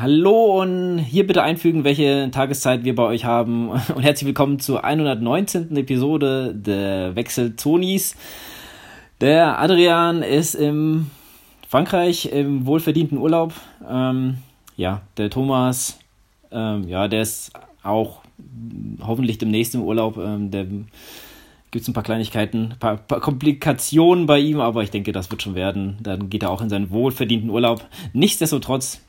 Hallo 0.00 0.62
und 0.62 0.96
hier 0.96 1.26
bitte 1.26 1.42
einfügen, 1.42 1.84
welche 1.84 2.30
Tageszeit 2.30 2.84
wir 2.84 2.94
bei 2.94 3.02
euch 3.02 3.26
haben. 3.26 3.68
Und 3.94 4.02
herzlich 4.02 4.28
willkommen 4.28 4.58
zur 4.58 4.82
119. 4.82 5.76
Episode 5.76 6.54
der 6.54 7.16
Wechselzonis. 7.16 8.16
Der 9.20 9.60
Adrian 9.60 10.22
ist 10.22 10.54
im 10.54 11.10
Frankreich 11.68 12.32
im 12.32 12.64
wohlverdienten 12.64 13.18
Urlaub. 13.18 13.52
Ähm, 13.86 14.38
ja, 14.74 15.02
der 15.18 15.28
Thomas, 15.28 15.98
ähm, 16.50 16.88
ja, 16.88 17.06
der 17.06 17.20
ist 17.20 17.52
auch 17.82 18.22
hoffentlich 19.02 19.36
demnächst 19.36 19.74
im 19.74 19.82
Urlaub. 19.82 20.16
Ähm, 20.16 20.50
der 20.50 20.64
gibt 21.70 21.82
es 21.82 21.88
ein 21.88 21.92
paar 21.92 22.04
Kleinigkeiten, 22.04 22.72
ein 22.72 22.78
paar, 22.78 22.96
paar, 22.96 23.20
Komplikationen 23.20 24.24
bei 24.24 24.38
ihm, 24.38 24.60
aber 24.60 24.82
ich 24.82 24.90
denke, 24.90 25.12
das 25.12 25.30
wird 25.30 25.42
schon 25.42 25.54
werden. 25.54 25.98
Dann 26.02 26.30
geht 26.30 26.42
er 26.42 26.50
auch 26.50 26.62
in 26.62 26.70
seinen 26.70 26.90
wohlverdienten 26.90 27.50
Urlaub. 27.50 27.84
Nichtsdestotrotz 28.14 29.02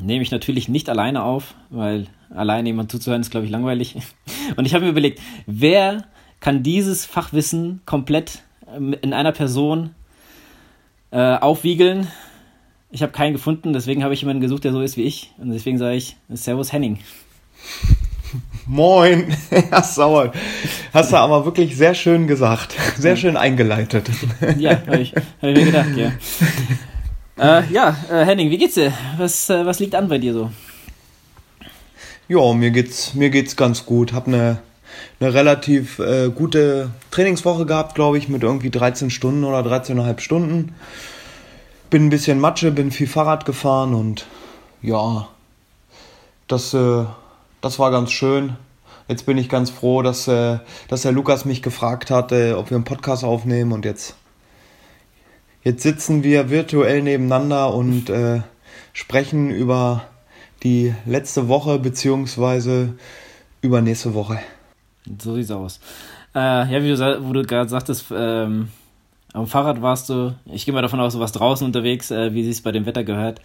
nehme 0.00 0.22
ich 0.22 0.30
natürlich 0.30 0.68
nicht 0.68 0.88
alleine 0.88 1.22
auf, 1.22 1.54
weil 1.70 2.06
alleine 2.30 2.68
jemand 2.68 2.90
zuzuhören 2.90 3.22
ist, 3.22 3.30
glaube 3.30 3.46
ich, 3.46 3.52
langweilig. 3.52 3.96
Und 4.56 4.66
ich 4.66 4.74
habe 4.74 4.84
mir 4.84 4.90
überlegt, 4.90 5.20
wer 5.46 6.04
kann 6.40 6.62
dieses 6.62 7.06
Fachwissen 7.06 7.80
komplett 7.86 8.42
ähm, 8.74 8.94
in 9.00 9.12
einer 9.12 9.32
Person 9.32 9.90
äh, 11.10 11.36
aufwiegeln? 11.36 12.08
Ich 12.90 13.02
habe 13.02 13.12
keinen 13.12 13.32
gefunden, 13.32 13.72
deswegen 13.72 14.04
habe 14.04 14.12
ich 14.12 14.20
jemanden 14.20 14.42
gesucht, 14.42 14.64
der 14.64 14.72
so 14.72 14.82
ist 14.82 14.96
wie 14.96 15.04
ich. 15.04 15.32
Und 15.38 15.50
deswegen 15.50 15.78
sage 15.78 15.96
ich 15.96 16.16
Servus 16.30 16.72
Henning. 16.72 16.98
Moin, 18.66 19.34
Herr 19.50 19.82
Sauer. 19.82 20.32
Hast 20.92 21.12
du 21.12 21.16
aber 21.16 21.44
wirklich 21.44 21.76
sehr 21.76 21.94
schön 21.94 22.26
gesagt. 22.26 22.74
Sehr 22.96 23.16
schön 23.16 23.36
eingeleitet. 23.36 24.08
Ja, 24.58 24.80
habe 24.86 25.00
ich, 25.00 25.12
hab 25.14 25.24
ich 25.42 25.56
mir 25.56 25.64
gedacht, 25.64 25.96
ja. 25.96 26.12
Äh, 27.38 27.72
ja, 27.72 27.96
äh, 28.10 28.24
Henning, 28.24 28.50
wie 28.50 28.58
geht's 28.58 28.74
dir? 28.74 28.92
Was, 29.16 29.48
äh, 29.48 29.64
was 29.64 29.80
liegt 29.80 29.94
an 29.94 30.08
bei 30.08 30.18
dir 30.18 30.34
so? 30.34 30.50
Ja, 32.28 32.52
mir 32.52 32.70
geht's, 32.70 33.14
mir 33.14 33.30
geht's 33.30 33.56
ganz 33.56 33.86
gut. 33.86 34.12
Hab 34.12 34.26
eine, 34.26 34.58
eine 35.18 35.32
relativ 35.32 35.98
äh, 35.98 36.28
gute 36.28 36.90
Trainingswoche 37.10 37.64
gehabt, 37.64 37.94
glaube 37.94 38.18
ich, 38.18 38.28
mit 38.28 38.42
irgendwie 38.42 38.70
13 38.70 39.10
Stunden 39.10 39.44
oder 39.44 39.60
13,5 39.60 40.20
Stunden. 40.20 40.74
Bin 41.88 42.06
ein 42.06 42.10
bisschen 42.10 42.38
Matsche, 42.38 42.70
bin 42.70 42.90
viel 42.90 43.06
Fahrrad 43.06 43.44
gefahren 43.44 43.94
und 43.94 44.26
ja, 44.82 45.28
das, 46.48 46.74
äh, 46.74 47.04
das 47.62 47.78
war 47.78 47.90
ganz 47.90 48.12
schön. 48.12 48.56
Jetzt 49.08 49.26
bin 49.26 49.38
ich 49.38 49.48
ganz 49.48 49.70
froh, 49.70 50.02
dass, 50.02 50.28
äh, 50.28 50.58
dass 50.88 51.02
der 51.02 51.12
Lukas 51.12 51.44
mich 51.44 51.62
gefragt 51.62 52.10
hat, 52.10 52.32
ob 52.32 52.70
wir 52.70 52.76
einen 52.76 52.84
Podcast 52.84 53.24
aufnehmen 53.24 53.72
und 53.72 53.84
jetzt 53.84 54.16
Jetzt 55.64 55.82
sitzen 55.82 56.24
wir 56.24 56.50
virtuell 56.50 57.02
nebeneinander 57.02 57.72
und 57.72 58.10
äh, 58.10 58.40
sprechen 58.92 59.50
über 59.50 60.02
die 60.62 60.94
letzte 61.06 61.48
Woche 61.48 61.78
beziehungsweise 61.78 62.94
über 63.60 63.80
nächste 63.80 64.14
Woche. 64.14 64.40
So 65.20 65.36
sieht's 65.36 65.50
aus. 65.50 65.80
Äh, 66.34 66.72
ja, 66.72 66.82
wie 66.82 66.88
du, 66.88 67.28
wo 67.28 67.32
du 67.32 67.42
gerade 67.44 67.68
sagtest, 67.68 68.06
ähm, 68.14 68.68
am 69.32 69.46
Fahrrad 69.46 69.82
warst 69.82 70.08
du, 70.08 70.34
ich 70.46 70.64
gehe 70.64 70.74
mal 70.74 70.82
davon 70.82 71.00
aus, 71.00 71.14
du 71.14 71.20
warst 71.20 71.38
draußen 71.38 71.66
unterwegs, 71.66 72.10
äh, 72.10 72.34
wie 72.34 72.48
es 72.48 72.62
bei 72.62 72.72
dem 72.72 72.86
Wetter 72.86 73.04
gehört. 73.04 73.40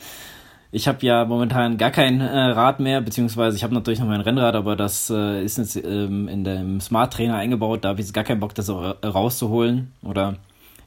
Ich 0.72 0.88
habe 0.88 1.06
ja 1.06 1.24
momentan 1.24 1.78
gar 1.78 1.92
kein 1.92 2.20
äh, 2.20 2.26
Rad 2.28 2.80
mehr, 2.80 3.02
beziehungsweise 3.02 3.56
ich 3.56 3.64
habe 3.64 3.74
natürlich 3.74 4.00
noch 4.00 4.08
mein 4.08 4.22
Rennrad, 4.22 4.56
aber 4.56 4.76
das 4.76 5.10
äh, 5.10 5.44
ist 5.44 5.58
jetzt 5.58 5.78
ähm, 5.78 6.28
in 6.28 6.44
dem 6.44 6.82
Smart 6.82 7.14
Trainer 7.14 7.36
eingebaut, 7.36 7.84
da 7.84 7.90
habe 7.90 8.02
ich 8.02 8.08
jetzt 8.08 8.14
gar 8.14 8.24
keinen 8.24 8.40
Bock, 8.40 8.54
das 8.54 8.70
rauszuholen. 8.70 9.92
Oder 10.04 10.36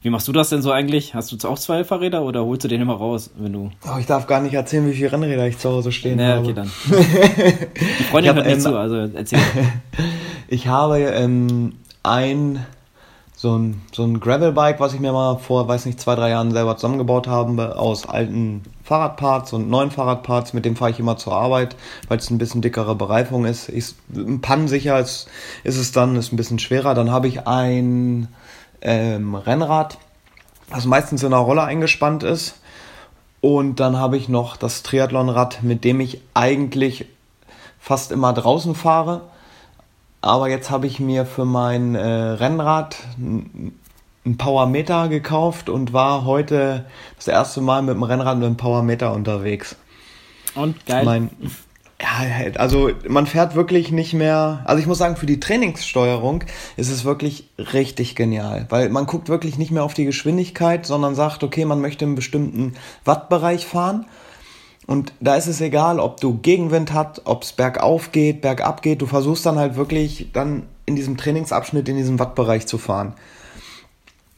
wie 0.03 0.11
machst 0.11 0.27
du 0.29 0.33
das 0.33 0.49
denn 0.49 0.63
so 0.63 0.73
eigentlich? 0.73 1.15
Hast 1.15 1.31
du 1.31 1.49
auch 1.49 1.59
zwei 1.59 1.85
Fahrräder 1.85 2.23
oder 2.23 2.45
holst 2.45 2.65
du 2.65 2.69
den 2.69 2.81
immer 2.81 2.95
raus, 2.95 3.31
wenn 3.37 3.53
du. 3.53 3.71
Oh, 3.85 3.99
ich 3.99 4.07
darf 4.07 4.27
gar 4.27 4.41
nicht 4.41 4.55
erzählen, 4.55 4.89
wie 4.89 4.95
viele 4.95 5.13
Rennräder 5.13 5.47
ich 5.47 5.59
zu 5.59 5.69
Hause 5.71 5.93
stehen 5.93 6.17
naja, 6.17 6.37
habe. 6.37 6.45
okay, 6.45 6.55
dann. 6.55 6.71
Die 7.99 8.05
Freundin 8.05 8.35
hört 8.35 8.47
ähm, 8.47 8.61
zu, 8.61 8.77
also 8.79 8.97
erzähl. 8.97 9.39
ich 10.49 10.69
habe 10.69 11.01
ähm, 11.01 11.75
ein 12.03 12.65
so 13.41 13.57
ein, 13.57 13.81
so 13.91 14.05
ein 14.05 14.21
Gravelbike, 14.21 14.81
was 14.81 14.93
ich 14.93 15.01
mir 15.01 15.13
mal 15.13 15.39
vor, 15.39 15.67
weiß 15.67 15.87
nicht, 15.87 15.99
zwei, 15.99 16.15
drei 16.15 16.29
Jahren 16.29 16.51
selber 16.51 16.77
zusammengebaut 16.77 17.27
habe, 17.27 17.79
aus 17.79 18.07
alten 18.07 18.63
Fahrradparts 18.85 19.55
und 19.55 19.71
neuen 19.71 19.91
Fahrradparts. 19.91 20.53
Mit 20.53 20.67
dem 20.67 20.77
fahre 20.77 20.91
ich 20.91 20.99
immer 20.99 21.17
zur 21.17 21.33
Arbeit, 21.35 21.75
weil 22.09 22.19
es 22.19 22.29
ein 22.29 22.37
bisschen 22.37 22.61
dickere 22.61 22.95
Bereifung 22.95 23.47
ist. 23.47 23.71
Ich, 23.71 23.95
pannensicher 24.43 25.01
ist, 25.01 25.27
ist 25.65 25.79
es 25.79 25.91
dann, 25.91 26.17
ist 26.17 26.35
ein 26.35 26.37
bisschen 26.37 26.59
schwerer. 26.59 26.95
Dann 26.95 27.11
habe 27.11 27.29
ich 27.29 27.47
ein 27.47 28.29
ähm, 28.83 29.35
Rennrad, 29.35 29.99
das 30.71 30.85
meistens 30.85 31.23
in 31.23 31.33
einer 31.33 31.43
Rolle 31.43 31.63
eingespannt 31.63 32.23
ist. 32.23 32.57
Und 33.41 33.81
dann 33.81 33.97
habe 33.97 34.17
ich 34.17 34.29
noch 34.29 34.57
das 34.57 34.83
Triathlonrad, 34.83 35.63
mit 35.63 35.85
dem 35.85 36.01
ich 36.01 36.21
eigentlich 36.35 37.07
fast 37.79 38.13
immer 38.13 38.33
draußen 38.33 38.75
fahre. 38.75 39.23
Aber 40.21 40.49
jetzt 40.49 40.71
habe 40.71 40.87
ich 40.87 41.01
mir 41.01 41.25
für 41.25 41.47
mein 41.47 41.95
äh, 41.95 42.07
Rennrad 42.07 42.97
ein 43.19 44.37
Powermeter 44.37 45.09
gekauft 45.09 45.71
und 45.71 45.95
war 45.95 46.27
heute 46.27 46.85
das 47.17 47.29
erste 47.29 47.63
Mal 47.63 47.81
mit 47.81 47.95
dem 47.95 48.03
Rennrad 48.03 48.37
mit 48.37 48.47
dem 48.47 48.57
Powermeter 48.57 49.13
unterwegs. 49.15 49.77
Und 50.55 50.85
geil. 50.85 51.05
Mein, 51.05 51.31
ja, 52.01 52.53
also 52.57 52.91
man 53.09 53.27
fährt 53.27 53.55
wirklich 53.55 53.93
nicht 53.93 54.15
mehr. 54.15 54.63
Also 54.65 54.81
ich 54.81 54.87
muss 54.87 54.99
sagen, 54.99 55.17
für 55.17 55.27
die 55.27 55.41
Trainingssteuerung 55.41 56.45
ist 56.77 56.91
es 56.91 57.05
wirklich 57.05 57.49
richtig 57.59 58.17
genial, 58.17 58.67
weil 58.71 58.89
man 58.89 59.07
guckt 59.07 59.29
wirklich 59.29 59.59
nicht 59.59 59.71
mehr 59.71 59.85
auf 59.85 59.95
die 59.95 60.07
Geschwindigkeit, 60.07 60.87
sondern 60.87 61.15
sagt, 61.15 61.45
okay, 61.45 61.65
man 61.65 61.81
möchte 61.81 62.07
einen 62.07 62.15
bestimmten 62.15 62.75
Wattbereich 63.05 63.67
fahren. 63.67 64.07
Und 64.87 65.13
da 65.21 65.37
ist 65.37 65.47
es 65.47 65.61
egal, 65.61 66.01
ob 66.01 66.21
du 66.21 66.39
Gegenwind 66.39 66.93
hast, 66.93 67.23
ob 67.27 67.43
es 67.43 67.53
bergauf 67.53 68.13
geht, 68.13 68.41
bergab 68.41 68.83
geht. 68.83 69.03
Du 69.03 69.07
versuchst 69.07 69.45
dann 69.45 69.59
halt 69.59 69.77
wirklich 69.77 70.31
dann 70.33 70.65
in 70.87 70.97
diesem 70.97 71.17
Trainingsabschnitt 71.17 71.89
in 71.89 71.97
diesem 71.97 72.19
Wattbereich 72.19 72.67
zu 72.67 72.79
fahren. 72.79 73.15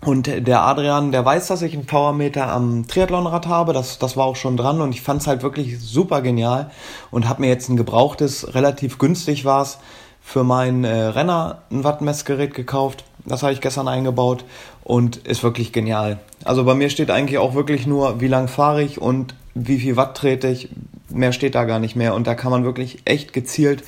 Und 0.05 0.27
der 0.27 0.63
Adrian, 0.63 1.13
der 1.13 1.25
weiß, 1.25 1.47
dass 1.47 1.63
ich 1.63 1.75
einen 1.75 1.87
Powermeter 1.87 2.51
am 2.51 2.89
Triathlonrad 2.89 3.47
habe. 3.47 3.73
Das, 3.73 4.01
das 4.01 4.17
war 4.17 4.27
auch 4.27 4.35
schon 4.35 4.57
dran 4.57 4.81
und 4.81 4.93
ich 4.93 5.01
fand 5.01 5.21
es 5.21 5.29
halt 5.29 5.45
wirklich 5.45 5.79
super 5.79 6.23
genial 6.23 6.73
und 7.13 7.29
habe 7.29 7.43
mir 7.43 7.49
jetzt 7.49 7.69
ein 7.69 7.77
gebrauchtes, 7.77 8.53
relativ 8.53 8.99
günstig 8.99 9.45
war 9.45 9.62
es, 9.62 9.79
für 10.21 10.43
meinen 10.43 10.83
äh, 10.83 10.93
Renner 10.93 11.62
ein 11.71 11.85
Wattmessgerät 11.85 12.53
gekauft. 12.53 13.05
Das 13.25 13.45
habe 13.45 13.53
ich 13.53 13.61
gestern 13.61 13.87
eingebaut 13.87 14.45
und 14.83 15.19
ist 15.19 15.45
wirklich 15.45 15.73
genial. 15.73 16.19
Also 16.45 16.65
bei 16.65 16.75
mir 16.75 16.91
steht 16.91 17.12
eigentlich 17.12 17.39
auch 17.39 17.55
wirklich 17.55 17.87
nur, 17.87 18.21
wie 18.21 18.27
lang 18.27 18.49
fahre 18.49 18.83
ich 18.83 19.01
und 19.01 19.37
wie 19.55 19.79
viel 19.79 19.97
Watt 19.97 20.17
trete 20.17 20.49
ich. 20.49 20.69
Mehr 21.11 21.33
steht 21.33 21.55
da 21.55 21.62
gar 21.62 21.79
nicht 21.79 21.95
mehr 21.95 22.15
und 22.15 22.27
da 22.27 22.35
kann 22.35 22.51
man 22.51 22.65
wirklich 22.65 23.03
echt 23.05 23.33
gezielt 23.33 23.85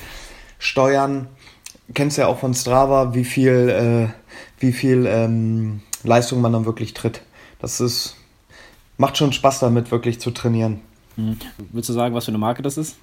steuern. 0.59 1.27
Kennst 1.93 2.17
ja 2.17 2.27
auch 2.27 2.39
von 2.39 2.53
Strava, 2.53 3.13
wie 3.13 3.25
viel, 3.25 3.69
äh, 3.69 4.13
wie 4.59 4.71
viel 4.71 5.05
ähm, 5.07 5.81
Leistung 6.05 6.41
man 6.41 6.53
dann 6.53 6.65
wirklich 6.65 6.93
tritt. 6.93 7.21
Das 7.59 7.79
ist, 7.79 8.15
macht 8.97 9.17
schon 9.17 9.33
Spaß 9.33 9.59
damit, 9.59 9.91
wirklich 9.91 10.19
zu 10.19 10.31
trainieren. 10.31 10.81
Mhm. 11.15 11.37
Willst 11.71 11.89
du 11.89 11.93
sagen, 11.93 12.15
was 12.15 12.25
für 12.25 12.31
eine 12.31 12.37
Marke 12.37 12.61
das 12.61 12.77
ist? 12.77 12.97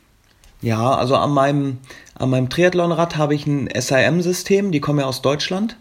Ja, 0.61 0.95
also 0.95 1.17
an 1.17 1.33
meinem, 1.33 1.79
an 2.15 2.31
meinem 2.31 2.49
Triathlonrad 2.49 3.17
habe 3.17 3.35
ich 3.35 3.47
ein 3.47 3.69
SIM-System, 3.75 4.71
die 4.71 4.81
kommen 4.81 5.01
ja 5.01 5.07
aus 5.07 5.21
Deutschland. 5.21 5.77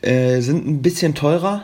Äh, 0.00 0.40
sind 0.40 0.66
ein 0.66 0.82
bisschen 0.82 1.14
teurer. 1.14 1.62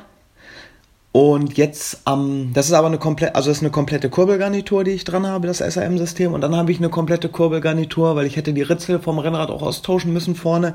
Und 1.12 1.56
jetzt 1.56 2.02
ähm, 2.06 2.52
das 2.54 2.66
ist 2.66 2.72
aber 2.72 2.86
eine 2.86 2.98
komplette, 2.98 3.34
also 3.34 3.50
das 3.50 3.58
ist 3.58 3.62
eine 3.64 3.72
komplette 3.72 4.10
Kurbelgarnitur, 4.10 4.84
die 4.84 4.92
ich 4.92 5.04
dran 5.04 5.26
habe, 5.26 5.48
das 5.48 5.58
SIM-System. 5.58 6.32
Und 6.34 6.42
dann 6.42 6.54
habe 6.54 6.70
ich 6.70 6.78
eine 6.78 6.88
komplette 6.88 7.28
Kurbelgarnitur, 7.28 8.14
weil 8.14 8.26
ich 8.26 8.36
hätte 8.36 8.52
die 8.52 8.62
Ritzel 8.62 9.00
vom 9.00 9.18
Rennrad 9.18 9.50
auch 9.50 9.62
austauschen 9.62 10.12
müssen 10.12 10.36
vorne. 10.36 10.74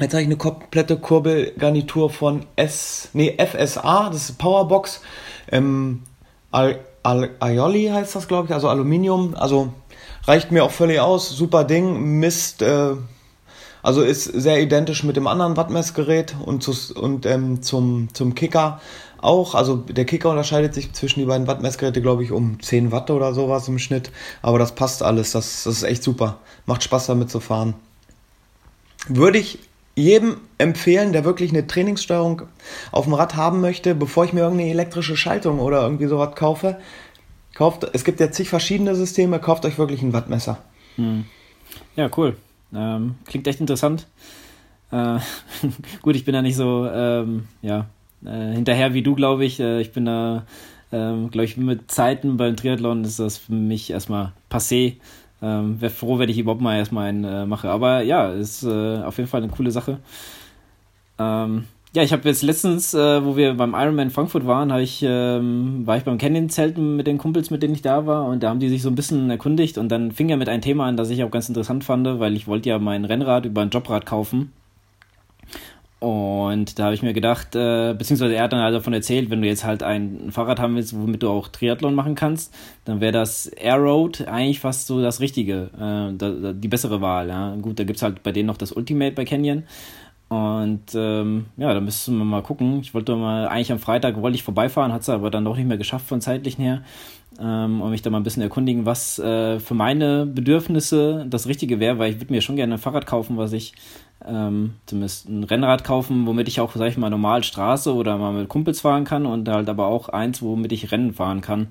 Jetzt 0.00 0.12
habe 0.12 0.22
ich 0.22 0.28
eine 0.28 0.36
komplette 0.36 0.96
Kurbelgarnitur 0.96 2.08
von 2.08 2.46
S, 2.54 3.08
nee, 3.14 3.36
FSA, 3.36 4.10
das 4.10 4.30
ist 4.30 4.38
Powerbox. 4.38 5.00
Ähm, 5.50 6.04
Al, 6.52 6.78
Al, 7.02 7.30
Aioli 7.40 7.88
heißt 7.88 8.14
das, 8.14 8.28
glaube 8.28 8.46
ich, 8.46 8.54
also 8.54 8.68
Aluminium. 8.68 9.34
Also 9.34 9.72
reicht 10.24 10.52
mir 10.52 10.62
auch 10.62 10.70
völlig 10.70 11.00
aus. 11.00 11.30
Super 11.30 11.64
Ding, 11.64 12.20
misst, 12.20 12.62
äh, 12.62 12.92
also 13.82 14.02
ist 14.02 14.24
sehr 14.24 14.62
identisch 14.62 15.02
mit 15.02 15.16
dem 15.16 15.26
anderen 15.26 15.56
Wattmessgerät 15.56 16.36
und, 16.44 16.62
zu, 16.62 16.72
und 16.94 17.26
ähm, 17.26 17.62
zum, 17.62 18.08
zum 18.14 18.36
Kicker 18.36 18.80
auch. 19.20 19.56
Also 19.56 19.76
der 19.76 20.04
Kicker 20.04 20.30
unterscheidet 20.30 20.74
sich 20.74 20.92
zwischen 20.92 21.18
die 21.18 21.26
beiden 21.26 21.48
Wattmessgeräte, 21.48 22.02
glaube 22.02 22.22
ich, 22.22 22.30
um 22.30 22.62
10 22.62 22.92
Watt 22.92 23.10
oder 23.10 23.34
sowas 23.34 23.66
im 23.66 23.80
Schnitt. 23.80 24.12
Aber 24.42 24.60
das 24.60 24.76
passt 24.76 25.02
alles. 25.02 25.32
Das, 25.32 25.64
das 25.64 25.78
ist 25.78 25.82
echt 25.82 26.04
super. 26.04 26.38
Macht 26.66 26.84
Spaß 26.84 27.06
damit 27.06 27.30
zu 27.30 27.40
fahren. 27.40 27.74
Würde 29.08 29.38
ich 29.38 29.58
jedem 29.98 30.38
empfehlen, 30.58 31.12
der 31.12 31.24
wirklich 31.24 31.50
eine 31.50 31.66
Trainingssteuerung 31.66 32.42
auf 32.92 33.04
dem 33.04 33.14
Rad 33.14 33.36
haben 33.36 33.60
möchte, 33.60 33.94
bevor 33.94 34.24
ich 34.24 34.32
mir 34.32 34.40
irgendeine 34.40 34.70
elektrische 34.70 35.16
Schaltung 35.16 35.60
oder 35.60 35.82
irgendwie 35.82 36.06
sowas 36.06 36.34
kaufe. 36.34 36.78
Kauft, 37.54 37.88
es 37.92 38.04
gibt 38.04 38.20
ja 38.20 38.30
zig 38.30 38.48
verschiedene 38.48 38.94
Systeme, 38.94 39.40
kauft 39.40 39.64
euch 39.64 39.78
wirklich 39.78 40.02
ein 40.02 40.12
Wattmesser. 40.12 40.58
Hm. 40.96 41.24
Ja, 41.96 42.08
cool. 42.16 42.36
Ähm, 42.74 43.16
klingt 43.26 43.46
echt 43.46 43.60
interessant. 43.60 44.06
Äh, 44.92 45.18
gut, 46.02 46.16
ich 46.16 46.24
bin 46.24 46.34
da 46.34 46.42
nicht 46.42 46.56
so 46.56 46.86
ähm, 46.86 47.48
ja, 47.62 47.86
äh, 48.24 48.52
hinterher 48.52 48.94
wie 48.94 49.02
du, 49.02 49.14
glaube 49.14 49.44
ich. 49.44 49.58
Äh, 49.58 49.80
ich 49.80 49.92
bin 49.92 50.04
da 50.04 50.44
ähm, 50.92 51.30
glaube 51.30 51.44
ich, 51.44 51.56
mit 51.56 51.90
Zeiten 51.90 52.36
beim 52.36 52.56
Triathlon 52.56 53.04
ist 53.04 53.18
das 53.18 53.38
für 53.38 53.52
mich 53.52 53.90
erstmal 53.90 54.32
passé. 54.50 54.96
Ähm, 55.40 55.80
Wäre 55.80 55.92
froh, 55.92 56.18
wenn 56.18 56.28
ich 56.28 56.38
überhaupt 56.38 56.60
mal 56.60 56.76
erstmal 56.76 57.08
einen 57.08 57.24
äh, 57.24 57.46
mache. 57.46 57.70
Aber 57.70 58.02
ja, 58.02 58.32
ist 58.32 58.64
äh, 58.64 59.02
auf 59.02 59.18
jeden 59.18 59.28
Fall 59.28 59.42
eine 59.42 59.52
coole 59.52 59.70
Sache. 59.70 59.98
Ähm, 61.18 61.64
ja, 61.94 62.02
ich 62.02 62.12
habe 62.12 62.28
jetzt 62.28 62.42
letztens, 62.42 62.92
äh, 62.92 63.24
wo 63.24 63.36
wir 63.36 63.54
beim 63.54 63.74
Ironman 63.74 64.10
Frankfurt 64.10 64.46
waren, 64.46 64.70
ich, 64.78 65.02
ähm, 65.02 65.86
war 65.86 65.96
ich 65.96 66.04
beim 66.04 66.18
Canyon-Zelten 66.18 66.96
mit 66.96 67.06
den 67.06 67.16
Kumpels, 67.16 67.50
mit 67.50 67.62
denen 67.62 67.74
ich 67.74 67.82
da 67.82 68.04
war, 68.06 68.26
und 68.26 68.42
da 68.42 68.50
haben 68.50 68.60
die 68.60 68.68
sich 68.68 68.82
so 68.82 68.90
ein 68.90 68.94
bisschen 68.94 69.30
erkundigt 69.30 69.78
und 69.78 69.88
dann 69.88 70.12
fing 70.12 70.28
er 70.28 70.36
mit 70.36 70.50
einem 70.50 70.60
Thema 70.60 70.86
an, 70.86 70.98
das 70.98 71.08
ich 71.08 71.24
auch 71.24 71.30
ganz 71.30 71.48
interessant 71.48 71.84
fand, 71.84 72.06
weil 72.20 72.36
ich 72.36 72.46
wollte 72.46 72.68
ja 72.68 72.78
mein 72.78 73.06
Rennrad 73.06 73.46
über 73.46 73.62
ein 73.62 73.70
Jobrad 73.70 74.04
kaufen. 74.04 74.52
Und 76.00 76.78
da 76.78 76.84
habe 76.84 76.94
ich 76.94 77.02
mir 77.02 77.12
gedacht, 77.12 77.56
äh, 77.56 77.92
beziehungsweise 77.92 78.34
er 78.34 78.44
hat 78.44 78.52
dann 78.52 78.60
halt 78.60 78.74
davon 78.74 78.92
erzählt, 78.92 79.30
wenn 79.30 79.42
du 79.42 79.48
jetzt 79.48 79.64
halt 79.64 79.82
ein 79.82 80.30
Fahrrad 80.30 80.60
haben 80.60 80.76
willst, 80.76 80.96
womit 80.96 81.24
du 81.24 81.28
auch 81.28 81.48
Triathlon 81.48 81.94
machen 81.94 82.14
kannst, 82.14 82.54
dann 82.84 83.00
wäre 83.00 83.12
das 83.12 83.46
Air 83.46 83.78
Road 83.78 84.26
eigentlich 84.28 84.60
fast 84.60 84.86
so 84.86 85.02
das 85.02 85.20
Richtige, 85.20 85.70
äh, 85.76 86.16
da, 86.16 86.52
die 86.52 86.68
bessere 86.68 87.00
Wahl. 87.00 87.28
Ja. 87.28 87.56
Gut, 87.56 87.80
da 87.80 87.84
gibt 87.84 87.96
es 87.96 88.02
halt 88.02 88.22
bei 88.22 88.30
denen 88.30 88.46
noch 88.46 88.56
das 88.56 88.70
Ultimate 88.70 89.12
bei 89.12 89.24
Canyon. 89.24 89.64
Und 90.28 90.94
ähm, 90.94 91.46
ja, 91.56 91.72
da 91.72 91.80
müssen 91.80 92.18
wir 92.18 92.24
mal 92.24 92.42
gucken. 92.42 92.80
Ich 92.80 92.92
wollte 92.94 93.16
mal, 93.16 93.48
eigentlich 93.48 93.72
am 93.72 93.78
Freitag 93.78 94.20
wollte 94.20 94.36
ich 94.36 94.42
vorbeifahren, 94.42 94.92
hat 94.92 95.00
es 95.00 95.08
aber 95.08 95.30
dann 95.30 95.44
doch 95.44 95.56
nicht 95.56 95.66
mehr 95.66 95.78
geschafft 95.78 96.06
von 96.06 96.20
zeitlichen 96.20 96.62
her. 96.62 96.82
Ähm, 97.40 97.80
und 97.80 97.90
mich 97.90 98.02
da 98.02 98.10
mal 98.10 98.18
ein 98.18 98.24
bisschen 98.24 98.42
erkundigen, 98.42 98.84
was 98.84 99.18
äh, 99.18 99.58
für 99.58 99.74
meine 99.74 100.26
Bedürfnisse 100.26 101.26
das 101.28 101.46
Richtige 101.46 101.80
wäre, 101.80 101.98
weil 101.98 102.12
ich 102.12 102.20
würde 102.20 102.32
mir 102.32 102.42
schon 102.42 102.56
gerne 102.56 102.74
ein 102.74 102.78
Fahrrad 102.78 103.06
kaufen, 103.06 103.36
was 103.36 103.52
ich 103.52 103.72
ähm, 104.26 104.74
zumindest 104.86 105.28
ein 105.28 105.44
Rennrad 105.44 105.84
kaufen, 105.84 106.26
womit 106.26 106.48
ich 106.48 106.60
auch, 106.60 106.74
sag 106.74 106.88
ich 106.88 106.96
mal, 106.96 107.10
normal 107.10 107.44
Straße 107.44 107.94
oder 107.94 108.18
mal 108.18 108.32
mit 108.32 108.48
Kumpels 108.48 108.80
fahren 108.80 109.04
kann 109.04 109.26
und 109.26 109.48
halt 109.48 109.68
aber 109.68 109.86
auch 109.86 110.08
eins, 110.08 110.42
womit 110.42 110.72
ich 110.72 110.90
Rennen 110.90 111.12
fahren 111.12 111.40
kann. 111.40 111.68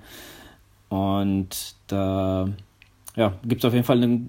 Und 0.90 1.76
da 1.88 2.48
ja, 3.18 3.34
gibt 3.44 3.62
es 3.62 3.66
auf 3.66 3.74
jeden 3.74 3.84
Fall 3.84 4.02
eine, 4.02 4.22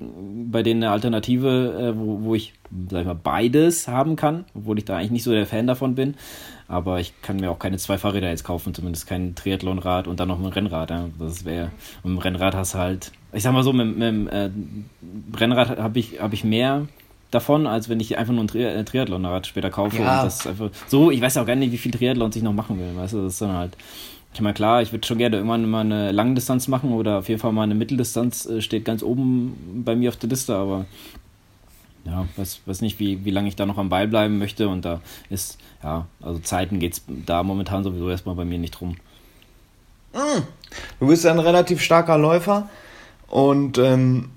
bei 0.51 0.63
denen 0.63 0.83
eine 0.83 0.93
Alternative, 0.93 1.93
äh, 1.95 1.99
wo, 1.99 2.23
wo 2.23 2.35
ich, 2.35 2.55
sag 2.91 3.03
ich 3.03 3.07
mal, 3.07 3.15
beides 3.15 3.87
haben 3.87 4.17
kann, 4.17 4.47
obwohl 4.55 4.79
ich 4.79 4.87
da 4.87 4.97
eigentlich 4.97 5.11
nicht 5.11 5.25
so 5.25 5.31
der 5.31 5.47
Fan 5.47 5.67
davon 5.67 5.95
bin. 5.95 6.15
Aber 6.69 6.99
ich 6.99 7.13
kann 7.21 7.37
mir 7.37 7.51
auch 7.51 7.59
keine 7.59 7.77
zwei 7.77 7.99
Fahrräder 7.99 8.31
jetzt 8.31 8.45
kaufen, 8.45 8.73
zumindest 8.73 9.07
kein 9.07 9.35
Triathlonrad 9.35 10.09
und 10.09 10.21
dann 10.21 10.29
noch 10.29 10.39
ein 10.39 10.47
Rennrad. 10.47 10.91
Ja. 10.91 11.05
Das 11.19 11.45
wäre, 11.45 11.71
und 12.03 12.13
im 12.13 12.19
Rennrad 12.19 12.55
hast 12.55 12.75
du 12.75 12.79
halt, 12.79 13.13
ich 13.35 13.43
sag 13.43 13.53
mal 13.53 13.63
so, 13.63 13.75
mit, 13.75 13.89
mit 13.89 14.09
dem 14.09 14.27
äh, 14.27 14.51
Rennrad 15.37 15.79
habe 15.79 15.99
ich, 15.99 16.21
hab 16.21 16.33
ich 16.33 16.45
mehr 16.45 16.89
davon, 17.31 17.67
als 17.67 17.89
wenn 17.89 18.01
ich 18.01 18.17
einfach 18.19 18.33
nur 18.33 18.45
ein 18.45 18.49
Tri 18.49 18.65
äh, 18.65 18.85
Triathlonrad 18.85 19.47
später 19.47 19.71
kaufe. 19.71 19.97
Ja. 19.97 20.21
Und 20.21 20.27
das 20.27 20.47
einfach 20.47 20.71
so, 20.87 21.11
ich 21.11 21.21
weiß 21.21 21.37
auch 21.39 21.47
gar 21.47 21.57
nicht, 21.57 21.73
wie 21.73 21.79
viel 21.79 21.93
Triathlon 21.93 22.31
ich 22.35 22.43
noch 22.43 22.53
machen 22.53 22.79
will. 22.79 22.97
Weißt 22.97 23.15
du, 23.15 23.23
das 23.23 23.35
ist 23.35 23.43
dann 23.43 23.53
halt 23.53 23.77
ich 24.35 24.41
meine, 24.41 24.55
klar, 24.55 24.83
ich 24.83 24.93
würde 24.93 25.07
schon 25.07 25.19
gerne 25.19 25.37
irgendwann 25.37 25.69
mal 25.69 25.81
eine 25.81 26.13
Langdistanz 26.13 26.69
machen 26.69 26.93
oder 26.93 27.19
auf 27.19 27.29
jeden 27.29 27.41
Fall 27.41 27.53
mal 27.53 27.63
eine 27.63 27.75
Mitteldistanz 27.75 28.47
äh, 28.47 28.61
steht 28.61 28.85
ganz 28.85 29.03
oben 29.03 29.83
bei 29.85 29.97
mir 29.97 30.11
auf 30.11 30.17
der 30.17 30.29
Liste, 30.29 30.55
aber 30.55 30.85
ja, 32.05 32.27
weiß, 32.37 32.61
weiß 32.65 32.81
nicht, 32.83 33.01
wie, 33.01 33.25
wie 33.25 33.31
lange 33.31 33.49
ich 33.49 33.57
da 33.57 33.67
noch 33.67 33.79
am 33.79 33.89
Ball 33.89 34.07
bleiben 34.07 34.39
möchte 34.39 34.69
und 34.69 34.85
da 34.85 35.01
ist, 35.29 35.59
ja, 35.83 36.07
also 36.23 36.39
Zeiten 36.41 36.79
geht 36.79 36.93
es 36.95 37.03
da 37.27 37.43
momentan 37.43 37.85
sowieso 37.85 38.09
erstmal 38.09 38.35
bei 38.35 38.45
mir 38.45 38.59
nicht 38.59 38.73
drum. 38.73 38.97
Hm. 40.13 40.43
Du 41.01 41.07
bist 41.09 41.27
ein 41.27 41.39
relativ 41.39 41.83
starker 41.83 42.19
Läufer 42.19 42.69
und 43.27 43.79
ähm, 43.79 44.31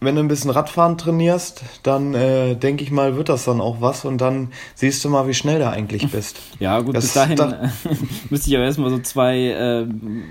wenn 0.00 0.14
du 0.14 0.20
ein 0.20 0.28
bisschen 0.28 0.50
Radfahren 0.50 0.98
trainierst, 0.98 1.62
dann 1.82 2.14
äh, 2.14 2.54
denke 2.54 2.84
ich 2.84 2.90
mal, 2.90 3.16
wird 3.16 3.28
das 3.28 3.44
dann 3.44 3.60
auch 3.60 3.80
was 3.80 4.04
und 4.04 4.20
dann 4.20 4.52
siehst 4.74 5.04
du 5.04 5.08
mal, 5.08 5.26
wie 5.26 5.34
schnell 5.34 5.58
du 5.58 5.68
eigentlich 5.68 6.10
bist. 6.12 6.38
Ja, 6.60 6.80
gut, 6.80 6.96
das, 6.96 7.04
bis 7.04 7.14
dahin 7.14 7.36
da 7.36 7.70
müsste 8.30 8.50
ich 8.50 8.56
aber 8.56 8.66
erstmal 8.66 8.90
so 8.90 8.98
zwei, 8.98 9.36
äh, 9.36 9.86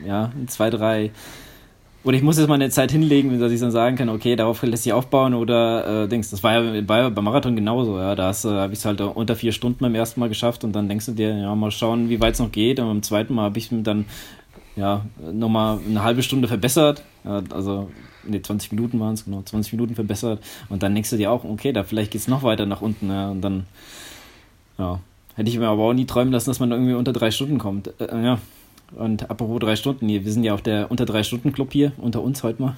ja, 0.08 0.32
zwei, 0.48 0.70
drei. 0.70 1.12
Oder 2.04 2.18
ich 2.18 2.22
muss 2.22 2.38
jetzt 2.38 2.48
mal 2.48 2.54
eine 2.54 2.70
Zeit 2.70 2.92
hinlegen, 2.92 3.40
dass 3.40 3.52
ich 3.52 3.60
dann 3.60 3.72
sagen 3.72 3.96
kann, 3.96 4.10
okay, 4.10 4.36
darauf 4.36 4.62
lässt 4.62 4.84
sich 4.84 4.94
aufbauen 4.94 5.34
oder 5.34 6.04
äh, 6.04 6.08
denkst, 6.08 6.30
das 6.30 6.44
war 6.44 6.62
ja 6.62 6.82
bei, 6.82 7.10
beim 7.10 7.24
Marathon 7.24 7.56
genauso, 7.56 7.98
ja. 7.98 8.14
Da 8.14 8.30
äh, 8.30 8.44
habe 8.44 8.74
ich 8.74 8.80
es 8.80 8.86
halt 8.86 9.02
unter 9.02 9.36
vier 9.36 9.52
Stunden 9.52 9.80
beim 9.80 9.96
ersten 9.96 10.20
Mal 10.20 10.30
geschafft 10.30 10.64
und 10.64 10.74
dann 10.74 10.88
denkst 10.88 11.08
du 11.08 11.14
dir, 11.14 11.36
ja, 11.36 11.56
mal 11.56 11.72
schauen, 11.72 12.10
wie 12.10 12.22
weit 12.22 12.36
es 12.36 12.40
noch 12.40 12.52
geht. 12.52 12.80
Und 12.80 12.86
beim 12.86 13.02
zweiten 13.02 13.34
Mal 13.34 13.46
habe 13.46 13.58
ich 13.58 13.70
dann 13.72 14.06
ja 14.76 15.04
nochmal 15.34 15.80
eine 15.90 16.04
halbe 16.04 16.22
Stunde 16.22 16.48
verbessert. 16.48 17.02
Ja, 17.24 17.42
also 17.50 17.90
ne, 18.28 18.42
20 18.42 18.72
Minuten 18.72 19.00
waren 19.00 19.14
es, 19.14 19.26
genau, 19.26 19.42
20 19.42 19.74
Minuten 19.74 19.96
verbessert. 19.96 20.44
Und 20.70 20.84
dann 20.84 20.94
denkst 20.94 21.10
du 21.10 21.18
dir 21.18 21.32
auch, 21.32 21.44
okay, 21.44 21.72
da 21.72 21.84
vielleicht 21.84 22.12
geht 22.12 22.22
es 22.22 22.28
noch 22.28 22.44
weiter 22.44 22.66
nach 22.66 22.82
unten. 22.82 23.10
Ja, 23.10 23.30
und 23.30 23.42
dann, 23.42 23.66
ja, 24.78 25.00
hätte 25.36 25.50
ich 25.50 25.58
mir 25.58 25.68
aber 25.68 25.84
auch 25.84 25.94
nie 25.94 26.06
träumen 26.06 26.34
lassen, 26.34 26.50
dass 26.50 26.60
man 26.60 26.72
irgendwie 26.72 26.94
unter 26.94 27.14
drei 27.14 27.32
Stunden 27.32 27.58
kommt. 27.58 27.88
Äh, 28.00 28.06
äh 28.06 28.24
ja. 28.24 28.40
Und 28.96 29.30
apropos 29.30 29.60
drei 29.60 29.76
Stunden 29.76 30.08
hier, 30.08 30.24
wir 30.26 30.32
sind 30.32 30.44
ja 30.44 30.54
auch 30.54 30.62
der 30.62 30.92
unter 30.92 31.06
drei 31.06 31.24
Stunden 31.24 31.52
Club 31.52 31.74
hier, 31.74 31.92
unter 31.98 32.22
uns 32.22 32.44
heute 32.44 32.62
mal. 32.62 32.76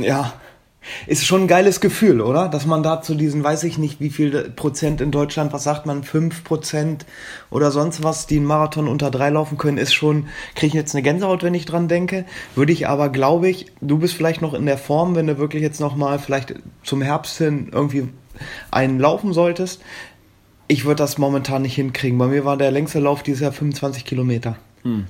ja, 0.00 0.32
ist 1.06 1.26
schon 1.26 1.42
ein 1.42 1.48
geiles 1.48 1.80
Gefühl, 1.80 2.20
oder? 2.20 2.48
Dass 2.48 2.66
man 2.66 2.82
da 2.82 3.02
zu 3.02 3.14
diesen, 3.14 3.42
weiß 3.42 3.64
ich 3.64 3.78
nicht, 3.78 4.00
wie 4.00 4.10
viel 4.10 4.50
Prozent 4.50 5.00
in 5.00 5.10
Deutschland, 5.10 5.52
was 5.52 5.64
sagt 5.64 5.86
man, 5.86 6.04
fünf 6.04 6.44
Prozent 6.44 7.06
oder 7.50 7.70
sonst 7.70 8.02
was, 8.02 8.26
die 8.26 8.36
einen 8.36 8.46
Marathon 8.46 8.88
unter 8.88 9.10
drei 9.10 9.30
laufen 9.30 9.58
können, 9.58 9.78
ist 9.78 9.92
schon, 9.92 10.28
kriege 10.54 10.68
ich 10.68 10.74
jetzt 10.74 10.94
eine 10.94 11.02
Gänsehaut, 11.02 11.42
wenn 11.42 11.54
ich 11.54 11.66
dran 11.66 11.88
denke. 11.88 12.24
Würde 12.54 12.72
ich 12.72 12.88
aber, 12.88 13.08
glaube 13.08 13.48
ich, 13.48 13.66
du 13.80 13.98
bist 13.98 14.14
vielleicht 14.14 14.42
noch 14.42 14.54
in 14.54 14.66
der 14.66 14.78
Form, 14.78 15.14
wenn 15.14 15.26
du 15.26 15.38
wirklich 15.38 15.62
jetzt 15.62 15.80
nochmal 15.80 16.18
vielleicht 16.18 16.54
zum 16.82 17.02
Herbst 17.02 17.38
hin 17.38 17.70
irgendwie 17.72 18.08
einen 18.70 18.98
laufen 18.98 19.32
solltest. 19.32 19.82
Ich 20.68 20.84
würde 20.84 20.96
das 20.96 21.18
momentan 21.18 21.62
nicht 21.62 21.74
hinkriegen. 21.74 22.18
Bei 22.18 22.26
mir 22.26 22.44
war 22.44 22.56
der 22.56 22.70
längste 22.70 23.00
Lauf 23.00 23.22
dieses 23.22 23.40
Jahr 23.40 23.52
25 23.52 24.04
Kilometer. 24.04 24.56
Hm. 24.82 25.06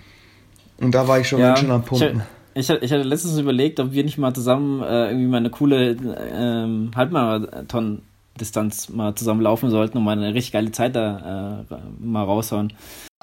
Und 0.80 0.94
da 0.94 1.08
war 1.08 1.18
ich 1.18 1.28
schon 1.28 1.40
ja, 1.40 1.48
ganz 1.48 1.60
schön 1.60 1.70
am 1.70 1.82
Pumpen. 1.82 2.18
Ich, 2.18 2.37
ich 2.58 2.70
hatte 2.70 3.02
letztens 3.02 3.38
überlegt, 3.38 3.80
ob 3.80 3.92
wir 3.92 4.04
nicht 4.04 4.18
mal 4.18 4.34
zusammen 4.34 4.82
äh, 4.82 5.08
irgendwie 5.08 5.26
mal 5.26 5.38
eine 5.38 5.50
coole 5.50 5.96
ähm, 6.32 6.90
Halbmarathon-Distanz 6.94 8.88
mal 8.90 9.14
zusammen 9.14 9.40
laufen 9.40 9.70
sollten 9.70 9.98
und 9.98 10.04
mal 10.04 10.12
eine 10.12 10.34
richtig 10.34 10.52
geile 10.52 10.72
Zeit 10.72 10.96
da 10.96 11.64
äh, 11.70 11.74
mal 12.00 12.24
raushauen. 12.24 12.72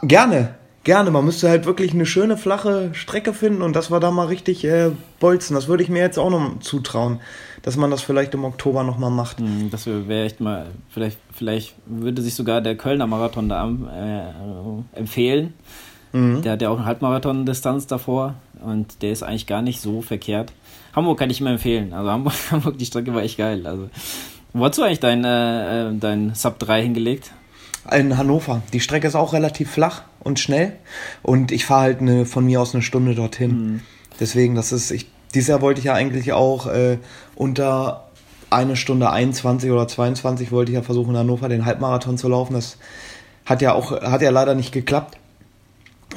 Gerne, 0.02 0.56
gerne. 0.84 1.12
Man 1.12 1.26
müsste 1.26 1.50
halt 1.50 1.66
wirklich 1.66 1.94
eine 1.94 2.06
schöne 2.06 2.38
flache 2.38 2.90
Strecke 2.94 3.34
finden 3.34 3.62
und 3.62 3.76
das 3.76 3.92
war 3.92 4.00
da 4.00 4.12
mal 4.12 4.28
richtig 4.28 4.64
äh, 4.64 4.92
bolzen. 5.20 5.56
Das 5.56 5.68
würde 5.68 5.84
ich 5.84 5.90
mir 5.90 6.00
jetzt 6.00 6.18
auch 6.18 6.30
noch 6.30 6.60
zutrauen, 6.60 7.20
dass 7.62 7.78
man 7.78 7.92
das 7.92 8.02
vielleicht 8.02 8.34
im 8.34 8.46
Oktober 8.46 8.84
nochmal 8.84 9.12
macht. 9.12 9.40
Hm, 9.40 9.70
das 9.70 9.86
wäre 9.86 10.26
echt 10.26 10.40
mal, 10.40 10.68
vielleicht, 10.90 11.18
vielleicht 11.34 11.76
würde 11.86 12.22
sich 12.22 12.36
sogar 12.36 12.62
der 12.62 12.78
Kölner 12.78 13.08
Marathon 13.08 13.50
da 13.50 13.68
äh, 13.68 14.98
empfehlen. 14.98 15.54
Mhm. 16.14 16.42
Der 16.42 16.54
hat 16.54 16.62
ja 16.62 16.70
auch 16.70 16.78
eine 16.78 16.86
Halbmarathon-Distanz 16.86 17.88
davor 17.88 18.36
und 18.64 19.02
der 19.02 19.12
ist 19.12 19.24
eigentlich 19.24 19.48
gar 19.48 19.62
nicht 19.62 19.82
so 19.82 20.02
verkehrt. 20.02 20.52
Hamburg 20.96 21.20
kann 21.20 21.30
ich 21.30 21.42
immer 21.42 21.52
empfehlen. 21.52 21.94
Also 21.94 22.10
Hamburg, 22.10 22.34
Hamburg 22.52 22.78
die 22.78 22.86
Strecke 22.86 23.14
war 23.14 23.24
echt 23.24 23.38
geil. 23.38 23.66
Also, 23.68 23.90
wo 24.54 24.66
hast 24.66 24.78
du 24.78 24.84
eigentlich 24.84 25.00
dein, 25.00 25.24
äh, 25.24 25.90
äh 25.90 25.94
dein 25.98 26.34
Sub 26.36 26.60
3 26.60 26.82
hingelegt? 26.84 27.32
In 27.92 28.18
Hannover. 28.18 28.64
Die 28.74 28.80
Strecke 28.80 29.08
ist 29.08 29.16
auch 29.16 29.34
relativ 29.34 29.70
flach 29.70 30.04
und 30.20 30.40
schnell. 30.40 30.74
Und 31.22 31.52
ich 31.52 31.66
fahre 31.66 31.82
halt 31.82 32.02
eine, 32.02 32.26
von 32.26 32.46
mir 32.46 32.62
aus 32.62 32.74
eine 32.74 32.82
Stunde 32.82 33.14
dorhin. 33.14 33.52
Mhm. 33.52 33.82
Deswegen, 34.20 34.56
das 34.56 34.72
ist, 34.72 34.92
ich, 34.92 35.08
dieses 35.34 35.50
Jahr 35.50 35.62
wollte 35.62 35.80
ich 35.80 35.86
ja 35.86 35.94
eigentlich 35.94 36.34
auch 36.34 36.68
äh, 36.68 36.98
unter 37.36 38.06
eine 38.50 38.76
Stunde 38.76 39.10
21 39.10 39.70
oder 39.72 39.88
22 39.88 40.52
wollte 40.52 40.72
ich 40.72 40.76
ja 40.76 40.82
versuchen, 40.82 41.12
in 41.12 41.18
Hannover 41.18 41.50
den 41.50 41.66
Halbmarathon 41.66 42.18
zu 42.18 42.30
laufen. 42.30 42.54
Das 42.54 42.78
hat 43.46 43.62
ja 43.62 43.74
auch, 43.74 43.92
hat 43.92 44.22
ja 44.22 44.30
leider 44.30 44.56
nicht 44.56 44.72
geklappt. 44.72 45.18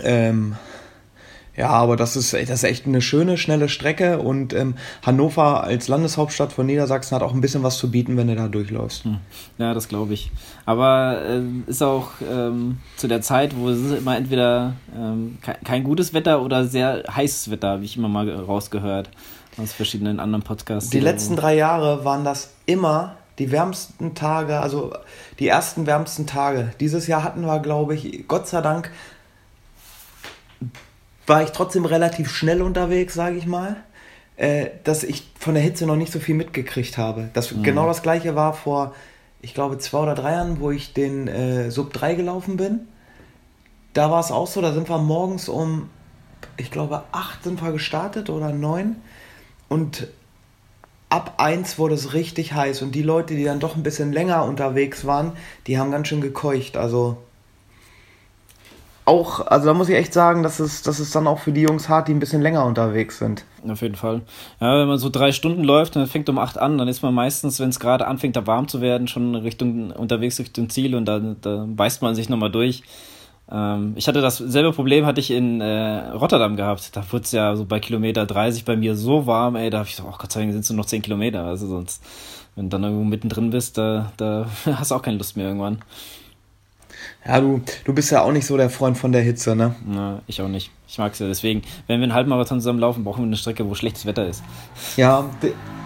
Ähm, 0.03 0.57
ja, 1.59 1.71
aber 1.71 1.97
das 1.97 2.15
ist, 2.15 2.33
das 2.35 2.51
ist 2.51 2.63
echt 2.63 2.87
eine 2.87 3.03
schöne, 3.03 3.37
schnelle 3.37 3.69
Strecke 3.69 4.21
und 4.21 4.55
ähm, 4.55 4.77
Hannover 5.05 5.65
als 5.65 5.89
Landeshauptstadt 5.89 6.53
von 6.53 6.67
Niedersachsen 6.67 7.17
hat 7.17 7.23
auch 7.25 7.35
ein 7.35 7.41
bisschen 7.41 7.65
was 7.65 7.79
zu 7.79 7.91
bieten, 7.91 8.17
wenn 8.17 8.29
du 8.29 8.37
da 8.37 8.47
durchläufst. 8.47 9.03
Hm. 9.03 9.19
Ja, 9.59 9.75
das 9.75 9.89
glaube 9.89 10.15
ich. 10.15 10.31
Aber 10.67 11.21
äh, 11.27 11.43
ist 11.67 11.83
auch 11.83 12.11
ähm, 12.31 12.79
zu 12.97 13.09
der 13.09 13.23
Zeit, 13.23 13.57
wo 13.57 13.71
es 13.71 13.91
immer 13.91 14.17
entweder 14.17 14.75
ähm, 14.97 15.39
kein, 15.43 15.57
kein, 15.65 15.85
gutes 15.85 16.15
Wetter 16.15 16.43
oder 16.43 16.65
sehr 16.65 17.03
heißes 17.13 17.51
Wetter, 17.51 17.81
wie 17.81 17.87
ich 17.87 17.97
immer 17.97 18.09
mal 18.09 18.31
rausgehört 18.31 19.11
aus 19.61 19.73
verschiedenen 19.73 20.21
anderen 20.21 20.45
Podcasts. 20.45 20.91
Die 20.91 21.01
letzten 21.01 21.35
drei 21.35 21.57
Jahre 21.57 22.05
waren 22.05 22.25
das 22.25 22.55
immer 22.67 23.17
die 23.41 23.51
wärmsten 23.51 24.15
Tage, 24.15 24.61
also 24.61 24.93
die 25.41 25.49
ersten 25.49 25.87
wärmsten 25.87 26.29
Tage. 26.29 26.73
Dieses 26.79 27.09
Jahr 27.09 27.25
hatten 27.25 27.41
wir, 27.41 27.59
glaube 27.59 27.97
ich, 27.97 28.29
Gott 28.29 28.47
sei 28.47 28.61
Dank 28.61 28.93
war 31.29 31.43
ich 31.43 31.51
trotzdem 31.51 31.85
relativ 31.85 32.31
schnell 32.31 32.63
unterwegs, 32.63 33.15
sage 33.15 33.37
ich 33.37 33.47
mal, 33.47 33.77
äh, 34.37 34.69
dass 34.85 35.05
ich 35.05 35.31
von 35.39 35.55
der 35.55 35.63
Hitze 35.63 35.87
noch 35.87 35.97
nicht 35.97 36.13
so 36.13 36.21
viel 36.21 36.35
mitgekriegt 36.35 36.97
habe. 36.97 37.31
Das, 37.33 37.53
mhm. 37.53 37.63
Genau 37.63 37.87
das 37.87 38.03
gleiche 38.03 38.35
war 38.35 38.55
vor, 38.55 38.95
ich 39.41 39.55
glaube, 39.55 39.79
zwei 39.79 39.99
oder 39.99 40.15
drei 40.15 40.33
Jahren, 40.33 40.61
wo 40.61 40.71
ich 40.71 40.95
den 40.95 41.29
äh, 41.29 41.71
Sub 41.71 41.93
3 41.93 42.15
gelaufen 42.15 42.57
bin. 42.57 42.81
Da 43.93 44.11
war 44.11 44.21
es 44.21 44.31
auch 44.31 44.47
so, 44.47 44.61
da 44.61 44.73
sind 44.73 44.89
wir 44.89 44.99
morgens 44.99 45.49
um, 45.49 45.91
ich 46.57 46.71
glaube, 46.71 47.05
acht 47.13 47.45
sind 47.45 47.63
wir 47.63 47.73
gestartet 47.73 48.31
oder 48.31 48.53
neun. 48.53 48.97
Und 49.69 50.09
ab 51.09 51.35
eins 51.39 51.79
wurde 51.79 51.95
es 51.95 52.15
richtig 52.15 52.53
heiß. 52.53 52.83
Und 52.83 52.95
die 52.95 53.03
Leute, 53.03 53.35
die 53.35 53.45
dann 53.45 53.61
doch 53.61 53.77
ein 53.77 53.83
bisschen 53.83 54.13
länger 54.13 54.45
unterwegs 54.45 55.05
waren, 55.05 55.33
die 55.67 55.79
haben 55.79 55.91
ganz 55.91 56.09
schön 56.09 56.21
gekeucht. 56.21 56.77
Also 56.77 57.19
auch, 59.09 59.47
also 59.47 59.67
da 59.67 59.75
muss 59.75 59.89
ich 59.89 59.97
echt 59.97 60.13
sagen, 60.13 60.43
dass 60.43 60.61
es, 60.61 60.83
dass 60.83 60.99
es 60.99 61.11
dann 61.11 61.27
auch 61.27 61.39
für 61.39 61.51
die 61.51 61.63
Jungs 61.63 61.89
hart, 61.89 62.09
die 62.09 62.13
ein 62.13 62.21
bisschen 62.21 62.43
länger 62.43 62.65
unterwegs 62.65 63.19
sind. 63.19 63.45
Auf 63.67 63.81
jeden 63.81 63.95
Fall. 63.95 64.23
Ja, 64.61 64.79
wenn 64.79 64.87
man 64.87 64.99
so 64.99 65.09
drei 65.09 65.33
Stunden 65.33 65.65
läuft 65.65 65.97
und 65.97 66.07
fängt 66.07 66.29
um 66.29 66.39
acht 66.39 66.59
an, 66.59 66.79
dann 66.79 66.87
ist 66.87 67.03
man 67.03 67.15
meistens, 67.15 67.59
wenn 67.59 67.71
es 67.71 67.81
gerade 67.81 68.07
anfängt, 68.07 68.37
da 68.37 68.47
warm 68.47 68.69
zu 68.69 68.81
werden, 68.81 69.09
schon 69.09 69.35
Richtung 69.35 69.91
unterwegs 69.91 70.39
Richtung 70.39 70.69
Ziel 70.69 70.95
und 70.95 71.07
da, 71.07 71.19
da 71.19 71.65
beißt 71.67 72.03
man 72.03 72.15
sich 72.15 72.29
nochmal 72.29 72.51
durch. 72.51 72.83
Ähm, 73.51 73.95
ich 73.97 74.07
hatte 74.09 74.21
dasselbe 74.21 74.73
Problem, 74.73 75.07
hatte 75.07 75.21
ich 75.21 75.31
in 75.31 75.61
äh, 75.61 76.11
Rotterdam 76.11 76.57
gehabt. 76.57 76.95
Da 76.95 77.03
wurde 77.11 77.25
es 77.25 77.33
ja 77.33 77.57
so 77.57 77.65
bei 77.65 77.81
Kilometer 77.81 78.27
30 78.27 78.65
bei 78.65 78.77
mir 78.77 78.95
so 78.95 79.27
warm, 79.27 79.57
ey, 79.57 79.71
da 79.71 79.79
habe 79.79 79.89
ich 79.89 79.97
so, 79.97 80.05
oh 80.05 80.15
Gott 80.19 80.31
sei 80.31 80.41
Dank 80.41 80.53
sind 80.53 80.65
es 80.65 80.71
nur 80.71 80.77
noch 80.77 80.87
10 80.87 81.03
Kilometer. 81.03 81.45
Also 81.45 81.67
sonst, 81.67 82.03
wenn 82.57 82.67
du 82.67 82.77
dann 82.77 82.85
irgendwo 82.85 83.05
mittendrin 83.05 83.51
bist, 83.51 83.79
da, 83.79 84.13
da 84.19 84.47
hast 84.67 84.91
du 84.91 84.95
auch 84.95 85.03
keine 85.03 85.17
Lust 85.17 85.37
mehr 85.37 85.47
irgendwann. 85.47 85.79
Ja, 87.27 87.41
du, 87.41 87.61
du 87.85 87.93
bist 87.93 88.11
ja 88.11 88.23
auch 88.23 88.33
nicht 88.33 88.47
so 88.47 88.57
der 88.57 88.71
Freund 88.71 88.97
von 88.97 89.13
der 89.13 89.23
Hitze, 89.23 89.55
ne? 89.55 89.75
Na, 89.87 90.23
ich 90.27 90.41
auch 90.41 90.49
nicht. 90.49 90.71
Ich 90.89 90.99
mag 90.99 91.13
es 91.13 91.19
ja. 91.19 91.27
Deswegen, 91.27 91.63
wenn 91.87 92.01
wir 92.01 92.05
einen 92.05 92.15
Halbmarathon 92.15 92.61
zusammen 92.61 92.79
laufen, 92.79 93.05
brauchen 93.05 93.21
wir 93.21 93.27
eine 93.27 93.37
Strecke, 93.37 93.69
wo 93.69 93.75
schlechtes 93.75 94.07
Wetter 94.07 94.27
ist. 94.27 94.43
Ja, 94.97 95.29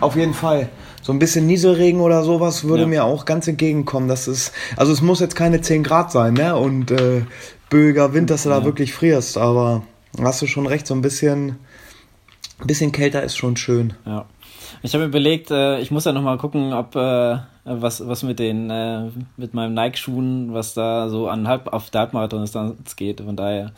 auf 0.01 0.17
jeden 0.17 0.35
Fall. 0.35 0.69
So 1.03 1.13
ein 1.13 1.19
bisschen 1.19 1.47
Nieselregen 1.47 2.01
oder 2.01 2.23
sowas 2.23 2.65
würde 2.65 2.83
ja. 2.83 2.89
mir 2.89 3.05
auch 3.05 3.25
ganz 3.25 3.49
entgegenkommen. 3.49 4.09
Das 4.09 4.29
ist, 4.29 4.53
also 4.77 4.93
es 4.93 5.03
muss 5.03 5.19
jetzt 5.19 5.35
keine 5.35 5.61
10 5.61 5.83
Grad 5.83 6.13
sein, 6.13 6.35
ne? 6.35 6.57
Und 6.57 6.93
äh, 6.93 7.23
böiger 7.69 8.15
Wind, 8.15 8.31
dass 8.31 8.45
du 8.45 8.51
ja. 8.51 8.61
da 8.61 8.65
wirklich 8.65 8.93
frierst. 8.93 9.37
Aber 9.37 9.83
hast 10.21 10.41
du 10.43 10.47
schon 10.47 10.67
recht, 10.67 10.87
so 10.87 10.95
ein 10.95 11.03
bisschen, 11.03 11.57
ein 12.61 12.67
bisschen 12.67 12.93
kälter 12.93 13.23
ist 13.23 13.37
schon 13.37 13.57
schön. 13.57 13.95
Ja. 14.07 14.27
Ich 14.85 14.95
habe 14.95 15.05
mir 15.05 15.09
überlegt, 15.09 15.51
äh, 15.51 15.79
ich 15.81 15.91
muss 15.93 16.05
ja 16.05 16.13
nochmal 16.13 16.39
gucken, 16.39 16.73
ob 16.73 16.97
äh, 16.97 17.39
was, 17.65 18.07
was 18.07 18.25
mit 18.25 18.41
den 18.41 18.69
äh, 18.69 19.11
mit 19.37 19.55
meinem 19.55 19.75
Nike-Schuhen, 19.75 20.53
was 20.53 20.75
da 20.75 21.09
so 21.09 21.29
an 21.29 21.47
Halb, 21.47 21.73
auf 21.73 21.91
der 21.91 22.03
Halbmarathon-Distanz 22.03 22.97
geht. 22.97 23.21
Von 23.21 23.37
daher, 23.37 23.71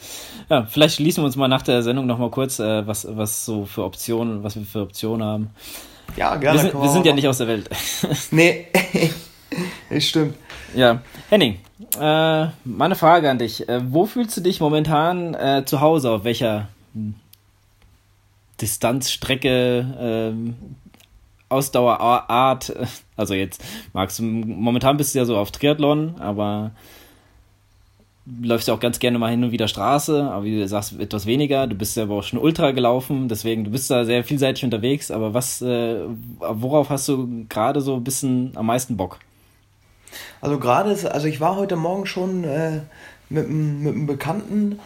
ja, 0.49 0.65
vielleicht 0.65 0.97
schließen 0.97 1.23
wir 1.23 1.27
uns 1.27 1.37
mal 1.37 1.49
nach 1.49 1.63
der 1.63 1.83
Sendung 1.83 2.07
nochmal 2.07 2.31
kurz, 2.31 2.59
äh, 2.59 2.87
was, 2.87 3.07
was 3.11 3.45
so 3.45 3.67
für 3.67 3.85
Optionen, 3.85 4.43
was 4.43 4.57
wir 4.57 4.65
für 4.65 4.81
Optionen 4.81 5.27
haben. 5.27 5.51
Ja, 6.17 6.37
gerne. 6.37 6.59
Wir 6.59 6.71
sind, 6.71 6.83
wir 6.83 6.89
sind 6.89 7.07
ja 7.07 7.13
nicht 7.13 7.29
aus 7.29 7.39
der 7.39 7.49
Welt. 7.49 7.69
nee, 8.31 8.67
das 9.91 10.05
stimmt. 10.05 10.37
Ja, 10.75 11.03
Henning, 11.29 11.59
äh, 12.01 12.47
meine 12.65 12.95
Frage 12.97 13.31
an 13.31 13.39
dich. 13.39 13.69
Äh, 13.69 13.81
wo 13.93 14.07
fühlst 14.07 14.37
du 14.39 14.41
dich 14.41 14.59
momentan 14.61 15.35
äh, 15.35 15.65
zu 15.67 15.83
Hause? 15.83 16.11
Auf 16.11 16.25
welcher 16.25 16.69
Distanzstrecke, 18.61 19.87
ähm, 20.01 20.57
Ausdauerart, 21.49 22.75
also 23.17 23.35
jetzt 23.35 23.63
du, 23.93 24.23
momentan 24.23 24.97
bist 24.97 25.15
du 25.15 25.19
ja 25.19 25.25
so 25.25 25.37
auf 25.37 25.51
Triathlon, 25.51 26.17
aber 26.19 26.73
läufst 28.27 28.69
ja 28.69 28.75
auch 28.75 28.81
ganz 28.81 28.99
gerne 28.99 29.19
mal 29.19 29.31
hin 29.31 29.45
und 29.45 29.53
wieder 29.53 29.69
Straße, 29.69 30.31
aber 30.31 30.45
wie 30.45 30.59
du 30.59 30.67
sagst, 30.67 30.99
etwas 30.99 31.27
weniger. 31.27 31.67
Du 31.67 31.75
bist 31.75 31.97
ja 31.97 32.05
aber 32.05 32.17
auch 32.17 32.23
schon 32.23 32.39
Ultra 32.39 32.71
gelaufen, 32.71 33.29
deswegen 33.29 33.65
du 33.65 33.71
bist 33.71 33.91
da 33.91 34.05
sehr 34.05 34.25
vielseitig 34.25 34.65
unterwegs. 34.65 35.11
Aber 35.11 35.35
was, 35.35 35.61
äh, 35.61 36.01
worauf 36.39 36.89
hast 36.91 37.09
du 37.09 37.45
gerade 37.49 37.81
so 37.81 37.97
ein 37.97 38.05
bisschen 38.05 38.53
am 38.55 38.67
meisten 38.67 38.97
Bock? 38.97 39.19
Also 40.41 40.59
gerade, 40.59 40.91
also 41.13 41.27
ich 41.27 41.41
war 41.41 41.57
heute 41.57 41.77
Morgen 41.77 42.07
schon 42.07 42.45
äh, 42.45 42.81
mit 43.29 43.47
einem 43.47 44.07
Bekannten 44.07 44.79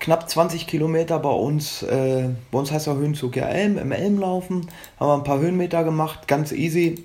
knapp 0.00 0.28
20 0.28 0.66
Kilometer 0.66 1.18
bei 1.18 1.30
uns, 1.30 1.82
äh, 1.82 2.30
bei 2.50 2.58
uns 2.58 2.72
heißt 2.72 2.86
der 2.86 2.96
Höhenzug 2.96 3.36
ja 3.36 3.46
Elm, 3.46 3.78
im 3.78 3.92
Elm 3.92 4.18
laufen, 4.18 4.66
haben 4.98 5.08
wir 5.08 5.14
ein 5.14 5.24
paar 5.24 5.38
Höhenmeter 5.38 5.84
gemacht, 5.84 6.26
ganz 6.26 6.52
easy, 6.52 7.04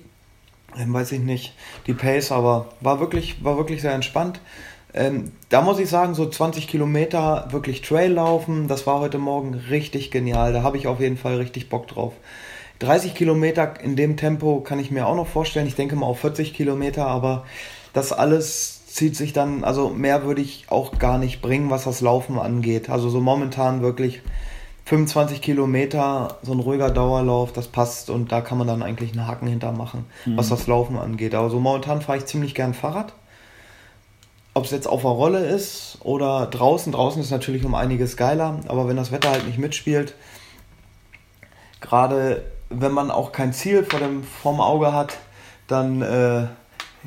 ähm, 0.76 0.92
weiß 0.92 1.12
ich 1.12 1.20
nicht, 1.20 1.54
die 1.86 1.94
Pace, 1.94 2.32
aber 2.32 2.66
war 2.80 2.98
wirklich, 2.98 3.44
war 3.44 3.56
wirklich 3.56 3.82
sehr 3.82 3.92
entspannt. 3.92 4.40
Ähm, 4.94 5.32
da 5.50 5.60
muss 5.60 5.78
ich 5.78 5.90
sagen, 5.90 6.14
so 6.14 6.26
20 6.26 6.68
Kilometer 6.68 7.48
wirklich 7.50 7.82
Trail 7.82 8.12
laufen, 8.12 8.66
das 8.66 8.86
war 8.86 8.98
heute 8.98 9.18
Morgen 9.18 9.54
richtig 9.54 10.10
genial, 10.10 10.54
da 10.54 10.62
habe 10.62 10.78
ich 10.78 10.86
auf 10.86 10.98
jeden 10.98 11.18
Fall 11.18 11.36
richtig 11.36 11.68
Bock 11.68 11.86
drauf. 11.86 12.14
30 12.78 13.14
Kilometer 13.14 13.78
in 13.80 13.96
dem 13.96 14.16
Tempo 14.16 14.60
kann 14.60 14.78
ich 14.78 14.90
mir 14.90 15.06
auch 15.06 15.16
noch 15.16 15.26
vorstellen, 15.26 15.66
ich 15.66 15.76
denke 15.76 15.96
mal 15.96 16.06
auf 16.06 16.20
40 16.20 16.54
Kilometer, 16.54 17.06
aber 17.06 17.44
das 17.92 18.12
alles 18.12 18.75
zieht 18.96 19.14
sich 19.14 19.34
dann, 19.34 19.62
also 19.62 19.90
mehr 19.90 20.24
würde 20.24 20.40
ich 20.40 20.64
auch 20.70 20.98
gar 20.98 21.18
nicht 21.18 21.42
bringen, 21.42 21.68
was 21.68 21.84
das 21.84 22.00
Laufen 22.00 22.38
angeht. 22.38 22.88
Also 22.88 23.10
so 23.10 23.20
momentan 23.20 23.82
wirklich 23.82 24.22
25 24.86 25.42
Kilometer, 25.42 26.38
so 26.42 26.52
ein 26.52 26.60
ruhiger 26.60 26.90
Dauerlauf, 26.90 27.52
das 27.52 27.68
passt 27.68 28.08
und 28.08 28.32
da 28.32 28.40
kann 28.40 28.56
man 28.56 28.66
dann 28.66 28.82
eigentlich 28.82 29.12
einen 29.12 29.26
Haken 29.26 29.48
hintermachen, 29.48 30.06
mhm. 30.24 30.38
was 30.38 30.48
das 30.48 30.66
Laufen 30.66 30.96
angeht. 30.96 31.34
Aber 31.34 31.50
so 31.50 31.60
momentan 31.60 32.00
fahre 32.00 32.16
ich 32.16 32.24
ziemlich 32.24 32.54
gern 32.54 32.72
Fahrrad. 32.72 33.12
Ob 34.54 34.64
es 34.64 34.70
jetzt 34.70 34.88
auf 34.88 35.02
der 35.02 35.10
Rolle 35.10 35.40
ist 35.40 35.98
oder 36.00 36.46
draußen, 36.46 36.90
draußen 36.90 37.20
ist 37.20 37.30
natürlich 37.30 37.66
um 37.66 37.74
einiges 37.74 38.16
geiler, 38.16 38.60
aber 38.66 38.88
wenn 38.88 38.96
das 38.96 39.12
Wetter 39.12 39.30
halt 39.30 39.46
nicht 39.46 39.58
mitspielt, 39.58 40.14
gerade 41.82 42.46
wenn 42.70 42.92
man 42.92 43.10
auch 43.10 43.32
kein 43.32 43.52
Ziel 43.52 43.84
vor 43.84 44.00
dem, 44.00 44.24
vorm 44.24 44.62
Auge 44.62 44.94
hat, 44.94 45.18
dann 45.66 46.00
äh, 46.00 46.46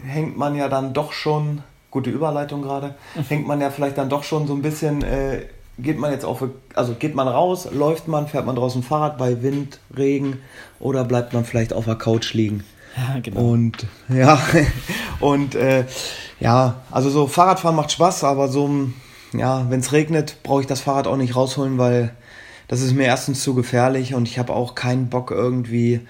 hängt 0.06 0.38
man 0.38 0.56
ja 0.56 0.70
dann 0.70 0.94
doch 0.94 1.14
schon 1.14 1.64
gute 1.92 2.10
Überleitung 2.10 2.62
gerade, 2.62 2.96
hängt 3.28 3.48
man 3.48 3.62
ja 3.62 3.70
vielleicht 3.70 3.98
dann 3.98 4.10
doch 4.10 4.24
schon 4.24 4.48
so 4.48 4.54
ein 4.54 4.62
bisschen, 4.62 5.04
äh, 5.04 5.44
geht 5.78 5.98
man 5.98 6.12
jetzt 6.12 6.26
auf, 6.26 6.44
also 6.76 6.94
geht 6.94 7.16
man 7.16 7.28
raus, 7.28 7.68
läuft 7.72 8.08
man, 8.08 8.28
fährt 8.28 8.46
man 8.46 8.56
draußen 8.56 8.84
Fahrrad 8.84 9.18
bei 9.18 9.42
Wind, 9.42 9.80
Regen 9.96 10.40
oder 10.80 11.04
bleibt 11.04 11.34
man 11.34 11.46
vielleicht 11.46 11.74
auf 11.74 11.86
der 11.86 11.96
Couch 11.96 12.34
liegen? 12.34 12.64
Ja, 12.96 13.20
genau. 13.20 13.40
Und 13.42 13.88
ja, 14.10 14.40
und 15.20 15.56
äh, 15.56 15.86
ja, 16.40 16.82
also 16.92 17.10
so 17.10 17.28
Fahrradfahren 17.28 17.76
macht 17.76 17.92
Spaß, 17.92 18.24
aber 18.24 18.48
so, 18.48 18.70
ja, 19.34 19.66
wenn 19.70 19.80
es 19.80 19.92
regnet, 19.92 20.38
brauche 20.44 20.62
ich 20.62 20.68
das 20.68 20.82
Fahrrad 20.82 21.08
auch 21.08 21.18
nicht 21.18 21.36
rausholen, 21.36 21.78
weil 21.78 22.12
das 22.68 22.82
ist 22.82 22.94
mir 22.94 23.06
erstens 23.06 23.42
zu 23.42 23.56
gefährlich 23.56 24.14
und 24.14 24.28
ich 24.28 24.38
habe 24.38 24.54
auch 24.54 24.76
keinen 24.76 25.10
Bock 25.10 25.32
irgendwie, 25.32 26.02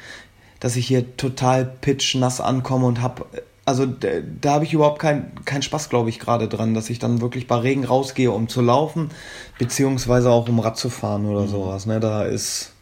dass 0.60 0.76
ich 0.76 0.88
hier 0.88 1.16
total 1.16 1.64
pitchnass 1.66 2.42
ankomme 2.42 2.86
und 2.86 3.02
habe 3.02 3.26
also 3.70 3.86
da, 3.86 4.54
habe 4.54 4.66
ich 4.66 4.74
überhaupt 4.74 4.98
keinen 4.98 5.32
kein 5.46 5.62
Spaß, 5.62 5.90
glaube 5.90 6.10
ich, 6.10 6.18
gerade 6.18 6.48
dran, 6.48 6.74
dass 6.74 6.90
ich 6.90 6.98
dann 6.98 7.22
wirklich 7.22 7.46
bei 7.46 7.58
Regen 7.58 7.86
rausgehe, 7.86 8.32
um 8.32 8.48
zu 8.48 8.62
laufen, 8.62 9.12
beziehungsweise 9.60 10.32
auch 10.32 10.50
um 10.50 10.60
Rad 10.60 10.76
zu 10.76 10.90
fahren 10.90 11.28
oder 11.28 11.42
mhm. 11.42 11.48
sowas. 11.50 11.86
Ne? 11.86 12.00
Da 12.00 12.24
ist, 12.24 12.74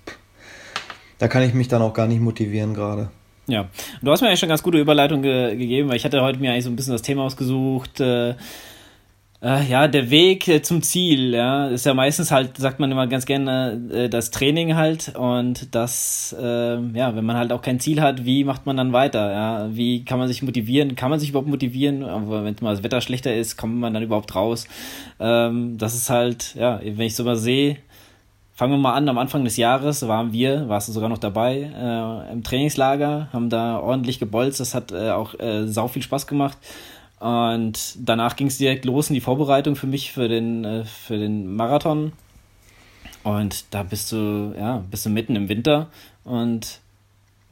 da 1.20 1.28
kann 1.28 1.44
ich 1.44 1.54
mich 1.54 1.68
dann 1.68 1.82
auch 1.82 1.94
gar 1.94 2.08
nicht 2.08 2.22
motivieren 2.22 2.74
gerade. 2.74 3.10
Ja, 3.48 3.68
du 4.02 4.12
hast 4.12 4.22
mir 4.22 4.28
eigentlich 4.28 4.40
schon 4.40 4.50
ganz 4.50 4.64
gute 4.64 4.78
Überleitung 4.78 5.22
ge 5.22 5.58
gegeben, 5.58 5.90
weil 5.90 5.98
ich 5.98 6.06
hatte 6.06 6.22
heute 6.22 6.40
mir 6.40 6.52
eigentlich 6.52 6.64
so 6.64 6.70
ein 6.70 6.78
bisschen 6.78 6.94
das 6.94 7.02
Thema 7.02 7.24
ausgesucht. 7.24 8.00
Äh, 8.00 8.36
äh, 9.40 9.64
ja, 9.70 9.88
der 9.88 10.10
Weg 10.10 10.48
äh, 10.48 10.64
zum 10.64 10.82
Ziel, 10.82 11.36
ja, 11.36 11.68
ist 11.68 11.86
ja 11.86 11.94
meistens 11.94 12.32
halt, 12.32 12.58
sagt 12.58 12.80
man 12.80 12.92
immer 12.92 13.06
ganz 13.06 13.28
gerne, 13.28 13.80
äh, 13.94 14.10
das 14.10 14.32
Training 14.32 14.76
halt 14.76 15.16
und 15.16 15.76
das, 15.76 16.36
äh, 16.40 16.80
ja, 16.80 17.16
wenn 17.16 17.24
man 17.24 17.38
halt 17.38 17.52
auch 17.52 17.62
kein 17.62 17.80
Ziel 17.80 18.02
hat, 18.02 18.26
wie 18.26 18.44
macht 18.44 18.66
man 18.66 18.78
dann 18.78 18.94
weiter, 18.94 19.32
ja, 19.32 19.68
wie 19.72 20.04
kann 20.04 20.18
man 20.18 20.28
sich 20.28 20.42
motivieren, 20.42 20.96
kann 20.96 21.12
man 21.12 21.20
sich 21.20 21.30
überhaupt 21.30 21.50
motivieren, 21.50 22.04
aber 22.04 22.44
wenn 22.44 22.56
mal 22.62 22.72
das 22.72 22.82
Wetter 22.82 23.00
schlechter 23.00 23.36
ist, 23.36 23.58
kommt 23.58 23.76
man 23.76 23.94
dann 23.94 24.02
überhaupt 24.02 24.34
raus, 24.34 24.68
ähm, 25.20 25.78
das 25.78 25.94
ist 25.94 26.10
halt, 26.10 26.56
ja, 26.56 26.80
wenn 26.84 27.02
ich 27.02 27.16
so 27.16 27.24
mal 27.24 27.36
sehe, 27.36 27.78
fangen 28.54 28.74
wir 28.74 28.80
mal 28.80 28.96
an, 28.96 29.08
am 29.08 29.20
Anfang 29.20 29.44
des 29.44 29.56
Jahres 29.56 30.08
waren 30.08 30.34
wir, 30.34 30.68
warst 30.68 30.88
du 30.88 30.94
sogar 30.94 31.10
noch 31.10 31.20
dabei, 31.20 31.72
äh, 31.78 32.34
im 32.34 32.44
Trainingslager, 32.44 33.30
haben 33.32 33.52
da 33.52 33.78
ordentlich 33.80 34.18
gebolzt, 34.18 34.60
das 34.60 34.74
hat 34.74 34.92
auch 34.92 35.36
sau 35.66 35.88
viel 35.88 36.02
Spaß 36.02 36.26
gemacht, 36.26 36.58
und 37.20 37.96
danach 37.98 38.36
ging 38.36 38.48
es 38.48 38.58
direkt 38.58 38.86
los 38.86 39.10
in 39.10 39.16
die 39.16 39.22
Vorbereitung 39.22 39.76
für 39.76 39.88
mich 39.88 40.12
für 40.12 40.28
den, 40.28 40.64
äh, 40.64 40.86
für 40.86 41.18
den 41.18 41.56
Marathon. 41.56 42.12
Und 43.24 43.66
da 43.72 43.84
bist 43.84 44.12
du, 44.12 44.54
ja, 44.58 44.84
bist 44.90 45.06
du 45.06 45.10
mitten 45.10 45.36
im 45.36 45.50
Winter 45.50 45.88
und 46.24 46.80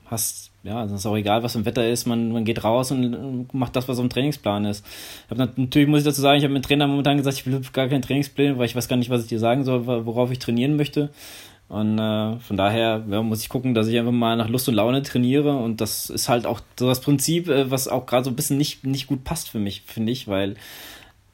hast, 0.05 0.51
ja, 0.63 0.83
es 0.83 0.91
ist 0.91 1.05
auch 1.05 1.17
egal, 1.17 1.43
was 1.43 1.55
im 1.55 1.65
Wetter 1.65 1.87
ist, 1.87 2.05
man, 2.05 2.31
man 2.31 2.45
geht 2.45 2.63
raus 2.63 2.91
und 2.91 3.53
macht 3.53 3.75
das, 3.75 3.87
was 3.87 3.99
im 3.99 4.09
Trainingsplan 4.09 4.65
ist. 4.65 4.85
Hab, 5.29 5.37
natürlich 5.57 5.87
muss 5.87 5.99
ich 5.99 6.05
dazu 6.05 6.21
sagen, 6.21 6.37
ich 6.37 6.43
habe 6.43 6.53
mit 6.53 6.63
dem 6.63 6.67
Trainer 6.67 6.87
momentan 6.87 7.17
gesagt, 7.17 7.37
ich 7.37 7.45
will 7.45 7.59
gar 7.73 7.87
keinen 7.87 8.03
Trainingsplan, 8.03 8.57
weil 8.57 8.67
ich 8.67 8.75
weiß 8.75 8.87
gar 8.87 8.97
nicht, 8.97 9.09
was 9.09 9.23
ich 9.23 9.27
dir 9.27 9.39
sagen 9.39 9.63
soll, 9.63 9.85
worauf 9.87 10.31
ich 10.31 10.39
trainieren 10.39 10.75
möchte. 10.75 11.09
Und 11.67 11.97
äh, 11.97 12.39
von 12.39 12.57
daher 12.57 13.03
ja, 13.09 13.21
muss 13.23 13.41
ich 13.41 13.49
gucken, 13.49 13.73
dass 13.73 13.87
ich 13.87 13.97
einfach 13.97 14.11
mal 14.11 14.35
nach 14.35 14.49
Lust 14.49 14.69
und 14.69 14.75
Laune 14.75 15.01
trainiere. 15.01 15.57
Und 15.57 15.81
das 15.81 16.09
ist 16.09 16.29
halt 16.29 16.45
auch 16.45 16.61
so 16.79 16.87
das 16.87 17.01
Prinzip, 17.01 17.47
äh, 17.47 17.71
was 17.71 17.87
auch 17.87 18.05
gerade 18.05 18.23
so 18.23 18.29
ein 18.29 18.35
bisschen 18.35 18.57
nicht, 18.57 18.85
nicht 18.85 19.07
gut 19.07 19.23
passt 19.23 19.49
für 19.49 19.59
mich, 19.59 19.81
finde 19.81 20.11
ich, 20.11 20.27
weil 20.27 20.55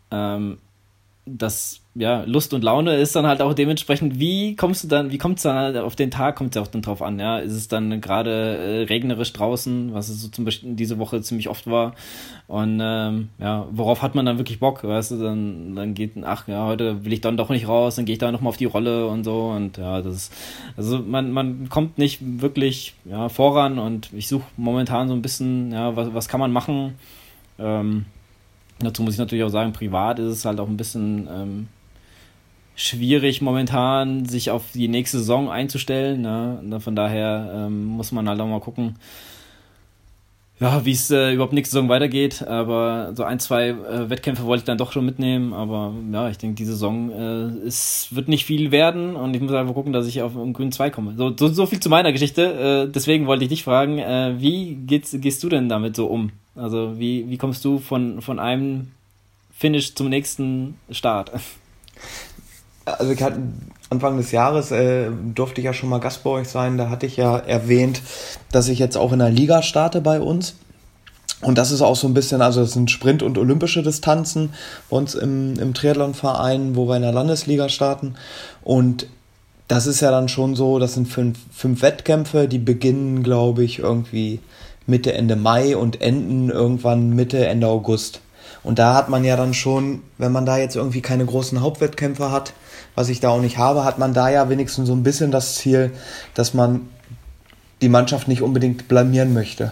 ähm, 0.09 0.57
das 1.37 1.81
ja, 1.93 2.23
Lust 2.23 2.53
und 2.53 2.63
Laune 2.63 2.95
ist 2.95 3.15
dann 3.17 3.27
halt 3.27 3.41
auch 3.41 3.53
dementsprechend, 3.53 4.17
wie 4.17 4.55
kommst 4.55 4.85
du 4.85 4.87
dann, 4.87 5.11
wie 5.11 5.17
kommt 5.17 5.37
es 5.37 5.43
dann 5.43 5.57
halt 5.57 5.77
auf 5.77 5.95
den 5.97 6.09
Tag, 6.09 6.37
kommt 6.37 6.51
es 6.51 6.55
ja 6.55 6.61
auch 6.61 6.67
dann 6.67 6.81
drauf 6.81 7.01
an, 7.01 7.19
ja. 7.19 7.39
Ist 7.39 7.51
es 7.51 7.67
dann 7.67 7.99
gerade 7.99 8.31
äh, 8.31 8.83
regnerisch 8.83 9.33
draußen, 9.33 9.93
was 9.93 10.07
es 10.07 10.21
so 10.21 10.29
zum 10.29 10.45
Beispiel 10.45 10.73
diese 10.75 10.99
Woche 10.99 11.21
ziemlich 11.21 11.49
oft 11.49 11.67
war. 11.67 11.93
Und 12.47 12.79
ähm, 12.81 13.29
ja, 13.39 13.67
worauf 13.71 14.01
hat 14.01 14.15
man 14.15 14.25
dann 14.25 14.37
wirklich 14.37 14.59
Bock? 14.59 14.85
Weißt 14.85 15.11
du, 15.11 15.17
dann, 15.17 15.75
dann 15.75 15.93
geht, 15.93 16.13
ach 16.23 16.47
ja, 16.47 16.65
heute 16.65 17.03
will 17.03 17.11
ich 17.11 17.21
dann 17.21 17.35
doch 17.35 17.49
nicht 17.49 17.67
raus, 17.67 17.97
dann 17.97 18.05
gehe 18.05 18.13
ich 18.13 18.19
da 18.19 18.31
nochmal 18.31 18.49
auf 18.49 18.57
die 18.57 18.65
Rolle 18.65 19.07
und 19.07 19.25
so. 19.25 19.47
Und 19.49 19.77
ja, 19.77 20.01
das 20.01 20.15
ist, 20.15 20.33
also 20.77 20.99
man, 20.99 21.31
man 21.31 21.67
kommt 21.67 21.97
nicht 21.97 22.19
wirklich 22.21 22.95
ja, 23.03 23.27
voran 23.27 23.79
und 23.79 24.13
ich 24.13 24.29
suche 24.29 24.45
momentan 24.55 25.09
so 25.09 25.13
ein 25.13 25.21
bisschen, 25.21 25.73
ja, 25.73 25.95
was, 25.97 26.13
was 26.13 26.29
kann 26.29 26.39
man 26.39 26.53
machen? 26.53 26.95
Ähm, 27.59 28.05
dazu 28.85 29.03
muss 29.03 29.13
ich 29.13 29.19
natürlich 29.19 29.43
auch 29.43 29.49
sagen, 29.49 29.73
privat 29.73 30.19
ist 30.19 30.37
es 30.37 30.45
halt 30.45 30.59
auch 30.59 30.67
ein 30.67 30.77
bisschen. 30.77 31.27
Ähm, 31.31 31.67
schwierig 32.75 33.41
momentan, 33.41 34.25
sich 34.25 34.49
auf 34.49 34.71
die 34.73 34.87
nächste 34.87 35.19
Saison 35.19 35.51
einzustellen. 35.51 36.21
Ne? 36.21 36.79
Von 36.79 36.95
daher 36.95 37.51
ähm, 37.53 37.85
muss 37.85 38.11
man 38.11 38.27
halt 38.27 38.39
auch 38.39 38.47
mal 38.47 38.59
gucken, 38.59 38.95
ja, 40.61 40.85
wie 40.85 40.91
es 40.91 41.09
äh, 41.09 41.33
überhaupt 41.33 41.53
nächste 41.53 41.73
Saison 41.73 41.89
weitergeht. 41.89 42.47
Aber 42.47 43.13
so 43.15 43.23
ein, 43.23 43.39
zwei 43.39 43.69
äh, 43.69 44.09
Wettkämpfe 44.11 44.43
wollte 44.43 44.61
ich 44.61 44.65
dann 44.65 44.77
doch 44.77 44.91
schon 44.91 45.03
mitnehmen. 45.03 45.53
Aber 45.53 45.91
ja, 46.13 46.29
ich 46.29 46.37
denke, 46.37 46.55
die 46.55 46.65
Saison 46.65 47.09
äh, 47.11 47.67
es 47.67 48.09
wird 48.11 48.27
nicht 48.27 48.45
viel 48.45 48.69
werden 48.69 49.15
und 49.15 49.35
ich 49.35 49.41
muss 49.41 49.51
einfach 49.53 49.73
gucken, 49.73 49.91
dass 49.91 50.05
ich 50.05 50.21
auf 50.21 50.35
um 50.35 50.53
grünen 50.53 50.71
2 50.71 50.91
komme. 50.91 51.15
So, 51.17 51.35
so, 51.35 51.47
so, 51.47 51.65
viel 51.65 51.79
zu 51.79 51.89
meiner 51.89 52.11
Geschichte. 52.11 52.85
Äh, 52.87 52.91
deswegen 52.91 53.25
wollte 53.25 53.43
ich 53.43 53.49
dich 53.49 53.63
fragen, 53.63 53.97
äh, 53.97 54.35
wie 54.37 54.75
geht's, 54.75 55.15
gehst 55.19 55.43
du 55.43 55.49
denn 55.49 55.67
damit 55.67 55.95
so 55.95 56.05
um? 56.05 56.31
Also 56.55 56.99
wie, 56.99 57.27
wie 57.27 57.37
kommst 57.37 57.65
du 57.65 57.79
von, 57.79 58.21
von 58.21 58.37
einem 58.37 58.91
Finish 59.57 59.95
zum 59.95 60.09
nächsten 60.09 60.75
Start? 60.91 61.31
Also 62.99 63.11
ich 63.11 63.21
hatte 63.21 63.39
Anfang 63.89 64.17
des 64.17 64.31
Jahres 64.31 64.71
äh, 64.71 65.09
durfte 65.35 65.59
ich 65.59 65.65
ja 65.65 65.73
schon 65.73 65.89
mal 65.89 65.99
Gast 65.99 66.23
bei 66.23 66.29
euch 66.29 66.47
sein. 66.47 66.77
Da 66.77 66.89
hatte 66.89 67.05
ich 67.05 67.17
ja 67.17 67.37
erwähnt, 67.37 68.01
dass 68.51 68.69
ich 68.69 68.79
jetzt 68.79 68.97
auch 68.97 69.11
in 69.11 69.19
der 69.19 69.29
Liga 69.29 69.61
starte 69.61 70.01
bei 70.01 70.21
uns. 70.21 70.55
Und 71.41 71.57
das 71.57 71.71
ist 71.71 71.81
auch 71.81 71.95
so 71.95 72.07
ein 72.07 72.13
bisschen, 72.13 72.41
also 72.41 72.61
es 72.61 72.73
sind 72.73 72.91
Sprint- 72.91 73.23
und 73.23 73.37
olympische 73.37 73.81
Distanzen 73.81 74.53
bei 74.89 74.97
uns 74.97 75.15
im, 75.15 75.57
im 75.59 75.73
Triathlon-Verein, 75.73 76.75
wo 76.75 76.87
wir 76.87 76.95
in 76.95 77.01
der 77.01 77.11
Landesliga 77.11 77.67
starten. 77.67 78.15
Und 78.63 79.07
das 79.67 79.87
ist 79.87 80.01
ja 80.01 80.11
dann 80.11 80.29
schon 80.29 80.55
so, 80.55 80.79
das 80.79 80.93
sind 80.93 81.07
fünf, 81.07 81.39
fünf 81.51 81.81
Wettkämpfe, 81.81 82.47
die 82.47 82.59
beginnen, 82.59 83.23
glaube 83.23 83.63
ich, 83.63 83.79
irgendwie 83.79 84.39
Mitte, 84.85 85.13
Ende 85.13 85.35
Mai 85.35 85.75
und 85.75 86.01
enden 86.01 86.49
irgendwann 86.49 87.09
Mitte, 87.09 87.45
Ende 87.45 87.67
August. 87.67 88.21
Und 88.63 88.79
da 88.79 88.93
hat 88.93 89.09
man 89.09 89.23
ja 89.23 89.35
dann 89.35 89.53
schon, 89.53 90.01
wenn 90.17 90.31
man 90.31 90.45
da 90.45 90.57
jetzt 90.57 90.75
irgendwie 90.75 91.01
keine 91.01 91.25
großen 91.25 91.61
Hauptwettkämpfe 91.61 92.31
hat, 92.31 92.53
was 92.95 93.09
ich 93.09 93.19
da 93.19 93.29
auch 93.29 93.41
nicht 93.41 93.57
habe, 93.57 93.83
hat 93.85 93.99
man 93.99 94.13
da 94.13 94.29
ja 94.29 94.49
wenigstens 94.49 94.87
so 94.87 94.93
ein 94.93 95.03
bisschen 95.03 95.31
das 95.31 95.55
Ziel, 95.55 95.91
dass 96.33 96.53
man 96.53 96.89
die 97.81 97.89
Mannschaft 97.89 98.27
nicht 98.27 98.41
unbedingt 98.41 98.87
blamieren 98.87 99.33
möchte. 99.33 99.71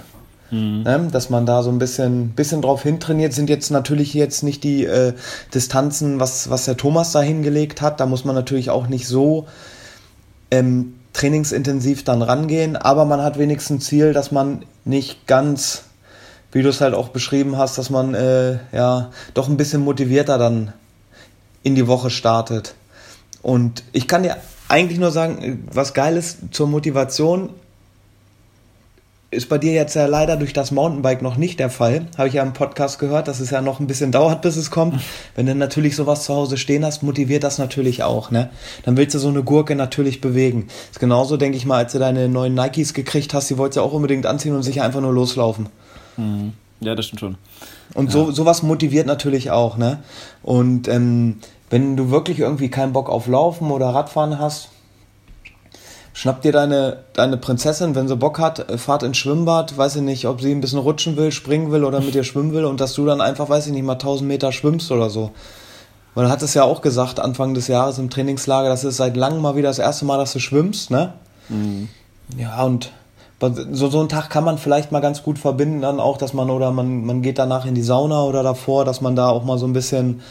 Mhm. 0.51 0.83
Ne? 0.83 1.07
Dass 1.11 1.29
man 1.29 1.45
da 1.45 1.61
so 1.63 1.69
ein 1.69 1.79
bisschen, 1.79 2.29
bisschen 2.29 2.61
drauf 2.61 2.83
hintrainiert, 2.83 3.33
sind 3.33 3.49
jetzt 3.49 3.69
natürlich 3.69 4.13
jetzt 4.13 4.43
nicht 4.43 4.63
die 4.63 4.85
äh, 4.85 5.13
Distanzen, 5.53 6.19
was, 6.19 6.49
was 6.49 6.65
der 6.65 6.77
Thomas 6.77 7.11
da 7.11 7.21
hingelegt 7.21 7.81
hat. 7.81 7.99
Da 7.99 8.05
muss 8.05 8.25
man 8.25 8.35
natürlich 8.35 8.69
auch 8.69 8.87
nicht 8.87 9.07
so 9.07 9.47
ähm, 10.51 10.95
trainingsintensiv 11.13 12.03
dann 12.03 12.21
rangehen, 12.21 12.75
aber 12.75 13.05
man 13.05 13.21
hat 13.21 13.37
wenigstens 13.37 13.85
Ziel, 13.85 14.13
dass 14.13 14.31
man 14.31 14.63
nicht 14.85 15.27
ganz, 15.27 15.83
wie 16.51 16.61
du 16.61 16.69
es 16.69 16.81
halt 16.81 16.93
auch 16.93 17.09
beschrieben 17.09 17.57
hast, 17.57 17.77
dass 17.77 17.89
man 17.89 18.13
äh, 18.13 18.57
ja 18.71 19.11
doch 19.33 19.49
ein 19.49 19.57
bisschen 19.57 19.81
motivierter 19.81 20.37
dann 20.37 20.73
in 21.61 21.75
die 21.75 21.87
Woche 21.87 22.09
startet. 22.09 22.75
Und 23.41 23.83
ich 23.93 24.07
kann 24.07 24.23
dir 24.23 24.37
eigentlich 24.67 24.99
nur 24.99 25.11
sagen, 25.11 25.67
was 25.71 25.93
geil 25.93 26.17
ist 26.17 26.37
zur 26.51 26.67
Motivation, 26.67 27.49
ist 29.31 29.47
bei 29.47 29.59
dir 29.59 29.73
jetzt 29.73 29.95
ja 29.95 30.07
leider 30.07 30.37
durch 30.37 30.53
das 30.53 30.71
Mountainbike 30.71 31.21
noch 31.21 31.37
nicht 31.37 31.59
der 31.59 31.69
Fall. 31.69 32.07
Habe 32.17 32.27
ich 32.27 32.33
ja 32.33 32.43
im 32.43 32.53
Podcast 32.53 32.97
gehört, 32.97 33.27
dass 33.27 33.39
es 33.39 33.51
ja 33.51 33.61
noch 33.61 33.79
ein 33.79 33.85
bisschen 33.85 34.11
dauert, 34.11 34.41
bis 34.41 34.55
es 34.55 34.71
kommt. 34.71 34.99
Wenn 35.35 35.45
du 35.45 35.53
natürlich 35.53 35.95
sowas 35.95 36.23
zu 36.23 36.33
Hause 36.33 36.57
stehen 36.57 36.83
hast, 36.83 37.03
motiviert 37.03 37.43
das 37.43 37.59
natürlich 37.59 38.01
auch, 38.01 38.31
ne? 38.31 38.49
Dann 38.83 38.97
willst 38.97 39.13
du 39.13 39.19
so 39.19 39.29
eine 39.29 39.43
Gurke 39.43 39.75
natürlich 39.75 40.19
bewegen. 40.19 40.67
Ist 40.89 40.99
genauso, 40.99 41.37
denke 41.37 41.57
ich 41.57 41.65
mal, 41.65 41.77
als 41.77 41.91
du 41.91 41.99
deine 41.99 42.27
neuen 42.27 42.55
Nikes 42.55 42.95
gekriegt 42.95 43.33
hast, 43.35 43.49
die 43.51 43.57
wolltest 43.59 43.77
du 43.77 43.81
ja 43.81 43.85
auch 43.85 43.93
unbedingt 43.93 44.25
anziehen 44.25 44.55
und 44.55 44.63
sicher 44.63 44.83
einfach 44.83 45.01
nur 45.01 45.13
loslaufen. 45.13 45.67
Mhm. 46.17 46.53
Ja, 46.81 46.95
das 46.95 47.05
stimmt 47.05 47.19
schon. 47.19 47.35
Und 47.93 48.07
ja. 48.07 48.11
so, 48.11 48.31
sowas 48.31 48.63
motiviert 48.63 49.05
natürlich 49.05 49.51
auch, 49.51 49.77
ne? 49.77 49.99
Und 50.41 50.87
ähm, 50.87 51.35
wenn 51.69 51.95
du 51.95 52.09
wirklich 52.09 52.39
irgendwie 52.39 52.69
keinen 52.69 52.93
Bock 52.93 53.09
auf 53.09 53.27
Laufen 53.27 53.71
oder 53.71 53.87
Radfahren 53.87 54.39
hast, 54.39 54.69
schnapp 56.13 56.41
dir 56.41 56.51
deine, 56.51 57.03
deine 57.13 57.37
Prinzessin, 57.37 57.95
wenn 57.95 58.07
sie 58.07 58.15
Bock 58.15 58.39
hat, 58.39 58.69
äh, 58.69 58.77
fahrt 58.77 59.03
ins 59.03 59.17
Schwimmbad, 59.17 59.77
weiß 59.77 59.97
ich 59.97 60.01
nicht, 60.01 60.27
ob 60.27 60.41
sie 60.41 60.51
ein 60.51 60.61
bisschen 60.61 60.79
rutschen 60.79 61.15
will, 61.15 61.31
springen 61.31 61.71
will 61.71 61.83
oder 61.83 62.01
mit 62.01 62.13
dir 62.13 62.23
schwimmen 62.23 62.53
will 62.53 62.65
und 62.65 62.81
dass 62.81 62.93
du 62.93 63.05
dann 63.05 63.21
einfach, 63.21 63.49
weiß 63.49 63.67
ich 63.67 63.73
nicht, 63.73 63.85
mal 63.85 63.93
1000 63.93 64.27
Meter 64.27 64.51
schwimmst 64.51 64.91
oder 64.91 65.09
so. 65.09 65.31
Weil 66.15 66.25
er 66.25 66.31
hat 66.31 66.41
es 66.41 66.55
ja 66.55 66.63
auch 66.63 66.81
gesagt, 66.81 67.19
Anfang 67.19 67.53
des 67.53 67.67
Jahres 67.67 67.99
im 67.99 68.09
Trainingslager, 68.09 68.67
das 68.67 68.83
ist 68.83 68.97
seit 68.97 69.15
langem 69.15 69.41
mal 69.41 69.55
wieder 69.55 69.69
das 69.69 69.79
erste 69.79 70.05
Mal, 70.05 70.17
dass 70.17 70.33
du 70.33 70.39
schwimmst, 70.39 70.91
ne? 70.91 71.13
Mhm. 71.49 71.87
Ja, 72.37 72.63
und 72.63 72.91
so, 73.71 73.89
so 73.89 73.99
einen 73.99 74.09
Tag 74.09 74.29
kann 74.29 74.43
man 74.43 74.57
vielleicht 74.57 74.91
mal 74.91 74.99
ganz 74.99 75.23
gut 75.23 75.39
verbinden, 75.39 75.81
dann 75.81 75.99
auch, 75.99 76.17
dass 76.17 76.33
man, 76.33 76.49
oder 76.49 76.71
man, 76.71 77.05
man 77.05 77.21
geht 77.21 77.39
danach 77.39 77.65
in 77.65 77.75
die 77.75 77.81
Sauna 77.81 78.23
oder 78.23 78.43
davor, 78.43 78.83
dass 78.83 78.99
man 78.99 79.15
da 79.15 79.29
auch 79.29 79.45
mal 79.45 79.57
so 79.57 79.65
ein 79.65 79.73
bisschen 79.73 80.21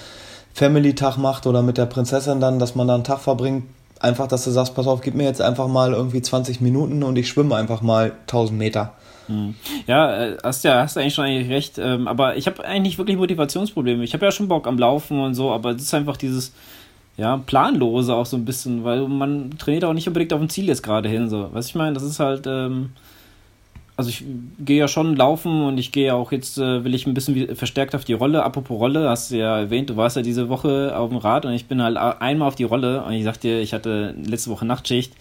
Family-Tag 0.59 1.17
macht 1.17 1.47
oder 1.47 1.63
mit 1.63 1.79
der 1.79 1.87
Prinzessin 1.87 2.41
dann, 2.41 2.59
dass 2.59 2.75
man 2.75 2.89
da 2.89 2.95
einen 2.95 3.05
Tag 3.05 3.21
verbringt, 3.21 3.65
einfach, 4.01 4.27
dass 4.27 4.45
du 4.45 4.51
sagst, 4.51 4.75
pass 4.75 4.87
auf, 4.87 5.01
gib 5.01 5.15
mir 5.15 5.25
jetzt 5.25 5.41
einfach 5.41 5.69
mal 5.69 5.93
irgendwie 5.93 6.21
20 6.21 6.61
Minuten 6.61 7.03
und 7.03 7.17
ich 7.17 7.29
schwimme 7.29 7.55
einfach 7.57 7.81
mal 7.81 8.13
1000 8.23 8.59
Meter. 8.59 8.93
Hm. 9.29 9.55
Ja, 9.87 10.25
äh, 10.25 10.37
hast 10.43 10.65
ja 10.65 10.83
hast 10.83 10.97
eigentlich 10.97 11.15
schon 11.15 11.27
eigentlich 11.27 11.51
recht, 11.51 11.79
ähm, 11.79 12.09
aber 12.09 12.37
ich 12.37 12.47
habe 12.47 12.65
eigentlich 12.65 12.99
wirklich 12.99 13.17
Motivationsprobleme. 13.17 14.03
Ich 14.03 14.15
habe 14.15 14.25
ja 14.25 14.33
schon 14.33 14.49
Bock 14.49 14.67
am 14.67 14.79
Laufen 14.79 15.21
und 15.21 15.35
so, 15.35 15.53
aber 15.53 15.71
es 15.71 15.83
ist 15.83 15.95
einfach 15.95 16.17
dieses 16.17 16.53
ja, 17.17 17.37
planlose 17.37 18.15
auch 18.15 18.27
so 18.27 18.37
ein 18.37 18.45
bisschen, 18.45 18.85
weil 18.85 19.07
man 19.09 19.59
trainiert 19.59 19.85
auch 19.85 19.93
nicht 19.93 20.07
unbedingt 20.07 20.33
auf 20.33 20.41
ein 20.41 20.49
Ziel 20.49 20.67
jetzt 20.67 20.83
gerade 20.83 21.09
hin, 21.09 21.29
so. 21.29 21.51
Was 21.53 21.67
ich 21.67 21.75
meine, 21.75 21.93
das 21.95 22.05
ist 22.05 22.21
halt 22.21 22.47
ähm, 22.47 22.91
also 23.99 24.11
ich 24.11 24.25
gehe 24.61 24.79
ja 24.79 24.87
schon 24.87 25.17
laufen 25.17 25.63
und 25.63 25.77
ich 25.77 25.91
gehe 25.91 26.15
auch 26.15 26.31
jetzt, 26.31 26.57
äh, 26.57 26.85
will 26.85 26.95
ich 26.95 27.09
ein 27.09 27.15
bisschen 27.15 27.57
verstärkt 27.57 27.97
auf 27.97 28.05
die 28.05 28.13
Rolle. 28.13 28.45
Apropos 28.45 28.79
Rolle, 28.79 29.09
hast 29.09 29.33
du 29.33 29.39
ja 29.39 29.59
erwähnt, 29.59 29.91
du 29.91 29.97
warst 29.97 30.15
ja 30.15 30.23
diese 30.23 30.49
Woche 30.49 30.97
auf 30.97 31.09
dem 31.09 31.19
Rad 31.19 31.45
und 31.45 31.53
ich 31.53 31.67
bin 31.67 31.83
halt 31.83 31.97
einmal 31.97 32.47
auf 32.47 32.55
die 32.55 32.63
Rolle 32.63 33.03
und 33.03 33.13
ich 33.15 33.25
sagte 33.25 33.49
dir, 33.49 33.61
ich 33.61 33.75
hatte 33.75 34.15
letzte 34.25 34.51
Woche 34.51 34.65
Nachtschicht. 34.65 35.15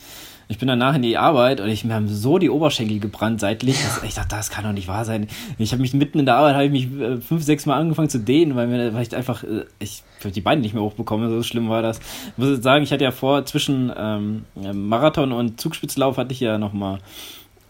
Ich 0.47 0.59
bin 0.59 0.67
danach 0.67 0.95
in 0.95 1.01
die 1.01 1.17
Arbeit 1.17 1.59
und 1.59 1.69
ich 1.69 1.85
mir 1.85 1.95
haben 1.95 2.07
so 2.07 2.37
die 2.37 2.51
Oberschenkel 2.51 2.99
gebrannt 2.99 3.39
seitlich. 3.39 3.81
Dass 3.81 4.03
ich 4.03 4.13
dachte, 4.13 4.35
das 4.35 4.51
kann 4.51 4.63
doch 4.63 4.71
nicht 4.73 4.87
wahr 4.87 5.05
sein. 5.05 5.27
Ich 5.57 5.71
habe 5.71 5.81
mich 5.81 5.95
mitten 5.95 6.19
in 6.19 6.27
der 6.27 6.35
Arbeit 6.35 6.53
habe 6.53 6.65
ich 6.65 6.71
mich 6.71 7.01
äh, 7.01 7.17
fünf, 7.17 7.43
sechs 7.43 7.65
Mal 7.65 7.79
angefangen 7.79 8.09
zu 8.09 8.19
dehnen, 8.19 8.55
weil 8.55 8.67
mir 8.67 8.93
weil 8.93 9.01
ich 9.01 9.15
einfach 9.15 9.43
äh, 9.43 9.65
ich 9.79 10.03
die 10.23 10.41
Beine 10.41 10.61
nicht 10.61 10.75
mehr 10.75 10.83
hochbekomme. 10.83 11.29
So 11.29 11.41
schlimm 11.41 11.67
war 11.67 11.81
das. 11.81 11.97
Ich 11.97 12.37
muss 12.37 12.49
jetzt 12.49 12.63
sagen, 12.63 12.83
ich 12.83 12.91
hatte 12.91 13.03
ja 13.03 13.11
vor 13.11 13.43
zwischen 13.45 13.91
ähm, 13.97 14.45
Marathon 14.55 15.31
und 15.31 15.59
Zugspitzlauf 15.59 16.17
hatte 16.17 16.31
ich 16.31 16.41
ja 16.41 16.59
noch 16.59 16.73
mal 16.73 16.99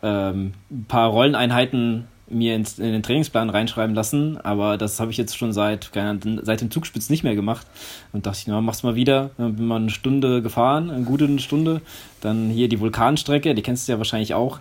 ähm, 0.04 0.54
ein 0.70 0.86
paar 0.88 1.10
Rolleneinheiten 1.10 2.08
mir 2.30 2.56
ins, 2.56 2.78
in 2.78 2.92
den 2.92 3.04
Trainingsplan 3.04 3.50
reinschreiben 3.50 3.96
lassen, 3.96 4.38
aber 4.38 4.78
das 4.78 5.00
habe 5.00 5.12
ich 5.12 5.18
jetzt 5.18 5.38
schon 5.38 5.54
seit, 5.54 5.94
keine, 5.94 6.20
seit 6.44 6.62
dem 6.62 6.72
Zugspitz 6.72 7.10
nicht 7.10 7.24
mehr 7.24 7.36
gemacht. 7.36 7.66
Und 8.12 8.26
dachte 8.26 8.40
ich, 8.42 8.48
na, 8.48 8.60
mach's 8.62 8.84
mal 8.84 8.96
wieder. 8.96 9.32
Dann 9.38 9.56
bin 9.56 9.66
mal 9.66 9.78
eine 9.78 9.90
Stunde 9.90 10.42
gefahren, 10.42 10.90
eine 10.90 11.06
gute 11.06 11.40
Stunde. 11.40 11.82
Dann 12.22 12.50
hier 12.50 12.68
die 12.68 12.80
Vulkanstrecke, 12.80 13.56
die 13.56 13.62
kennst 13.62 13.88
du 13.88 13.94
ja 13.94 13.98
wahrscheinlich 13.98 14.34
auch. 14.34 14.60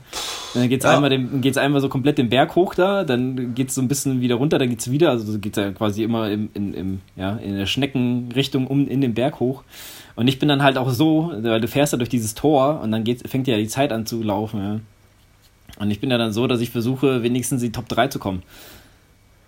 Dann 0.54 0.68
geht's 0.68 0.84
ja. 0.84 0.94
einmal, 0.94 1.18
geht's 1.40 1.58
einmal 1.58 1.80
so 1.80 1.88
komplett 1.88 2.18
den 2.18 2.28
Berg 2.28 2.54
hoch 2.54 2.74
da, 2.74 3.04
dann 3.04 3.54
geht's 3.54 3.74
so 3.74 3.82
ein 3.82 3.88
bisschen 3.88 4.20
wieder 4.20 4.36
runter, 4.36 4.58
dann 4.58 4.68
geht's 4.68 4.90
wieder, 4.90 5.10
also 5.10 5.38
geht's 5.38 5.56
ja 5.56 5.72
quasi 5.72 6.02
immer 6.02 6.30
im, 6.30 6.50
in, 6.54 6.74
im, 6.74 7.00
ja, 7.16 7.36
in 7.36 7.56
der 7.56 7.66
Schneckenrichtung 7.66 8.66
um 8.66 8.86
in 8.86 9.00
den 9.00 9.14
Berg 9.14 9.40
hoch. 9.40 9.64
Und 10.14 10.28
ich 10.28 10.38
bin 10.38 10.48
dann 10.48 10.62
halt 10.62 10.78
auch 10.78 10.90
so, 10.90 11.32
weil 11.34 11.60
du 11.60 11.68
fährst 11.68 11.92
ja 11.92 11.98
durch 11.98 12.08
dieses 12.08 12.34
Tor 12.34 12.80
und 12.82 12.92
dann 12.92 13.04
geht, 13.04 13.28
fängt 13.28 13.48
ja 13.48 13.56
die 13.56 13.66
Zeit 13.66 13.92
an 13.92 14.06
zu 14.06 14.22
laufen, 14.22 14.60
ja. 14.60 14.80
Und 15.78 15.90
ich 15.90 16.00
bin 16.00 16.10
ja 16.10 16.18
dann 16.18 16.32
so, 16.32 16.46
dass 16.46 16.60
ich 16.60 16.70
versuche, 16.70 17.22
wenigstens 17.22 17.62
in 17.62 17.68
die 17.68 17.72
Top 17.72 17.88
3 17.88 18.08
zu 18.08 18.18
kommen. 18.18 18.42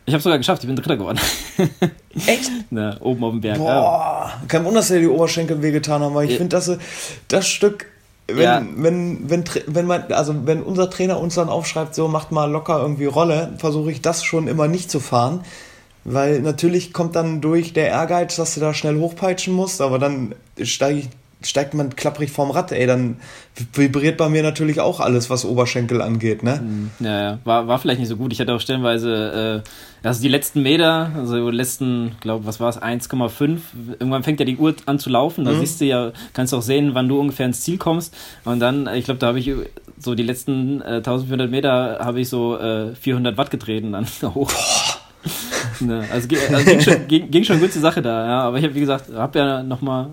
Ich 0.09 0.14
habe 0.14 0.23
sogar 0.23 0.38
geschafft, 0.38 0.62
ich 0.62 0.67
bin 0.67 0.77
Dritter 0.77 0.97
geworden. 0.97 1.19
Echt? 2.27 2.51
Na, 2.71 2.97
oben 3.01 3.23
auf 3.25 3.33
dem 3.33 3.43
Berg. 3.43 3.59
Boah, 3.59 4.33
ja. 4.33 4.43
kein 4.49 4.64
Wunder, 4.64 4.81
dass 4.81 4.88
dir 4.88 5.01
die 5.01 5.07
Oberschenkel 5.07 5.61
wehgetan 5.61 6.01
haben, 6.01 6.14
weil 6.14 6.25
ich 6.25 6.33
ja. 6.33 6.38
finde, 6.38 6.57
dass 6.57 6.71
das 7.29 7.47
Stück, 7.47 7.87
wenn, 8.27 8.43
ja. 8.43 8.67
wenn, 8.77 9.29
wenn, 9.29 9.45
wenn 9.67 9.87
man, 9.87 10.11
also 10.12 10.35
wenn 10.47 10.62
unser 10.62 10.88
Trainer 10.88 11.21
uns 11.21 11.35
dann 11.35 11.51
aufschreibt, 11.51 11.95
so 11.95 12.09
macht 12.09 12.33
mal 12.33 12.51
locker 12.51 12.81
irgendwie 12.81 13.05
Rolle, 13.05 13.53
versuche 13.59 13.91
ich 13.91 14.01
das 14.01 14.25
schon 14.25 14.49
immer 14.49 14.67
nicht 14.67 14.91
zu 14.91 14.99
fahren. 14.99 15.45
Weil 16.05 16.41
natürlich 16.41 16.95
kommt 16.95 17.14
dann 17.14 17.43
durch 17.43 17.75
der 17.75 17.88
Ehrgeiz, 17.88 18.37
dass 18.37 18.55
du 18.55 18.61
da 18.61 18.73
schnell 18.73 18.99
hochpeitschen 18.99 19.53
musst, 19.53 19.83
aber 19.83 19.99
dann 19.99 20.35
steige 20.62 21.01
ich 21.01 21.09
steigt 21.40 21.74
man 21.74 21.94
klapprig 21.94 22.31
vorm 22.31 22.51
Rad, 22.51 22.72
ey, 22.72 22.87
dann 22.87 23.16
vibriert 23.74 24.16
bei 24.16 24.29
mir 24.29 24.42
natürlich 24.42 24.81
auch 24.81 24.98
alles, 24.98 25.31
was 25.31 25.44
Oberschenkel 25.44 26.03
angeht, 26.03 26.42
ne? 26.42 26.59
Hm, 26.59 26.90
ja, 27.01 27.22
ja, 27.22 27.38
war, 27.44 27.68
war 27.68 27.79
vielleicht 27.79 28.01
nicht 28.01 28.09
so 28.09 28.16
gut. 28.16 28.33
Ich 28.33 28.40
hatte 28.40 28.55
auch 28.55 28.61
stellenweise, 28.61 29.62
äh, 29.64 30.07
also 30.07 30.20
die 30.20 30.29
letzten 30.29 30.62
Meter, 30.62 31.12
also 31.16 31.51
die 31.51 31.57
letzten, 31.57 32.16
glaube 32.20 32.46
was 32.46 32.59
war 32.59 32.68
es, 32.68 32.81
1,5. 32.81 33.61
Irgendwann 34.01 34.24
fängt 34.24 34.40
ja 34.40 34.46
die 34.46 34.57
Uhr 34.57 34.74
an 34.87 34.98
zu 34.98 35.11
laufen, 35.11 35.44
da 35.44 35.53
mhm. 35.53 35.61
siehst 35.61 35.81
du 35.81 35.85
ja, 35.85 36.12
kannst 36.33 36.53
du 36.53 36.57
auch 36.57 36.62
sehen, 36.62 36.94
wann 36.94 37.09
du 37.09 37.20
ungefähr 37.20 37.46
ins 37.46 37.61
Ziel 37.61 37.79
kommst. 37.79 38.16
Und 38.44 38.59
dann, 38.59 38.88
ich 38.94 39.05
glaube, 39.05 39.18
da 39.18 39.29
habe 39.29 39.38
ich 39.38 39.51
so 39.98 40.14
die 40.14 40.24
letzten 40.24 40.81
äh, 40.83 40.96
1400 40.96 41.51
Meter 41.51 41.98
habe 42.01 42.20
ich 42.20 42.29
so 42.29 42.59
äh, 42.59 42.94
400 42.94 43.37
Watt 43.37 43.51
getreten 43.51 43.92
dann 43.92 44.07
hoch. 44.35 44.51
ne, 45.81 46.05
also, 46.12 46.29
also 46.53 46.64
ging, 46.64 46.81
schon, 46.81 46.94
ging, 47.09 47.31
ging, 47.31 47.44
schon 47.44 47.61
gut 47.61 47.72
zur 47.72 47.83
Sache 47.83 48.03
da, 48.03 48.27
ja, 48.27 48.40
aber 48.40 48.59
ich 48.59 48.64
habe, 48.64 48.74
wie 48.74 48.81
gesagt, 48.81 49.12
habe 49.12 49.38
ja 49.38 49.62
nochmal 49.62 50.11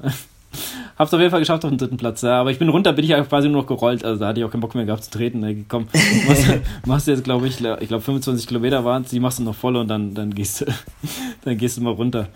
Hab's 0.97 1.13
auf 1.13 1.19
jeden 1.19 1.31
Fall 1.31 1.41
geschafft 1.41 1.65
auf 1.65 1.71
den 1.71 1.77
dritten 1.77 1.97
Platz. 1.97 2.21
Ja. 2.21 2.39
Aber 2.39 2.51
ich 2.51 2.60
bin 2.60 2.69
runter, 2.69 2.93
bin 2.93 3.03
ich 3.03 3.12
ja 3.12 3.21
quasi 3.23 3.49
nur 3.49 3.62
noch 3.62 3.67
gerollt. 3.67 4.05
Also 4.05 4.19
da 4.19 4.27
hatte 4.27 4.39
ich 4.39 4.45
auch 4.45 4.51
keinen 4.51 4.62
Bock 4.62 4.75
mehr 4.75 4.86
gehabt 4.86 5.03
zu 5.03 5.12
treten. 5.12 5.39
Ne. 5.39 5.65
Komm, 5.67 5.88
machst, 6.27 6.45
machst 6.86 7.08
du 7.08 7.12
jetzt, 7.12 7.23
glaube 7.23 7.47
ich, 7.47 7.60
ich 7.60 7.88
glaube 7.88 8.01
25 8.01 8.47
Kilometer 8.47 8.86
waren 8.86 9.03
es, 9.03 9.10
die 9.10 9.19
machst 9.19 9.39
du 9.39 9.43
noch 9.43 9.55
voll 9.55 9.75
und 9.75 9.89
dann, 9.89 10.13
dann 10.13 10.34
gehst 10.34 10.62
du, 10.62 10.65
dann 11.43 11.58
gehst 11.58 11.77
du 11.77 11.81
mal 11.81 11.93
runter. 11.93 12.27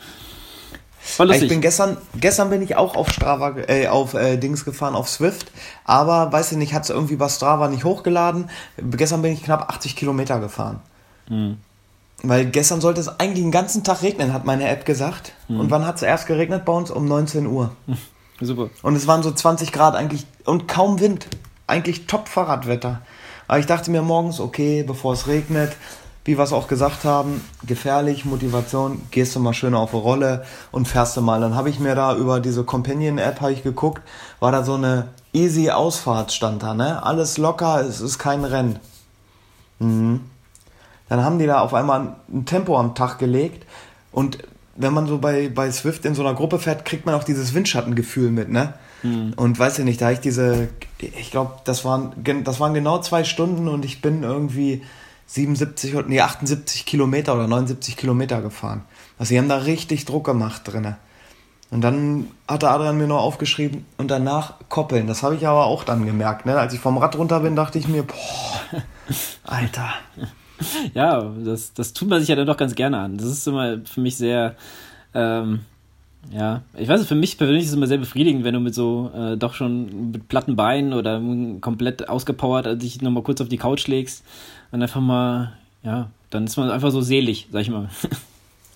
Ich 1.32 1.48
bin 1.48 1.62
gestern, 1.62 1.98
gestern 2.19 2.50
bin 2.50 2.62
ich 2.62 2.76
auch 2.76 2.95
auf 2.95 3.10
Strava, 3.10 3.56
äh, 3.67 3.88
auf 3.88 4.13
äh, 4.13 4.38
Dings 4.38 4.63
gefahren, 4.63 4.95
auf 4.95 5.10
Swift, 5.10 5.52
aber 5.84 6.32
weiß 6.32 6.52
ich 6.52 6.58
nicht, 6.58 6.74
hat 6.74 6.84
es 6.84 6.89
irgendwie 6.91 7.15
bei 7.15 7.28
Strava 7.30 7.67
nicht 7.67 7.84
hochgeladen. 7.84 8.50
Gestern 8.78 9.22
bin 9.22 9.34
ich 9.34 9.41
knapp 9.41 9.74
80 9.74 9.95
Kilometer 9.95 10.39
gefahren. 10.39 10.82
Mhm. 11.28 11.58
Weil 12.22 12.45
gestern 12.48 12.82
sollte 12.82 13.00
es 13.00 13.08
eigentlich 13.08 13.43
den 13.43 13.52
ganzen 13.52 13.84
Tag 13.84 14.04
regnen, 14.04 14.34
hat 14.34 14.45
meine 14.45 14.67
App 14.67 14.86
gesagt. 14.86 15.32
Mhm. 15.48 15.62
Und 15.62 15.72
wann 15.72 15.88
hat 15.88 15.95
es 15.95 16.04
erst 16.04 16.28
geregnet 16.28 16.65
bei 16.65 16.74
uns? 16.74 16.91
Um 16.91 17.06
19 17.06 17.48
Uhr. 17.48 17.72
Super. 18.41 18.69
Und 18.82 18.95
es 18.95 19.08
waren 19.08 19.23
so 19.23 19.32
20 19.32 19.71
Grad 19.71 19.95
eigentlich 19.95 20.25
und 20.45 20.67
kaum 20.67 20.99
Wind. 20.99 21.28
Eigentlich 21.67 22.08
top 22.08 22.28
Fahrradwetter. 22.30 23.02
Aber 23.47 23.60
ich 23.60 23.65
dachte 23.65 23.91
mir 23.91 24.02
morgens, 24.02 24.39
okay, 24.39 24.84
bevor 24.84 25.13
es 25.13 25.28
regnet, 25.28 25.75
wie 26.25 26.38
wir 26.38 26.43
es 26.43 26.54
auch 26.54 26.67
gesagt 26.67 27.06
haben, 27.06 27.43
gefährlich, 27.65 28.25
Motivation, 28.25 29.02
gehst 29.12 29.36
du 29.36 29.39
mal 29.39 29.54
schön 29.54 29.73
auf 29.73 29.93
eine 29.93 30.04
Rolle 30.04 30.45
und 30.71 30.88
fährst 30.88 31.17
du 31.17 31.21
mal. 31.21 31.41
Dann 31.41 31.56
habe 31.56 31.69
ich 31.69 31.80
mir 31.80 31.95
da 31.95 32.15
über 32.15 32.39
diese 32.39 32.63
Companion-App 32.63 33.39
geguckt, 33.63 34.04
war 34.39 34.52
da 34.52 34.63
so 34.63 34.75
eine 34.75 35.08
easy 35.34 35.69
Ausfahrt 35.69 36.32
stand 36.32 36.63
da, 36.63 36.73
ne? 36.73 37.04
Alles 37.04 37.38
locker, 37.38 37.82
es 37.82 38.02
ist 38.02 38.19
kein 38.19 38.43
Rennen. 38.43 38.80
Mhm. 39.80 40.21
Dann 41.08 41.23
haben 41.23 41.39
die 41.39 41.47
da 41.47 41.62
auf 41.62 41.73
einmal 41.73 42.15
ein 42.32 42.45
Tempo 42.45 42.78
am 42.78 42.93
Tag 42.93 43.17
gelegt 43.17 43.65
und 44.12 44.38
wenn 44.80 44.94
man 44.94 45.08
so 45.08 45.18
bei, 45.18 45.50
bei 45.50 45.70
Swift 45.72 46.06
in 46.06 46.15
so 46.15 46.26
einer 46.26 46.34
Gruppe 46.34 46.58
fährt, 46.58 46.86
kriegt 46.86 47.06
man 47.06 47.13
auch 47.13 47.26
dieses 47.26 47.54
Windschattengefühl 47.54 48.32
mit, 48.32 48.50
ne? 48.50 48.74
Mhm. 49.04 49.34
Und 49.36 49.60
weiß 49.60 49.80
ich 49.80 49.86
nicht, 49.86 50.02
da 50.02 50.12
ich 50.12 50.20
diese, 50.20 50.70
ich 51.00 51.32
glaube, 51.32 51.54
das 51.65 51.84
waren, 51.84 52.13
das 52.44 52.60
waren 52.60 52.74
genau 52.74 53.00
zwei 53.00 53.26
Stunden 53.26 53.68
und 53.68 53.84
ich 53.84 54.02
bin 54.02 54.24
irgendwie 54.24 54.82
77, 55.28 55.96
nee, 56.08 56.22
78 56.22 56.86
Kilometer 56.86 57.36
oder 57.36 57.48
79 57.48 57.98
Kilometer 57.98 58.42
gefahren. 58.42 58.84
Also 59.18 59.30
sie 59.30 59.38
haben 59.38 59.50
da 59.50 59.58
richtig 59.58 60.06
Druck 60.06 60.26
gemacht 60.26 60.62
drinne. 60.65 60.98
Und 61.72 61.82
dann 61.82 62.28
hatte 62.48 62.70
Adrian 62.70 62.98
mir 62.98 63.08
noch 63.08 63.22
aufgeschrieben 63.22 63.86
und 63.98 64.10
danach 64.10 64.56
koppeln. 64.70 65.08
Das 65.08 65.22
habe 65.24 65.36
ich 65.36 65.46
aber 65.46 65.65
auch 65.65 65.84
dann 65.84 66.06
gemerkt. 66.06 66.46
Ne? 66.46 66.58
Als 66.58 66.74
ich 66.74 66.80
vom 66.80 66.98
Rad 66.98 67.15
runter 67.18 67.42
bin, 67.42 67.56
dachte 67.56 67.78
ich 67.78 67.88
mir, 67.88 68.04
boah, 68.04 68.82
Alter. 69.44 69.89
Ja, 70.93 71.32
das, 71.43 71.74
das 71.74 71.93
tut 71.93 72.10
man 72.10 72.19
sich 72.19 72.30
ja 72.30 72.36
dann 72.36 72.48
doch 72.48 72.58
ganz 72.58 72.76
gerne 72.76 73.00
an. 73.00 73.17
Das 73.17 73.28
ist 73.28 73.48
immer 73.48 73.80
für 73.86 74.02
mich 74.02 74.17
sehr, 74.17 74.56
ähm, 75.13 75.62
ja, 76.32 76.62
ich 76.78 76.88
weiß 76.88 77.00
nicht, 77.00 77.08
für 77.08 77.15
mich 77.15 77.38
persönlich 77.38 77.63
ist 77.63 77.69
es 77.69 77.76
immer 77.76 77.88
sehr 77.88 77.98
befriedigend, 77.98 78.43
wenn 78.43 78.54
du 78.54 78.60
mit 78.60 78.76
so 78.76 79.12
äh, 79.15 79.38
doch 79.38 79.54
schon 79.54 80.12
mit 80.12 80.28
platten 80.28 80.56
Beinen 80.56 80.93
oder 80.93 81.22
komplett 81.62 82.10
ausgepowert 82.10 82.67
also 82.67 82.78
dich 82.78 83.02
nochmal 83.02 83.24
kurz 83.24 83.41
auf 83.41 83.50
die 83.50 83.58
Couch 83.58 83.88
legst 83.88 84.24
und 84.72 84.82
einfach 84.82 85.02
mal, 85.02 85.54
ja, 85.84 86.10
dann 86.30 86.45
ist 86.45 86.58
man 86.58 86.69
einfach 86.69 86.91
so 86.91 87.02
selig, 87.02 87.48
sag 87.52 87.62
ich 87.62 87.69
mal. 87.69 87.89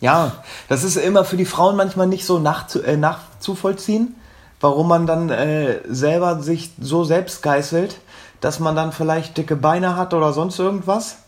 Ja, 0.02 0.34
das 0.68 0.84
ist 0.84 0.98
immer 0.98 1.24
für 1.24 1.38
die 1.38 1.46
Frauen 1.46 1.78
manchmal 1.78 2.08
nicht 2.08 2.26
so 2.26 2.38
nachzu 2.38 2.82
äh, 2.84 2.98
nachzuvollziehen, 2.98 4.14
warum 4.60 4.90
man 4.90 5.08
dann 5.08 5.30
äh, 5.30 5.80
selber 5.88 6.42
sich 6.42 6.72
so 6.78 7.06
selbst 7.06 7.42
geißelt, 7.42 7.96
dass 8.42 8.60
man 8.60 8.76
dann 8.76 8.92
vielleicht 8.92 9.38
dicke 9.38 9.56
Beine 9.56 9.96
hat 9.96 10.14
oder 10.14 10.34
sonst 10.34 10.60
irgendwas. 10.60 11.23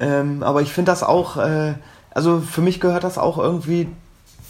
Ähm, 0.00 0.42
aber 0.42 0.62
ich 0.62 0.72
finde 0.72 0.90
das 0.90 1.02
auch, 1.02 1.36
äh, 1.36 1.74
also 2.10 2.40
für 2.40 2.62
mich 2.62 2.80
gehört 2.80 3.04
das 3.04 3.18
auch 3.18 3.38
irgendwie 3.38 3.88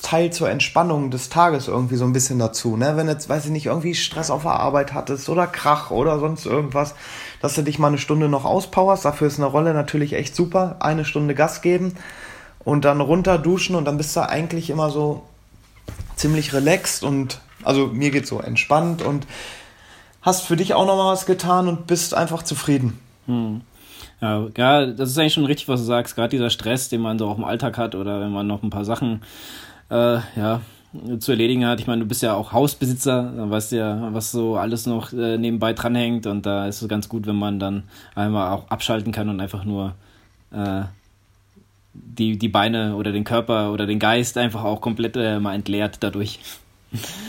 Teil 0.03 0.33
zur 0.33 0.49
Entspannung 0.49 1.11
des 1.11 1.29
Tages 1.29 1.69
irgendwie 1.69 1.97
so 1.97 2.05
ein 2.05 2.13
bisschen 2.13 2.39
dazu. 2.39 2.77
Ne? 2.77 2.97
Wenn 2.97 3.09
jetzt, 3.09 3.29
weiß 3.29 3.47
ich 3.47 3.51
nicht, 3.51 3.67
irgendwie 3.67 3.95
Stress 3.95 4.31
auf 4.31 4.43
der 4.43 4.53
Arbeit 4.53 4.95
hattest 4.95 5.29
oder 5.29 5.47
Krach 5.47 5.91
oder 5.91 6.19
sonst 6.19 6.47
irgendwas, 6.47 6.95
dass 7.43 7.55
du 7.55 7.63
dich 7.63 7.79
mal 7.79 7.89
eine 7.89 7.99
Stunde 7.99 8.29
noch 8.29 8.45
auspowerst. 8.45 9.05
Dafür 9.05 9.27
ist 9.27 9.39
eine 9.39 9.47
Rolle 9.47 9.75
natürlich 9.75 10.15
echt 10.15 10.35
super. 10.35 10.77
Eine 10.81 11.05
Stunde 11.05 11.35
Gas 11.35 11.61
geben 11.61 11.95
und 12.61 12.85
dann 12.85 13.01
runter 13.01 13.39
duschen 13.39 13.77
und 13.77 13.85
dann 13.85 13.99
bist 13.99 14.17
du 14.17 14.27
eigentlich 14.27 14.71
immer 14.71 14.91
so 14.91 15.23
ziemlich 16.17 16.53
relaxed 16.53 17.03
und 17.03 17.41
also 17.63 17.89
mir 17.89 18.11
geht 18.11 18.27
so 18.27 18.41
entspannt 18.41 19.03
und 19.03 19.27
hast 20.23 20.43
für 20.43 20.57
dich 20.57 20.75
auch 20.75 20.87
nochmal 20.87 21.13
was 21.13 21.27
getan 21.27 21.69
und 21.69 21.87
bist 21.87 22.15
einfach 22.15 22.43
zufrieden. 22.43 22.99
Hm. 23.27 23.63
Ja, 24.21 24.47
ja, 24.57 24.87
das 24.87 25.11
ist 25.11 25.19
eigentlich 25.19 25.33
schon 25.33 25.47
richtig, 25.47 25.69
was 25.69 25.81
du 25.81 25.87
sagst. 25.87 26.15
Gerade 26.15 26.31
dieser 26.31 26.51
Stress, 26.51 26.89
den 26.89 27.01
man 27.01 27.19
so 27.19 27.27
auch 27.27 27.39
im 27.39 27.45
Alltag 27.45 27.79
hat 27.79 27.95
oder 27.95 28.21
wenn 28.21 28.33
man 28.33 28.47
noch 28.47 28.63
ein 28.63 28.71
paar 28.71 28.85
Sachen 28.85 29.23
äh, 29.91 30.19
ja, 30.37 30.61
zu 31.19 31.33
erledigen 31.33 31.67
hat. 31.67 31.81
Ich 31.81 31.87
meine, 31.87 32.01
du 32.03 32.09
bist 32.09 32.23
ja 32.23 32.35
auch 32.35 32.53
Hausbesitzer, 32.53 33.33
dann 33.37 33.51
weißt 33.51 33.73
du 33.73 33.77
ja, 33.77 34.09
was 34.13 34.31
so 34.31 34.57
alles 34.57 34.87
noch 34.87 35.13
äh, 35.13 35.39
nebenbei 35.39 35.73
dranhängt 35.73 36.27
und 36.27 36.47
da 36.47 36.67
ist 36.67 36.83
es 36.83 36.89
ganz 36.89 37.09
gut, 37.09 37.27
wenn 37.27 37.37
man 37.37 37.59
dann 37.59 37.85
einmal 38.15 38.53
auch 38.53 38.69
abschalten 38.69 39.13
kann 39.13 39.29
und 39.29 39.41
einfach 39.41 39.65
nur 39.65 39.95
äh, 40.53 40.83
die, 41.93 42.39
die 42.39 42.49
Beine 42.49 42.97
oder 42.97 43.13
den 43.13 43.25
Körper 43.25 43.73
oder 43.73 43.87
den 43.87 43.99
Geist 43.99 44.37
einfach 44.37 44.65
auch 44.65 44.81
komplett 44.81 45.17
äh, 45.17 45.39
mal 45.39 45.55
entleert 45.55 45.99
dadurch. 46.01 46.41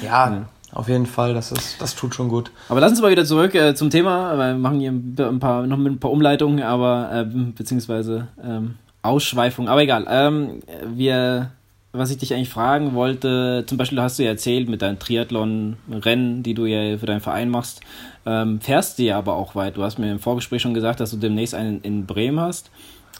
Ja, 0.04 0.30
ja, 0.32 0.50
auf 0.74 0.88
jeden 0.88 1.06
Fall, 1.06 1.34
das, 1.34 1.52
ist, 1.52 1.82
das 1.82 1.96
tut 1.96 2.16
schon 2.16 2.30
gut. 2.30 2.52
Aber 2.70 2.80
lass 2.80 2.92
uns 2.92 3.02
mal 3.02 3.12
wieder 3.12 3.26
zurück 3.26 3.54
äh, 3.56 3.76
zum 3.76 3.90
Thema. 3.90 4.38
Wir 4.38 4.56
machen 4.56 4.80
hier 4.80 4.92
ein 4.92 5.40
paar, 5.40 5.68
noch 5.68 5.78
mit 5.78 5.94
ein 5.94 6.00
paar 6.00 6.12
Umleitungen, 6.12 6.64
aber 6.64 7.10
äh, 7.12 7.26
beziehungsweise 7.26 8.28
ähm, 8.44 8.76
Ausschweifung, 9.02 9.68
aber 9.68 9.82
egal. 9.82 10.06
Ähm, 10.10 10.62
wir 10.86 11.52
was 11.94 12.10
ich 12.10 12.18
dich 12.18 12.34
eigentlich 12.34 12.50
fragen 12.50 12.94
wollte, 12.94 13.66
zum 13.68 13.78
Beispiel 13.78 14.02
hast 14.02 14.18
du 14.18 14.24
ja 14.24 14.30
erzählt 14.30 14.70
mit 14.70 14.82
deinen 14.82 15.00
Triathlon-Rennen, 15.00 16.42
die 16.42 16.54
du 16.54 16.66
ja 16.66 16.98
für 16.98 17.06
deinen 17.06 17.20
Verein 17.20 17.50
machst, 17.50 17.82
ähm, 18.26 18.62
fährst 18.62 18.98
du 18.98 19.04
ja 19.04 19.18
aber 19.18 19.36
auch 19.36 19.56
weit. 19.56 19.76
Du 19.76 19.84
hast 19.84 20.00
mir 20.00 20.12
im 20.12 20.20
Vorgespräch 20.20 20.62
schon 20.62 20.74
gesagt, 20.74 21.02
dass 21.02 21.12
du 21.12 21.18
demnächst 21.18 21.54
einen 21.54 21.82
in 21.82 22.06
Bremen 22.06 22.40
hast. 22.40 22.72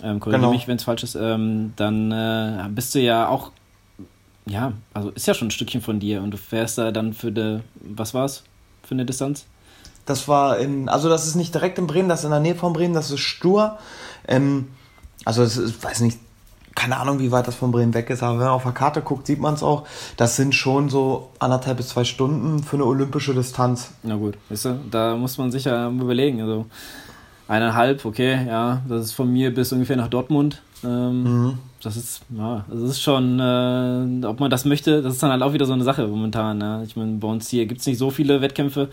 Ähm, 0.02 0.20
korrigiere 0.20 0.42
genau. 0.42 0.54
mich, 0.54 0.68
wenn 0.68 0.78
es 0.78 0.84
falsch 0.84 1.04
ist. 1.04 1.16
Ähm, 1.16 1.74
dann 1.76 2.12
äh, 2.12 2.70
bist 2.70 2.96
du 2.96 3.00
ja 3.00 3.28
auch, 3.28 3.52
ja, 4.45 4.73
also 4.93 5.10
ist 5.10 5.27
ja 5.27 5.34
schon 5.34 5.49
ein 5.49 5.51
Stückchen 5.51 5.82
von 5.82 5.99
dir 5.99 6.21
und 6.21 6.32
du 6.32 6.38
fährst 6.38 6.77
da 6.77 6.91
dann 6.91 7.13
für 7.13 7.27
eine, 7.27 7.63
was 7.75 8.13
war's 8.13 8.43
für 8.84 8.95
eine 8.95 9.06
Distanz? 9.06 9.45
Das 10.06 10.27
war 10.27 10.58
in, 10.58 10.89
also 10.89 11.10
das 11.10 11.27
ist 11.27 11.36
nicht 11.36 11.54
direkt 11.54 11.77
in 11.77 11.88
Bremen, 11.88 12.10
das 12.10 12.19
ist 12.19 12.25
in 12.25 12.32
der 12.32 12.39
Nähe 12.39 12.56
von 12.56 12.73
Bremen, 12.73 12.93
das 12.93 13.12
ist 13.12 13.19
Stur. 13.19 13.77
Ähm, 14.27 14.69
also 15.25 15.43
es 15.43 15.58
ist, 15.58 15.84
weiß 15.84 16.01
nicht, 16.01 16.17
keine 16.75 16.97
Ahnung, 16.97 17.19
wie 17.19 17.32
weit 17.32 17.47
das 17.47 17.56
von 17.56 17.71
Bremen 17.71 17.93
weg 17.93 18.10
ist, 18.10 18.23
aber 18.23 18.39
wenn 18.39 18.45
man 18.45 18.56
auf 18.56 18.63
der 18.63 18.71
Karte 18.71 19.01
guckt, 19.01 19.27
sieht 19.27 19.39
man 19.39 19.54
es 19.54 19.62
auch. 19.62 19.86
Das 20.17 20.36
sind 20.36 20.56
schon 20.56 20.89
so 20.89 21.30
anderthalb 21.38 21.77
bis 21.77 21.89
zwei 21.89 22.04
Stunden 22.04 22.63
für 22.63 22.77
eine 22.77 22.86
olympische 22.86 23.34
Distanz. 23.34 23.91
Na 24.04 24.15
gut, 24.15 24.38
weißt 24.49 24.65
du, 24.65 24.80
da 24.89 25.15
muss 25.15 25.38
man 25.38 25.51
sich 25.51 25.65
ja 25.65 25.89
überlegen. 25.89 26.41
Also 26.41 26.65
eineinhalb, 27.47 28.06
okay, 28.06 28.47
ja, 28.47 28.82
das 28.88 29.06
ist 29.06 29.12
von 29.12 29.32
mir 29.32 29.54
bis 29.54 29.71
ungefähr 29.71 29.97
nach 29.97 30.08
Dortmund. 30.08 30.62
Ähm, 30.84 31.23
mhm. 31.23 31.60
Das 31.84 31.98
ist, 31.98 32.22
ja, 32.30 32.63
das 32.70 32.80
ist 32.82 33.02
schon, 33.02 33.39
äh, 33.39 34.26
ob 34.26 34.39
man 34.39 34.52
das 34.52 34.65
möchte, 34.65 35.02
das 35.02 35.13
ist 35.13 35.24
dann 35.24 35.32
halt 35.32 35.41
auch 35.41 35.54
wieder 35.54 35.65
so 35.65 35.74
eine 35.74 35.84
Sache 35.84 36.08
momentan. 36.08 36.60
Ne? 36.60 36.84
Ich 36.86 36.96
meine, 36.96 37.13
bei 37.13 37.28
uns 37.28 37.50
hier 37.50 37.65
gibt 37.65 37.82
es 37.82 37.88
nicht 37.88 37.98
so 37.98 38.12
viele 38.12 38.41
Wettkämpfe. 38.41 38.89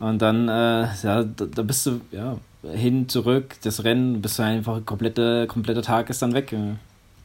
Und 0.00 0.22
dann, 0.22 0.48
äh, 0.48 0.88
ja, 1.02 1.22
da, 1.22 1.44
da, 1.44 1.62
bist 1.62 1.86
du, 1.86 2.00
ja, 2.12 2.36
hin, 2.72 3.08
zurück, 3.08 3.56
das 3.62 3.84
Rennen, 3.84 4.22
bist 4.22 4.38
du 4.38 4.42
einfach, 4.42 4.84
komplette, 4.84 5.46
kompletter 5.46 5.82
Tag 5.82 6.08
ist 6.10 6.22
dann 6.22 6.32
weg. 6.32 6.54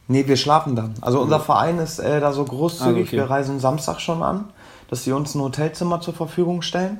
Nee, 0.08 0.26
wir 0.26 0.36
schlafen 0.36 0.76
dann. 0.76 0.94
Also 1.00 1.20
unser 1.20 1.40
Verein 1.40 1.78
ist 1.78 1.98
äh, 1.98 2.20
da 2.20 2.32
so 2.32 2.44
großzügig. 2.44 3.04
Ah, 3.04 3.06
okay. 3.06 3.16
Wir 3.16 3.30
reisen 3.30 3.58
Samstag 3.58 4.00
schon 4.00 4.22
an, 4.22 4.44
dass 4.88 5.04
sie 5.04 5.12
uns 5.12 5.34
ein 5.34 5.40
Hotelzimmer 5.40 6.00
zur 6.00 6.14
Verfügung 6.14 6.62
stellen. 6.62 6.98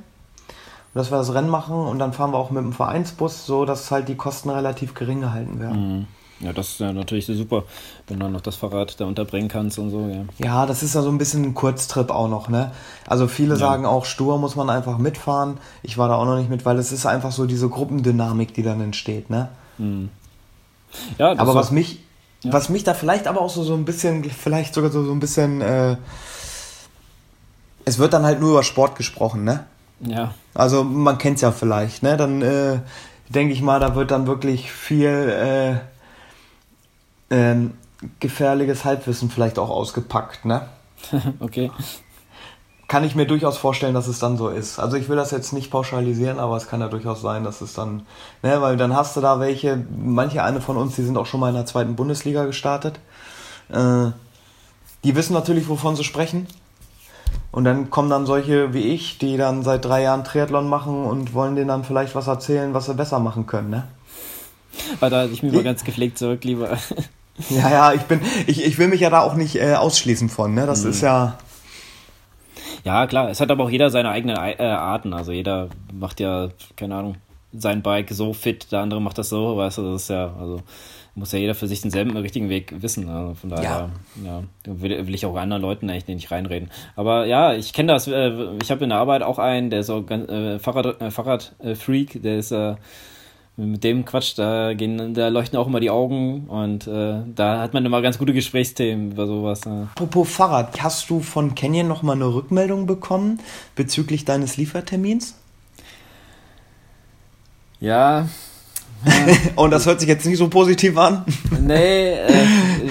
Und 0.93 0.99
dass 0.99 1.11
wir 1.11 1.19
das 1.19 1.35
Rennen 1.35 1.51
machen 1.51 1.75
und 1.75 1.99
dann 1.99 2.13
fahren 2.13 2.33
wir 2.33 2.39
auch 2.39 2.51
mit 2.51 2.65
dem 2.65 2.73
Vereinsbus, 2.73 3.47
so 3.47 3.65
dass 3.65 3.91
halt 3.91 4.09
die 4.09 4.17
Kosten 4.17 4.51
relativ 4.51 4.95
gering 4.95 5.21
gehalten 5.21 5.61
werden. 5.61 5.99
Mhm. 5.99 6.07
Ja, 6.41 6.53
das 6.53 6.71
ist 6.71 6.81
ja 6.81 6.93
natürlich 6.93 7.27
super, 7.27 7.65
wenn 8.09 8.19
du 8.19 8.29
noch 8.29 8.41
das 8.41 8.57
Fahrrad 8.57 8.99
da 8.99 9.05
unterbringen 9.05 9.49
kannst 9.49 9.79
und 9.79 9.91
so, 9.91 10.09
ja. 10.09 10.25
Ja, 10.45 10.67
das 10.67 10.83
ist 10.83 10.95
ja 10.95 11.03
so 11.03 11.11
ein 11.11 11.19
bisschen 11.19 11.45
ein 11.45 11.55
Kurztrip 11.55 12.11
auch 12.11 12.29
noch, 12.29 12.49
ne? 12.49 12.73
Also 13.07 13.29
viele 13.29 13.55
ja. 13.55 13.61
sagen 13.61 13.85
auch, 13.85 14.07
stur 14.07 14.39
muss 14.39 14.57
man 14.57 14.71
einfach 14.71 14.97
mitfahren. 14.97 15.59
Ich 15.83 15.99
war 15.99 16.09
da 16.09 16.15
auch 16.15 16.25
noch 16.25 16.39
nicht 16.39 16.49
mit, 16.49 16.65
weil 16.65 16.79
es 16.79 16.93
ist 16.93 17.05
einfach 17.05 17.33
so 17.33 17.45
diese 17.45 17.69
Gruppendynamik, 17.69 18.55
die 18.55 18.63
dann 18.63 18.81
entsteht, 18.81 19.29
ne? 19.29 19.51
Mhm. 19.77 20.09
Ja, 21.19 21.39
aber 21.39 21.55
was 21.55 21.71
mich, 21.71 22.01
ja. 22.43 22.53
Was 22.55 22.71
mich 22.71 22.85
da 22.85 22.95
vielleicht 22.95 23.27
aber 23.27 23.43
auch 23.43 23.51
so, 23.51 23.63
so 23.63 23.75
ein 23.75 23.85
bisschen, 23.85 24.25
vielleicht 24.25 24.73
sogar 24.73 24.91
so, 24.91 25.05
so 25.05 25.13
ein 25.13 25.21
bisschen, 25.21 25.61
äh, 25.61 25.97
es 27.85 27.99
wird 27.99 28.15
dann 28.15 28.25
halt 28.25 28.41
nur 28.41 28.53
über 28.53 28.63
Sport 28.63 28.97
gesprochen, 28.97 29.45
ne? 29.45 29.65
Ja. 30.01 30.33
Also 30.55 30.83
man 30.83 31.19
kennt 31.19 31.37
es 31.37 31.43
ja 31.43 31.53
vielleicht, 31.53 32.03
ne? 32.03 32.17
Dann 32.17 32.41
äh, 32.41 32.79
denke 33.29 33.53
ich 33.53 33.61
mal, 33.61 33.79
da 33.79 33.95
wird 33.95 34.11
dann 34.11 34.27
wirklich 34.27 34.73
viel 34.73 35.07
äh, 35.07 35.81
äh, 37.31 37.57
gefährliches 38.21 38.85
Halbwissen 38.85 39.31
vielleicht 39.31 39.59
auch 39.59 39.71
ausgepackt, 39.71 40.45
ne? 40.45 40.67
okay 41.41 41.71
kann 42.91 43.05
ich 43.05 43.15
mir 43.15 43.25
durchaus 43.25 43.57
vorstellen, 43.57 43.95
dass 43.95 44.09
es 44.09 44.19
dann 44.19 44.37
so 44.37 44.49
ist. 44.49 44.81
Also 44.81 44.97
ich 44.97 45.09
will 45.09 45.15
das 45.15 45.31
jetzt 45.31 45.53
nicht 45.53 45.71
pauschalisieren, 45.71 46.41
aber 46.41 46.57
es 46.57 46.67
kann 46.67 46.81
ja 46.81 46.89
durchaus 46.89 47.23
sein, 47.23 47.45
dass 47.45 47.61
es 47.61 47.73
dann, 47.73 48.03
ne, 48.43 48.61
weil 48.61 48.77
dann 48.77 48.97
hast 48.97 49.17
du 49.17 49.21
da 49.21 49.39
welche, 49.39 49.81
manche 49.97 50.43
eine 50.43 50.61
von 50.61 50.77
uns, 50.77 50.97
die 50.97 51.05
sind 51.05 51.17
auch 51.17 51.27
schon 51.27 51.39
mal 51.39 51.51
in 51.51 51.55
der 51.55 51.67
zweiten 51.67 51.95
Bundesliga 51.95 52.47
gestartet. 52.47 52.99
Äh, 53.69 54.11
die 55.05 55.15
wissen 55.15 55.35
natürlich, 55.35 55.69
wovon 55.69 55.95
sie 55.95 56.03
sprechen. 56.03 56.49
Und 57.53 57.63
dann 57.63 57.91
kommen 57.91 58.11
dann 58.11 58.27
solche 58.27 58.75
wie 58.75 58.93
ich, 58.93 59.19
die 59.19 59.37
dann 59.37 59.63
seit 59.63 59.85
drei 59.85 60.03
Jahren 60.03 60.25
Triathlon 60.25 60.69
machen 60.69 61.05
und 61.05 61.33
wollen 61.33 61.55
denen 61.55 61.69
dann 61.69 61.85
vielleicht 61.85 62.17
was 62.17 62.27
erzählen, 62.27 62.75
was 62.75 62.87
sie 62.87 62.95
besser 62.95 63.21
machen 63.21 63.47
können, 63.47 63.71
ne? 63.71 63.87
Aber 64.97 65.11
da 65.11 65.27
ich 65.27 65.45
mir 65.45 65.53
mal 65.53 65.63
ganz 65.63 65.85
gepflegt 65.85 66.19
zurück, 66.19 66.43
lieber. 66.43 66.77
Ja, 67.49 67.71
ja, 67.71 67.93
ich 67.93 68.03
bin, 68.03 68.21
ich, 68.47 68.65
ich 68.65 68.79
will 68.79 68.89
mich 68.89 69.01
ja 69.01 69.11
da 69.11 69.21
auch 69.21 69.35
nicht 69.35 69.57
äh, 69.57 69.75
ausschließen 69.75 70.29
von, 70.29 70.55
ne? 70.55 70.67
Das 70.67 70.85
mhm. 70.85 70.91
ist 70.91 71.01
ja, 71.01 71.39
Ja, 72.85 73.07
klar, 73.07 73.31
es 73.31 73.41
hat 73.41 73.51
aber 73.51 73.65
auch 73.65 73.71
jeder 73.71 73.91
seine 73.91 74.11
eigenen 74.11 74.37
äh, 74.37 74.63
Arten. 74.63 75.13
Also 75.13 75.33
jeder 75.33 75.69
macht 75.93 76.21
ja, 76.21 76.49
keine 76.77 76.97
Ahnung, 76.97 77.17
sein 77.53 77.83
Bike 77.83 78.11
so 78.11 78.33
fit, 78.33 78.71
der 78.73 78.81
andere 78.81 79.01
macht 79.01 79.19
das 79.19 79.29
so, 79.29 79.57
weißt 79.57 79.79
du, 79.79 79.93
das 79.93 80.03
ist 80.03 80.11
ja, 80.11 80.33
also 80.39 80.63
muss 81.15 81.33
ja 81.33 81.41
jeder 81.41 81.57
für 81.57 81.67
sich 81.67 81.81
denselben 81.81 82.17
richtigen 82.17 82.49
Weg 82.49 82.73
wissen. 82.81 83.09
Also 83.09 83.35
von 83.35 83.51
daher, 83.51 83.91
ja, 84.23 84.25
ja 84.25 84.43
will, 84.65 85.07
will, 85.07 85.15
ich 85.15 85.27
auch 85.27 85.37
anderen 85.37 85.61
Leuten 85.61 85.91
eigentlich 85.91 86.07
nicht 86.07 86.31
reinreden. 86.31 86.71
Aber 86.95 87.27
ja, 87.27 87.53
ich 87.53 87.73
kenne 87.73 87.93
das, 87.93 88.07
äh, 88.07 88.57
ich 88.63 88.71
habe 88.71 88.85
in 88.85 88.91
der 88.91 88.99
Arbeit 88.99 89.23
auch 89.23 89.39
einen, 89.39 89.71
der 89.71 89.81
ist 89.81 89.91
auch 89.91 90.03
ganz, 90.03 90.31
äh, 90.31 90.59
Fahrrad, 90.59 91.01
äh, 91.01 91.11
Fahrradfreak, 91.11 92.23
der 92.23 92.39
ist 92.39 92.53
äh, 92.53 92.77
mit 93.67 93.85
dem 93.85 94.05
Quatsch, 94.05 94.35
da 94.37 94.75
gehen, 94.75 95.15
da 95.15 95.29
leuchten 95.29 95.59
auch 95.59 95.67
immer 95.67 95.81
die 95.81 95.91
Augen 95.91 96.47
und 96.49 96.87
äh, 96.87 97.21
da 97.35 97.61
hat 97.61 97.75
man 97.75 97.85
immer 97.85 98.03
ganz 98.03 98.19
gute 98.19 98.33
Gesprächsthemen 98.33 99.13
über 99.13 99.27
sowas. 99.27 99.67
Äh. 99.67 99.87
Apropos 99.95 100.31
Fahrrad, 100.31 100.83
hast 100.83 101.11
du 101.11 101.21
von 101.21 101.55
Canyon 101.55 101.89
nochmal 101.89 102.17
eine 102.17 102.33
Rückmeldung 102.33 102.87
bekommen 102.87 103.41
bezüglich 103.75 104.25
deines 104.25 104.57
Liefertermins? 104.57 105.37
Ja. 107.81 108.29
und 109.57 109.71
das 109.71 109.87
hört 109.87 110.01
sich 110.01 110.09
jetzt 110.09 110.27
nicht 110.27 110.39
so 110.39 110.49
positiv 110.49 110.97
an. 110.99 111.25
nee, 111.61 112.13
äh, 112.13 112.29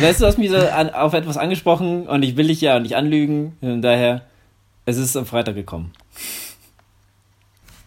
weißt 0.02 0.20
du, 0.20 0.24
du 0.24 0.28
hast 0.28 0.38
mich 0.38 0.50
so 0.50 0.58
an, 0.58 0.90
auf 0.90 1.14
etwas 1.14 1.38
angesprochen 1.38 2.08
und 2.08 2.24
ich 2.24 2.36
will 2.36 2.48
dich 2.48 2.62
ja 2.62 2.80
nicht 2.80 2.96
anlügen. 2.96 3.56
Und 3.62 3.82
daher, 3.82 4.24
es 4.86 4.98
ist 4.98 5.16
am 5.16 5.26
Freitag 5.26 5.56
gekommen. 5.56 5.94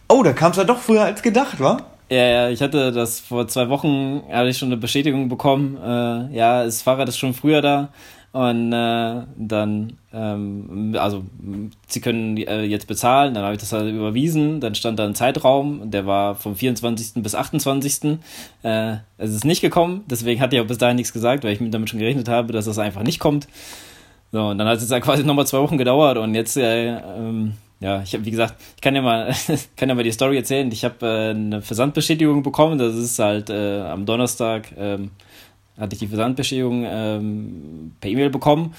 Oh, 0.07 0.23
da 0.23 0.31
kam 0.31 0.51
es 0.51 0.57
ja 0.57 0.63
doch 0.63 0.79
früher 0.79 1.03
als 1.03 1.21
gedacht, 1.21 1.59
wa? 1.59 1.77
Ja, 2.13 2.27
ja, 2.27 2.49
ich 2.49 2.61
hatte 2.61 2.91
das 2.91 3.19
vor 3.19 3.47
zwei 3.47 3.69
Wochen, 3.69 4.21
hatte 4.31 4.47
ich 4.47 4.59
schon 4.59 4.67
eine 4.67 4.77
Bestätigung 4.77 5.29
bekommen. 5.29 5.77
Äh, 5.83 6.35
ja, 6.35 6.63
das 6.63 6.83
Fahrrad 6.83 7.09
ist 7.09 7.17
schon 7.17 7.33
früher 7.33 7.63
da. 7.63 7.89
Und 8.33 8.71
äh, 8.71 9.23
dann, 9.35 9.93
ähm, 10.13 10.95
also 10.99 11.23
sie 11.87 12.01
können 12.01 12.37
äh, 12.37 12.65
jetzt 12.65 12.85
bezahlen, 12.85 13.33
dann 13.33 13.43
habe 13.43 13.55
ich 13.55 13.59
das 13.59 13.73
halt 13.73 13.91
überwiesen, 13.91 14.59
dann 14.59 14.75
stand 14.75 14.99
da 14.99 15.05
ein 15.05 15.15
Zeitraum, 15.15 15.89
der 15.89 16.05
war 16.05 16.35
vom 16.35 16.55
24. 16.55 17.23
bis 17.23 17.33
28. 17.33 18.19
Äh, 18.61 18.97
es 19.17 19.31
ist 19.31 19.43
nicht 19.45 19.61
gekommen, 19.61 20.03
deswegen 20.07 20.39
hatte 20.39 20.55
ich 20.55 20.61
auch 20.61 20.67
bis 20.67 20.77
dahin 20.77 20.97
nichts 20.97 21.13
gesagt, 21.13 21.43
weil 21.43 21.53
ich 21.53 21.71
damit 21.71 21.89
schon 21.89 21.99
gerechnet 21.99 22.29
habe, 22.29 22.53
dass 22.53 22.65
das 22.65 22.77
einfach 22.77 23.01
nicht 23.01 23.19
kommt. 23.19 23.47
So, 24.31 24.49
und 24.49 24.59
dann 24.59 24.67
hat 24.67 24.77
es 24.77 24.87
jetzt 24.87 25.03
quasi 25.03 25.23
nochmal 25.23 25.47
zwei 25.47 25.59
Wochen 25.59 25.79
gedauert 25.79 26.19
und 26.19 26.35
jetzt, 26.35 26.57
äh, 26.57 26.95
ähm, 26.95 27.53
ja, 27.83 28.01
ich 28.01 28.13
habe, 28.13 28.23
wie 28.23 28.31
gesagt, 28.31 28.55
ich 28.75 28.81
kann 28.81 28.95
ja 28.95 29.01
mal, 29.01 29.33
kann 29.75 29.89
ja 29.89 29.95
mal 29.95 30.03
die 30.03 30.11
Story 30.13 30.37
erzählen. 30.37 30.71
Ich 30.71 30.85
habe 30.85 31.05
äh, 31.05 31.29
eine 31.31 31.61
Versandbestätigung 31.61 32.41
bekommen, 32.41 32.77
das 32.77 32.95
ist 32.95 33.19
halt 33.19 33.49
äh, 33.49 33.81
am 33.81 34.05
Donnerstag, 34.05 34.69
ähm, 34.77 35.11
hatte 35.77 35.93
ich 35.93 35.99
die 35.99 36.07
Versandbestätigung 36.07 36.85
ähm, 36.87 37.91
per 37.99 38.09
E-Mail 38.09 38.29
bekommen. 38.29 38.73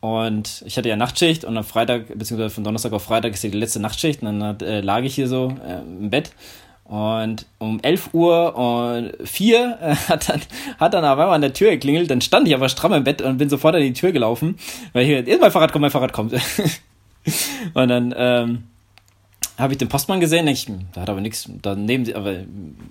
Und 0.00 0.64
ich 0.66 0.76
hatte 0.76 0.88
ja 0.88 0.96
Nachtschicht 0.96 1.44
und 1.44 1.56
am 1.56 1.62
Freitag, 1.62 2.08
beziehungsweise 2.18 2.50
von 2.50 2.64
Donnerstag 2.64 2.92
auf 2.92 3.04
Freitag 3.04 3.34
ist 3.34 3.44
ja 3.44 3.50
die 3.50 3.58
letzte 3.58 3.78
Nachtschicht. 3.78 4.22
Und 4.22 4.40
dann 4.40 4.60
äh, 4.60 4.80
lag 4.80 5.02
ich 5.02 5.14
hier 5.14 5.28
so 5.28 5.54
äh, 5.64 5.80
im 5.80 6.10
Bett. 6.10 6.32
Und 6.84 7.46
um 7.58 7.80
11 7.80 8.14
Uhr 8.14 8.56
und 8.56 9.12
4 9.24 9.78
äh, 9.80 9.94
hat, 10.08 10.28
dann, 10.28 10.40
hat 10.80 10.94
dann 10.94 11.04
auf 11.04 11.18
einmal 11.18 11.34
an 11.34 11.42
der 11.42 11.52
Tür 11.52 11.70
geklingelt. 11.70 12.10
Dann 12.10 12.20
stand 12.20 12.48
ich 12.48 12.54
aber 12.54 12.68
stramm 12.68 12.92
im 12.92 13.04
Bett 13.04 13.22
und 13.22 13.38
bin 13.38 13.48
sofort 13.48 13.76
an 13.76 13.82
die 13.82 13.92
Tür 13.92 14.10
gelaufen. 14.10 14.56
Weil 14.94 15.04
hier, 15.04 15.38
mein 15.38 15.52
Fahrrad 15.52 15.70
kommt, 15.70 15.82
mein 15.82 15.90
Fahrrad 15.92 16.12
kommt. 16.12 16.34
und 17.74 17.88
dann, 17.88 18.14
ähm, 18.16 18.64
habe 19.58 19.72
ich 19.72 19.78
den 19.78 19.88
Postmann 19.88 20.20
gesehen, 20.20 20.46
denke 20.46 20.60
ich, 20.60 20.66
da 20.92 21.00
hat 21.00 21.10
aber 21.10 21.20
nichts 21.20 21.50
daneben, 21.62 22.14
aber 22.14 22.36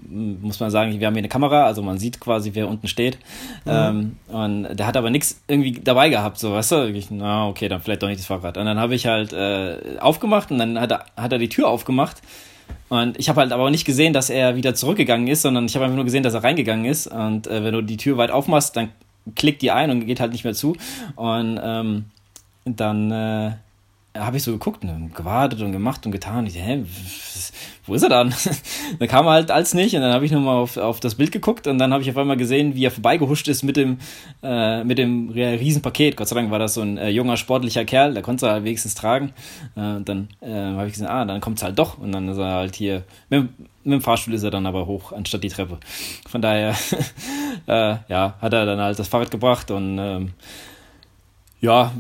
muss 0.09 0.59
man 0.59 0.69
sagen, 0.69 0.99
wir 0.99 1.07
haben 1.07 1.13
hier 1.13 1.21
eine 1.21 1.29
Kamera, 1.29 1.63
also 1.63 1.81
man 1.81 1.97
sieht 1.97 2.19
quasi, 2.19 2.51
wer 2.53 2.67
unten 2.67 2.89
steht. 2.89 3.17
Mhm. 3.63 3.71
Ähm, 3.71 4.15
und 4.27 4.77
der 4.77 4.85
hat 4.85 4.97
aber 4.97 5.09
nichts 5.09 5.41
irgendwie 5.47 5.71
dabei 5.71 6.09
gehabt, 6.09 6.37
so, 6.37 6.51
weißt 6.51 6.71
du? 6.73 6.89
Ich, 6.89 7.09
na, 7.09 7.47
okay, 7.47 7.69
dann 7.69 7.79
vielleicht 7.79 8.03
doch 8.03 8.09
nicht 8.09 8.19
das 8.19 8.27
Fahrrad. 8.27 8.57
Und 8.57 8.65
dann 8.65 8.79
habe 8.79 8.95
ich 8.95 9.07
halt 9.07 9.31
äh, 9.31 9.97
aufgemacht 9.99 10.51
und 10.51 10.57
dann 10.57 10.77
hat 10.77 10.91
er, 10.91 11.05
hat 11.15 11.31
er 11.31 11.37
die 11.37 11.47
Tür 11.47 11.69
aufgemacht. 11.69 12.17
Und 12.89 13.17
ich 13.17 13.29
habe 13.29 13.39
halt 13.39 13.53
aber 13.53 13.69
nicht 13.71 13.85
gesehen, 13.85 14.11
dass 14.11 14.29
er 14.29 14.57
wieder 14.57 14.75
zurückgegangen 14.75 15.27
ist, 15.27 15.43
sondern 15.43 15.67
ich 15.67 15.75
habe 15.75 15.85
einfach 15.85 15.95
nur 15.95 16.05
gesehen, 16.05 16.23
dass 16.23 16.33
er 16.33 16.43
reingegangen 16.43 16.83
ist. 16.83 17.07
Und 17.07 17.47
äh, 17.47 17.63
wenn 17.63 17.73
du 17.73 17.81
die 17.81 17.97
Tür 17.97 18.17
weit 18.17 18.31
aufmachst, 18.31 18.75
dann 18.75 18.89
klickt 19.37 19.61
die 19.61 19.71
ein 19.71 19.89
und 19.89 20.05
geht 20.05 20.19
halt 20.19 20.33
nicht 20.33 20.43
mehr 20.43 20.53
zu. 20.53 20.75
Und 21.15 21.59
ähm, 21.63 22.05
dann 22.65 23.11
äh, 23.11 23.51
habe 24.19 24.37
ich 24.37 24.43
so 24.43 24.51
geguckt 24.51 24.83
und 24.83 25.13
gewartet 25.13 25.61
und 25.61 25.71
gemacht 25.71 26.05
und 26.05 26.11
getan. 26.11 26.39
Und 26.39 26.47
ich, 26.47 26.55
hä, 26.55 26.83
wo 27.85 27.93
ist 27.93 28.03
er 28.03 28.09
dann? 28.09 28.33
dann 28.99 29.07
kam 29.07 29.25
er 29.25 29.31
halt 29.31 29.51
als 29.51 29.73
nicht 29.73 29.95
und 29.95 30.01
dann 30.01 30.13
habe 30.13 30.25
ich 30.25 30.31
nochmal 30.31 30.57
auf, 30.57 30.77
auf 30.77 30.99
das 30.99 31.15
Bild 31.15 31.31
geguckt 31.31 31.67
und 31.67 31.77
dann 31.77 31.93
habe 31.93 32.03
ich 32.03 32.09
auf 32.09 32.17
einmal 32.17 32.37
gesehen, 32.37 32.75
wie 32.75 32.85
er 32.85 32.91
vorbeigehuscht 32.91 33.47
ist 33.47 33.63
mit 33.63 33.77
dem, 33.77 33.97
äh, 34.43 34.83
mit 34.83 34.97
dem 34.97 35.29
Riesenpaket. 35.29 36.17
Gott 36.17 36.27
sei 36.27 36.35
Dank 36.35 36.51
war 36.51 36.59
das 36.59 36.73
so 36.73 36.81
ein 36.81 36.97
äh, 36.97 37.09
junger, 37.09 37.37
sportlicher 37.37 37.85
Kerl, 37.85 38.13
der 38.13 38.23
konnte 38.23 38.45
es 38.45 38.51
halt 38.51 38.63
wenigstens 38.65 38.95
tragen. 38.95 39.33
Äh, 39.75 40.01
dann 40.03 40.27
äh, 40.41 40.53
habe 40.53 40.87
ich 40.87 40.93
gesehen, 40.93 41.07
ah, 41.07 41.25
dann 41.25 41.41
kommt 41.41 41.57
es 41.57 41.63
halt 41.63 41.79
doch 41.79 41.97
und 41.97 42.11
dann 42.11 42.27
ist 42.27 42.37
er 42.37 42.53
halt 42.53 42.75
hier, 42.75 43.03
mit, 43.29 43.47
mit 43.83 43.93
dem 43.93 44.01
Fahrstuhl 44.01 44.33
ist 44.33 44.43
er 44.43 44.51
dann 44.51 44.65
aber 44.65 44.85
hoch, 44.85 45.13
anstatt 45.13 45.43
die 45.43 45.49
Treppe. 45.49 45.79
Von 46.27 46.41
daher, 46.41 46.75
äh, 47.67 47.95
ja, 48.09 48.35
hat 48.41 48.53
er 48.53 48.65
dann 48.65 48.79
halt 48.79 48.99
das 48.99 49.07
Fahrrad 49.07 49.31
gebracht 49.31 49.71
und 49.71 49.97
ähm, 49.97 50.33
ja, 51.59 51.91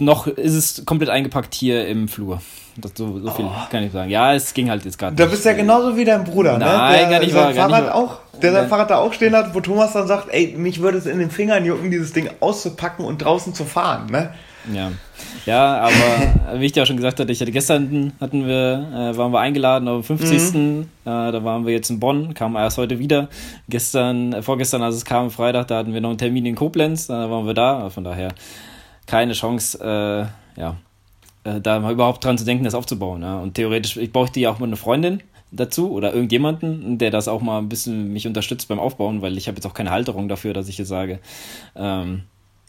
noch 0.00 0.26
ist 0.26 0.54
es 0.54 0.84
komplett 0.84 1.10
eingepackt 1.10 1.54
hier 1.54 1.86
im 1.86 2.08
Flur. 2.08 2.40
Das, 2.76 2.92
so, 2.96 3.20
so 3.20 3.30
viel 3.30 3.44
oh. 3.44 3.52
kann 3.70 3.84
ich 3.84 3.92
sagen. 3.92 4.10
Ja, 4.10 4.34
es 4.34 4.52
ging 4.52 4.68
halt 4.68 4.84
jetzt 4.84 4.98
gerade. 4.98 5.14
Da 5.14 5.26
bist 5.26 5.44
ja 5.44 5.52
genauso 5.52 5.96
wie 5.96 6.04
dein 6.04 6.24
Bruder, 6.24 6.58
ne? 6.58 6.64
Nein, 6.64 6.98
der, 6.98 7.10
gar 7.10 7.20
nicht 7.20 7.34
wahr. 7.34 7.54
Fahrrad 7.54 7.92
auch, 7.92 8.18
der 8.42 8.52
sein 8.52 8.68
Fahrrad 8.68 8.90
da 8.90 8.98
auch 8.98 9.12
stehen 9.12 9.36
hat, 9.36 9.54
wo 9.54 9.60
Thomas 9.60 9.92
dann 9.92 10.08
sagt, 10.08 10.28
ey, 10.30 10.54
mich 10.56 10.80
würde 10.80 10.98
es 10.98 11.06
in 11.06 11.20
den 11.20 11.30
Fingern 11.30 11.64
jucken, 11.64 11.92
dieses 11.92 12.12
Ding 12.12 12.28
auszupacken 12.40 13.04
und 13.04 13.18
draußen 13.18 13.54
zu 13.54 13.64
fahren, 13.64 14.10
ne? 14.10 14.30
Ja. 14.72 14.90
Ja, 15.46 15.80
aber 15.82 16.58
wie 16.60 16.66
ich 16.66 16.72
dir 16.72 16.82
auch 16.82 16.86
schon 16.86 16.96
gesagt 16.96 17.20
hatte, 17.20 17.30
ich 17.30 17.40
hatte 17.40 17.52
gestern 17.52 18.12
hatten 18.20 18.46
wir, 18.48 19.12
äh, 19.12 19.16
waren 19.16 19.30
wir 19.30 19.38
eingeladen 19.38 19.86
dem 19.86 20.02
50. 20.02 20.54
Mhm. 20.54 20.88
Äh, 21.04 21.04
da 21.04 21.44
waren 21.44 21.66
wir 21.66 21.72
jetzt 21.72 21.90
in 21.90 22.00
Bonn, 22.00 22.34
kamen 22.34 22.56
erst 22.56 22.78
heute 22.78 22.98
wieder. 22.98 23.28
Gestern, 23.68 24.32
äh, 24.32 24.42
vorgestern, 24.42 24.82
als 24.82 24.96
es 24.96 25.04
kam, 25.04 25.30
Freitag, 25.30 25.68
da 25.68 25.78
hatten 25.78 25.92
wir 25.92 26.00
noch 26.00 26.08
einen 26.08 26.18
Termin 26.18 26.46
in 26.46 26.56
Koblenz, 26.56 27.06
da 27.06 27.30
waren 27.30 27.46
wir 27.46 27.54
da. 27.54 27.90
Von 27.90 28.02
daher 28.02 28.30
keine 29.06 29.32
Chance, 29.32 29.78
äh, 29.80 30.60
ja, 30.60 30.76
äh, 31.44 31.60
da 31.60 31.78
mal 31.80 31.92
überhaupt 31.92 32.24
dran 32.24 32.38
zu 32.38 32.44
denken, 32.44 32.64
das 32.64 32.74
aufzubauen. 32.74 33.22
Ja. 33.22 33.38
Und 33.38 33.54
theoretisch, 33.54 33.96
ich 33.96 34.12
brauchte 34.12 34.40
ja 34.40 34.50
auch 34.50 34.58
mal 34.58 34.66
eine 34.66 34.76
Freundin 34.76 35.22
dazu 35.50 35.92
oder 35.92 36.12
irgendjemanden, 36.12 36.98
der 36.98 37.10
das 37.10 37.28
auch 37.28 37.40
mal 37.40 37.58
ein 37.58 37.68
bisschen 37.68 38.12
mich 38.12 38.26
unterstützt 38.26 38.68
beim 38.68 38.80
Aufbauen, 38.80 39.22
weil 39.22 39.36
ich 39.38 39.46
habe 39.46 39.56
jetzt 39.56 39.66
auch 39.66 39.74
keine 39.74 39.90
Halterung 39.90 40.28
dafür, 40.28 40.52
dass 40.52 40.68
ich 40.68 40.78
jetzt 40.78 40.88
sage, 40.88 41.20
ähm, 41.76 42.22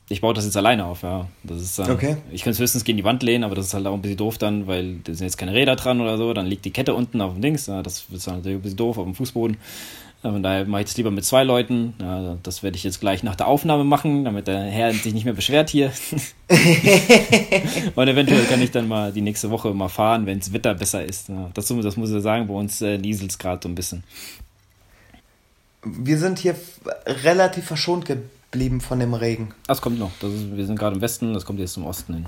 ich 0.07 0.21
baue 0.21 0.35
das 0.35 0.45
jetzt 0.45 0.55
alleine 0.55 0.85
auf, 0.85 1.01
ja. 1.01 1.27
Das 1.43 1.59
ist, 1.61 1.79
ähm, 1.79 1.89
okay. 1.89 2.17
Ich 2.31 2.43
könnte 2.43 2.55
es 2.55 2.59
höchstens 2.59 2.83
gegen 2.83 2.97
die 2.97 3.03
Wand 3.03 3.23
lehnen, 3.23 3.43
aber 3.43 3.55
das 3.55 3.67
ist 3.67 3.73
halt 3.73 3.87
auch 3.87 3.93
ein 3.93 4.01
bisschen 4.01 4.17
doof 4.17 4.37
dann, 4.37 4.67
weil 4.67 4.97
da 5.03 5.13
sind 5.13 5.25
jetzt 5.25 5.37
keine 5.37 5.53
Räder 5.53 5.75
dran 5.75 5.99
oder 5.99 6.17
so, 6.17 6.33
dann 6.33 6.45
liegt 6.45 6.65
die 6.65 6.71
Kette 6.71 6.93
unten 6.93 7.21
auf 7.21 7.33
dem 7.33 7.41
Dings, 7.41 7.65
ja, 7.65 7.81
das 7.81 8.05
ist 8.11 8.27
natürlich 8.27 8.57
ein 8.57 8.61
bisschen 8.61 8.77
doof 8.77 8.97
auf 8.99 9.05
dem 9.05 9.15
Fußboden. 9.15 9.57
Von 10.31 10.41
daher 10.41 10.65
mache 10.65 10.81
ich 10.81 10.87
das 10.87 10.97
lieber 10.97 11.11
mit 11.11 11.23
zwei 11.23 11.43
Leuten. 11.43 11.93
Ja, 12.01 12.37
das 12.41 12.63
werde 12.63 12.77
ich 12.77 12.83
jetzt 12.83 12.99
gleich 12.99 13.21
nach 13.21 13.35
der 13.35 13.47
Aufnahme 13.47 13.83
machen, 13.83 14.25
damit 14.25 14.47
der 14.47 14.59
Herr 14.59 14.91
sich 14.91 15.13
nicht 15.13 15.25
mehr 15.25 15.35
beschwert 15.35 15.69
hier. 15.69 15.91
Und 17.95 18.07
eventuell 18.07 18.43
kann 18.45 18.59
ich 18.59 18.71
dann 18.71 18.87
mal 18.87 19.11
die 19.11 19.21
nächste 19.21 19.51
Woche 19.51 19.71
mal 19.75 19.87
fahren, 19.87 20.25
wenn 20.25 20.39
das 20.39 20.51
Wetter 20.51 20.73
besser 20.73 21.05
ist. 21.05 21.29
Ja, 21.29 21.51
das, 21.53 21.67
das 21.67 21.97
muss 21.97 22.09
ich 22.09 22.23
sagen, 22.23 22.47
bei 22.47 22.55
uns 22.55 22.81
äh, 22.81 22.97
nieselt 22.97 23.29
es 23.31 23.37
gerade 23.37 23.59
so 23.61 23.69
ein 23.69 23.75
bisschen. 23.75 24.03
Wir 25.83 26.17
sind 26.17 26.39
hier 26.39 26.55
relativ 27.05 27.65
verschont 27.65 28.05
geblieben 28.05 28.81
von 28.81 28.99
dem 28.99 29.13
Regen. 29.13 29.53
Das 29.67 29.79
kommt 29.79 29.99
noch. 29.99 30.11
Das 30.21 30.33
ist, 30.33 30.57
wir 30.57 30.65
sind 30.65 30.79
gerade 30.79 30.95
im 30.95 31.01
Westen, 31.01 31.35
das 31.35 31.45
kommt 31.45 31.59
jetzt 31.59 31.73
zum 31.73 31.85
Osten 31.85 32.15
hin. 32.15 32.25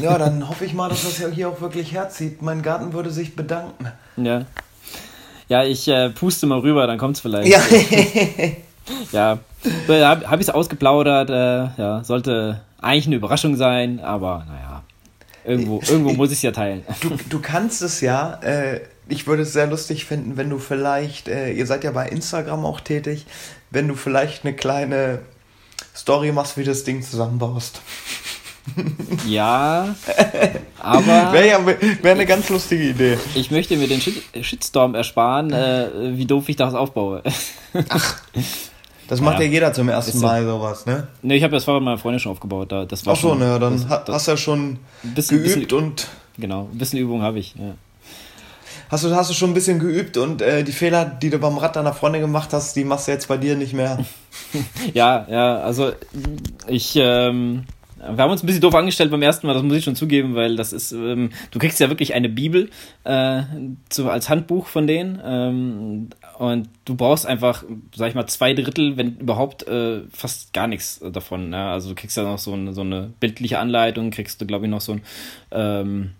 Ja, 0.00 0.16
dann 0.16 0.48
hoffe 0.48 0.64
ich 0.64 0.74
mal, 0.74 0.88
dass 0.88 1.02
das 1.02 1.32
hier 1.32 1.48
auch 1.48 1.60
wirklich 1.60 1.92
herzieht. 1.92 2.40
Mein 2.40 2.62
Garten 2.62 2.92
würde 2.92 3.10
sich 3.10 3.34
bedanken. 3.34 3.90
Ja, 4.16 4.46
ja, 5.48 5.64
ich 5.64 5.86
äh, 5.88 6.10
puste 6.10 6.46
mal 6.46 6.58
rüber, 6.58 6.86
dann 6.86 6.98
kommt 6.98 7.16
es 7.16 7.20
vielleicht. 7.20 7.48
Ja. 7.48 7.60
ja, 9.12 9.38
habe 9.88 10.30
hab 10.30 10.40
ich 10.40 10.48
es 10.48 10.50
ausgeplaudert. 10.50 11.30
Äh, 11.30 11.80
ja, 11.80 12.04
sollte 12.04 12.62
eigentlich 12.80 13.06
eine 13.06 13.16
Überraschung 13.16 13.56
sein, 13.56 14.00
aber 14.00 14.44
naja, 14.48 14.82
irgendwo, 15.44 15.80
irgendwo 15.88 16.12
muss 16.12 16.30
ich 16.30 16.38
es 16.38 16.42
ja 16.42 16.52
teilen. 16.52 16.84
Du, 17.00 17.10
du 17.28 17.40
kannst 17.40 17.82
es 17.82 18.00
ja. 18.00 18.34
Äh, 18.42 18.80
ich 19.08 19.26
würde 19.28 19.44
es 19.44 19.52
sehr 19.52 19.68
lustig 19.68 20.04
finden, 20.04 20.36
wenn 20.36 20.50
du 20.50 20.58
vielleicht, 20.58 21.28
äh, 21.28 21.52
ihr 21.52 21.66
seid 21.66 21.84
ja 21.84 21.92
bei 21.92 22.08
Instagram 22.08 22.64
auch 22.64 22.80
tätig, 22.80 23.26
wenn 23.70 23.86
du 23.86 23.94
vielleicht 23.94 24.44
eine 24.44 24.54
kleine 24.54 25.20
Story 25.94 26.32
machst, 26.32 26.56
wie 26.56 26.64
du 26.64 26.70
das 26.70 26.82
Ding 26.82 27.02
zusammenbaust. 27.02 27.80
Ja, 29.28 29.94
aber. 30.80 31.32
Wäre 31.32 31.48
ja 31.48 31.66
wär 31.66 32.12
eine 32.12 32.26
ganz 32.26 32.48
lustige 32.48 32.82
Idee. 32.90 33.18
Ich 33.34 33.50
möchte 33.50 33.76
mir 33.76 33.88
den 33.88 34.00
Shit 34.00 34.22
Shitstorm 34.40 34.94
ersparen, 34.94 35.52
äh, 35.52 35.88
wie 36.16 36.26
doof 36.26 36.48
ich 36.48 36.56
das 36.56 36.74
aufbaue. 36.74 37.22
Ach. 37.88 38.22
Das 39.08 39.20
macht 39.20 39.38
ja, 39.38 39.44
ja 39.44 39.50
jeder 39.52 39.72
zum 39.72 39.88
ersten 39.88 40.18
Mal 40.20 40.44
sowas, 40.44 40.86
ne? 40.86 41.06
Ne, 41.22 41.36
ich 41.36 41.42
habe 41.42 41.52
das 41.52 41.64
Fahrrad 41.64 41.82
meiner 41.82 41.98
Freundin 41.98 42.18
schon 42.18 42.32
aufgebaut. 42.32 42.72
Da, 42.72 42.84
das 42.84 43.06
war 43.06 43.14
Ach 43.14 43.16
so, 43.16 43.28
schon, 43.30 43.38
ne, 43.38 43.58
dann 43.58 43.86
das, 43.88 44.08
hast 44.08 44.26
du 44.26 44.30
ja 44.32 44.36
schon 44.36 44.78
bisschen, 45.02 45.42
geübt 45.42 45.68
bisschen, 45.68 45.78
und. 45.78 46.08
Genau, 46.38 46.68
ein 46.72 46.78
bisschen 46.78 46.98
Übung 46.98 47.22
habe 47.22 47.38
ich, 47.38 47.54
ja. 47.54 47.74
Hast 48.88 49.02
du, 49.02 49.14
hast 49.14 49.30
du 49.30 49.34
schon 49.34 49.50
ein 49.50 49.54
bisschen 49.54 49.80
geübt 49.80 50.16
und 50.16 50.42
äh, 50.42 50.62
die 50.62 50.72
Fehler, 50.72 51.04
die 51.04 51.30
du 51.30 51.38
beim 51.38 51.58
Rad 51.58 51.74
deiner 51.74 51.92
Freundin 51.92 52.20
gemacht 52.20 52.52
hast, 52.52 52.76
die 52.76 52.84
machst 52.84 53.08
du 53.08 53.12
jetzt 53.12 53.26
bei 53.26 53.36
dir 53.36 53.56
nicht 53.56 53.72
mehr? 53.72 53.98
ja, 54.94 55.26
ja, 55.28 55.58
also 55.58 55.92
ich, 56.68 56.94
ähm, 56.96 57.64
wir 57.98 58.18
haben 58.18 58.30
uns 58.30 58.42
ein 58.42 58.46
bisschen 58.46 58.60
doof 58.60 58.74
angestellt 58.74 59.10
beim 59.10 59.22
ersten 59.22 59.46
Mal, 59.46 59.54
das 59.54 59.62
muss 59.62 59.76
ich 59.76 59.84
schon 59.84 59.96
zugeben, 59.96 60.34
weil 60.34 60.56
das 60.56 60.72
ist, 60.72 60.92
ähm, 60.92 61.30
du 61.50 61.58
kriegst 61.58 61.80
ja 61.80 61.88
wirklich 61.88 62.14
eine 62.14 62.28
Bibel 62.28 62.70
äh, 63.04 63.42
zu, 63.88 64.10
als 64.10 64.28
Handbuch 64.28 64.66
von 64.66 64.86
denen 64.86 65.20
ähm, 65.24 66.08
und 66.38 66.68
du 66.84 66.94
brauchst 66.94 67.26
einfach, 67.26 67.64
sag 67.94 68.08
ich 68.08 68.14
mal, 68.14 68.26
zwei 68.26 68.52
Drittel, 68.52 68.96
wenn 68.96 69.16
überhaupt, 69.16 69.66
äh, 69.66 70.02
fast 70.10 70.52
gar 70.52 70.66
nichts 70.66 71.00
davon. 71.12 71.52
Ja? 71.52 71.72
Also 71.72 71.90
du 71.90 71.94
kriegst 71.94 72.16
ja 72.16 72.24
noch 72.24 72.38
so 72.38 72.52
eine, 72.52 72.74
so 72.74 72.82
eine 72.82 73.12
bildliche 73.18 73.58
Anleitung, 73.58 74.10
kriegst 74.10 74.40
du, 74.40 74.46
glaube 74.46 74.66
ich, 74.66 74.70
noch 74.70 74.82
so 74.82 74.92
ein 74.92 75.02
ähm, 75.52 76.10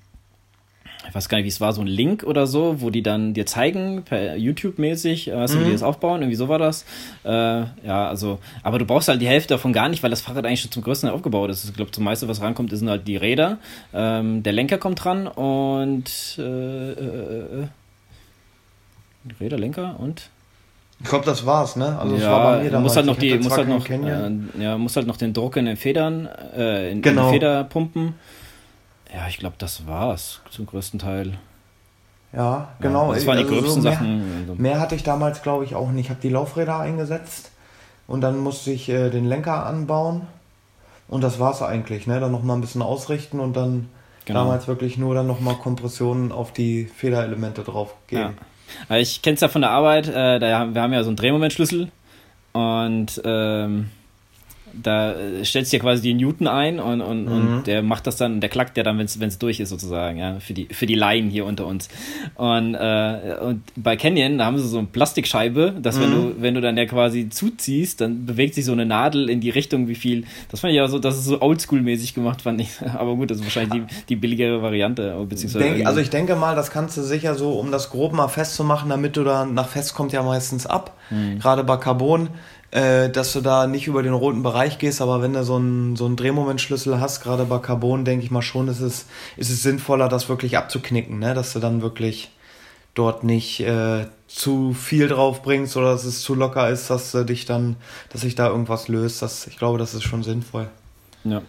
ich 1.08 1.14
weiß 1.14 1.28
gar 1.28 1.38
nicht, 1.38 1.44
wie 1.44 1.50
es 1.50 1.60
war, 1.60 1.72
so 1.72 1.80
ein 1.80 1.86
Link 1.86 2.22
oder 2.24 2.46
so, 2.46 2.80
wo 2.80 2.90
die 2.90 3.02
dann 3.02 3.34
dir 3.34 3.46
zeigen, 3.46 4.02
per 4.02 4.36
YouTube-mäßig, 4.36 5.32
weißt 5.32 5.54
du, 5.54 5.58
mhm. 5.58 5.60
wie 5.62 5.66
die 5.66 5.72
das 5.72 5.82
aufbauen, 5.82 6.22
irgendwie 6.22 6.36
so 6.36 6.48
war 6.48 6.58
das. 6.58 6.84
Äh, 7.24 7.30
ja, 7.30 8.08
also, 8.08 8.38
aber 8.62 8.78
du 8.78 8.84
brauchst 8.84 9.08
halt 9.08 9.20
die 9.20 9.28
Hälfte 9.28 9.54
davon 9.54 9.72
gar 9.72 9.88
nicht, 9.88 10.02
weil 10.02 10.10
das 10.10 10.20
Fahrrad 10.20 10.44
eigentlich 10.46 10.62
schon 10.62 10.72
zum 10.72 10.82
größten 10.82 11.08
Teil 11.08 11.16
aufgebaut 11.16 11.50
ist. 11.50 11.64
Ich 11.64 11.74
glaube, 11.74 11.90
zum 11.90 12.04
meisten, 12.04 12.28
was 12.28 12.40
rankommt, 12.40 12.70
sind 12.70 12.88
halt 12.88 13.06
die 13.06 13.16
Räder. 13.16 13.58
Ähm, 13.94 14.42
der 14.42 14.52
Lenker 14.52 14.78
kommt 14.78 15.04
dran 15.04 15.26
und 15.26 16.36
äh, 16.38 16.42
äh, 16.42 17.62
äh 17.62 17.66
Räder, 19.40 19.58
Lenker 19.58 19.96
und 19.98 20.30
ich 21.00 21.08
glaube, 21.08 21.26
das 21.26 21.44
war's, 21.44 21.76
ne? 21.76 21.98
Also 21.98 22.16
ja, 22.16 22.30
war 22.30 22.56
bei 22.56 22.70
mir. 22.70 22.78
Muss 22.78 22.96
halt 22.96 23.06
noch 23.06 23.18
die, 23.18 23.36
muss 23.36 23.56
halt 23.56 23.68
noch, 23.68 23.88
äh, 23.88 24.30
ja, 24.58 24.78
muss 24.78 24.96
halt 24.96 25.06
noch 25.06 25.18
den 25.18 25.34
Druck 25.34 25.56
in 25.56 25.66
den 25.66 25.76
Federn, 25.76 26.26
äh, 26.56 26.90
in, 26.90 27.02
genau. 27.02 27.26
in 27.26 27.26
die 27.26 27.32
Feder 27.34 27.64
pumpen. 27.64 28.14
Ja, 29.12 29.28
ich 29.28 29.38
glaube, 29.38 29.56
das 29.58 29.86
war's 29.86 30.40
zum 30.50 30.66
größten 30.66 30.98
Teil. 30.98 31.38
Ja, 32.32 32.68
genau. 32.80 33.08
Ja, 33.08 33.14
das 33.14 33.26
waren 33.26 33.38
die 33.38 33.44
also 33.44 33.54
gröbsten 33.54 33.82
so 33.82 33.88
mehr, 33.88 33.98
Sachen. 33.98 34.60
Mehr 34.60 34.80
hatte 34.80 34.94
ich 34.94 35.02
damals, 35.02 35.42
glaube 35.42 35.64
ich, 35.64 35.74
auch 35.74 35.90
nicht. 35.90 36.06
Ich 36.06 36.10
habe 36.10 36.20
die 36.20 36.28
Laufräder 36.28 36.78
eingesetzt 36.78 37.50
und 38.06 38.20
dann 38.20 38.38
musste 38.38 38.72
ich 38.72 38.88
äh, 38.88 39.10
den 39.10 39.24
Lenker 39.24 39.64
anbauen. 39.64 40.22
Und 41.08 41.22
das 41.22 41.38
war's 41.38 41.62
eigentlich, 41.62 42.06
ne? 42.06 42.18
Dann 42.18 42.32
nochmal 42.32 42.56
ein 42.56 42.60
bisschen 42.60 42.82
ausrichten 42.82 43.38
und 43.38 43.56
dann 43.56 43.88
genau. 44.24 44.44
damals 44.44 44.66
wirklich 44.66 44.98
nur 44.98 45.14
dann 45.14 45.26
nochmal 45.26 45.54
Kompressionen 45.54 46.32
auf 46.32 46.52
die 46.52 46.84
Federelemente 46.86 47.62
drauf 47.62 47.94
geben. 48.08 48.36
Ja. 48.88 48.96
Ich 48.96 49.22
kenne 49.22 49.34
es 49.34 49.40
ja 49.40 49.48
von 49.48 49.62
der 49.62 49.70
Arbeit, 49.70 50.08
äh, 50.08 50.40
da, 50.40 50.74
wir 50.74 50.82
haben 50.82 50.92
ja 50.92 51.04
so 51.04 51.10
einen 51.10 51.16
Drehmomentschlüssel 51.16 51.92
und 52.52 53.22
ähm, 53.24 53.90
da 54.82 55.14
stellst 55.44 55.72
du 55.72 55.76
ja 55.76 55.82
quasi 55.82 56.02
die 56.02 56.14
Newton 56.14 56.46
ein 56.46 56.80
und, 56.80 57.00
und, 57.00 57.24
mhm. 57.24 57.32
und 57.32 57.66
der 57.66 57.82
macht 57.82 58.06
das 58.06 58.16
dann, 58.16 58.40
der 58.40 58.48
klackt 58.48 58.76
ja 58.76 58.82
dann, 58.82 58.98
wenn 58.98 59.28
es 59.28 59.38
durch 59.38 59.60
ist, 59.60 59.68
sozusagen, 59.68 60.18
ja, 60.18 60.40
für 60.40 60.54
die, 60.54 60.66
für 60.70 60.86
die 60.86 60.94
Laien 60.94 61.30
hier 61.30 61.44
unter 61.46 61.66
uns. 61.66 61.88
Und, 62.34 62.74
äh, 62.74 63.36
und 63.40 63.62
bei 63.76 63.96
Canyon, 63.96 64.38
da 64.38 64.46
haben 64.46 64.58
sie 64.58 64.68
so 64.68 64.78
eine 64.78 64.86
Plastikscheibe, 64.86 65.74
dass 65.80 65.96
mhm. 65.96 66.02
wenn 66.02 66.10
du, 66.10 66.34
wenn 66.38 66.54
du 66.54 66.60
dann 66.60 66.76
ja 66.76 66.86
quasi 66.86 67.28
zuziehst, 67.28 68.00
dann 68.00 68.26
bewegt 68.26 68.54
sich 68.54 68.64
so 68.64 68.72
eine 68.72 68.86
Nadel 68.86 69.28
in 69.28 69.40
die 69.40 69.50
Richtung, 69.50 69.88
wie 69.88 69.94
viel. 69.94 70.24
Das 70.50 70.60
fand 70.60 70.72
ich 70.72 70.76
ja 70.76 70.88
so, 70.88 70.98
das 70.98 71.16
ist 71.16 71.24
so 71.24 71.40
oldschool-mäßig 71.40 72.14
gemacht, 72.14 72.42
fand 72.42 72.60
ich. 72.60 72.70
Aber 72.94 73.14
gut, 73.16 73.30
das 73.30 73.38
ist 73.38 73.44
wahrscheinlich 73.44 73.82
die, 73.82 74.04
die 74.08 74.16
billigere 74.16 74.62
Variante, 74.62 75.14
beziehungsweise. 75.28 75.64
Denk, 75.64 75.86
also 75.86 76.00
ich 76.00 76.10
denke 76.10 76.36
mal, 76.36 76.54
das 76.54 76.70
kannst 76.70 76.96
du 76.96 77.02
sicher 77.02 77.34
so, 77.34 77.52
um 77.52 77.70
das 77.70 77.90
grob 77.90 78.12
mal 78.12 78.28
festzumachen, 78.28 78.90
damit 78.90 79.16
du 79.16 79.24
da 79.24 79.44
nach 79.44 79.68
fest 79.68 79.94
kommt 79.94 80.12
ja 80.12 80.22
meistens 80.22 80.66
ab. 80.66 80.96
Mhm. 81.10 81.38
Gerade 81.38 81.64
bei 81.64 81.76
Carbon 81.76 82.28
äh, 82.70 83.08
dass 83.10 83.32
du 83.32 83.40
da 83.40 83.66
nicht 83.66 83.86
über 83.86 84.02
den 84.02 84.12
roten 84.12 84.42
Bereich 84.42 84.78
gehst, 84.78 85.00
aber 85.00 85.22
wenn 85.22 85.32
du 85.32 85.44
so 85.44 85.56
einen, 85.56 85.96
so 85.96 86.06
einen 86.06 86.16
Drehmomentschlüssel 86.16 87.00
hast, 87.00 87.22
gerade 87.22 87.44
bei 87.44 87.58
Carbon, 87.58 88.04
denke 88.04 88.24
ich 88.24 88.30
mal 88.30 88.42
schon, 88.42 88.68
ist 88.68 88.80
es, 88.80 89.06
ist 89.36 89.50
es 89.50 89.62
sinnvoller, 89.62 90.08
das 90.08 90.28
wirklich 90.28 90.56
abzuknicken, 90.56 91.18
ne? 91.18 91.34
dass 91.34 91.52
du 91.52 91.60
dann 91.60 91.82
wirklich 91.82 92.30
dort 92.94 93.24
nicht 93.24 93.60
äh, 93.60 94.06
zu 94.26 94.72
viel 94.72 95.08
drauf 95.08 95.42
bringst 95.42 95.76
oder 95.76 95.92
dass 95.92 96.04
es 96.04 96.22
zu 96.22 96.34
locker 96.34 96.68
ist, 96.68 96.90
dass 96.90 97.12
du 97.12 97.24
dich 97.24 97.44
dann, 97.44 97.76
dass 98.10 98.22
sich 98.22 98.34
da 98.34 98.48
irgendwas 98.48 98.88
löst. 98.88 99.22
Das, 99.22 99.46
ich 99.46 99.58
glaube, 99.58 99.78
das 99.78 99.94
ist 99.94 100.02
schon 100.02 100.22
sinnvoll. 100.22 100.68
Ja. 101.24 101.42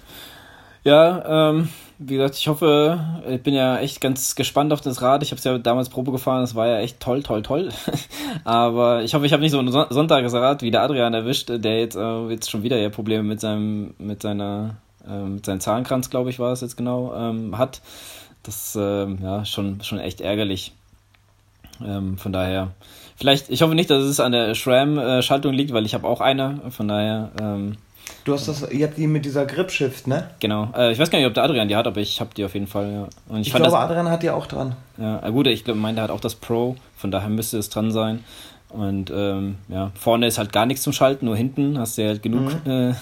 Ja, 0.84 1.50
ähm, 1.50 1.70
wie 2.00 2.16
gesagt, 2.16 2.36
ich 2.36 2.48
hoffe, 2.48 3.00
ich 3.28 3.42
bin 3.42 3.56
ja 3.56 3.80
echt 3.80 4.02
ganz 4.02 4.36
gespannt 4.36 4.72
auf 4.72 4.82
das 4.82 5.02
Rad. 5.02 5.24
Ich 5.24 5.32
habe 5.32 5.40
es 5.40 5.44
ja 5.44 5.58
damals 5.58 5.90
Probe 5.90 6.12
gefahren, 6.12 6.42
das 6.42 6.54
war 6.54 6.68
ja 6.68 6.80
echt 6.80 7.00
toll, 7.00 7.24
toll, 7.24 7.42
toll. 7.42 7.70
Aber 8.44 9.04
ich 9.04 9.16
hoffe, 9.16 9.26
ich 9.26 9.34
habe 9.34 9.42
nicht 9.42 9.52
so 9.52 9.60
ein 9.60 9.72
Sonntagesrad 9.72 10.62
wie 10.62 10.70
der 10.70 10.84
Adrian 10.84 11.14
erwischt, 11.14 11.50
der 11.50 11.80
jetzt, 11.80 11.96
äh, 11.96 12.30
jetzt 12.30 12.52
schon 12.52 12.64
wieder 12.64 12.78
ja 12.78 12.90
Probleme 12.90 13.24
mit 13.24 13.42
seinem, 13.42 13.96
mit 13.98 14.22
seiner, 14.22 14.76
äh, 15.08 15.24
mit 15.24 15.46
seinem 15.46 15.60
Zahnkranz, 15.60 16.10
glaube 16.10 16.30
ich, 16.30 16.38
war 16.38 16.52
es 16.52 16.62
jetzt 16.62 16.78
genau, 16.78 17.14
ähm, 17.16 17.58
hat. 17.58 17.82
Das 18.44 18.76
äh, 18.76 19.08
ja 19.22 19.44
schon, 19.46 19.82
schon 19.82 20.00
echt 20.00 20.22
ärgerlich. 20.22 20.74
Ähm, 21.84 22.18
von 22.18 22.32
daher, 22.32 22.72
vielleicht, 23.16 23.50
ich 23.50 23.62
hoffe 23.64 23.76
nicht, 23.76 23.90
dass 23.90 24.04
es 24.04 24.20
an 24.20 24.32
der 24.32 24.54
SRAM-Schaltung 24.54 25.54
liegt, 25.54 25.74
weil 25.74 25.86
ich 25.86 25.96
habe 25.96 26.08
auch 26.08 26.22
eine. 26.22 26.62
Von 26.70 26.88
daher, 26.88 27.32
ähm, 27.42 27.78
Du 28.24 28.34
hast 28.34 28.48
das 28.48 28.68
jetzt 28.72 28.98
die 28.98 29.08
mit 29.08 29.26
dieser 29.26 29.46
Grip-Shift, 29.46 30.08
ne? 30.08 30.30
Genau. 30.40 30.70
Äh, 30.76 30.92
ich 30.92 31.00
weiß 31.00 31.10
gar 31.10 31.20
nicht, 31.20 31.28
ob 31.28 31.34
der 31.34 31.44
Adrian 31.44 31.68
die 31.68 31.76
hat, 31.76 31.88
aber 31.88 32.02
ich 32.02 32.20
habe 32.20 32.32
die 32.36 32.44
auf 32.44 32.54
jeden 32.54 32.68
Fall, 32.68 32.92
ja. 32.92 33.08
Und 33.30 33.40
ich, 33.40 33.48
ich 33.48 33.54
glaube, 33.54 33.66
das, 33.66 33.74
Adrian 33.74 34.10
hat 34.10 34.24
die 34.24 34.30
auch 34.30 34.48
dran. 34.48 34.76
Ja, 34.98 35.26
äh, 35.26 35.32
gut, 35.32 35.48
ich 35.48 35.64
glaube, 35.64 35.80
mein, 35.80 35.96
der 35.96 36.04
hat 36.04 36.12
auch 36.12 36.20
das 36.20 36.36
Pro, 36.36 36.76
von 36.98 37.12
daher 37.12 37.30
müsste 37.30 37.58
es 37.58 37.70
dran 37.70 37.92
sein. 37.92 38.24
Und 38.70 39.12
ähm, 39.16 39.58
ja, 39.70 39.92
vorne 39.98 40.28
ist 40.28 40.38
halt 40.38 40.52
gar 40.52 40.66
nichts 40.66 40.84
zum 40.84 40.92
Schalten, 40.92 41.26
nur 41.26 41.38
hinten 41.38 41.80
hast 41.80 41.98
du 41.98 42.02
ja 42.02 42.10
halt 42.10 42.22
genug 42.22 42.52
mhm. 42.66 42.96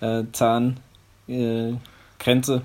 äh, 0.20 0.24
Zahngrenze. 0.32 2.62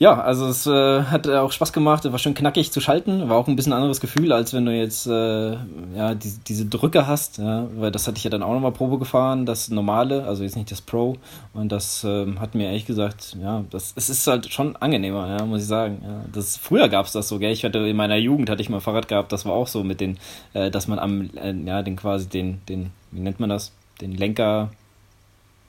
Äh, 0.00 0.04
ja, 0.04 0.20
also 0.20 0.46
es 0.46 0.66
äh, 0.66 1.02
hat 1.04 1.28
auch 1.28 1.52
Spaß 1.52 1.72
gemacht, 1.72 2.10
war 2.10 2.18
schön 2.18 2.34
knackig 2.34 2.72
zu 2.72 2.80
schalten, 2.80 3.28
war 3.28 3.36
auch 3.36 3.48
ein 3.48 3.56
bisschen 3.56 3.72
anderes 3.72 4.00
Gefühl, 4.00 4.32
als 4.32 4.52
wenn 4.54 4.64
du 4.64 4.74
jetzt 4.74 5.06
äh, 5.06 5.52
ja, 5.94 6.14
die, 6.14 6.32
diese 6.46 6.66
Drücke 6.66 7.06
hast, 7.06 7.38
ja, 7.38 7.68
weil 7.76 7.90
das 7.90 8.06
hatte 8.06 8.16
ich 8.16 8.24
ja 8.24 8.30
dann 8.30 8.42
auch 8.42 8.52
nochmal 8.52 8.72
Probe 8.72 8.98
gefahren, 8.98 9.46
das 9.46 9.68
normale, 9.68 10.24
also 10.24 10.42
jetzt 10.42 10.56
nicht 10.56 10.70
das 10.70 10.80
Pro 10.80 11.16
und 11.52 11.70
das 11.70 12.02
äh, 12.04 12.26
hat 12.38 12.54
mir 12.54 12.66
ehrlich 12.66 12.86
gesagt, 12.86 13.36
ja, 13.40 13.64
das, 13.70 13.92
es 13.96 14.08
ist 14.08 14.26
halt 14.26 14.52
schon 14.52 14.76
angenehmer, 14.76 15.28
ja, 15.28 15.44
muss 15.44 15.62
ich 15.62 15.68
sagen. 15.68 16.02
Ja. 16.02 16.24
Das, 16.32 16.56
früher 16.56 16.88
gab 16.88 17.06
es 17.06 17.12
das 17.12 17.28
so, 17.28 17.38
gell? 17.38 17.52
ich 17.52 17.64
hatte 17.64 17.78
in 17.78 17.96
meiner 17.96 18.16
Jugend 18.16 18.48
hatte 18.50 18.62
ich 18.62 18.70
mal 18.70 18.80
Fahrrad 18.80 19.08
gehabt, 19.08 19.32
das 19.32 19.44
war 19.44 19.52
auch 19.52 19.68
so 19.68 19.84
mit 19.84 20.00
den, 20.00 20.18
äh, 20.54 20.70
dass 20.70 20.88
man 20.88 20.98
am, 20.98 21.30
äh, 21.36 21.52
ja, 21.52 21.82
den 21.82 21.96
quasi 21.96 22.28
den, 22.28 22.60
den, 22.68 22.90
wie 23.10 23.20
nennt 23.20 23.40
man 23.40 23.50
das, 23.50 23.72
den 24.00 24.12
Lenker 24.12 24.70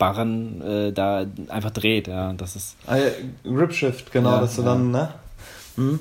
Barren 0.01 0.61
äh, 0.61 0.91
da 0.91 1.27
einfach 1.49 1.69
dreht. 1.69 2.07
Ja, 2.07 2.33
das 2.33 2.55
ist. 2.55 2.75
Ah, 2.87 2.95
Gripshift, 3.43 4.11
genau, 4.11 4.31
ja, 4.31 4.41
dass 4.41 4.55
du 4.55 4.63
ja. 4.63 4.69
dann, 4.69 4.89
ne? 4.89 5.09
Hm? 5.75 5.99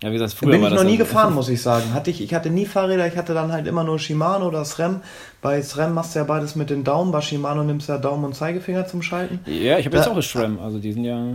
Ja, 0.00 0.10
wie 0.10 0.12
gesagt, 0.12 0.34
früher 0.34 0.52
Bin 0.52 0.62
ich 0.62 0.70
noch 0.70 0.84
nie 0.84 0.96
gefahren, 0.96 1.34
muss 1.34 1.48
ich 1.48 1.60
sagen. 1.60 1.94
Hatte 1.94 2.10
ich, 2.10 2.22
ich 2.22 2.32
hatte 2.32 2.48
nie 2.48 2.64
Fahrräder, 2.64 3.04
ich 3.08 3.16
hatte 3.16 3.34
dann 3.34 3.50
halt 3.50 3.66
immer 3.66 3.82
nur 3.82 3.98
Shimano 3.98 4.46
oder 4.46 4.64
SRAM. 4.64 5.00
Bei 5.40 5.60
SRAM 5.60 5.94
machst 5.94 6.14
du 6.14 6.20
ja 6.20 6.24
beides 6.24 6.54
mit 6.54 6.70
den 6.70 6.84
Daumen, 6.84 7.10
bei 7.10 7.20
Shimano 7.20 7.64
nimmst 7.64 7.88
du 7.88 7.92
ja 7.94 7.98
Daumen 7.98 8.24
und 8.24 8.36
Zeigefinger 8.36 8.86
zum 8.86 9.02
Schalten. 9.02 9.40
Ja, 9.46 9.78
ich 9.78 9.86
habe 9.86 9.96
jetzt 9.96 10.08
auch 10.08 10.14
das 10.14 10.28
SRAM, 10.28 10.60
also 10.60 10.78
die 10.78 10.92
sind 10.92 11.04
ja. 11.04 11.34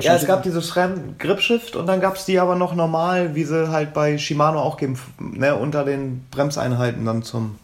Ja, 0.00 0.14
es 0.14 0.26
gab 0.26 0.44
diese 0.44 0.62
SRAM 0.62 1.18
Gripshift 1.18 1.74
und 1.74 1.86
dann 1.86 2.00
gab 2.00 2.14
es 2.14 2.24
die 2.24 2.38
aber 2.38 2.54
noch 2.54 2.76
normal, 2.76 3.34
wie 3.34 3.42
sie 3.42 3.68
halt 3.68 3.94
bei 3.94 4.16
Shimano 4.16 4.60
auch 4.60 4.76
geben, 4.76 4.96
ne, 5.18 5.56
unter 5.56 5.84
den 5.84 6.24
Bremseinheiten 6.30 7.04
dann 7.04 7.24
zum. 7.24 7.58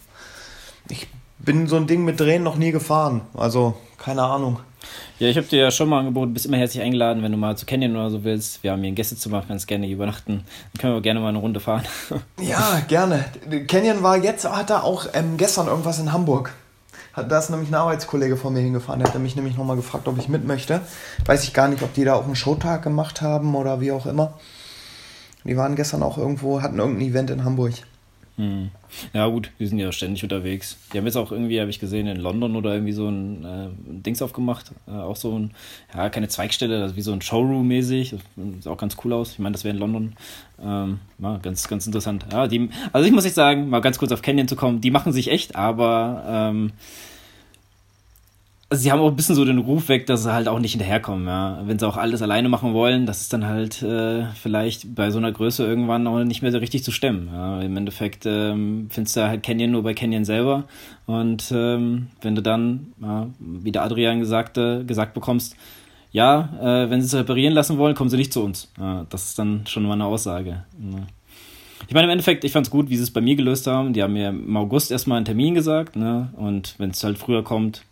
Ich 0.88 1.06
bin 1.44 1.66
so 1.66 1.76
ein 1.76 1.86
Ding 1.86 2.04
mit 2.04 2.20
Drehen 2.20 2.42
noch 2.42 2.56
nie 2.56 2.72
gefahren. 2.72 3.22
Also, 3.34 3.74
keine 3.98 4.22
Ahnung. 4.22 4.60
Ja, 5.18 5.28
ich 5.28 5.36
habe 5.36 5.46
dir 5.46 5.60
ja 5.60 5.70
schon 5.70 5.88
mal 5.88 6.00
angeboten, 6.00 6.32
bist 6.32 6.46
immer 6.46 6.56
herzlich 6.56 6.82
eingeladen, 6.82 7.22
wenn 7.22 7.32
du 7.32 7.38
mal 7.38 7.56
zu 7.56 7.66
Canyon 7.66 7.96
oder 7.96 8.10
so 8.10 8.24
willst. 8.24 8.62
Wir 8.62 8.72
haben 8.72 8.80
hier 8.80 8.90
ein 8.90 8.94
Gästezimmer, 8.94 9.44
kannst 9.46 9.68
gerne 9.68 9.86
hier 9.86 9.96
übernachten. 9.96 10.44
Dann 10.72 10.80
können 10.80 10.94
wir 10.94 11.00
gerne 11.02 11.20
mal 11.20 11.28
eine 11.28 11.38
Runde 11.38 11.60
fahren. 11.60 11.84
ja, 12.40 12.80
gerne. 12.88 13.26
Canyon 13.68 14.02
war 14.02 14.16
jetzt, 14.16 14.50
hat 14.50 14.70
er 14.70 14.84
auch 14.84 15.06
ähm, 15.12 15.36
gestern 15.36 15.66
irgendwas 15.66 15.98
in 15.98 16.12
Hamburg. 16.12 16.54
Da 17.14 17.38
ist 17.38 17.50
nämlich 17.50 17.68
ein 17.68 17.74
Arbeitskollege 17.74 18.36
von 18.36 18.52
mir 18.52 18.60
hingefahren, 18.60 19.00
der 19.00 19.12
hat 19.12 19.18
mich 19.18 19.34
nämlich 19.34 19.56
nochmal 19.56 19.76
gefragt, 19.76 20.06
ob 20.06 20.16
ich 20.18 20.28
mit 20.28 20.46
möchte. 20.46 20.80
Weiß 21.26 21.42
ich 21.42 21.52
gar 21.52 21.68
nicht, 21.68 21.82
ob 21.82 21.92
die 21.92 22.04
da 22.04 22.14
auch 22.14 22.24
einen 22.24 22.36
Showtag 22.36 22.82
gemacht 22.82 23.20
haben 23.20 23.54
oder 23.56 23.80
wie 23.80 23.92
auch 23.92 24.06
immer. 24.06 24.38
Die 25.44 25.56
waren 25.56 25.74
gestern 25.74 26.02
auch 26.02 26.18
irgendwo, 26.18 26.62
hatten 26.62 26.78
irgendein 26.78 27.08
Event 27.08 27.30
in 27.30 27.44
Hamburg. 27.44 27.72
Hm. 28.40 28.70
Ja, 29.12 29.26
gut, 29.26 29.50
die 29.58 29.66
sind 29.66 29.78
ja 29.78 29.92
ständig 29.92 30.22
unterwegs. 30.22 30.78
Die 30.92 30.98
haben 30.98 31.04
jetzt 31.04 31.16
auch 31.16 31.30
irgendwie, 31.30 31.60
habe 31.60 31.68
ich 31.68 31.78
gesehen, 31.78 32.06
in 32.06 32.16
London 32.16 32.56
oder 32.56 32.72
irgendwie 32.72 32.94
so 32.94 33.06
ein 33.06 33.44
äh, 33.44 33.68
Dings 33.86 34.22
aufgemacht. 34.22 34.72
Äh, 34.88 34.92
auch 34.92 35.16
so 35.16 35.38
ein, 35.38 35.50
ja, 35.94 36.08
keine 36.08 36.28
Zweigstelle, 36.28 36.86
ist 36.86 36.96
wie 36.96 37.02
so 37.02 37.12
ein 37.12 37.20
Showroom-mäßig. 37.20 38.14
Sieht 38.36 38.66
auch 38.66 38.78
ganz 38.78 38.96
cool 39.04 39.12
aus. 39.12 39.32
Ich 39.32 39.40
meine, 39.40 39.52
das 39.52 39.64
wäre 39.64 39.74
in 39.74 39.78
London. 39.78 40.14
Ähm, 40.58 41.00
ja, 41.18 41.36
ganz, 41.36 41.68
ganz 41.68 41.86
interessant. 41.86 42.24
Ja, 42.32 42.48
die, 42.48 42.70
also 42.94 43.06
ich 43.06 43.12
muss 43.12 43.26
echt 43.26 43.34
sagen, 43.34 43.68
mal 43.68 43.80
ganz 43.80 43.98
kurz 43.98 44.10
auf 44.10 44.22
Canyon 44.22 44.48
zu 44.48 44.56
kommen, 44.56 44.80
die 44.80 44.90
machen 44.90 45.12
sich 45.12 45.30
echt, 45.30 45.54
aber 45.54 46.24
ähm, 46.26 46.72
also 48.70 48.82
sie 48.82 48.92
haben 48.92 49.00
auch 49.00 49.08
ein 49.08 49.16
bisschen 49.16 49.34
so 49.34 49.44
den 49.44 49.58
Ruf 49.58 49.88
weg, 49.88 50.06
dass 50.06 50.22
sie 50.22 50.32
halt 50.32 50.46
auch 50.46 50.60
nicht 50.60 50.70
hinterherkommen, 50.70 51.26
ja. 51.26 51.60
Wenn 51.64 51.80
sie 51.80 51.86
auch 51.88 51.96
alles 51.96 52.22
alleine 52.22 52.48
machen 52.48 52.72
wollen, 52.72 53.04
das 53.04 53.20
ist 53.20 53.32
dann 53.32 53.44
halt 53.44 53.82
äh, 53.82 54.26
vielleicht 54.40 54.94
bei 54.94 55.10
so 55.10 55.18
einer 55.18 55.32
Größe 55.32 55.66
irgendwann 55.66 56.06
auch 56.06 56.22
nicht 56.22 56.40
mehr 56.40 56.52
so 56.52 56.58
richtig 56.58 56.84
zu 56.84 56.92
stemmen. 56.92 57.28
Ja. 57.32 57.60
Im 57.60 57.76
Endeffekt 57.76 58.26
ähm, 58.26 58.86
findest 58.88 59.16
du 59.16 59.26
halt 59.26 59.42
Canyon 59.42 59.72
nur 59.72 59.82
bei 59.82 59.92
Canyon 59.92 60.24
selber. 60.24 60.64
Und 61.06 61.52
ähm, 61.52 62.06
wenn 62.22 62.36
du 62.36 62.42
dann, 62.42 62.92
ja, 63.02 63.26
wie 63.40 63.72
der 63.72 63.82
Adrian 63.82 64.20
gesagt, 64.20 64.54
gesagt 64.54 65.14
bekommst, 65.14 65.56
ja, 66.12 66.50
äh, 66.60 66.90
wenn 66.90 67.00
sie 67.00 67.06
es 67.06 67.14
reparieren 67.14 67.54
lassen 67.54 67.76
wollen, 67.76 67.96
kommen 67.96 68.10
sie 68.10 68.16
nicht 68.16 68.32
zu 68.32 68.42
uns. 68.42 68.70
Ja, 68.78 69.04
das 69.10 69.26
ist 69.26 69.38
dann 69.38 69.66
schon 69.66 69.82
mal 69.82 69.94
eine 69.94 70.04
Aussage. 70.04 70.64
Ja. 70.78 71.06
Ich 71.88 71.94
meine, 71.94 72.04
im 72.04 72.10
Endeffekt, 72.10 72.44
ich 72.44 72.52
fand 72.52 72.66
es 72.66 72.70
gut, 72.70 72.88
wie 72.88 72.96
sie 72.96 73.02
es 73.02 73.10
bei 73.10 73.20
mir 73.20 73.34
gelöst 73.34 73.66
haben. 73.66 73.94
Die 73.94 74.02
haben 74.02 74.12
mir 74.12 74.28
im 74.28 74.56
August 74.56 74.92
erstmal 74.92 75.16
einen 75.16 75.24
Termin 75.24 75.54
gesagt, 75.54 75.96
ne? 75.96 76.28
Und 76.36 76.76
wenn 76.78 76.90
es 76.90 77.02
halt 77.02 77.18
früher 77.18 77.42
kommt, 77.42 77.82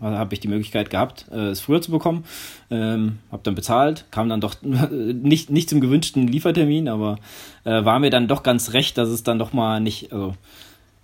habe 0.00 0.34
ich 0.34 0.40
die 0.40 0.48
Möglichkeit 0.48 0.90
gehabt, 0.90 1.26
äh, 1.32 1.48
es 1.48 1.60
früher 1.60 1.80
zu 1.80 1.90
bekommen. 1.90 2.24
Ähm, 2.70 3.18
habe 3.30 3.42
dann 3.42 3.54
bezahlt, 3.54 4.06
kam 4.10 4.28
dann 4.28 4.40
doch 4.40 4.56
nicht, 4.62 5.50
nicht 5.50 5.70
zum 5.70 5.80
gewünschten 5.80 6.26
Liefertermin, 6.26 6.88
aber 6.88 7.18
äh, 7.64 7.84
war 7.84 7.98
mir 7.98 8.10
dann 8.10 8.28
doch 8.28 8.42
ganz 8.42 8.72
recht, 8.72 8.98
dass 8.98 9.08
es 9.08 9.22
dann 9.22 9.38
doch 9.38 9.52
mal 9.52 9.80
nicht, 9.80 10.12
also 10.12 10.34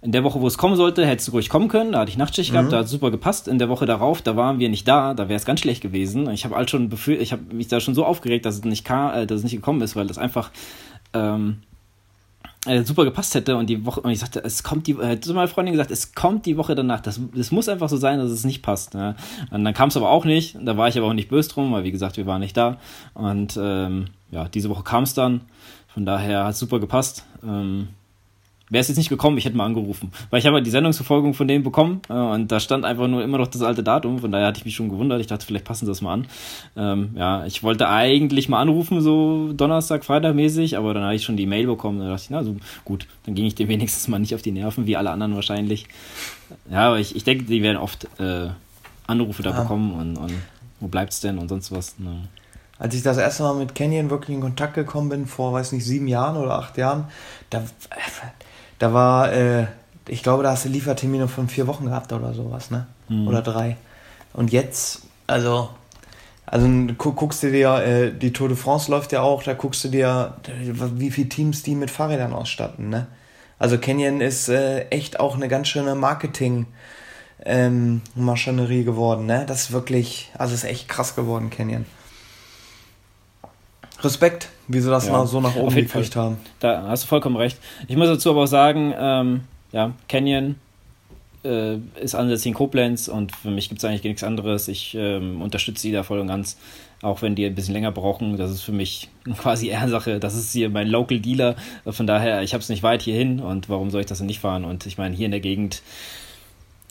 in 0.03 0.13
der 0.13 0.25
Woche, 0.25 0.41
wo 0.41 0.47
es 0.47 0.57
kommen 0.57 0.77
sollte, 0.77 1.07
hättest 1.07 1.29
du 1.29 1.33
ruhig 1.33 1.51
kommen 1.51 1.69
können. 1.69 1.93
Da 1.93 2.01
hatte 2.01 2.11
ich 2.11 2.17
Nachtschicht 2.17 2.51
mhm. 2.51 2.55
gehabt, 2.55 2.73
da 2.73 2.79
hat 2.79 2.87
es 2.87 2.91
super 2.91 3.11
gepasst. 3.11 3.49
In 3.49 3.59
der 3.59 3.69
Woche 3.69 3.87
darauf, 3.87 4.23
da 4.23 4.35
waren 4.35 4.59
wir 4.59 4.69
nicht 4.69 4.89
da, 4.89 5.15
da 5.15 5.29
wäre 5.29 5.37
es 5.37 5.45
ganz 5.45 5.61
schlecht 5.61 5.83
gewesen. 5.83 6.31
Ich 6.31 6.45
habe 6.45 6.57
halt 6.57 6.71
schon 6.71 6.89
befürchtet, 6.89 7.23
ich 7.23 7.33
habe 7.33 7.55
mich 7.55 7.69
da 7.69 7.81
schon 7.81 7.95
so 7.95 8.05
aufgeregt, 8.05 8.47
dass 8.47 8.57
es 8.57 8.65
nicht 8.65 8.85
kam, 8.85 9.15
äh, 9.15 9.27
dass 9.27 9.39
es 9.39 9.45
nicht 9.45 9.57
gekommen 9.57 9.83
ist, 9.83 9.97
weil 9.97 10.07
das 10.07 10.17
einfach 10.17 10.51
ähm, 11.13 11.59
äh, 12.67 12.83
super 12.83 13.05
gepasst 13.05 13.35
hätte 13.35 13.57
und 13.57 13.69
die 13.69 13.87
Woche 13.87 14.01
und 14.01 14.11
ich 14.11 14.19
sagte, 14.19 14.43
es 14.45 14.63
kommt 14.63 14.87
die 14.87 14.93
äh, 14.93 15.19
zu 15.21 15.33
meiner 15.33 15.49
Freundin 15.49 15.73
gesagt, 15.73 15.91
es 15.91 16.15
kommt 16.15 16.45
die 16.45 16.57
Woche 16.57 16.75
danach. 16.75 17.01
Das, 17.01 17.21
das 17.35 17.51
muss 17.51 17.69
einfach 17.69 17.89
so 17.89 17.97
sein, 17.97 18.19
dass 18.19 18.31
es 18.31 18.45
nicht 18.45 18.63
passt. 18.63 18.95
Ja. 18.95 19.15
Und 19.51 19.65
dann 19.65 19.75
kam 19.75 19.89
es 19.89 19.97
aber 19.97 20.11
auch 20.11 20.25
nicht. 20.25 20.57
Da 20.63 20.77
war 20.77 20.89
ich 20.89 20.99
aber 20.99 21.07
auch 21.07 21.15
nicht 21.15 21.31
böse 21.31 21.49
drum, 21.49 21.73
weil 21.73 21.85
wie 21.85 21.93
gesagt, 21.93 22.17
wir 22.17 22.27
waren 22.27 22.41
nicht 22.41 22.57
da. 22.57 22.77
Und 23.15 23.59
ähm, 23.61 24.07
ja, 24.31 24.49
diese 24.49 24.69
Woche 24.69 24.83
kam 24.83 25.05
es 25.05 25.15
dann. 25.15 25.43
Von 25.89 26.05
daher 26.05 26.45
hat 26.45 26.57
super 26.57 26.81
gepasst. 26.81 27.25
Ähm, 27.43 27.89
Wäre 28.71 28.81
es 28.81 28.89
jetzt 28.89 28.99
nicht 28.99 29.09
gekommen, 29.09 29.37
ich 29.37 29.45
hätte 29.45 29.57
mal 29.57 29.67
angerufen. 29.67 30.13
Weil 30.31 30.39
ich 30.39 30.47
habe 30.47 30.55
halt 30.55 30.67
die 30.67 30.71
Sendungsverfolgung 30.71 31.35
von 31.35 31.49
denen 31.49 31.65
bekommen 31.65 32.03
äh, 32.09 32.13
und 32.13 32.53
da 32.53 32.61
stand 32.61 32.85
einfach 32.85 33.09
nur 33.09 33.23
immer 33.23 33.37
noch 33.37 33.49
das 33.49 33.63
alte 33.63 33.83
Datum. 33.83 34.21
Von 34.21 34.31
daher 34.31 34.47
hatte 34.47 34.61
ich 34.61 34.65
mich 34.65 34.77
schon 34.77 34.89
gewundert. 34.89 35.21
Ich 35.21 35.27
dachte, 35.27 35.45
vielleicht 35.45 35.65
passen 35.65 35.87
sie 35.87 35.91
das 35.91 36.03
mal 36.03 36.15
an. 36.15 36.27
Ähm, 36.77 37.11
ja, 37.17 37.45
ich 37.47 37.65
wollte 37.65 37.89
eigentlich 37.89 38.49
mal 38.49 38.61
anrufen, 38.61 39.01
so 39.01 39.53
Donnerstag, 39.53 40.05
Freitag 40.05 40.37
mäßig, 40.37 40.79
aber 40.79 40.95
dann 40.95 41.03
habe 41.03 41.17
ich 41.17 41.25
schon 41.25 41.37
die 41.37 41.47
Mail 41.47 41.67
bekommen. 41.67 41.99
Da 41.99 42.09
dachte 42.09 42.23
ich, 42.23 42.31
na 42.31 42.45
so, 42.45 42.57
gut, 42.85 43.09
dann 43.27 43.35
ging 43.35 43.47
ich 43.47 43.57
dem 43.57 43.69
wenigstens 43.69 44.07
mal 44.07 44.21
nicht 44.21 44.37
auf 44.37 44.43
die 44.43 44.53
Nerven, 44.53 44.87
wie 44.87 44.97
alle 44.97 45.11
anderen 45.11 45.35
wahrscheinlich. 45.35 45.87
Ja, 46.71 46.89
aber 46.89 47.01
ich, 47.01 47.17
ich 47.17 47.25
denke, 47.25 47.45
die 47.45 47.63
werden 47.63 47.77
oft 47.77 48.07
äh, 48.21 48.51
Anrufe 49.09 49.43
da 49.43 49.51
ja. 49.51 49.63
bekommen 49.63 49.93
und, 49.93 50.17
und 50.17 50.35
wo 50.79 50.87
bleibt's 50.87 51.21
denn 51.21 51.39
und 51.39 51.49
sonst 51.49 51.73
was. 51.73 51.99
Ne. 51.99 52.29
Als 52.79 52.95
ich 52.95 53.03
das 53.03 53.19
erste 53.19 53.43
Mal 53.43 53.55
mit 53.55 53.75
Canyon 53.75 54.11
wirklich 54.11 54.35
in 54.35 54.41
Kontakt 54.41 54.75
gekommen 54.75 55.09
bin, 55.09 55.27
vor, 55.27 55.53
weiß 55.53 55.73
nicht, 55.73 55.85
sieben 55.85 56.07
Jahren 56.07 56.37
oder 56.37 56.55
acht 56.55 56.79
Jahren, 56.79 57.07
da 57.51 57.63
da 58.81 58.93
war, 58.93 59.33
äh, 59.33 59.67
ich 60.09 60.25
glaube, 60.25 60.43
da 60.43 60.51
hast 60.51 60.65
du 60.65 60.69
Liefertermine 60.69 61.29
von 61.29 61.49
vier 61.49 61.69
Wochen 61.69 61.85
gehabt 61.85 62.13
oder 62.13 62.35
sowas, 62.35 62.73
ne? 62.73 62.87
Mhm. 63.09 63.29
Oder 63.29 63.43
drei. 63.43 63.77
Und 64.33 64.51
jetzt, 64.51 65.03
also, 65.29 65.71
also 66.47 66.67
guckst 66.99 67.45
du 67.45 67.53
dir, 67.53 67.75
äh, 67.77 68.11
die 68.13 68.33
Tour 68.33 68.49
de 68.49 68.57
France 68.57 68.91
läuft 68.91 69.13
ja 69.13 69.23
auch, 69.23 69.45
da 69.45 69.53
guckst 69.53 69.85
du 69.85 69.89
dir, 69.89 70.35
wie 70.97 71.11
viele 71.13 71.29
Teams 71.29 71.63
die 71.63 71.77
mit 71.77 71.91
Fahrrädern 71.91 72.33
ausstatten, 72.33 72.89
ne? 72.89 73.07
Also 73.59 73.77
Canyon 73.79 74.21
ist 74.23 74.49
äh, 74.49 74.87
echt 74.89 75.21
auch 75.21 75.37
eine 75.37 75.47
ganz 75.47 75.69
schöne 75.69 75.95
Marketing- 75.95 76.67
ähm, 77.45 78.01
Maschinerie 78.15 78.85
geworden, 78.85 79.27
ne? 79.27 79.45
Das 79.47 79.63
ist 79.63 79.73
wirklich, 79.73 80.31
also 80.37 80.55
ist 80.55 80.65
echt 80.65 80.89
krass 80.89 81.15
geworden, 81.15 81.51
Canyon. 81.51 81.87
Respekt, 84.03 84.49
wie 84.69 84.81
sie 84.81 84.91
das 84.91 85.07
ja, 85.07 85.27
so 85.27 85.41
nach 85.41 85.57
oben 85.57 85.75
gekriegt 85.75 86.17
haben. 86.17 86.39
Da 86.59 86.85
hast 86.89 87.05
du 87.05 87.09
vollkommen 87.09 87.37
recht. 87.37 87.59
Ich 87.89 87.97
muss 87.97 88.09
dazu 88.09 88.31
aber 88.31 88.43
auch 88.45 88.47
sagen, 88.47 88.95
ähm, 88.99 89.41
ja, 89.73 89.93
Canyon 90.09 90.57
äh, 91.45 91.77
ist 92.01 92.15
ansässig 92.15 92.47
in 92.49 92.55
Koblenz 92.55 93.09
und 93.09 93.35
für 93.35 93.51
mich 93.51 93.69
gibt 93.69 93.81
es 93.81 93.85
eigentlich 93.85 94.05
nichts 94.05 94.23
anderes. 94.23 94.69
Ich 94.69 94.95
ähm, 94.95 95.43
unterstütze 95.43 95.83
sie 95.83 95.93
da 95.93 96.03
voll 96.03 96.19
und 96.19 96.29
ganz, 96.29 96.59
auch 97.03 97.23
wenn 97.23 97.35
die 97.35 97.47
ein 97.47 97.55
bisschen 97.55 97.75
länger 97.75 97.93
brauchen. 97.93 98.37
Das 98.37 98.51
ist 98.51 98.63
für 98.63 98.73
mich 98.73 99.09
quasi 99.39 99.69
Ehrensache. 99.69 100.21
Das 100.21 100.35
ist 100.35 100.53
hier 100.53 100.71
mein 100.71 100.89
Local 100.89 101.21
Dealer. 101.21 101.57
Von 101.87 102.07
daher, 102.07 102.43
ich 102.43 102.53
habe 102.53 102.63
es 102.63 102.69
nicht 102.69 102.83
weit 102.83 103.03
hierhin 103.03 103.41
und 103.41 103.69
warum 103.69 103.91
soll 103.91 104.03
ich 104.03 104.07
das 104.07 104.19
denn 104.19 104.27
nicht 104.27 104.41
fahren? 104.41 104.65
Und 104.65 104.87
ich 104.87 104.99
meine, 104.99 105.15
hier 105.15 105.27
in 105.27 105.33
der 105.33 105.41
Gegend, 105.41 105.83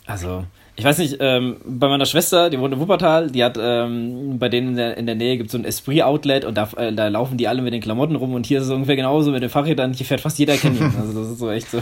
also 0.06 0.46
ich 0.80 0.86
weiß 0.86 0.98
nicht, 1.00 1.18
ähm, 1.20 1.58
bei 1.66 1.90
meiner 1.90 2.06
Schwester, 2.06 2.50
die 2.50 2.58
wohnt 2.58 2.74
in 2.74 2.80
Wuppertal, 2.80 3.30
die 3.30 3.44
hat, 3.44 3.58
ähm, 3.62 4.40
bei 4.40 4.48
denen 4.48 4.70
in 4.70 4.76
der, 4.78 4.98
in 4.98 5.06
der 5.06 5.16
Nähe 5.16 5.36
gibt 5.36 5.48
es 5.48 5.52
so 5.52 5.58
ein 5.58 5.66
Esprit-Outlet 5.66 6.46
und 6.46 6.56
da, 6.56 6.70
äh, 6.78 6.94
da 6.94 7.10
laufen 7.10 7.36
die 7.36 7.50
alle 7.50 7.62
mit 7.62 7.74
den 7.74 7.82
Klamotten 7.82 8.16
rum 8.16 8.34
und 8.34 8.46
hier 8.46 8.60
ist 8.60 8.68
es 8.68 8.72
ungefähr 8.72 8.96
genauso 8.96 9.32
mit 9.32 9.44
den 9.44 9.50
Fahrrädern, 9.50 9.92
hier 9.92 10.06
fährt 10.06 10.22
fast 10.22 10.40
jeder 10.40 10.56
Canyon. 10.56 10.94
Also 11.00 11.20
das 11.20 11.32
ist 11.32 11.40
so 11.40 11.50
echt 11.50 11.70
so. 11.70 11.80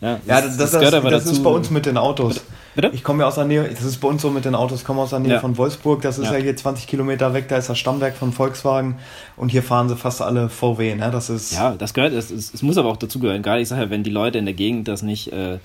Ja, 0.00 0.14
das, 0.14 0.26
ja, 0.26 0.40
das, 0.40 0.56
das, 0.56 0.70
das, 0.72 0.90
das, 0.90 1.02
das 1.02 1.26
ist 1.26 1.42
bei 1.42 1.50
uns 1.50 1.70
mit 1.70 1.86
den 1.86 1.98
Autos. 1.98 2.40
Bitte? 2.74 2.90
Ich 2.92 3.04
komme 3.04 3.22
ja 3.22 3.28
aus 3.28 3.36
der 3.36 3.44
Nähe, 3.44 3.68
das 3.68 3.84
ist 3.84 3.98
bei 3.98 4.08
uns 4.08 4.22
so 4.22 4.30
mit 4.30 4.44
den 4.44 4.56
Autos, 4.56 4.80
ich 4.80 4.86
komme 4.86 5.02
aus 5.02 5.10
der 5.10 5.20
Nähe 5.20 5.34
ja. 5.34 5.40
von 5.40 5.56
Wolfsburg, 5.56 6.02
das 6.02 6.18
ist 6.18 6.26
ja. 6.26 6.38
ja. 6.38 6.42
hier 6.42 6.56
20 6.56 6.88
Kilometer 6.88 7.32
weg, 7.32 7.46
da 7.48 7.58
ist 7.58 7.68
das 7.68 7.78
Stammwerk 7.78 8.16
von 8.16 8.32
Volkswagen 8.32 8.96
und 9.36 9.50
hier 9.50 9.62
fahren 9.62 9.88
sie 9.88 9.96
fast 9.96 10.20
alle 10.20 10.48
VW, 10.48 10.96
ne? 10.96 11.10
Das 11.12 11.30
ist. 11.30 11.52
Ja, 11.52 11.74
das 11.76 11.94
gehört, 11.94 12.12
es 12.12 12.62
muss 12.62 12.76
aber 12.76 12.88
auch 12.88 12.96
dazugehören. 12.96 13.42
Gerade 13.42 13.60
ich 13.60 13.68
sage 13.68 13.82
ja, 13.82 13.90
wenn 13.90 14.02
die 14.02 14.10
Leute 14.10 14.38
in 14.38 14.46
der 14.46 14.54
Gegend 14.54 14.88
das 14.88 15.02
nicht. 15.02 15.32
Äh, 15.32 15.58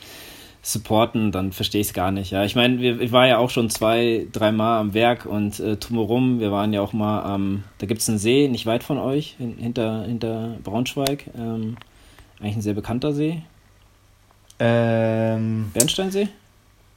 supporten, 0.66 1.32
dann 1.32 1.52
verstehe 1.52 1.82
ich 1.82 1.88
es 1.88 1.94
gar 1.94 2.12
nicht. 2.12 2.32
Ja, 2.32 2.44
ich 2.44 2.56
meine, 2.56 2.84
ich 2.84 3.12
war 3.12 3.28
ja 3.28 3.38
auch 3.38 3.52
schon 3.52 3.70
zwei, 3.70 4.26
dreimal 4.32 4.80
am 4.80 4.96
Werk 4.96 5.28
und 5.28 5.60
äh, 5.60 5.78
drumherum, 5.78 6.40
wir 6.40 6.52
waren 6.52 6.74
ja 6.74 6.82
auch 6.82 6.92
mal 6.92 7.22
am, 7.22 7.64
da 7.78 7.86
gibt 7.86 8.02
es 8.02 8.10
einen 8.10 8.18
See, 8.18 8.48
nicht 8.48 8.66
weit 8.66 8.84
von 8.84 8.98
euch, 8.98 9.36
hin, 9.38 9.56
hinter, 9.60 10.04
hinter 10.06 10.56
Braunschweig. 10.64 11.30
Ähm, 11.38 11.78
eigentlich 12.40 12.56
ein 12.56 12.62
sehr 12.64 12.74
bekannter 12.74 13.14
See. 13.14 13.44
Ähm, 14.58 15.70
Bernsteinsee? 15.72 16.30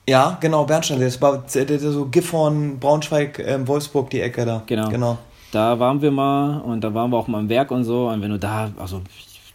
Ja, 0.08 0.38
genau, 0.40 0.64
Bernsteinsee. 0.64 1.04
Das 1.04 1.20
war 1.20 1.44
so 1.46 2.06
Gifhorn, 2.06 2.78
Braunschweig, 2.78 3.38
ähm, 3.38 3.68
Wolfsburg, 3.68 4.08
die 4.08 4.22
Ecke 4.22 4.46
da. 4.46 4.62
Genau. 4.64 4.88
genau. 4.88 5.18
Da 5.52 5.78
waren 5.78 6.00
wir 6.00 6.10
mal 6.10 6.60
und 6.60 6.82
da 6.82 6.94
waren 6.94 7.10
wir 7.10 7.18
auch 7.18 7.28
mal 7.28 7.38
am 7.38 7.50
Werk 7.50 7.70
und 7.70 7.84
so. 7.84 8.08
Und 8.08 8.22
wenn 8.22 8.30
du 8.30 8.38
da, 8.38 8.70
also 8.78 9.02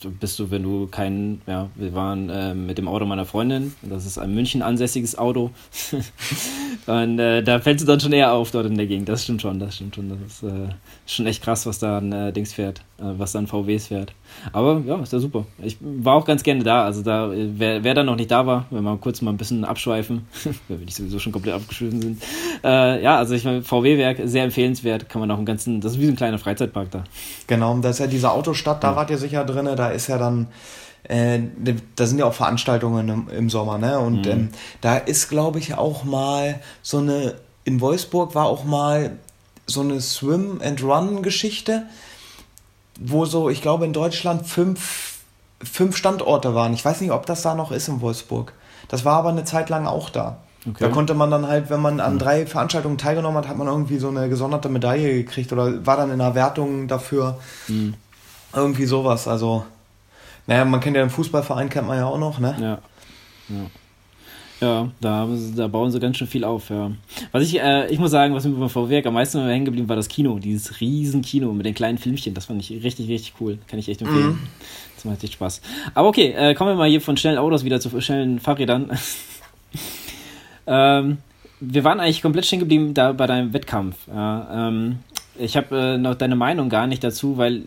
bist 0.10 0.40
du, 0.40 0.52
wenn 0.52 0.64
du 0.64 0.88
kein, 0.88 1.42
ja, 1.48 1.70
wir 1.76 1.94
waren 1.94 2.30
äh, 2.30 2.54
mit 2.54 2.78
dem 2.78 2.88
Auto 2.88 3.06
meiner 3.06 3.26
Freundin, 3.26 3.74
das 3.82 4.06
ist 4.06 4.18
ein 4.18 4.34
München 4.34 4.62
ansässiges 4.62 5.18
Auto. 5.18 5.52
und 6.86 7.20
äh, 7.20 7.44
da 7.44 7.60
fällst 7.60 7.84
du 7.84 7.88
dann 7.88 8.00
schon 8.00 8.14
eher 8.14 8.34
auf 8.34 8.52
dort 8.52 8.66
in 8.66 8.78
der 8.78 8.88
Gegend. 8.88 9.10
Das 9.10 9.24
stimmt 9.24 9.42
schon, 9.42 9.60
das 9.60 9.76
stimmt 9.76 9.96
schon. 9.96 10.10
Das 10.10 10.20
ist 10.20 10.44
äh, 10.44 10.70
schon 11.06 11.26
echt 11.26 11.44
krass, 11.44 11.66
was 11.66 11.80
da 11.80 11.98
ein 11.98 12.12
äh, 12.12 12.34
Dings 12.34 12.54
fährt, 12.54 12.80
äh, 13.00 13.04
was 13.18 13.34
da 13.34 13.40
ein 13.40 13.48
VWs 13.48 13.88
fährt. 13.88 14.14
Aber 14.52 14.82
ja, 14.86 15.00
ist 15.02 15.14
ja 15.14 15.20
super. 15.20 15.46
Ich 15.62 15.78
war 15.82 16.16
auch 16.16 16.26
ganz 16.26 16.44
gerne 16.44 16.64
da. 16.64 16.84
Also 16.84 17.02
da, 17.02 17.32
wer, 17.34 17.84
wer 17.84 17.94
da 17.94 18.04
noch 18.04 18.16
nicht 18.16 18.32
da 18.32 18.46
war, 18.46 18.66
wenn 18.72 18.84
wir 18.84 18.98
kurz 18.98 19.22
mal 19.22 19.32
ein 19.32 19.38
bisschen 19.38 19.66
abschweifen, 19.66 20.28
weil 20.68 20.80
wir 20.80 20.86
nicht 20.86 20.96
sowieso 20.96 21.20
schon 21.20 21.32
komplett 21.32 21.56
abgeschwiffen 21.56 22.02
sind. 22.02 22.24
Äh, 22.64 23.04
ja, 23.04 23.18
also 23.18 23.34
ich 23.34 23.46
meine, 23.46 23.62
VW-Werk, 23.62 24.22
sehr 24.26 24.44
empfehlenswert, 24.44 25.10
kann 25.10 25.20
man 25.20 25.32
auch 25.32 25.38
einen 25.38 25.46
ganzen, 25.46 25.82
das 25.82 25.94
ist 25.94 26.00
wie 26.00 26.06
so 26.06 26.12
ein 26.12 26.18
kleiner 26.18 26.38
Freizeitpark 26.38 26.92
da. 26.92 27.04
Genau, 27.48 27.78
da 27.78 27.90
ist 27.90 28.00
ja 28.00 28.08
diese 28.08 28.32
Autostadt, 28.32 28.84
da 28.84 28.92
ja. 28.92 28.96
wart 28.96 29.10
ihr 29.10 29.18
sicher 29.18 29.46
drin, 29.46 29.70
da 29.76 29.90
ist 29.90 30.08
ja 30.08 30.18
dann 30.18 30.48
äh, 31.04 31.40
da 31.96 32.06
sind 32.06 32.20
ja 32.20 32.26
auch 32.26 32.34
Veranstaltungen 32.34 33.10
im, 33.10 33.28
im 33.30 33.50
Sommer, 33.50 33.78
ne? 33.78 34.00
Und 34.00 34.26
mhm. 34.26 34.32
ähm, 34.32 34.50
da 34.82 34.98
ist, 34.98 35.30
glaube 35.30 35.60
ich, 35.60 35.76
auch 35.76 36.06
mal 36.06 36.62
so 36.82 37.00
eine, 37.00 37.36
in 37.66 37.82
Wolfsburg 37.82 38.36
war 38.36 38.46
auch 38.46 38.64
mal 38.64 39.18
so 39.66 39.82
eine 39.82 40.00
Swim-and-Run-Geschichte 40.00 41.84
wo 43.00 43.26
so, 43.26 43.50
ich 43.50 43.62
glaube, 43.62 43.86
in 43.86 43.94
Deutschland 43.94 44.46
fünf, 44.46 45.20
fünf 45.62 45.98
Standorte 45.98 46.56
waren. 46.56 46.74
Ich 46.74 46.84
weiß 46.84 47.02
nicht, 47.02 47.12
ob 47.12 47.26
das 47.26 47.42
da 47.42 47.56
noch 47.56 47.72
ist 47.72 47.88
in 47.88 48.02
Wolfsburg. 48.02 48.54
Das 48.88 49.06
war 49.06 49.18
aber 49.18 49.30
eine 49.30 49.46
Zeit 49.46 49.70
lang 49.70 49.88
auch 49.88 50.10
da. 50.10 50.38
Okay. 50.68 50.78
Da 50.80 50.90
konnte 50.90 51.14
man 51.14 51.30
dann 51.30 51.48
halt, 51.48 51.70
wenn 51.70 51.82
man 51.82 52.00
an 52.00 52.18
drei 52.18 52.46
Veranstaltungen 52.46 52.98
teilgenommen 52.98 53.38
hat, 53.38 53.50
hat 53.50 53.58
man 53.58 53.68
irgendwie 53.68 53.98
so 53.98 54.08
eine 54.08 54.30
gesonderte 54.30 54.70
Medaille 54.70 55.14
gekriegt 55.14 55.52
oder 55.52 55.86
war 55.86 55.98
dann 55.98 56.10
in 56.10 56.22
einer 56.22 56.36
Wertung 56.36 56.88
dafür. 56.88 57.40
Mhm. 57.68 57.96
Irgendwie 58.56 58.86
sowas. 58.86 59.28
Also, 59.28 59.66
naja, 60.48 60.64
man 60.64 60.80
kennt 60.80 60.96
ja 60.96 61.04
den 61.04 61.10
Fußballverein, 61.10 61.70
kennt 61.70 61.88
man 61.88 61.98
ja 61.98 62.06
auch 62.06 62.18
noch, 62.18 62.40
ne? 62.40 62.56
Ja. 62.60 62.78
ja. 63.50 63.66
Ja, 64.62 64.90
da, 65.02 65.28
da 65.56 65.68
bauen 65.68 65.92
sie 65.92 66.00
ganz 66.00 66.18
schön 66.18 66.28
viel 66.28 66.44
auf, 66.44 66.70
ja. 66.70 66.92
Was 67.32 67.44
ich, 67.44 67.60
äh, 67.60 67.88
ich 67.88 68.00
muss 68.00 68.12
sagen, 68.12 68.34
was 68.34 68.46
mir 68.46 68.52
beim 68.52 68.70
VW 68.70 69.06
am 69.06 69.14
meisten 69.14 69.46
hängen 69.46 69.66
geblieben 69.66 69.90
war 69.90 69.96
das 69.96 70.08
Kino, 70.08 70.40
dieses 70.40 70.80
riesen 70.80 71.22
Kino 71.22 71.52
mit 71.52 71.66
den 71.66 71.74
kleinen 71.74 71.98
Filmchen. 71.98 72.34
Das 72.34 72.46
fand 72.46 72.62
ich 72.62 72.84
richtig, 72.84 73.10
richtig 73.10 73.34
cool. 73.42 73.58
Kann 73.68 73.80
ich 73.80 73.90
echt 73.90 74.02
empfehlen. 74.02 74.28
Mhm. 74.28 74.40
Das 74.96 75.06
macht 75.06 75.24
echt 75.24 75.34
Spaß. 75.34 75.62
Aber 75.94 76.08
okay, 76.08 76.32
äh, 76.32 76.54
kommen 76.54 76.72
wir 76.72 76.76
mal 76.76 76.90
hier 76.90 77.02
von 77.02 77.18
schnellen 77.18 77.38
Autos 77.38 77.64
wieder 77.66 77.80
zu 77.80 78.00
schnellen 78.00 78.40
Fahrrädern. 78.40 78.92
ähm, 80.68 81.18
wir 81.60 81.84
waren 81.84 82.00
eigentlich 82.00 82.22
komplett 82.22 82.46
stehen 82.46 82.60
geblieben 82.60 82.94
da 82.94 83.12
bei 83.12 83.28
deinem 83.28 83.54
Wettkampf. 83.54 83.96
Ja, 84.08 84.68
ähm, 84.70 85.00
ich 85.38 85.58
habe 85.58 85.76
äh, 85.76 85.98
noch 85.98 86.16
deine 86.16 86.36
Meinung 86.36 86.70
gar 86.70 86.88
nicht 86.88 87.04
dazu, 87.04 87.38
weil 87.38 87.64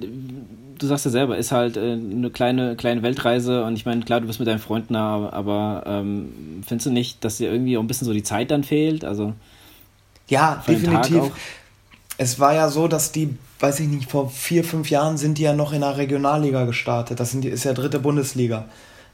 du 0.79 0.87
sagst 0.87 1.05
ja 1.05 1.11
selber, 1.11 1.37
ist 1.37 1.53
halt 1.53 1.77
äh, 1.77 1.93
eine 1.93 2.31
kleine, 2.31 2.77
kleine 2.77 3.03
Weltreise 3.03 3.65
und 3.65 3.75
ich 3.75 3.87
meine, 3.87 4.03
klar, 4.05 4.21
du 4.21 4.27
bist 4.27 4.39
mit 4.39 4.49
deinen 4.49 4.59
Freunden 4.59 4.95
da, 4.95 5.29
aber 5.31 5.85
ähm, 5.87 6.63
findest 6.67 6.87
du 6.87 6.91
nicht, 6.91 7.25
dass 7.25 7.39
dir 7.39 7.51
irgendwie 7.51 7.77
auch 7.77 7.83
ein 7.83 7.87
bisschen 7.87 8.07
so 8.07 8.13
die 8.13 8.23
Zeit 8.23 8.51
dann 8.51 8.65
fehlt? 8.65 9.05
Also 9.05 9.35
ja, 10.29 10.63
definitiv. 10.67 11.33
Es 12.19 12.41
war 12.41 12.55
ja 12.55 12.69
so, 12.69 12.89
dass 12.89 13.13
die, 13.13 13.37
weiß 13.61 13.81
ich 13.81 13.89
nicht, 13.89 14.11
vor 14.11 14.31
vier, 14.31 14.65
fünf 14.65 14.91
Jahren 14.91 15.19
sind 15.19 15.39
die 15.39 15.43
ja 15.43 15.55
noch 15.55 15.73
in 15.73 15.83
der 15.83 15.97
Regionalliga 15.97 16.65
gestartet. 16.65 17.21
Das 17.21 17.31
sind 17.31 17.43
die, 17.43 17.49
ist 17.49 17.65
ja 17.65 17.75
dritte 17.75 17.99
Bundesliga, 17.99 18.65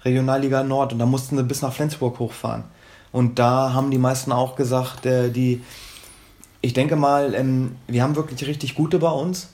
Regionalliga 0.05 0.63
Nord 0.63 0.93
und 0.93 0.99
da 1.01 1.07
mussten 1.07 1.37
sie 1.37 1.43
bis 1.43 1.63
nach 1.63 1.73
Flensburg 1.73 2.19
hochfahren. 2.19 2.65
Und 3.11 3.39
da 3.39 3.73
haben 3.75 3.91
die 3.91 3.99
meisten 3.99 4.33
auch 4.33 4.57
gesagt, 4.57 5.05
äh, 5.05 5.31
die, 5.31 5.63
ich 6.61 6.73
denke 6.73 6.97
mal, 6.97 7.35
ähm, 7.35 7.77
wir 7.89 8.03
haben 8.03 8.17
wirklich 8.17 8.47
richtig 8.47 8.75
gute 8.75 8.99
bei 8.99 9.11
uns. 9.11 9.49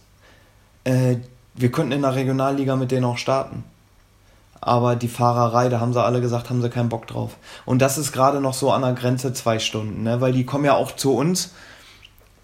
Äh, 0.84 1.16
wir 1.58 1.70
könnten 1.72 1.92
in 1.92 2.02
der 2.02 2.14
Regionalliga 2.14 2.76
mit 2.76 2.90
denen 2.90 3.04
auch 3.04 3.18
starten. 3.18 3.64
Aber 4.60 4.96
die 4.96 5.08
Fahrerei, 5.08 5.68
da 5.68 5.80
haben 5.80 5.92
sie 5.92 6.02
alle 6.02 6.20
gesagt, 6.20 6.50
haben 6.50 6.62
sie 6.62 6.70
keinen 6.70 6.88
Bock 6.88 7.06
drauf. 7.06 7.36
Und 7.64 7.80
das 7.80 7.96
ist 7.96 8.12
gerade 8.12 8.40
noch 8.40 8.54
so 8.54 8.72
an 8.72 8.82
der 8.82 8.92
Grenze 8.92 9.32
zwei 9.32 9.58
Stunden, 9.58 10.02
ne? 10.02 10.20
weil 10.20 10.32
die 10.32 10.44
kommen 10.44 10.64
ja 10.64 10.74
auch 10.74 10.96
zu 10.96 11.14
uns 11.14 11.52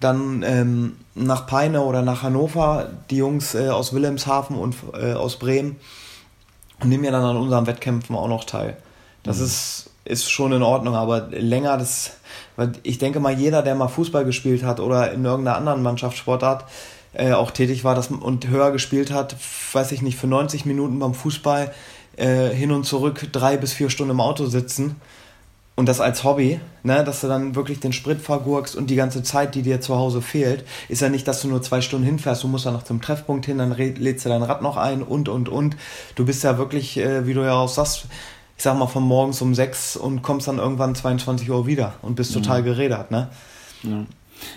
dann 0.01 0.43
ähm, 0.47 0.97
nach 1.15 1.47
Peine 1.47 1.81
oder 1.83 2.03
nach 2.03 2.23
Hannover, 2.23 2.91
die 3.11 3.17
Jungs 3.17 3.55
äh, 3.55 3.71
aus 3.71 3.95
Wilhelmshaven 3.95 4.57
und 4.57 4.77
äh, 4.93 5.15
aus 5.15 5.39
Bremen, 5.39 5.77
und 6.81 6.89
nehmen 6.89 7.05
ja 7.05 7.11
dann 7.11 7.25
an 7.25 7.37
unseren 7.37 7.67
Wettkämpfen 7.67 8.15
auch 8.15 8.29
noch 8.29 8.45
teil. 8.45 8.77
Das 9.23 9.39
mhm. 9.39 9.45
ist, 9.45 9.91
ist 10.05 10.31
schon 10.31 10.53
in 10.53 10.63
Ordnung, 10.63 10.95
aber 10.95 11.29
länger, 11.31 11.79
das, 11.79 12.19
weil 12.57 12.73
ich 12.83 12.99
denke 12.99 13.21
mal, 13.21 13.33
jeder, 13.33 13.63
der 13.63 13.75
mal 13.75 13.89
Fußball 13.89 14.25
gespielt 14.25 14.63
hat 14.63 14.81
oder 14.81 15.13
in 15.13 15.25
irgendeiner 15.25 15.57
anderen 15.57 15.83
Mannschaftssportart 15.83 16.63
äh, 16.63 16.65
auch 17.33 17.51
tätig 17.51 17.85
war 17.85 17.95
das, 17.95 18.09
und 18.09 18.49
höher 18.49 18.71
gespielt 18.71 19.13
hat, 19.13 19.37
weiß 19.73 19.93
ich 19.93 20.03
nicht, 20.03 20.19
für 20.19 20.27
90 20.27 20.65
Minuten 20.65 20.99
beim 20.99 21.15
Fußball 21.15 21.73
äh, 22.17 22.49
hin 22.51 22.71
und 22.71 22.85
zurück 22.85 23.29
drei 23.33 23.57
bis 23.57 23.73
vier 23.73 23.91
Stunden 23.91 24.13
im 24.13 24.21
Auto 24.21 24.47
sitzen 24.47 24.97
und 25.77 25.89
das 25.89 26.01
als 26.01 26.23
Hobby, 26.23 26.61
ne, 26.85 27.03
dass 27.03 27.21
du 27.21 27.27
dann 27.27 27.57
wirklich 27.57 27.81
den 27.81 27.93
Sprit 27.93 28.21
vergurkst 28.21 28.77
und 28.77 28.91
die 28.91 28.95
ganze 28.95 29.25
Zeit, 29.25 29.57
die 29.57 29.63
dir 29.63 29.81
zu 29.81 29.97
Hause 29.97 30.23
fehlt, 30.23 30.65
ist 30.89 31.03
ja 31.03 31.09
nicht, 31.09 31.27
dass 31.27 31.43
du 31.43 31.49
nur 31.49 31.63
zwei 31.63 31.81
Stunden 31.81 32.07
hinfährst, 32.07 32.45
du 32.45 32.49
musst 32.49 32.67
dann 32.67 32.75
noch 32.75 32.85
zum 32.85 33.03
Treffpunkt 33.03 33.47
hin, 33.47 33.59
dann 33.59 33.73
lädst 33.73 34.25
du 34.25 34.29
dein 34.29 34.45
Rad 34.45 34.63
noch 34.63 34.77
ein 34.77 35.03
und, 35.03 35.29
und, 35.29 35.49
und. 35.49 35.77
Du 36.15 36.25
bist 36.25 36.45
ja 36.45 36.59
wirklich, 36.59 36.97
äh, 36.97 37.27
wie 37.27 37.35
du 37.35 37.41
ja 37.41 37.55
auch 37.55 37.69
sagst, 37.69 38.07
ich 38.57 38.63
sag 38.63 38.79
mal 38.79 38.87
von 38.87 39.03
morgens 39.03 39.43
um 39.43 39.53
sechs 39.53 39.97
und 39.97 40.23
kommst 40.23 40.47
dann 40.47 40.59
irgendwann 40.59 40.95
22 40.95 41.51
Uhr 41.51 41.67
wieder 41.67 41.95
und 42.03 42.15
bist 42.15 42.33
total 42.33 42.61
mhm. 42.61 42.67
gerädert, 42.67 43.11
ne? 43.11 43.31
Ja. 43.83 44.05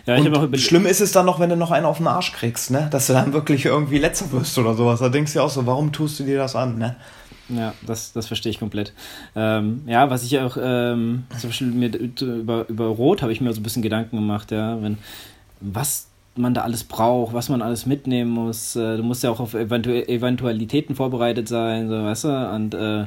Ja, 0.05 0.17
schlimm 0.57 0.85
ist 0.85 1.01
es 1.01 1.11
dann 1.11 1.25
noch, 1.25 1.39
wenn 1.39 1.49
du 1.49 1.55
noch 1.55 1.71
einen 1.71 1.85
auf 1.85 1.97
den 1.97 2.07
Arsch 2.07 2.31
kriegst, 2.33 2.71
ne? 2.71 2.88
Dass 2.91 3.07
du 3.07 3.13
dann 3.13 3.33
wirklich 3.33 3.65
irgendwie 3.65 3.97
letzter 3.97 4.31
wirst 4.31 4.57
oder 4.57 4.73
sowas. 4.73 4.99
Da 4.99 5.09
denkst 5.09 5.33
du 5.33 5.39
ja 5.39 5.45
auch 5.45 5.49
so, 5.49 5.65
warum 5.65 5.91
tust 5.91 6.19
du 6.19 6.23
dir 6.23 6.38
das 6.38 6.55
an, 6.55 6.77
ne? 6.77 6.95
Ja, 7.49 7.73
das, 7.85 8.11
das 8.11 8.27
verstehe 8.27 8.49
ich 8.49 8.59
komplett. 8.59 8.93
Ähm, 9.35 9.83
ja, 9.85 10.09
was 10.09 10.23
ich 10.23 10.38
auch, 10.39 10.57
ähm, 10.61 11.23
zum 11.38 11.49
Beispiel 11.49 11.67
mir 11.67 11.89
über, 11.95 12.67
über 12.67 12.88
Rot 12.88 13.21
habe 13.21 13.31
ich 13.31 13.39
mir 13.39 13.53
so 13.53 13.61
ein 13.61 13.63
bisschen 13.63 13.81
Gedanken 13.81 14.17
gemacht, 14.17 14.51
ja, 14.51 14.81
wenn, 14.81 14.97
was 15.61 16.07
man 16.35 16.53
da 16.53 16.61
alles 16.61 16.83
braucht, 16.83 17.33
was 17.33 17.49
man 17.49 17.61
alles 17.61 17.85
mitnehmen 17.85 18.31
muss. 18.31 18.75
Äh, 18.75 18.97
du 18.97 19.03
musst 19.03 19.23
ja 19.23 19.31
auch 19.31 19.39
auf 19.39 19.53
Eventu 19.53 19.91
Eventualitäten 19.91 20.95
vorbereitet 20.95 21.47
sein, 21.47 21.89
so, 21.89 22.03
weißt 22.03 22.23
du? 22.25 22.49
Und 22.53 22.73
äh, 22.73 23.05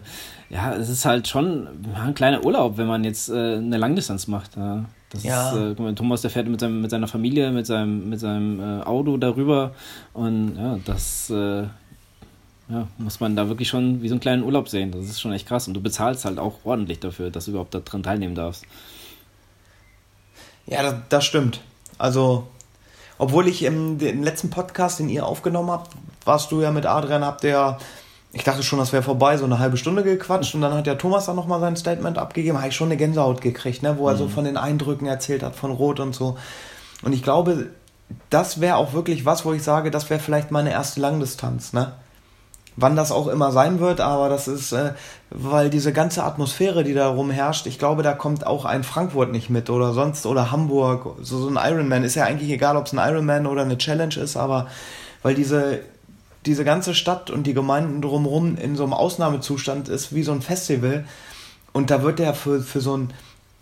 ja, 0.51 0.74
es 0.74 0.89
ist 0.89 1.05
halt 1.05 1.28
schon 1.28 1.68
ein 1.95 2.14
kleiner 2.14 2.45
Urlaub, 2.45 2.76
wenn 2.76 2.87
man 2.87 3.05
jetzt 3.05 3.28
äh, 3.28 3.57
eine 3.57 3.76
Langdistanz 3.76 4.26
macht. 4.26 4.57
Ja. 4.57 4.85
Das 5.11 5.25
ja. 5.25 5.53
ist, 5.53 5.79
äh, 5.81 5.95
Thomas, 5.95 6.23
der 6.23 6.31
fährt 6.31 6.49
mit, 6.49 6.61
seinem, 6.61 6.81
mit 6.81 6.91
seiner 6.91 7.09
Familie, 7.09 7.51
mit 7.51 7.67
seinem, 7.67 8.09
mit 8.09 8.21
seinem 8.21 8.61
äh, 8.61 8.83
Auto 8.85 9.17
darüber 9.17 9.73
und 10.13 10.57
ja, 10.57 10.79
das 10.85 11.31
äh, 11.31 11.65
ja, 12.71 12.87
muss 12.99 13.19
man 13.19 13.35
da 13.35 13.49
wirklich 13.49 13.69
schon 13.69 14.01
wie 14.01 14.09
so 14.09 14.15
einen 14.15 14.21
kleinen 14.21 14.45
Urlaub 14.45 14.69
sehen. 14.69 14.93
Das 14.93 15.05
ist 15.05 15.21
schon 15.21 15.33
echt 15.33 15.49
krass. 15.49 15.67
Und 15.67 15.75
du 15.75 15.81
bezahlst 15.81 16.25
halt 16.25 16.39
auch 16.39 16.61
ordentlich 16.65 17.01
dafür, 17.01 17.31
dass 17.31 17.47
du 17.47 17.51
überhaupt 17.51 17.75
daran 17.75 18.05
teilnehmen 18.05 18.37
darfst. 18.37 18.65
Ja, 20.67 20.83
das, 20.83 20.95
das 21.09 21.25
stimmt. 21.25 21.61
Also, 21.99 22.47
obwohl 23.19 23.49
ich 23.49 23.65
im, 23.65 23.99
im, 23.99 24.23
letzten 24.23 24.51
Podcast, 24.51 25.01
den 25.01 25.09
ihr 25.09 25.27
aufgenommen 25.27 25.71
habt, 25.71 25.91
warst 26.25 26.53
du 26.53 26.63
ja 26.63 26.71
mit 26.71 26.87
Adrian, 26.87 27.25
habt 27.25 27.43
ihr 27.43 27.77
ich 28.33 28.45
dachte 28.45 28.62
schon, 28.62 28.78
das 28.78 28.93
wäre 28.93 29.03
vorbei, 29.03 29.37
so 29.37 29.45
eine 29.45 29.59
halbe 29.59 29.76
Stunde 29.76 30.05
gequatscht 30.05 30.55
und 30.55 30.61
dann 30.61 30.74
hat 30.74 30.87
ja 30.87 30.95
Thomas 30.95 31.26
dann 31.26 31.37
nochmal 31.37 31.61
sein 31.61 31.76
Statement 31.76 32.16
abgegeben, 32.16 32.59
habe 32.59 32.68
ich 32.68 32.76
schon 32.76 32.89
eine 32.89 32.97
Gänsehaut 32.97 33.41
gekriegt, 33.41 33.83
ne, 33.83 33.99
wo 33.99 34.09
er 34.09 34.14
mhm. 34.14 34.18
so 34.18 34.28
von 34.28 34.45
den 34.45 34.57
Eindrücken 34.57 35.07
erzählt 35.07 35.43
hat, 35.43 35.57
von 35.57 35.72
Rot 35.72 36.01
und 36.01 36.14
so. 36.14 36.37
Und 37.03 37.12
ich 37.12 37.22
glaube, 37.22 37.70
das 38.28 38.61
wäre 38.61 38.76
auch 38.76 38.93
wirklich 38.93 39.24
was, 39.24 39.45
wo 39.45 39.53
ich 39.53 39.62
sage, 39.62 39.91
das 39.91 40.11
wäre 40.11 40.20
vielleicht 40.20 40.51
meine 40.51 40.70
erste 40.70 41.01
Langdistanz, 41.01 41.72
ne? 41.72 41.93
wann 42.76 42.97
das 42.97 43.12
auch 43.12 43.28
immer 43.28 43.53
sein 43.53 43.81
wird, 43.81 44.01
aber 44.01 44.28
das 44.28 44.49
ist, 44.49 44.72
äh, 44.72 44.93
weil 45.31 45.70
diese 45.70 45.93
ganze 45.93 46.24
Atmosphäre, 46.24 46.85
die 46.85 46.95
da 46.95 47.09
rumherrscht, 47.09 47.66
ich 47.66 47.78
glaube, 47.78 48.03
da 48.03 48.12
kommt 48.12 48.47
auch 48.47 48.64
ein 48.64 48.85
Frankfurt 48.85 49.33
nicht 49.33 49.51
mit 49.51 49.70
oder 49.70 49.93
sonst 49.93 50.26
oder 50.26 50.51
Hamburg, 50.51 51.16
so, 51.20 51.39
so 51.39 51.49
ein 51.49 51.59
Ironman, 51.62 52.05
ist 52.05 52.14
ja 52.14 52.24
eigentlich 52.24 52.51
egal, 52.51 52.76
ob 52.76 52.87
es 52.87 52.93
ein 52.93 52.99
Ironman 52.99 53.47
oder 53.47 53.62
eine 53.62 53.78
Challenge 53.78 54.16
ist, 54.16 54.37
aber 54.37 54.68
weil 55.22 55.35
diese, 55.35 55.81
diese 56.47 56.64
ganze 56.64 56.95
Stadt 56.95 57.30
und 57.30 57.47
die 57.47 57.55
Gemeinden 57.55 58.03
drumherum 58.03 58.57
in 58.57 58.76
so 58.76 58.84
einem 58.84 58.93
Ausnahmezustand 58.93 59.88
ist, 59.88 60.14
wie 60.14 60.22
so 60.22 60.32
ein 60.32 60.43
Festival. 60.43 61.05
Und 61.72 61.91
da 61.91 62.03
wird 62.03 62.18
der 62.18 62.34
für, 62.34 62.61
für 62.61 62.80
so 62.80 62.95
einen 62.95 63.12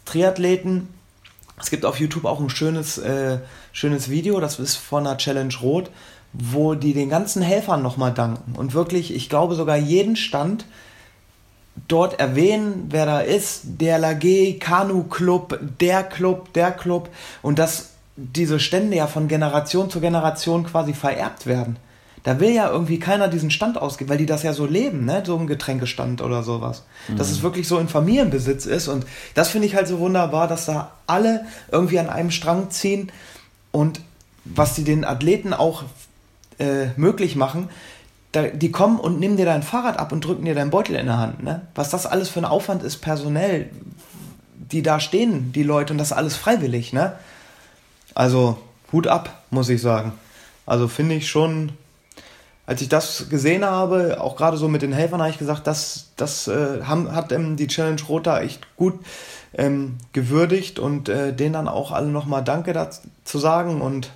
Triathleten, 0.04 0.88
es 1.60 1.70
gibt 1.70 1.84
auf 1.84 1.98
YouTube 1.98 2.24
auch 2.24 2.40
ein 2.40 2.50
schönes, 2.50 2.98
äh, 2.98 3.38
schönes 3.72 4.08
Video, 4.10 4.40
das 4.40 4.58
ist 4.58 4.76
von 4.76 5.04
der 5.04 5.18
Challenge 5.18 5.54
Rot, 5.60 5.90
wo 6.32 6.74
die 6.74 6.94
den 6.94 7.10
ganzen 7.10 7.42
Helfern 7.42 7.82
nochmal 7.82 8.12
danken 8.12 8.54
und 8.56 8.74
wirklich, 8.74 9.14
ich 9.14 9.28
glaube 9.28 9.54
sogar 9.54 9.76
jeden 9.76 10.14
Stand 10.14 10.66
dort 11.86 12.18
erwähnen, 12.18 12.86
wer 12.90 13.06
da 13.06 13.20
ist, 13.20 13.62
der 13.64 14.00
Lagé, 14.00 14.58
Kanu 14.58 15.04
Club, 15.04 15.58
der 15.80 16.02
Club, 16.02 16.52
der 16.54 16.72
Club. 16.72 17.08
Und 17.42 17.58
dass 17.58 17.90
diese 18.16 18.58
Stände 18.58 18.96
ja 18.96 19.06
von 19.06 19.28
Generation 19.28 19.90
zu 19.90 20.00
Generation 20.00 20.64
quasi 20.64 20.92
vererbt 20.92 21.46
werden. 21.46 21.76
Da 22.24 22.40
will 22.40 22.50
ja 22.50 22.68
irgendwie 22.70 22.98
keiner 22.98 23.28
diesen 23.28 23.50
Stand 23.50 23.78
ausgeben, 23.78 24.10
weil 24.10 24.18
die 24.18 24.26
das 24.26 24.42
ja 24.42 24.52
so 24.52 24.66
leben, 24.66 25.04
ne? 25.04 25.22
So 25.24 25.36
ein 25.36 25.46
Getränkestand 25.46 26.20
oder 26.20 26.42
sowas. 26.42 26.84
Mhm. 27.08 27.16
Dass 27.16 27.30
es 27.30 27.42
wirklich 27.42 27.68
so 27.68 27.78
in 27.78 27.88
Familienbesitz 27.88 28.66
ist. 28.66 28.88
Und 28.88 29.06
das 29.34 29.48
finde 29.48 29.66
ich 29.66 29.74
halt 29.74 29.88
so 29.88 29.98
wunderbar, 29.98 30.48
dass 30.48 30.66
da 30.66 30.92
alle 31.06 31.46
irgendwie 31.70 31.98
an 31.98 32.10
einem 32.10 32.30
Strang 32.30 32.70
ziehen 32.70 33.12
und 33.70 34.00
was 34.44 34.74
sie 34.74 34.84
den 34.84 35.04
Athleten 35.04 35.52
auch 35.52 35.84
äh, 36.58 36.88
möglich 36.96 37.36
machen, 37.36 37.68
da, 38.32 38.42
die 38.42 38.70
kommen 38.70 38.98
und 38.98 39.20
nehmen 39.20 39.36
dir 39.36 39.46
dein 39.46 39.62
Fahrrad 39.62 39.98
ab 39.98 40.12
und 40.12 40.24
drücken 40.24 40.44
dir 40.44 40.54
deinen 40.54 40.70
Beutel 40.70 40.96
in 40.96 41.06
der 41.06 41.18
Hand. 41.18 41.42
Ne? 41.42 41.62
Was 41.74 41.90
das 41.90 42.06
alles 42.06 42.28
für 42.28 42.40
ein 42.40 42.44
Aufwand 42.44 42.82
ist, 42.82 42.98
personell, 42.98 43.70
die 44.54 44.82
da 44.82 45.00
stehen, 45.00 45.52
die 45.52 45.62
Leute, 45.62 45.92
und 45.92 45.98
das 45.98 46.12
alles 46.12 46.36
freiwillig. 46.36 46.92
Ne? 46.92 47.14
Also 48.14 48.58
Hut 48.92 49.06
ab, 49.06 49.42
muss 49.50 49.68
ich 49.68 49.80
sagen. 49.80 50.12
Also 50.66 50.88
finde 50.88 51.14
ich 51.14 51.28
schon, 51.28 51.72
als 52.68 52.82
ich 52.82 52.90
das 52.90 53.30
gesehen 53.30 53.64
habe, 53.64 54.20
auch 54.20 54.36
gerade 54.36 54.58
so 54.58 54.68
mit 54.68 54.82
den 54.82 54.92
Helfern, 54.92 55.22
habe 55.22 55.30
ich 55.30 55.38
gesagt, 55.38 55.66
das, 55.66 56.10
das 56.16 56.48
äh, 56.48 56.82
haben, 56.82 57.14
hat 57.14 57.32
ähm, 57.32 57.56
die 57.56 57.66
Challenge 57.66 58.02
Rota 58.06 58.42
echt 58.42 58.76
gut 58.76 59.00
ähm, 59.54 59.96
gewürdigt 60.12 60.78
und 60.78 61.08
äh, 61.08 61.32
denen 61.32 61.54
dann 61.54 61.66
auch 61.66 61.92
alle 61.92 62.08
nochmal 62.08 62.44
Danke 62.44 62.74
dazu 62.74 63.38
sagen 63.38 63.80
und 63.80 64.10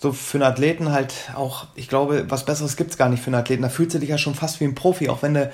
so 0.00 0.10
für 0.12 0.38
einen 0.38 0.50
Athleten 0.50 0.90
halt 0.90 1.14
auch, 1.36 1.68
ich 1.76 1.86
glaube, 1.86 2.26
was 2.28 2.44
Besseres 2.44 2.76
gibt 2.76 2.90
es 2.90 2.98
gar 2.98 3.08
nicht 3.08 3.22
für 3.22 3.28
einen 3.28 3.40
Athleten. 3.40 3.62
Da 3.62 3.68
fühlst 3.68 3.94
du 3.94 4.00
dich 4.00 4.08
ja 4.08 4.18
schon 4.18 4.34
fast 4.34 4.58
wie 4.58 4.64
ein 4.64 4.74
Profi, 4.74 5.08
auch 5.08 5.22
wenn 5.22 5.34
du 5.34 5.52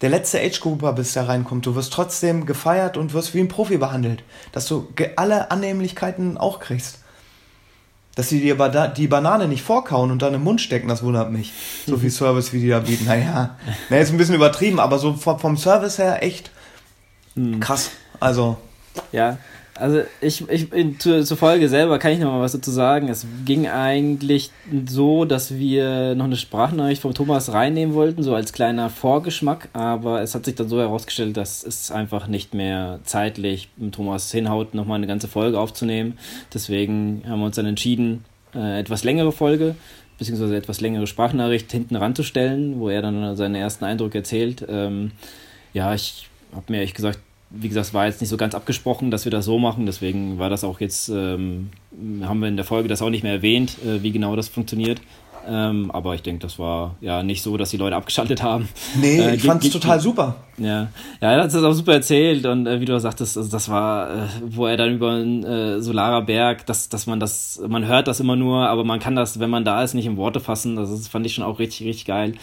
der 0.00 0.08
letzte 0.08 0.40
Age-Grouper 0.40 0.94
bist, 0.94 1.16
der 1.16 1.28
reinkommt. 1.28 1.66
Du 1.66 1.74
wirst 1.74 1.92
trotzdem 1.92 2.46
gefeiert 2.46 2.96
und 2.96 3.12
wirst 3.12 3.34
wie 3.34 3.40
ein 3.40 3.48
Profi 3.48 3.76
behandelt. 3.76 4.22
Dass 4.52 4.66
du 4.68 4.88
alle 5.16 5.50
Annehmlichkeiten 5.50 6.38
auch 6.38 6.60
kriegst. 6.60 7.03
Dass 8.16 8.28
sie 8.28 8.40
dir 8.40 8.56
die 8.96 9.08
Banane 9.08 9.48
nicht 9.48 9.62
vorkauen 9.62 10.10
und 10.12 10.22
dann 10.22 10.34
im 10.34 10.44
Mund 10.44 10.60
stecken, 10.60 10.86
das 10.86 11.02
wundert 11.02 11.32
mich. 11.32 11.52
So 11.86 11.96
viel 11.96 12.10
Service, 12.12 12.52
wie 12.52 12.60
die 12.60 12.68
da 12.68 12.78
bieten. 12.78 13.06
Naja, 13.06 13.56
na, 13.90 13.96
ist 13.96 14.10
ein 14.10 14.18
bisschen 14.18 14.36
übertrieben, 14.36 14.78
aber 14.78 14.98
so 14.98 15.14
vom 15.14 15.56
Service 15.56 15.98
her 15.98 16.22
echt 16.22 16.50
hm. 17.34 17.60
krass. 17.60 17.90
Also. 18.20 18.56
Ja, 19.10 19.38
also 19.76 20.02
ich, 20.20 20.48
ich 20.48 20.72
in, 20.72 21.00
zu, 21.00 21.24
zur 21.24 21.36
Folge 21.36 21.68
selber 21.68 21.98
kann 21.98 22.12
ich 22.12 22.20
noch 22.20 22.32
mal 22.32 22.40
was 22.40 22.52
dazu 22.52 22.70
sagen. 22.70 23.08
Es 23.08 23.26
ging 23.44 23.66
eigentlich 23.66 24.50
so, 24.86 25.24
dass 25.24 25.56
wir 25.56 26.14
noch 26.14 26.26
eine 26.26 26.36
Sprachnachricht 26.36 27.02
von 27.02 27.14
Thomas 27.14 27.52
reinnehmen 27.52 27.94
wollten, 27.94 28.22
so 28.22 28.34
als 28.34 28.52
kleiner 28.52 28.88
Vorgeschmack, 28.88 29.68
aber 29.72 30.22
es 30.22 30.34
hat 30.34 30.44
sich 30.44 30.54
dann 30.54 30.68
so 30.68 30.78
herausgestellt, 30.78 31.36
dass 31.36 31.64
es 31.64 31.90
einfach 31.90 32.28
nicht 32.28 32.54
mehr 32.54 33.00
zeitlich 33.04 33.68
mit 33.76 33.94
Thomas 33.94 34.30
hinhaut, 34.30 34.74
nochmal 34.74 34.96
eine 34.96 35.06
ganze 35.06 35.28
Folge 35.28 35.58
aufzunehmen. 35.58 36.18
Deswegen 36.52 37.22
haben 37.26 37.40
wir 37.40 37.46
uns 37.46 37.56
dann 37.56 37.66
entschieden, 37.66 38.24
äh, 38.54 38.78
etwas 38.78 39.02
längere 39.02 39.32
Folge 39.32 39.74
beziehungsweise 40.16 40.56
etwas 40.56 40.80
längere 40.80 41.08
Sprachnachricht 41.08 41.72
hinten 41.72 41.96
ranzustellen, 41.96 42.78
wo 42.78 42.88
er 42.88 43.02
dann 43.02 43.36
seine 43.36 43.58
ersten 43.58 43.84
Eindrücke 43.84 44.18
erzählt. 44.18 44.64
Ähm, 44.68 45.10
ja, 45.72 45.92
ich 45.92 46.28
habe 46.52 46.66
mir 46.68 46.78
ehrlich 46.78 46.94
gesagt 46.94 47.18
wie 47.56 47.68
gesagt, 47.68 47.86
es 47.86 47.94
war 47.94 48.06
jetzt 48.06 48.20
nicht 48.20 48.30
so 48.30 48.36
ganz 48.36 48.54
abgesprochen, 48.54 49.10
dass 49.10 49.24
wir 49.24 49.32
das 49.32 49.44
so 49.44 49.58
machen. 49.58 49.86
Deswegen 49.86 50.38
war 50.38 50.50
das 50.50 50.64
auch 50.64 50.80
jetzt, 50.80 51.08
ähm, 51.08 51.70
haben 52.22 52.40
wir 52.40 52.48
in 52.48 52.56
der 52.56 52.64
Folge 52.64 52.88
das 52.88 53.02
auch 53.02 53.10
nicht 53.10 53.22
mehr 53.22 53.32
erwähnt, 53.32 53.76
äh, 53.84 54.02
wie 54.02 54.12
genau 54.12 54.36
das 54.36 54.48
funktioniert. 54.48 55.00
Ähm, 55.46 55.90
aber 55.90 56.14
ich 56.14 56.22
denke, 56.22 56.40
das 56.40 56.58
war 56.58 56.96
ja 57.00 57.22
nicht 57.22 57.42
so, 57.42 57.56
dass 57.56 57.70
die 57.70 57.76
Leute 57.76 57.96
abgeschaltet 57.96 58.42
haben. 58.42 58.68
Nee, 58.98 59.18
äh, 59.18 59.34
ich 59.34 59.42
fand 59.42 59.62
es 59.62 59.70
total 59.70 60.00
super. 60.00 60.36
Ja, 60.56 60.88
ja, 61.20 61.32
er 61.32 61.42
hat 61.42 61.48
es 61.48 61.56
auch 61.56 61.72
super 61.72 61.94
erzählt 61.94 62.46
und 62.46 62.66
äh, 62.66 62.80
wie 62.80 62.84
du 62.84 62.98
sagtest, 62.98 63.36
also 63.36 63.50
das 63.50 63.68
war, 63.68 64.10
äh, 64.10 64.26
wo 64.46 64.66
er 64.66 64.76
dann 64.76 64.94
über 64.94 65.10
einen 65.10 65.44
äh, 65.44 65.82
Solarer 65.82 66.22
Berg, 66.22 66.64
dass, 66.66 66.88
dass 66.88 67.06
man 67.06 67.20
das, 67.20 67.60
man 67.66 67.86
hört 67.86 68.08
das 68.08 68.20
immer 68.20 68.36
nur, 68.36 68.68
aber 68.68 68.84
man 68.84 69.00
kann 69.00 69.16
das, 69.16 69.40
wenn 69.40 69.50
man 69.50 69.64
da 69.64 69.82
ist, 69.82 69.94
nicht 69.94 70.06
in 70.06 70.16
Worte 70.16 70.40
fassen. 70.40 70.78
Also 70.78 70.96
das 70.96 71.08
fand 71.08 71.26
ich 71.26 71.34
schon 71.34 71.44
auch 71.44 71.58
richtig, 71.58 71.86
richtig 71.86 72.06
geil, 72.06 72.34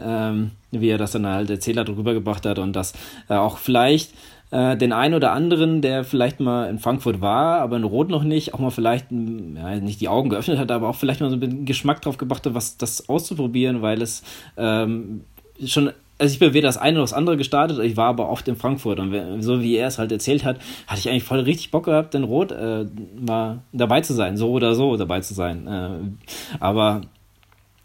ähm, 0.00 0.52
wie 0.70 0.88
er 0.88 0.98
das 0.98 1.12
dann 1.12 1.26
halt 1.26 1.50
Erzähler 1.50 1.84
drüber 1.84 2.14
gebracht 2.14 2.46
hat 2.46 2.58
und 2.58 2.72
das 2.72 2.92
auch 3.28 3.58
vielleicht 3.58 4.12
äh, 4.50 4.76
den 4.76 4.92
einen 4.92 5.14
oder 5.14 5.32
anderen, 5.32 5.82
der 5.82 6.04
vielleicht 6.04 6.40
mal 6.40 6.68
in 6.68 6.78
Frankfurt 6.78 7.20
war, 7.20 7.60
aber 7.60 7.76
in 7.76 7.84
Rot 7.84 8.08
noch 8.08 8.24
nicht, 8.24 8.54
auch 8.54 8.58
mal 8.58 8.70
vielleicht 8.70 9.06
ja, 9.10 9.76
nicht 9.76 10.00
die 10.00 10.08
Augen 10.08 10.30
geöffnet 10.30 10.58
hat, 10.58 10.70
aber 10.70 10.88
auch 10.88 10.96
vielleicht 10.96 11.20
mal 11.20 11.30
so 11.30 11.36
einen 11.36 11.64
Geschmack 11.64 12.00
drauf 12.02 12.16
gebracht 12.16 12.46
hat, 12.46 12.54
was 12.54 12.76
das 12.76 13.08
auszuprobieren, 13.08 13.82
weil 13.82 14.00
es 14.02 14.22
ähm, 14.56 15.22
schon 15.64 15.92
also 16.18 16.32
ich 16.32 16.40
bin 16.40 16.52
weder 16.52 16.68
das 16.68 16.76
eine 16.76 16.98
noch 16.98 17.04
das 17.04 17.12
andere 17.12 17.36
gestartet, 17.36 17.78
ich 17.78 17.96
war 17.96 18.08
aber 18.08 18.28
oft 18.28 18.48
in 18.48 18.56
Frankfurt 18.56 18.98
und 18.98 19.40
so 19.42 19.62
wie 19.62 19.76
er 19.76 19.86
es 19.86 19.98
halt 19.98 20.10
erzählt 20.10 20.44
hat, 20.44 20.58
hatte 20.86 21.00
ich 21.00 21.08
eigentlich 21.08 21.24
voll 21.24 21.40
richtig 21.40 21.70
Bock 21.70 21.84
gehabt, 21.84 22.14
in 22.14 22.24
Rot 22.24 22.50
äh, 22.50 22.86
mal 23.16 23.60
dabei 23.72 24.00
zu 24.00 24.14
sein, 24.14 24.36
so 24.36 24.50
oder 24.50 24.74
so 24.74 24.96
dabei 24.96 25.20
zu 25.20 25.34
sein. 25.34 25.66
Äh, 25.66 26.56
aber 26.58 27.02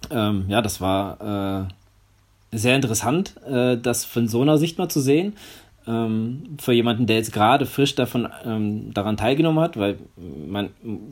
ähm, 0.10 0.46
ja, 0.48 0.62
das 0.62 0.82
war 0.82 1.68
äh, 2.52 2.58
sehr 2.58 2.76
interessant, 2.76 3.36
äh, 3.48 3.78
das 3.78 4.04
von 4.04 4.28
so 4.28 4.42
einer 4.42 4.58
Sicht 4.58 4.78
mal 4.80 4.90
zu 4.90 5.00
sehen 5.00 5.34
ähm, 5.88 6.44
für 6.62 6.74
jemanden, 6.74 7.06
der 7.06 7.18
jetzt 7.18 7.34
gerade 7.34 7.66
frisch 7.66 7.96
davon 7.96 8.28
ähm, 8.46 8.94
daran 8.94 9.18
teilgenommen 9.18 9.64
hat, 9.64 9.78
weil 9.78 9.98
man 10.48 10.70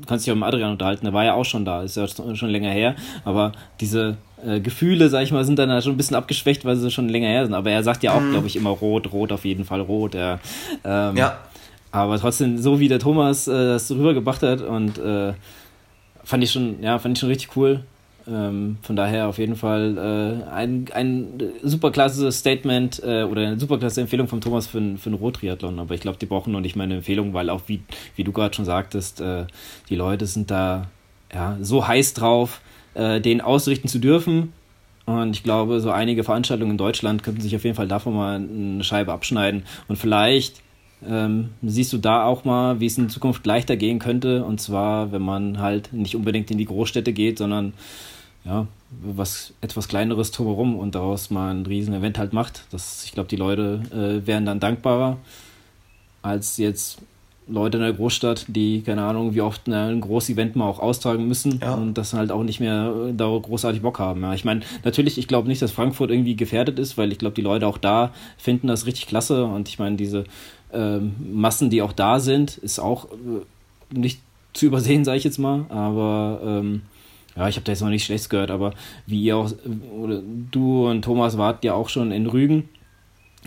kann 0.07 0.19
sich 0.19 0.27
ja 0.27 0.35
mit 0.35 0.43
Adrian 0.43 0.71
unterhalten, 0.71 1.05
der 1.05 1.13
war 1.13 1.25
ja 1.25 1.33
auch 1.33 1.45
schon 1.45 1.65
da, 1.65 1.83
ist 1.83 1.97
ja 1.97 2.07
schon 2.07 2.49
länger 2.49 2.69
her, 2.69 2.95
aber 3.25 3.51
diese 3.79 4.17
äh, 4.45 4.59
Gefühle, 4.59 5.09
sag 5.09 5.23
ich 5.23 5.31
mal, 5.31 5.43
sind 5.45 5.59
dann 5.59 5.69
halt 5.69 5.83
schon 5.83 5.93
ein 5.93 5.97
bisschen 5.97 6.15
abgeschwächt, 6.15 6.65
weil 6.65 6.75
sie 6.75 6.91
schon 6.91 7.09
länger 7.09 7.27
her 7.27 7.45
sind. 7.45 7.53
Aber 7.53 7.69
er 7.69 7.83
sagt 7.83 8.03
ja 8.03 8.13
auch, 8.13 8.21
mhm. 8.21 8.31
glaube 8.31 8.47
ich, 8.47 8.55
immer 8.55 8.71
rot, 8.71 9.11
rot 9.11 9.31
auf 9.31 9.45
jeden 9.45 9.65
Fall, 9.65 9.81
rot. 9.81 10.15
Ja. 10.15 10.39
Ähm, 10.83 11.17
ja. 11.17 11.37
Aber 11.91 12.17
trotzdem, 12.17 12.57
so 12.57 12.79
wie 12.79 12.87
der 12.87 12.99
Thomas 12.99 13.47
äh, 13.47 13.51
das 13.51 13.91
rübergebracht 13.91 14.41
hat 14.43 14.61
und 14.61 14.97
äh, 14.97 15.33
fand 16.23 16.43
ich 16.43 16.51
schon, 16.51 16.81
ja, 16.81 16.97
fand 16.99 17.17
ich 17.17 17.19
schon 17.19 17.29
richtig 17.29 17.55
cool. 17.55 17.81
Ähm, 18.27 18.77
von 18.81 18.95
daher 18.95 19.27
auf 19.27 19.37
jeden 19.37 19.55
Fall 19.55 19.97
äh, 19.97 20.49
ein, 20.49 20.85
ein 20.93 21.43
super 21.63 21.91
klasse 21.91 22.31
Statement 22.31 23.01
äh, 23.03 23.23
oder 23.23 23.47
eine 23.47 23.59
super 23.59 23.77
klasse 23.77 24.01
Empfehlung 24.01 24.27
von 24.27 24.41
Thomas 24.41 24.67
für, 24.67 24.97
für 24.97 25.09
einen 25.09 25.15
Rot-Triathlon. 25.15 25.79
Aber 25.79 25.95
ich 25.95 26.01
glaube, 26.01 26.17
die 26.19 26.25
brauchen 26.25 26.53
noch 26.53 26.59
nicht 26.59 26.75
meine 26.75 26.95
Empfehlung, 26.95 27.33
weil 27.33 27.49
auch, 27.49 27.61
wie, 27.67 27.81
wie 28.15 28.23
du 28.23 28.31
gerade 28.31 28.53
schon 28.53 28.65
sagtest, 28.65 29.21
äh, 29.21 29.45
die 29.89 29.95
Leute 29.95 30.25
sind 30.25 30.51
da 30.51 30.87
ja, 31.33 31.57
so 31.61 31.87
heiß 31.87 32.13
drauf, 32.13 32.61
äh, 32.93 33.21
den 33.21 33.41
ausrichten 33.41 33.87
zu 33.87 33.99
dürfen. 33.99 34.53
Und 35.05 35.35
ich 35.35 35.43
glaube, 35.43 35.79
so 35.79 35.91
einige 35.91 36.23
Veranstaltungen 36.23 36.71
in 36.71 36.77
Deutschland 36.77 37.23
könnten 37.23 37.41
sich 37.41 37.55
auf 37.55 37.63
jeden 37.63 37.75
Fall 37.75 37.87
davon 37.87 38.15
mal 38.15 38.35
eine 38.35 38.83
Scheibe 38.83 39.13
abschneiden. 39.13 39.63
Und 39.87 39.97
vielleicht 39.97 40.61
ähm, 41.07 41.49
siehst 41.61 41.93
du 41.93 41.97
da 41.97 42.25
auch 42.25 42.45
mal, 42.45 42.79
wie 42.79 42.85
es 42.85 42.97
in 42.97 43.09
Zukunft 43.09 43.45
leichter 43.45 43.75
gehen 43.75 43.99
könnte. 43.99 44.43
Und 44.43 44.61
zwar, 44.61 45.11
wenn 45.11 45.21
man 45.21 45.59
halt 45.59 45.93
nicht 45.93 46.15
unbedingt 46.15 46.51
in 46.51 46.57
die 46.57 46.65
Großstädte 46.65 47.13
geht, 47.13 47.37
sondern 47.37 47.73
ja, 48.45 48.67
was 49.01 49.53
etwas 49.61 49.87
kleineres 49.87 50.31
drumherum 50.31 50.75
und 50.75 50.95
daraus 50.95 51.29
mal 51.29 51.53
ein 51.53 51.65
riesen 51.65 51.93
Event 51.93 52.17
halt 52.17 52.33
macht. 52.33 52.65
Das, 52.71 53.03
ich 53.05 53.11
glaube, 53.11 53.29
die 53.29 53.35
Leute 53.35 53.81
äh, 53.93 54.25
wären 54.25 54.45
dann 54.45 54.59
dankbarer, 54.59 55.17
als 56.21 56.57
jetzt 56.57 56.99
Leute 57.47 57.77
in 57.77 57.83
der 57.83 57.93
Großstadt, 57.93 58.45
die, 58.47 58.81
keine 58.81 59.03
Ahnung, 59.03 59.33
wie 59.33 59.41
oft 59.41 59.67
ein 59.67 60.01
großes 60.01 60.31
Event 60.31 60.55
mal 60.55 60.67
auch 60.67 60.79
austragen 60.79 61.27
müssen 61.27 61.59
ja. 61.61 61.73
und 61.73 61.95
das 61.95 62.13
halt 62.13 62.31
auch 62.31 62.43
nicht 62.43 62.59
mehr 62.59 62.93
äh, 63.09 63.13
da 63.13 63.25
großartig 63.25 63.81
Bock 63.81 63.99
haben. 63.99 64.21
Ja, 64.21 64.33
ich 64.33 64.45
meine, 64.45 64.61
natürlich, 64.83 65.17
ich 65.17 65.27
glaube 65.27 65.47
nicht, 65.47 65.61
dass 65.61 65.71
Frankfurt 65.71 66.11
irgendwie 66.11 66.35
gefährdet 66.35 66.79
ist, 66.79 66.97
weil 66.97 67.11
ich 67.11 67.17
glaube, 67.17 67.35
die 67.35 67.41
Leute 67.41 67.67
auch 67.67 67.77
da 67.77 68.13
finden 68.37 68.67
das 68.67 68.85
richtig 68.85 69.07
klasse 69.07 69.45
und 69.45 69.67
ich 69.67 69.79
meine, 69.79 69.97
diese 69.97 70.23
ähm, 70.73 71.15
Massen, 71.31 71.69
die 71.69 71.81
auch 71.81 71.93
da 71.93 72.19
sind, 72.19 72.57
ist 72.57 72.79
auch 72.79 73.05
äh, 73.05 73.97
nicht 73.97 74.21
zu 74.53 74.65
übersehen, 74.65 75.05
sage 75.05 75.17
ich 75.17 75.23
jetzt 75.23 75.39
mal, 75.39 75.65
aber 75.69 76.41
ähm, 76.43 76.81
ja, 77.35 77.47
ich 77.47 77.55
habe 77.55 77.63
da 77.63 77.71
jetzt 77.71 77.81
noch 77.81 77.89
nichts 77.89 78.05
Schlechtes 78.05 78.29
gehört, 78.29 78.51
aber 78.51 78.73
wie 79.05 79.23
ihr 79.23 79.37
auch, 79.37 79.51
oder 79.97 80.21
du 80.51 80.89
und 80.89 81.03
Thomas 81.03 81.37
wart 81.37 81.63
ja 81.63 81.73
auch 81.73 81.89
schon 81.89 82.11
in 82.11 82.25
Rügen 82.25 82.69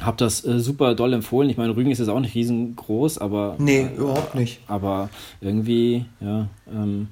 hab 0.01 0.17
das 0.17 0.45
äh, 0.45 0.59
super 0.59 0.95
doll 0.95 1.13
empfohlen. 1.13 1.49
Ich 1.51 1.57
meine, 1.57 1.77
Rügen 1.77 1.91
ist 1.91 1.99
jetzt 1.99 2.09
auch 2.09 2.21
nicht 2.21 2.35
riesengroß, 2.35 3.19
aber. 3.19 3.57
Nee, 3.59 3.83
äh, 3.83 3.97
überhaupt 3.97 4.35
nicht. 4.35 4.61
Aber 4.67 5.09
irgendwie, 5.41 6.07
ja, 6.21 6.49
ähm, 6.73 7.09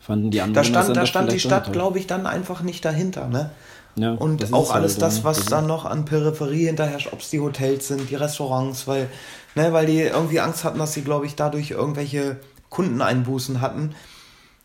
fanden 0.00 0.30
die 0.30 0.40
anderen. 0.40 0.54
Da 0.54 0.82
stand, 0.82 0.96
da 0.96 1.06
stand 1.06 1.32
die 1.32 1.40
Stadt, 1.40 1.72
glaube 1.72 1.98
ich, 1.98 2.06
dann 2.06 2.26
einfach 2.26 2.62
nicht 2.62 2.84
dahinter, 2.84 3.28
ne? 3.28 3.50
Ja, 3.94 4.12
und 4.12 4.52
auch 4.52 4.72
alles 4.72 4.94
halt, 4.94 5.02
das, 5.02 5.24
was 5.24 5.36
das 5.38 5.46
dann 5.46 5.66
noch 5.66 5.84
an 5.84 6.04
Peripherie 6.04 6.66
hinterherrscht, 6.66 7.12
ob 7.12 7.20
es 7.20 7.30
die 7.30 7.40
Hotels 7.40 7.88
sind, 7.88 8.08
die 8.08 8.14
Restaurants, 8.14 8.86
weil, 8.86 9.08
ne, 9.54 9.72
weil 9.72 9.86
die 9.86 10.00
irgendwie 10.00 10.40
Angst 10.40 10.64
hatten, 10.64 10.78
dass 10.78 10.94
sie, 10.94 11.02
glaube 11.02 11.26
ich, 11.26 11.36
dadurch 11.36 11.70
irgendwelche 11.70 12.36
Kundeneinbußen 12.70 13.60
hatten. 13.60 13.94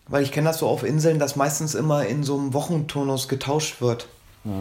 Weil 0.07 0.23
ich 0.23 0.31
kenne 0.31 0.47
das 0.47 0.59
so 0.59 0.67
auf 0.67 0.83
Inseln, 0.83 1.19
dass 1.19 1.35
meistens 1.35 1.75
immer 1.75 2.05
in 2.05 2.23
so 2.23 2.37
einem 2.37 2.53
Wochenturnus 2.53 3.27
getauscht 3.27 3.81
wird. 3.81 4.07
Ja 4.45 4.51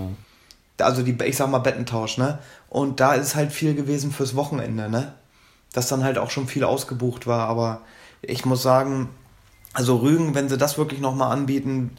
also 0.85 1.03
die, 1.03 1.17
ich 1.25 1.37
sag 1.37 1.51
mal, 1.51 1.59
Bettentausch, 1.59 2.19
ne? 2.19 2.39
Und 2.69 3.01
da 3.01 3.15
ist 3.15 3.35
halt 3.35 3.53
viel 3.53 3.75
gewesen 3.75 4.13
fürs 4.13 4.37
Wochenende, 4.37 4.89
ne? 4.89 5.15
Dass 5.73 5.89
dann 5.89 6.05
halt 6.05 6.19
auch 6.19 6.31
schon 6.31 6.49
viel 6.49 6.65
ausgebucht 6.65 7.27
war, 7.27 7.49
aber 7.49 7.83
ich 8.23 8.45
muss 8.45 8.63
sagen, 8.63 9.09
also 9.73 9.97
Rügen, 9.97 10.35
wenn 10.35 10.49
sie 10.49 10.59
das 10.59 10.79
wirklich 10.79 11.01
nochmal 11.01 11.33
anbieten, 11.33 11.97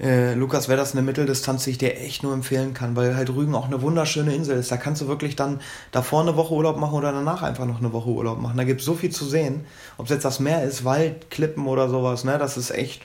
äh, 0.00 0.34
Lukas, 0.34 0.68
wäre 0.68 0.78
das 0.78 0.92
eine 0.92 1.02
Mitteldistanz, 1.02 1.64
die 1.64 1.70
ich 1.70 1.78
dir 1.78 1.96
echt 1.98 2.22
nur 2.22 2.32
empfehlen 2.32 2.74
kann, 2.74 2.96
weil 2.96 3.16
halt 3.16 3.30
Rügen 3.30 3.54
auch 3.54 3.66
eine 3.66 3.80
wunderschöne 3.80 4.34
Insel 4.34 4.58
ist. 4.58 4.70
Da 4.72 4.76
kannst 4.76 5.02
du 5.02 5.08
wirklich 5.08 5.36
dann 5.36 5.60
davor 5.92 6.22
eine 6.22 6.36
Woche 6.36 6.54
Urlaub 6.54 6.78
machen 6.78 6.94
oder 6.94 7.12
danach 7.12 7.42
einfach 7.42 7.66
noch 7.66 7.78
eine 7.78 7.92
Woche 7.92 8.10
Urlaub 8.10 8.40
machen. 8.40 8.56
Da 8.56 8.64
gibt 8.64 8.80
es 8.80 8.86
so 8.86 8.94
viel 8.94 9.10
zu 9.10 9.24
sehen. 9.24 9.64
Ob 9.96 10.06
es 10.06 10.10
jetzt 10.10 10.24
das 10.24 10.40
Meer 10.40 10.64
ist, 10.64 10.84
Wald, 10.84 11.30
Klippen 11.30 11.66
oder 11.66 11.88
sowas, 11.88 12.24
ne? 12.24 12.38
Das 12.38 12.56
ist 12.56 12.70
echt. 12.70 13.02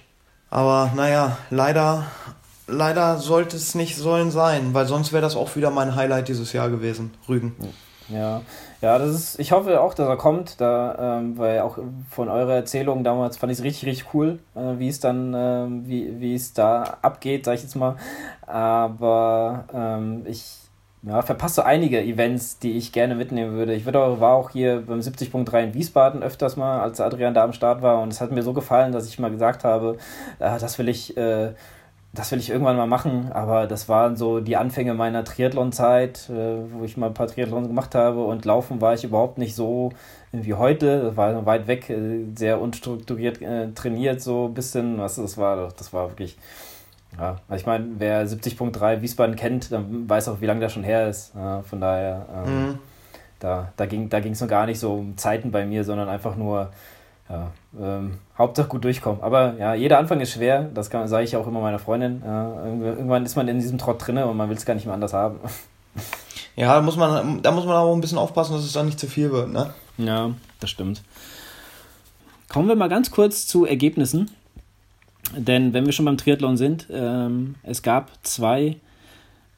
Aber 0.50 0.92
naja, 0.96 1.38
leider 1.52 2.08
leider 2.70 3.18
sollte 3.18 3.58
es 3.58 3.76
nicht 3.76 3.96
sollen 3.96 4.32
sein, 4.32 4.74
weil 4.74 4.86
sonst 4.86 5.12
wäre 5.12 5.22
das 5.22 5.36
auch 5.36 5.56
wieder 5.56 5.72
mein 5.72 5.96
Highlight 5.96 6.28
dieses 6.28 6.54
Jahr 6.54 6.70
gewesen, 6.70 7.12
Rügen. 7.28 7.56
Ja, 8.08 8.42
ja, 8.82 8.98
das 8.98 9.10
ist, 9.10 9.40
ich 9.40 9.52
hoffe 9.52 9.82
auch, 9.82 9.94
dass 9.94 10.08
er 10.08 10.18
kommt, 10.18 10.62
da, 10.62 11.20
ähm, 11.20 11.38
weil 11.38 11.60
auch 11.60 11.78
von 12.10 12.30
eurer 12.30 12.54
Erzählung 12.54 13.04
damals 13.04 13.38
fand 13.38 13.52
ich 13.52 13.60
es 13.60 13.64
richtig, 13.64 13.90
richtig 13.90 14.14
cool, 14.14 14.40
äh, 14.56 14.80
wie 14.80 14.88
es 14.88 15.00
dann, 15.00 15.34
äh, 15.34 15.68
wie, 15.88 16.20
wie 16.20 16.36
es 16.36 16.54
da 16.54 16.98
abgeht, 17.02 17.46
sag 17.46 17.56
ich 17.56 17.64
jetzt 17.64 17.76
mal. 17.76 17.98
Aber 18.46 19.66
ähm, 19.74 20.24
ich 20.26 20.60
ja, 21.04 21.22
verpasse 21.22 21.66
einige 21.66 22.02
Events, 22.02 22.60
die 22.60 22.78
ich 22.78 22.92
gerne 22.92 23.16
mitnehmen 23.16 23.54
würde. 23.54 23.74
Ich 23.74 23.86
würde, 23.86 24.20
war 24.20 24.36
auch 24.36 24.50
hier 24.50 24.84
beim 24.86 25.00
70.3 25.00 25.64
in 25.64 25.74
Wiesbaden 25.74 26.24
öfters 26.24 26.58
mal, 26.58 26.82
als 26.82 27.00
Adrian 27.00 27.34
da 27.34 27.44
am 27.44 27.54
Start 27.54 27.82
war 27.82 28.02
und 28.02 28.12
es 28.12 28.20
hat 28.20 28.32
mir 28.32 28.44
so 28.44 28.54
gefallen, 28.54 28.92
dass 28.92 29.08
ich 29.08 29.20
mal 29.20 29.32
gesagt 29.32 29.64
habe, 29.64 29.98
äh, 30.40 30.60
das 30.60 30.78
will 30.78 30.90
ich 30.90 31.16
äh, 31.18 31.54
das 32.14 32.32
will 32.32 32.40
ich 32.40 32.50
irgendwann 32.50 32.76
mal 32.76 32.88
machen, 32.88 33.32
aber 33.32 33.68
das 33.68 33.88
waren 33.88 34.16
so 34.16 34.40
die 34.40 34.58
Anfänge 34.58 34.96
meiner 34.96 35.24
Triathlon-Zeit, 35.24 36.30
äh, 36.30 36.58
wo 36.72 36.84
ich 36.84 36.98
mal 36.98 37.08
ein 37.08 37.14
paar 37.14 37.28
Triathlons 37.28 37.68
gemacht 37.68 37.94
habe 37.94 38.24
und 38.24 38.46
Laufen 38.46 38.82
war 38.82 38.96
ich 38.96 39.04
überhaupt 39.04 39.38
nicht 39.38 39.56
so 39.56 39.92
wie 40.32 40.56
heute. 40.56 41.04
Das 41.04 41.18
war 41.18 41.46
weit 41.46 41.68
weg, 41.68 41.90
äh, 41.90 42.26
sehr 42.36 42.60
unstrukturiert 42.60 43.42
äh, 43.42 43.72
trainiert, 43.74 44.22
so 44.22 44.48
ein 44.48 44.56
bisschen. 44.56 44.98
Was 44.98 45.16
das 45.16 45.38
war, 45.38 45.70
das 45.78 45.94
war 45.94 46.10
wirklich. 46.10 46.38
Ja, 47.18 47.38
also 47.48 47.62
ich 47.62 47.66
meine, 47.66 47.86
wer 47.98 48.28
70.3 48.28 49.02
Wiesbaden 49.02 49.36
kennt, 49.36 49.72
dann 49.72 50.08
weiß 50.10 50.30
auch, 50.30 50.42
wie 50.42 50.46
lange 50.46 50.62
das 50.62 50.74
schon 50.74 50.84
her 50.84 51.10
ist. 51.10 51.34
Von 51.64 51.82
daher, 51.82 52.28
ähm, 52.46 52.54
mhm. 52.54 52.80
da, 53.40 53.74
da 53.78 53.86
ging 53.88 54.04
es 54.04 54.10
da 54.10 54.46
noch 54.46 54.50
gar 54.50 54.68
nicht 54.68 54.80
so 54.80 54.94
um 54.94 55.18
Zeiten 55.18 55.50
bei 55.50 55.66
mir, 55.66 55.84
sondern 55.84 56.08
einfach 56.08 56.36
nur 56.36 56.70
ja, 57.30 57.52
ähm, 57.80 58.18
Hauptsache 58.38 58.68
gut 58.68 58.84
durchkommen. 58.84 59.22
Aber 59.22 59.56
ja, 59.58 59.74
jeder 59.76 60.00
Anfang 60.00 60.20
ist 60.20 60.34
schwer, 60.34 60.64
das 60.74 60.88
sage 60.88 61.24
ich 61.24 61.36
auch 61.36 61.48
immer 61.48 61.62
meiner 61.62 61.80
Freundin. 61.80 62.22
Ja, 62.26 62.66
irgendwann 62.66 63.26
ist 63.26 63.36
man 63.36 63.48
in 63.48 63.60
diesem 63.60 63.78
Trott 63.78 64.06
drinne 64.06 64.26
und 64.26 64.36
man 64.36 64.50
will 64.50 64.58
es 64.58 64.66
gar 64.66 64.74
nicht 64.74 64.86
mehr 64.86 64.96
anders 64.96 65.14
haben. 65.14 65.40
Ja, 66.56 66.76
da 66.76 66.82
muss 66.82 66.98
man, 66.98 67.42
da 67.42 67.52
muss 67.52 67.66
man 67.66 67.76
aber 67.76 67.94
ein 67.94 68.02
bisschen 68.02 68.18
aufpassen, 68.18 68.54
dass 68.54 68.66
es 68.66 68.74
dann 68.74 68.88
nicht 68.88 69.00
zu 69.00 69.08
viel 69.08 69.32
wird, 69.32 69.50
ne? 69.50 69.74
Ja, 69.98 70.32
das 70.60 70.70
stimmt. 70.70 71.04
Kommen 72.50 72.68
wir 72.68 72.76
mal 72.76 72.90
ganz 72.90 73.12
kurz 73.12 73.48
zu 73.48 73.66
Ergebnissen. 73.66 74.32
Denn 75.38 75.74
wenn 75.74 75.86
wir 75.86 75.94
schon 75.94 76.06
beim 76.06 76.18
Triathlon 76.18 76.58
sind, 76.58 76.88
ähm, 76.92 77.56
es 77.64 77.84
gab 77.84 78.10
zwei 78.24 78.78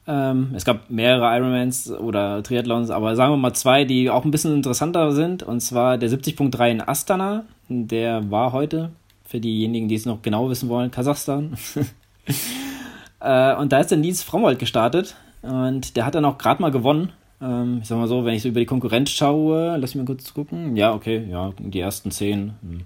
ähm, 0.06 0.52
es 0.54 0.64
gab 0.64 0.90
mehrere 0.90 1.36
Ironmans 1.36 1.90
oder 1.90 2.42
Triathlons, 2.42 2.90
aber 2.90 3.14
sagen 3.14 3.32
wir 3.32 3.36
mal 3.36 3.54
zwei, 3.54 3.84
die 3.84 4.10
auch 4.10 4.24
ein 4.24 4.30
bisschen 4.30 4.54
interessanter 4.54 5.12
sind. 5.12 5.42
Und 5.42 5.60
zwar 5.60 5.98
der 5.98 6.10
70.3 6.10 6.70
in 6.70 6.80
Astana, 6.80 7.44
der 7.68 8.30
war 8.30 8.52
heute, 8.52 8.90
für 9.24 9.40
diejenigen, 9.40 9.88
die 9.88 9.94
es 9.94 10.06
noch 10.06 10.22
genau 10.22 10.50
wissen 10.50 10.68
wollen, 10.68 10.90
Kasachstan. 10.90 11.56
äh, 13.20 13.54
und 13.54 13.72
da 13.72 13.80
ist 13.80 13.90
der 13.90 13.98
Nils 13.98 14.22
Frommold 14.22 14.58
gestartet 14.58 15.14
und 15.42 15.96
der 15.96 16.04
hat 16.04 16.14
dann 16.14 16.24
auch 16.24 16.38
gerade 16.38 16.60
mal 16.60 16.72
gewonnen. 16.72 17.12
Ähm, 17.40 17.78
ich 17.82 17.88
sag 17.88 17.96
mal 17.96 18.08
so, 18.08 18.24
wenn 18.24 18.34
ich 18.34 18.42
so 18.42 18.48
über 18.48 18.60
die 18.60 18.66
Konkurrenz 18.66 19.10
schaue, 19.10 19.76
lass 19.76 19.94
mich 19.94 20.04
mal 20.04 20.14
kurz 20.14 20.34
gucken. 20.34 20.76
Ja, 20.76 20.92
okay, 20.94 21.26
ja, 21.30 21.52
die 21.58 21.80
ersten 21.80 22.10
zehn. 22.10 22.54
Hm 22.62 22.80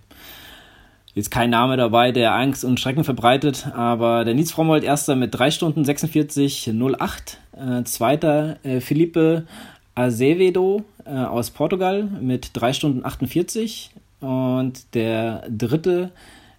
jetzt 1.16 1.30
kein 1.30 1.50
Name 1.50 1.76
dabei, 1.76 2.12
der 2.12 2.34
Angst 2.34 2.64
und 2.64 2.78
Schrecken 2.78 3.02
verbreitet, 3.02 3.66
aber 3.74 4.24
der 4.24 4.34
Nils 4.34 4.52
Frommold 4.52 4.84
erster 4.84 5.16
mit 5.16 5.34
3 5.34 5.50
Stunden 5.50 5.82
46,08. 5.82 7.38
Äh, 7.56 7.84
zweiter 7.84 8.58
äh, 8.62 8.80
Felipe 8.80 9.46
Azevedo 9.94 10.84
äh, 11.06 11.10
aus 11.10 11.50
Portugal 11.50 12.04
mit 12.04 12.50
3 12.52 12.72
Stunden 12.74 13.04
48. 13.04 13.90
Und 14.20 14.94
der 14.94 15.44
dritte 15.48 16.12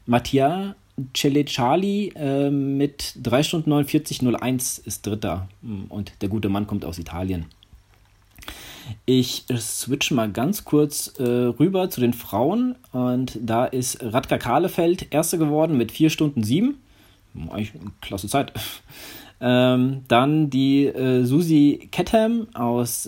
Mattia 0.08 0.76
Celecali 1.16 2.12
äh, 2.16 2.50
mit 2.50 3.14
3 3.22 3.44
Stunden 3.44 3.72
49,01 3.72 4.86
ist 4.88 5.06
dritter. 5.06 5.48
Und 5.90 6.14
der 6.22 6.30
gute 6.30 6.50
Mann 6.50 6.66
kommt 6.66 6.84
aus 6.84 6.98
Italien. 6.98 7.46
Ich 9.06 9.46
switch 9.58 10.12
mal 10.12 10.32
ganz 10.32 10.66
kurz 10.66 11.14
äh, 11.20 11.24
rüber 11.24 11.90
zu 11.90 12.02
den 12.02 12.14
Frauen 12.14 12.76
und 12.92 13.38
da 13.42 13.66
ist 13.66 14.00
Radka 14.02 14.38
Kahlefeld 14.38 15.08
Erste 15.14 15.38
geworden 15.38 15.78
mit 15.78 15.92
4 15.92 16.10
Stunden 16.10 16.44
7. 16.44 16.76
Eigentlich 17.50 17.74
eine 17.76 17.92
klasse 18.02 18.28
Zeit. 18.28 18.54
Ähm, 19.40 20.02
dann 20.08 20.50
die 20.50 20.88
äh, 20.88 21.24
Susie 21.24 21.90
Ketham 21.92 22.48
aus 22.56 23.08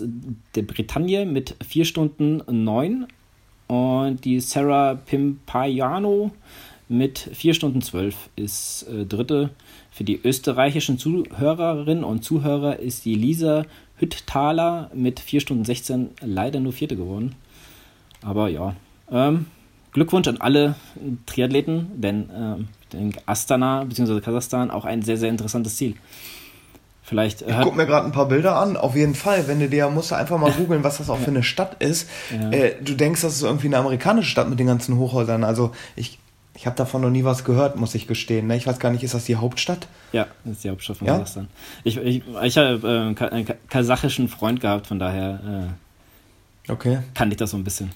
der 0.54 0.62
Bretagne 0.62 1.26
mit 1.26 1.56
4 1.66 1.84
Stunden 1.84 2.40
9 2.46 3.08
und 3.66 4.24
die 4.24 4.38
Sarah 4.38 4.94
Pimpaiano 4.94 6.30
mit 6.88 7.18
4 7.18 7.54
Stunden 7.54 7.82
12 7.82 8.30
ist 8.36 8.86
äh, 8.92 9.06
dritte. 9.06 9.50
Für 9.92 10.04
die 10.04 10.20
österreichischen 10.22 10.98
Zuhörerinnen 10.98 12.04
und 12.04 12.24
Zuhörer 12.24 12.78
ist 12.78 13.04
die 13.04 13.14
Lisa 13.14 13.64
Hütthaler 14.00 14.90
mit 14.94 15.20
4 15.20 15.40
Stunden 15.40 15.64
16 15.64 16.10
leider 16.20 16.60
nur 16.60 16.72
vierte 16.72 16.96
geworden. 16.96 17.34
Aber 18.22 18.48
ja, 18.48 18.74
ähm, 19.10 19.46
Glückwunsch 19.92 20.28
an 20.28 20.38
alle 20.38 20.76
Triathleten, 21.26 22.00
denn 22.00 22.30
ähm, 22.34 22.68
ich 22.82 22.88
denke, 22.88 23.20
Astana 23.26 23.84
bzw. 23.84 24.20
Kasachstan 24.20 24.70
auch 24.70 24.84
ein 24.84 25.02
sehr, 25.02 25.16
sehr 25.16 25.30
interessantes 25.30 25.76
Ziel. 25.76 25.96
Vielleicht, 27.02 27.42
ich 27.42 27.58
gucke 27.58 27.76
mir 27.76 27.86
gerade 27.86 28.06
ein 28.06 28.12
paar 28.12 28.28
Bilder 28.28 28.54
an. 28.54 28.76
Auf 28.76 28.94
jeden 28.94 29.16
Fall, 29.16 29.48
wenn 29.48 29.58
du 29.58 29.68
dir 29.68 29.88
musst 29.88 30.12
du 30.12 30.14
einfach 30.14 30.38
mal 30.38 30.52
googeln, 30.56 30.84
was 30.84 30.98
das 30.98 31.10
auch 31.10 31.18
für 31.18 31.32
eine 31.32 31.42
Stadt 31.42 31.82
ist. 31.82 32.08
Ja. 32.30 32.52
Äh, 32.52 32.76
du 32.80 32.94
denkst, 32.94 33.22
das 33.22 33.34
ist 33.34 33.42
irgendwie 33.42 33.66
eine 33.66 33.78
amerikanische 33.78 34.30
Stadt 34.30 34.48
mit 34.48 34.60
den 34.60 34.68
ganzen 34.68 34.96
Hochhäusern. 34.96 35.42
Also 35.42 35.72
ich, 35.96 36.19
ich 36.54 36.66
habe 36.66 36.76
davon 36.76 37.02
noch 37.02 37.10
nie 37.10 37.24
was 37.24 37.44
gehört, 37.44 37.76
muss 37.76 37.94
ich 37.94 38.06
gestehen. 38.06 38.46
Ne? 38.46 38.56
Ich 38.56 38.66
weiß 38.66 38.78
gar 38.78 38.90
nicht, 38.90 39.02
ist 39.02 39.14
das 39.14 39.24
die 39.24 39.36
Hauptstadt? 39.36 39.86
Ja, 40.12 40.26
das 40.44 40.56
ist 40.56 40.64
die 40.64 40.70
Hauptstadt 40.70 40.96
von 40.98 41.06
ja? 41.06 41.14
Kasachstan. 41.14 41.48
Ich, 41.84 41.96
ich, 41.96 42.22
ich 42.42 42.58
habe 42.58 43.14
äh, 43.18 43.24
einen 43.24 43.46
kasachischen 43.68 44.28
Freund 44.28 44.60
gehabt, 44.60 44.86
von 44.86 44.98
daher 44.98 45.68
äh, 46.68 46.72
okay. 46.72 46.98
kannte 47.14 47.34
ich 47.34 47.38
das 47.38 47.50
so 47.50 47.56
ein 47.56 47.64
bisschen. 47.64 47.92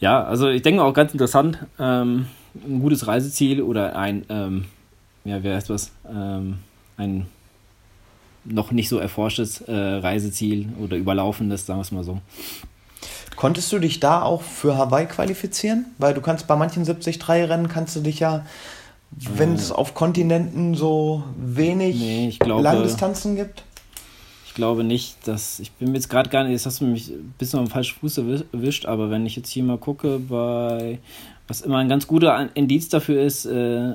Ja, 0.00 0.24
also 0.24 0.48
ich 0.48 0.62
denke 0.62 0.82
auch 0.82 0.92
ganz 0.92 1.12
interessant. 1.12 1.58
Ähm, 1.78 2.26
ein 2.54 2.80
gutes 2.80 3.06
Reiseziel 3.06 3.62
oder 3.62 3.96
ein, 3.96 4.24
ähm, 4.28 4.64
ja, 5.24 5.42
wie 5.42 5.50
heißt 5.50 5.70
was? 5.70 5.92
Ähm, 6.12 6.58
ein 6.96 7.26
noch 8.44 8.72
nicht 8.72 8.88
so 8.88 8.98
erforschtes 8.98 9.60
äh, 9.62 9.72
Reiseziel 9.72 10.68
oder 10.80 10.96
überlaufendes, 10.96 11.66
sagen 11.66 11.78
wir 11.78 11.82
es 11.82 11.92
mal 11.92 12.04
so. 12.04 12.20
Konntest 13.36 13.72
du 13.72 13.78
dich 13.78 14.00
da 14.00 14.22
auch 14.22 14.42
für 14.42 14.76
Hawaii 14.76 15.06
qualifizieren? 15.06 15.86
Weil 15.98 16.14
du 16.14 16.20
kannst 16.20 16.46
bei 16.46 16.56
manchen 16.56 16.84
73-Rennen 16.84 17.68
kannst 17.68 17.96
du 17.96 18.00
dich 18.00 18.20
ja, 18.20 18.44
wenn 19.10 19.52
äh, 19.52 19.56
es 19.56 19.72
auf 19.72 19.94
Kontinenten 19.94 20.74
so 20.74 21.24
wenig 21.36 21.96
nee, 21.98 22.34
glaube, 22.38 22.62
Langdistanzen 22.62 23.36
gibt. 23.36 23.64
Ich 24.46 24.54
glaube 24.54 24.84
nicht, 24.84 25.16
dass 25.26 25.60
ich 25.60 25.72
bin 25.72 25.94
jetzt 25.94 26.10
gerade 26.10 26.28
gar 26.28 26.44
nicht, 26.44 26.52
jetzt 26.52 26.66
hast 26.66 26.82
du 26.82 26.84
mich 26.84 27.08
ein 27.08 27.34
bisschen 27.38 27.58
auf 27.60 27.66
den 27.66 27.72
falschen 27.72 27.98
Fuß 28.00 28.18
erwischt, 28.18 28.84
aber 28.84 29.10
wenn 29.10 29.24
ich 29.24 29.34
jetzt 29.36 29.48
hier 29.48 29.64
mal 29.64 29.78
gucke 29.78 30.18
bei 30.18 30.98
was 31.48 31.62
immer 31.62 31.78
ein 31.78 31.88
ganz 31.88 32.06
guter 32.06 32.50
Indiz 32.54 32.88
dafür 32.90 33.22
ist, 33.22 33.46
äh, 33.46 33.94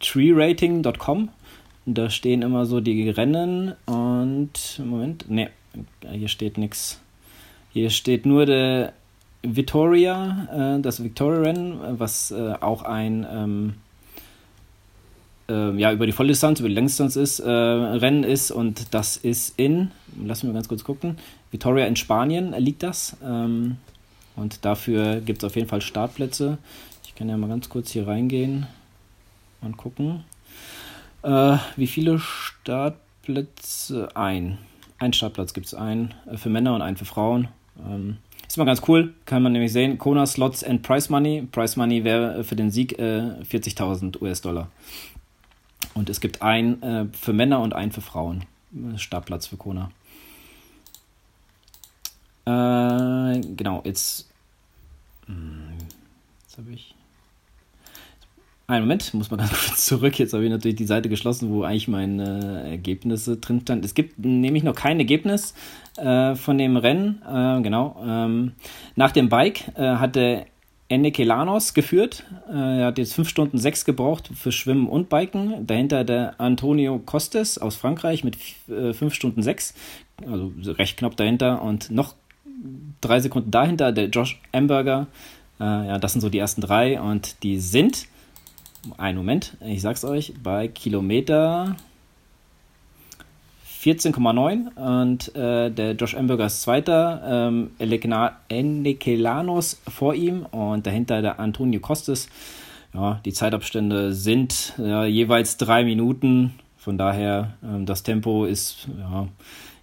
treerating.com 0.00 1.30
da 1.86 2.10
stehen 2.10 2.42
immer 2.42 2.66
so 2.66 2.80
die 2.80 3.08
Rennen 3.08 3.74
und 3.86 4.82
Moment, 4.84 5.30
ne, 5.30 5.50
hier 6.10 6.28
steht 6.28 6.58
nichts. 6.58 7.00
Hier 7.76 7.90
steht 7.90 8.24
nur 8.24 8.46
der 8.46 8.94
Victoria, 9.42 10.76
äh, 10.78 10.80
das 10.80 11.04
Victoria-Rennen, 11.04 11.98
was 11.98 12.30
äh, 12.30 12.54
auch 12.58 12.80
ein 12.84 13.26
ähm, 13.30 13.74
äh, 15.50 15.78
ja, 15.78 15.92
über 15.92 16.06
die 16.06 16.12
Volldistanz, 16.12 16.60
über 16.60 16.70
die 16.70 16.74
Längsdistanz 16.74 17.16
ist, 17.16 17.40
äh, 17.40 17.50
Rennen 17.50 18.24
ist 18.24 18.50
und 18.50 18.94
das 18.94 19.18
ist 19.18 19.58
in, 19.58 19.90
lassen 20.18 20.46
wir 20.46 20.54
ganz 20.54 20.68
kurz 20.68 20.84
gucken, 20.84 21.18
Victoria 21.50 21.84
in 21.84 21.96
Spanien 21.96 22.54
liegt 22.56 22.82
das. 22.82 23.18
Ähm, 23.22 23.76
und 24.36 24.64
dafür 24.64 25.20
gibt 25.20 25.42
es 25.42 25.44
auf 25.44 25.54
jeden 25.54 25.68
Fall 25.68 25.82
Startplätze. 25.82 26.56
Ich 27.04 27.14
kann 27.14 27.28
ja 27.28 27.36
mal 27.36 27.50
ganz 27.50 27.68
kurz 27.68 27.90
hier 27.90 28.08
reingehen 28.08 28.68
und 29.60 29.76
gucken. 29.76 30.24
Äh, 31.22 31.58
wie 31.76 31.88
viele 31.88 32.20
Startplätze? 32.20 34.16
Ein. 34.16 34.56
Ein 34.98 35.12
Startplatz 35.12 35.52
gibt 35.52 35.66
es 35.66 35.74
einen 35.74 36.14
äh, 36.24 36.38
für 36.38 36.48
Männer 36.48 36.74
und 36.74 36.80
einen 36.80 36.96
für 36.96 37.04
Frauen. 37.04 37.48
Ähm, 37.84 38.18
ist 38.46 38.56
mal 38.56 38.64
ganz 38.64 38.82
cool, 38.88 39.14
kann 39.26 39.42
man 39.42 39.52
nämlich 39.52 39.72
sehen. 39.72 39.98
Kona 39.98 40.26
Slots 40.26 40.64
and 40.64 40.82
Price 40.82 41.10
Money. 41.10 41.46
Price 41.50 41.76
Money 41.76 42.04
wäre 42.04 42.38
äh, 42.38 42.44
für 42.44 42.56
den 42.56 42.70
Sieg 42.70 42.98
äh, 42.98 43.42
40.000 43.42 44.22
US-Dollar. 44.22 44.68
Und 45.94 46.08
es 46.10 46.20
gibt 46.20 46.42
einen 46.42 46.82
äh, 46.82 47.06
für 47.12 47.32
Männer 47.32 47.60
und 47.60 47.74
einen 47.74 47.92
für 47.92 48.00
Frauen. 48.00 48.44
Äh, 48.72 48.98
Startplatz 48.98 49.46
für 49.46 49.56
Kona. 49.56 49.90
Äh, 52.46 53.40
genau, 53.40 53.82
jetzt. 53.84 54.28
Hm, 55.26 55.78
jetzt 56.42 56.58
habe 56.58 56.72
ich. 56.72 56.95
Einen 58.68 58.82
Moment, 58.86 59.14
muss 59.14 59.30
man 59.30 59.38
ganz 59.40 59.50
kurz 59.50 59.86
zurück. 59.86 60.18
Jetzt 60.18 60.32
habe 60.32 60.44
ich 60.44 60.50
natürlich 60.50 60.76
die 60.76 60.86
Seite 60.86 61.08
geschlossen, 61.08 61.50
wo 61.50 61.62
eigentlich 61.62 61.88
meine 61.88 62.64
Ergebnisse 62.68 63.36
drin 63.36 63.60
stand. 63.60 63.84
Es 63.84 63.94
gibt 63.94 64.18
nämlich 64.18 64.64
noch 64.64 64.74
kein 64.74 64.98
Ergebnis 64.98 65.54
äh, 65.96 66.34
von 66.34 66.58
dem 66.58 66.76
Rennen. 66.76 67.22
Äh, 67.22 67.62
genau. 67.62 67.96
Ähm, 68.04 68.52
nach 68.96 69.12
dem 69.12 69.28
Bike 69.28 69.68
äh, 69.76 69.82
hatte 69.82 70.46
Enneke 70.88 71.24
Lanos 71.24 71.74
geführt. 71.74 72.24
Äh, 72.48 72.80
er 72.80 72.86
hat 72.86 72.98
jetzt 72.98 73.14
5 73.14 73.28
Stunden 73.28 73.58
6 73.58 73.84
gebraucht 73.84 74.30
für 74.34 74.50
Schwimmen 74.50 74.88
und 74.88 75.08
Biken. 75.08 75.66
Dahinter 75.66 76.02
der 76.02 76.40
Antonio 76.40 76.98
Costes 76.98 77.58
aus 77.58 77.76
Frankreich 77.76 78.24
mit 78.24 78.36
5 78.66 79.00
äh, 79.00 79.10
Stunden 79.10 79.42
6. 79.42 79.74
Also 80.28 80.52
recht 80.64 80.96
knapp 80.96 81.16
dahinter. 81.16 81.62
Und 81.62 81.90
noch 81.92 82.14
drei 83.00 83.20
Sekunden 83.20 83.52
dahinter 83.52 83.92
der 83.92 84.06
Josh 84.06 84.40
Amberger. 84.52 85.06
Äh, 85.60 85.64
ja, 85.64 85.98
das 85.98 86.12
sind 86.12 86.20
so 86.20 86.28
die 86.28 86.38
ersten 86.38 86.62
drei. 86.62 87.00
Und 87.00 87.44
die 87.44 87.58
sind 87.58 88.08
einen 88.98 89.18
Moment, 89.18 89.56
ich 89.64 89.82
sag's 89.82 90.04
euch, 90.04 90.34
bei 90.42 90.68
Kilometer 90.68 91.76
14,9 93.86 94.74
und 94.76 95.34
äh, 95.36 95.70
der 95.70 95.92
Josh 95.92 96.16
Amberger 96.16 96.46
ist 96.46 96.62
Zweiter, 96.62 97.48
ähm, 97.48 97.70
Enekelanos 98.48 99.80
vor 99.88 100.14
ihm 100.14 100.44
und 100.46 100.86
dahinter 100.86 101.22
der 101.22 101.38
Antonio 101.38 101.78
Costes. 101.78 102.28
Ja, 102.92 103.20
die 103.24 103.32
Zeitabstände 103.32 104.12
sind 104.12 104.72
ja, 104.78 105.04
jeweils 105.04 105.56
drei 105.56 105.84
Minuten, 105.84 106.54
von 106.76 106.98
daher 106.98 107.54
ähm, 107.62 107.86
das 107.86 108.02
Tempo 108.02 108.44
ist, 108.44 108.88
ja, 108.98 109.28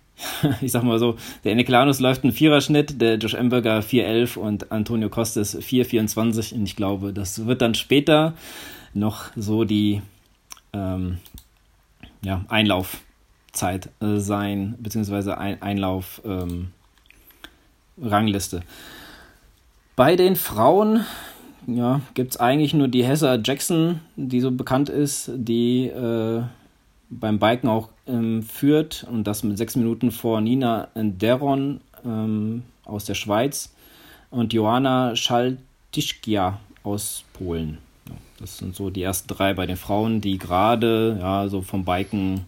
ich 0.61 0.71
sag 0.71 0.83
mal 0.83 0.99
so, 0.99 1.15
der 1.43 1.53
Enekelanos 1.53 2.01
läuft 2.01 2.23
einen 2.23 2.33
Viererschnitt, 2.33 3.01
der 3.01 3.15
Josh 3.15 3.35
Amberger 3.35 3.79
4,11 3.79 4.37
und 4.37 4.71
Antonio 4.71 5.09
Costes 5.09 5.57
4,24 5.57 6.55
und 6.55 6.63
ich 6.63 6.75
glaube, 6.75 7.13
das 7.13 7.45
wird 7.45 7.61
dann 7.61 7.73
später 7.73 8.33
noch 8.93 9.25
so 9.35 9.63
die 9.63 10.01
ähm, 10.73 11.19
ja, 12.21 12.45
Einlaufzeit 12.47 13.89
äh, 14.01 14.17
sein, 14.17 14.75
beziehungsweise 14.79 15.37
ein 15.37 15.61
Einlauf 15.61 16.21
ähm. 16.25 16.71
Bei 19.95 20.15
den 20.15 20.35
Frauen 20.35 21.05
ja, 21.67 22.01
gibt 22.13 22.31
es 22.31 22.39
eigentlich 22.39 22.73
nur 22.73 22.87
die 22.87 23.03
Hessa 23.03 23.35
Jackson, 23.35 23.99
die 24.15 24.41
so 24.41 24.51
bekannt 24.51 24.89
ist, 24.89 25.31
die 25.35 25.87
äh, 25.87 26.43
beim 27.09 27.39
Biken 27.39 27.69
auch 27.69 27.89
ähm, 28.07 28.43
führt 28.43 29.05
und 29.09 29.25
das 29.25 29.43
mit 29.43 29.57
sechs 29.57 29.75
Minuten 29.75 30.11
vor 30.11 30.41
Nina 30.41 30.87
Deron 30.95 31.81
ähm, 32.03 32.63
aus 32.85 33.05
der 33.05 33.13
Schweiz 33.13 33.73
und 34.31 34.53
Joanna 34.53 35.15
Schaltischkia 35.15 36.59
aus 36.83 37.23
Polen. 37.33 37.77
Das 38.39 38.57
sind 38.57 38.75
so 38.75 38.89
die 38.89 39.03
ersten 39.03 39.27
drei 39.27 39.53
bei 39.53 39.65
den 39.65 39.77
Frauen, 39.77 40.19
die 40.19 40.37
gerade 40.37 41.17
ja, 41.19 41.47
so 41.47 41.61
vom 41.61 41.85
Biken 41.85 42.41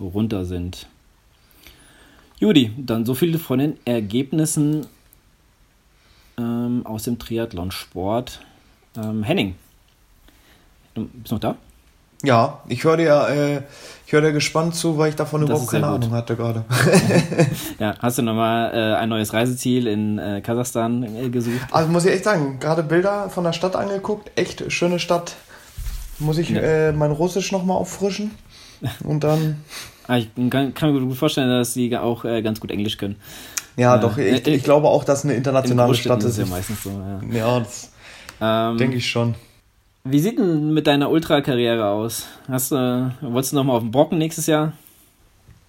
runter 0.00 0.44
sind. 0.44 0.86
Judy, 2.38 2.72
dann 2.76 3.04
so 3.06 3.14
viele 3.14 3.38
von 3.38 3.58
den 3.58 3.76
Ergebnissen 3.84 4.86
ähm, 6.38 6.84
aus 6.84 7.04
dem 7.04 7.18
Triathlonsport. 7.18 8.40
Ähm, 8.96 9.22
Henning, 9.22 9.54
du 10.94 11.08
noch 11.30 11.38
da? 11.38 11.56
Ja, 12.22 12.60
ich 12.68 12.84
höre 12.84 12.96
dir, 12.96 13.28
äh, 13.28 13.62
ich 14.06 14.12
höre 14.12 14.20
dir 14.20 14.32
gespannt 14.32 14.74
zu, 14.74 14.96
weil 14.98 15.10
ich 15.10 15.16
davon 15.16 15.40
das 15.40 15.50
überhaupt 15.50 15.70
keine 15.70 15.86
Ahnung 15.86 16.12
hatte 16.12 16.36
gerade. 16.36 16.64
ja, 17.78 17.94
hast 17.98 18.18
du 18.18 18.22
nochmal 18.22 18.72
äh, 18.72 18.96
ein 18.96 19.08
neues 19.08 19.32
Reiseziel 19.32 19.86
in 19.86 20.18
äh, 20.18 20.40
Kasachstan 20.40 21.02
äh, 21.02 21.28
gesucht? 21.30 21.66
Also 21.70 21.88
muss 21.88 22.04
ich 22.04 22.12
echt 22.12 22.24
sagen, 22.24 22.58
gerade 22.60 22.82
Bilder 22.82 23.28
von 23.30 23.42
der 23.44 23.52
Stadt 23.52 23.74
angeguckt, 23.74 24.30
echt 24.36 24.70
schöne 24.70 24.98
Stadt. 24.98 25.34
Muss 26.18 26.38
ich 26.38 26.50
ja. 26.50 26.60
Äh, 26.60 26.92
mein 26.92 27.10
Russisch 27.10 27.50
nochmal 27.50 27.76
auffrischen 27.76 28.30
und 29.04 29.24
dann. 29.24 29.64
Ah, 30.06 30.18
ich 30.18 30.28
kann, 30.50 30.74
kann, 30.74 30.92
mir 30.92 31.00
gut 31.00 31.16
vorstellen, 31.16 31.48
dass 31.48 31.74
sie 31.74 31.96
auch 31.96 32.24
äh, 32.24 32.42
ganz 32.42 32.60
gut 32.60 32.70
Englisch 32.70 32.98
können. 32.98 33.16
Ja, 33.76 33.96
doch, 33.96 34.18
ich, 34.18 34.46
ich, 34.46 34.62
glaube 34.62 34.88
auch, 34.88 35.04
dass 35.04 35.24
eine 35.24 35.34
internationale 35.34 35.94
Stadt 35.94 36.22
ist. 36.22 36.32
ist 36.32 36.38
ja 36.38 36.46
meistens 36.46 36.82
so, 36.82 36.90
ja. 36.90 37.20
Ja, 37.32 37.60
das 37.60 37.90
ähm, 38.40 38.76
denke 38.76 38.96
ich 38.96 39.08
schon. 39.08 39.34
Wie 40.04 40.18
sieht 40.18 40.38
denn 40.38 40.74
mit 40.74 40.88
deiner 40.88 41.10
Ultra-Karriere 41.10 41.86
aus? 41.86 42.26
Hast 42.48 42.72
du, 42.72 43.14
wolltest 43.20 43.52
du 43.52 43.56
nochmal 43.56 43.76
auf 43.76 43.82
den 43.82 43.92
Brocken 43.92 44.18
nächstes 44.18 44.46
Jahr? 44.46 44.72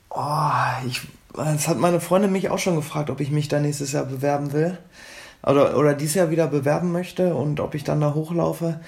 Oh, 0.10 0.50
ich, 0.88 1.02
das 1.36 1.68
hat 1.68 1.78
meine 1.78 2.00
Freundin 2.00 2.32
mich 2.32 2.50
auch 2.50 2.58
schon 2.58 2.76
gefragt, 2.76 3.12
ob 3.12 3.20
ich 3.20 3.30
mich 3.30 3.48
da 3.48 3.60
nächstes 3.60 3.92
Jahr 3.92 4.06
bewerben 4.06 4.52
will. 4.52 4.78
oder, 5.46 5.78
oder 5.78 5.94
dieses 5.94 6.16
Jahr 6.16 6.32
wieder 6.32 6.48
bewerben 6.48 6.92
möchte 6.92 7.36
und 7.36 7.60
ob 7.60 7.76
ich 7.76 7.84
dann 7.84 8.02
da 8.02 8.16
hochlaufe. 8.16 8.80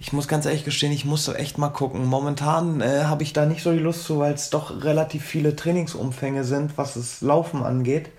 Ich 0.00 0.12
muss 0.12 0.26
ganz 0.26 0.46
ehrlich 0.46 0.64
gestehen, 0.64 0.92
ich 0.92 1.04
muss 1.04 1.24
so 1.24 1.34
echt 1.34 1.58
mal 1.58 1.68
gucken. 1.68 2.06
Momentan 2.06 2.80
äh, 2.80 3.04
habe 3.04 3.22
ich 3.22 3.32
da 3.32 3.44
nicht 3.46 3.62
so 3.62 3.72
die 3.72 3.78
Lust 3.78 4.04
zu, 4.04 4.18
weil 4.18 4.32
es 4.34 4.50
doch 4.50 4.84
relativ 4.84 5.24
viele 5.24 5.54
Trainingsumfänge 5.54 6.44
sind, 6.44 6.78
was 6.78 6.94
das 6.94 7.20
Laufen 7.20 7.62
angeht. 7.62 8.10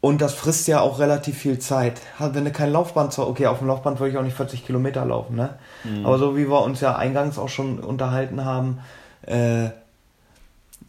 Und 0.00 0.20
das 0.20 0.34
frisst 0.34 0.68
ja 0.68 0.80
auch 0.80 0.98
relativ 0.98 1.38
viel 1.38 1.58
Zeit. 1.58 2.00
Wenn 2.18 2.44
du 2.44 2.52
kein 2.52 2.70
Laufband 2.70 3.12
zu, 3.12 3.26
okay, 3.26 3.46
auf 3.46 3.58
dem 3.58 3.66
Laufband 3.66 3.98
würde 3.98 4.12
ich 4.12 4.18
auch 4.18 4.22
nicht 4.22 4.36
40 4.36 4.64
Kilometer 4.64 5.04
laufen, 5.04 5.36
ne? 5.36 5.54
Mhm. 5.84 6.06
Aber 6.06 6.18
so 6.18 6.36
wie 6.36 6.48
wir 6.48 6.62
uns 6.62 6.80
ja 6.80 6.94
eingangs 6.94 7.38
auch 7.38 7.48
schon 7.48 7.80
unterhalten 7.80 8.44
haben, 8.44 8.78
äh, 9.22 9.70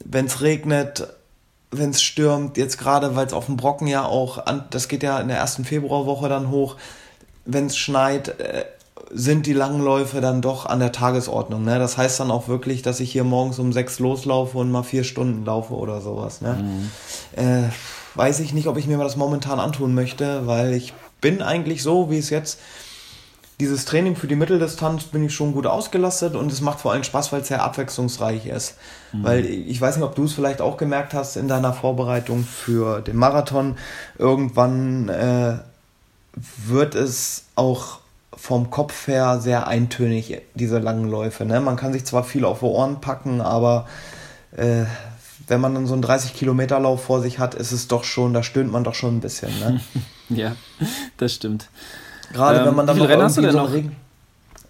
wenn 0.06 0.26
es 0.26 0.42
regnet, 0.42 1.08
wenn 1.72 1.90
es 1.90 2.02
stürmt, 2.02 2.58
jetzt 2.58 2.78
gerade, 2.78 3.16
weil 3.16 3.26
es 3.28 3.34
auf 3.34 3.48
dem 3.48 3.58
Brocken 3.58 3.88
ja 3.88 4.06
auch, 4.06 4.46
an, 4.46 4.66
das 4.70 4.88
geht 4.88 5.04
ja 5.04 5.20
in 5.20 5.30
der 5.30 5.38
ersten 5.38 5.66
Februarwoche 5.66 6.30
dann 6.30 6.50
hoch, 6.52 6.76
wenn 7.46 7.66
es 7.66 7.78
schneit, 7.78 8.40
äh, 8.40 8.66
sind 9.12 9.46
die 9.46 9.54
langen 9.54 9.82
Läufe 9.82 10.22
dann 10.22 10.42
doch 10.42 10.66
an 10.66 10.80
der 10.80 10.92
Tagesordnung. 10.92 11.64
Ne? 11.64 11.80
Das 11.80 11.98
heißt 11.98 12.20
dann 12.20 12.30
auch 12.30 12.48
wirklich, 12.48 12.82
dass 12.82 13.00
ich 13.00 13.12
hier 13.12 13.24
morgens 13.24 13.58
um 13.58 13.72
sechs 13.72 14.00
loslaufe 14.00 14.58
und 14.58 14.70
mal 14.70 14.84
vier 14.84 15.04
Stunden 15.04 15.46
laufe 15.46 15.74
oder 15.74 16.02
sowas. 16.02 16.42
Ne? 16.42 16.54
Mhm. 16.54 17.42
Äh, 17.42 17.70
weiß 18.18 18.40
ich 18.40 18.54
nicht, 18.54 18.68
ob 18.68 18.78
ich 18.78 18.88
mir 18.88 18.98
das 18.98 19.16
momentan 19.16 19.60
antun 19.60 19.94
möchte, 19.94 20.48
weil 20.48 20.74
ich 20.74 20.94
bin 21.22 21.42
eigentlich 21.42 21.84
so, 21.84 22.10
wie 22.10 22.18
es 22.18 22.30
jetzt 22.30 22.60
dieses 23.60 23.86
Training 23.86 24.16
für 24.16 24.28
die 24.28 24.36
Mitteldistanz 24.36 25.06
bin 25.06 25.26
ich 25.26 25.34
schon 25.34 25.54
gut 25.54 25.66
ausgelastet 25.66 26.36
und 26.36 26.52
es 26.52 26.62
macht 26.62 26.80
vor 26.80 26.92
allem 26.92 27.04
Spaß, 27.04 27.32
weil 27.32 27.42
es 27.42 27.48
sehr 27.48 27.64
abwechslungsreich 27.64 28.46
ist. 28.46 28.76
Mhm. 29.12 29.24
Weil 29.24 29.46
ich 29.46 29.82
weiß 29.82 29.98
nicht, 29.98 30.06
ob 30.06 30.16
du 30.16 30.26
es 30.26 30.34
vielleicht 30.34 30.62
auch 30.62 30.78
gemerkt 30.78 31.16
hast 31.16 31.38
in 31.38 31.48
deiner 31.48 31.74
Vorbereitung 31.74 32.44
für 32.44 33.02
den 33.02 33.16
Marathon. 33.16 33.76
Irgendwann 34.20 35.10
äh, 35.10 35.58
wird 36.68 36.94
es 36.94 37.46
auch 37.56 38.00
vom 38.36 38.70
Kopf 38.70 39.08
her 39.08 39.40
sehr 39.42 39.68
eintönig, 39.68 40.40
diese 40.54 40.78
langen 40.78 41.10
Läufe. 41.10 41.44
Ne? 41.44 41.60
Man 41.60 41.78
kann 41.78 41.94
sich 41.94 42.06
zwar 42.06 42.24
viel 42.24 42.46
auf 42.46 42.60
die 42.60 42.66
Ohren 42.66 43.02
packen, 43.02 43.42
aber 43.42 43.88
äh, 44.56 44.84
wenn 45.48 45.62
man 45.62 45.74
dann 45.74 45.88
so 45.88 45.94
einen 45.94 46.04
30-Kilometer-Lauf 46.04 47.04
vor 47.04 47.22
sich 47.22 47.40
hat, 47.40 47.56
ist 47.56 47.72
es 47.72 47.88
doch 47.88 48.04
schon, 48.04 48.34
da 48.34 48.44
stöhnt 48.44 48.72
man 48.72 48.84
doch 48.84 48.96
schon 48.96 49.18
ein 49.18 49.22
bisschen. 49.22 49.50
Ne? 49.60 49.80
ja, 50.30 50.56
das 51.18 51.34
stimmt. 51.34 51.70
Gerade 52.34 52.60
ähm, 52.60 52.66
wenn 52.68 52.76
man 52.76 52.88
dann 52.88 52.98
viele 52.98 53.10
Rennen 53.10 53.24
hast 53.24 53.38
du 53.38 53.42
denn 53.42 53.52
so 53.52 53.58
noch? 53.58 53.72
Regen 53.72 53.96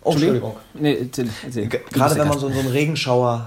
oh, 0.03 0.11
Entschuldigung. 0.11 0.55
Nee. 0.73 1.09
Gerade 1.91 2.15
wenn 2.15 2.28
man 2.28 2.39
so 2.39 2.47
in 2.47 2.53
so 2.53 2.59
einen 2.59 2.69
Regenschauer 2.69 3.45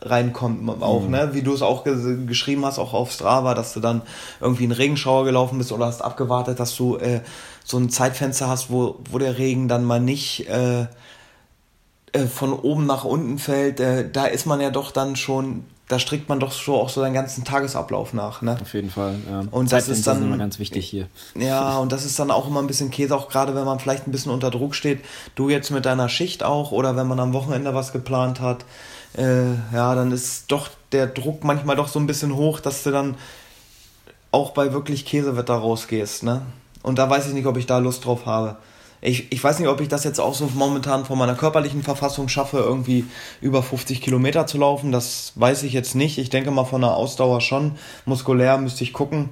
reinkommt 0.00 0.82
auch, 0.82 1.02
mhm. 1.02 1.10
ne? 1.10 1.30
Wie 1.32 1.42
du 1.42 1.54
es 1.54 1.62
auch 1.62 1.84
ge 1.84 2.26
geschrieben 2.26 2.66
hast, 2.66 2.80
auch 2.80 2.92
auf 2.92 3.12
Strava, 3.12 3.54
dass 3.54 3.72
du 3.72 3.80
dann 3.80 4.02
irgendwie 4.40 4.64
einen 4.64 4.72
Regenschauer 4.72 5.24
gelaufen 5.24 5.58
bist 5.58 5.70
oder 5.70 5.86
hast 5.86 6.02
abgewartet, 6.02 6.58
dass 6.58 6.76
du 6.76 6.96
äh, 6.96 7.20
so 7.64 7.78
ein 7.78 7.88
Zeitfenster 7.88 8.48
hast, 8.48 8.70
wo, 8.70 8.98
wo 9.08 9.18
der 9.18 9.38
Regen 9.38 9.68
dann 9.68 9.84
mal 9.84 10.00
nicht 10.00 10.48
äh, 10.48 10.86
äh, 12.12 12.26
von 12.26 12.52
oben 12.52 12.86
nach 12.86 13.04
unten 13.04 13.38
fällt. 13.38 13.78
Äh, 13.78 14.10
da 14.10 14.26
ist 14.26 14.44
man 14.44 14.60
ja 14.60 14.70
doch 14.70 14.90
dann 14.90 15.14
schon 15.14 15.64
da 15.92 15.98
strickt 15.98 16.28
man 16.28 16.40
doch 16.40 16.52
so 16.52 16.80
auch 16.80 16.88
so 16.88 17.02
seinen 17.02 17.12
ganzen 17.12 17.44
Tagesablauf 17.44 18.14
nach. 18.14 18.40
Ne? 18.40 18.56
Auf 18.60 18.72
jeden 18.72 18.90
Fall. 18.90 19.14
Ja. 19.30 19.44
Und 19.50 19.70
das 19.70 19.88
ist 19.88 20.06
dann 20.06 20.22
immer 20.22 20.38
ganz 20.38 20.58
wichtig 20.58 20.88
hier. 20.88 21.06
Ja, 21.34 21.76
und 21.78 21.92
das 21.92 22.06
ist 22.06 22.18
dann 22.18 22.30
auch 22.30 22.48
immer 22.48 22.60
ein 22.60 22.66
bisschen 22.66 22.90
Käse, 22.90 23.14
auch 23.14 23.28
gerade 23.28 23.54
wenn 23.54 23.64
man 23.64 23.78
vielleicht 23.78 24.06
ein 24.08 24.12
bisschen 24.12 24.32
unter 24.32 24.50
Druck 24.50 24.74
steht. 24.74 25.04
Du 25.34 25.50
jetzt 25.50 25.70
mit 25.70 25.84
deiner 25.84 26.08
Schicht 26.08 26.42
auch 26.42 26.72
oder 26.72 26.96
wenn 26.96 27.06
man 27.06 27.20
am 27.20 27.34
Wochenende 27.34 27.74
was 27.74 27.92
geplant 27.92 28.40
hat. 28.40 28.64
Äh, 29.16 29.52
ja, 29.74 29.94
dann 29.94 30.10
ist 30.12 30.50
doch 30.50 30.70
der 30.92 31.06
Druck 31.06 31.44
manchmal 31.44 31.76
doch 31.76 31.88
so 31.88 32.00
ein 32.00 32.06
bisschen 32.06 32.34
hoch, 32.34 32.60
dass 32.60 32.82
du 32.82 32.90
dann 32.90 33.16
auch 34.30 34.52
bei 34.52 34.72
wirklich 34.72 35.04
Käsewetter 35.04 35.54
rausgehst. 35.54 36.22
Ne? 36.22 36.40
Und 36.82 36.98
da 36.98 37.10
weiß 37.10 37.28
ich 37.28 37.34
nicht, 37.34 37.46
ob 37.46 37.58
ich 37.58 37.66
da 37.66 37.78
Lust 37.78 38.06
drauf 38.06 38.24
habe 38.24 38.56
ich, 39.04 39.32
ich 39.32 39.42
weiß 39.42 39.58
nicht, 39.58 39.68
ob 39.68 39.80
ich 39.80 39.88
das 39.88 40.04
jetzt 40.04 40.20
auch 40.20 40.32
so 40.32 40.48
momentan 40.54 41.04
von 41.04 41.18
meiner 41.18 41.34
körperlichen 41.34 41.82
Verfassung 41.82 42.28
schaffe, 42.28 42.58
irgendwie 42.58 43.04
über 43.40 43.60
50 43.60 44.00
Kilometer 44.00 44.46
zu 44.46 44.58
laufen. 44.58 44.92
Das 44.92 45.32
weiß 45.34 45.64
ich 45.64 45.72
jetzt 45.72 45.96
nicht. 45.96 46.18
Ich 46.18 46.30
denke 46.30 46.52
mal 46.52 46.64
von 46.64 46.82
der 46.82 46.94
Ausdauer 46.94 47.40
schon. 47.40 47.72
Muskulär 48.06 48.58
müsste 48.58 48.84
ich 48.84 48.92
gucken, 48.92 49.30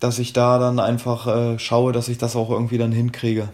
dass 0.00 0.18
ich 0.18 0.32
da 0.32 0.58
dann 0.58 0.80
einfach 0.80 1.28
äh, 1.28 1.58
schaue, 1.60 1.92
dass 1.92 2.08
ich 2.08 2.18
das 2.18 2.34
auch 2.34 2.50
irgendwie 2.50 2.76
dann 2.76 2.90
hinkriege. 2.90 3.50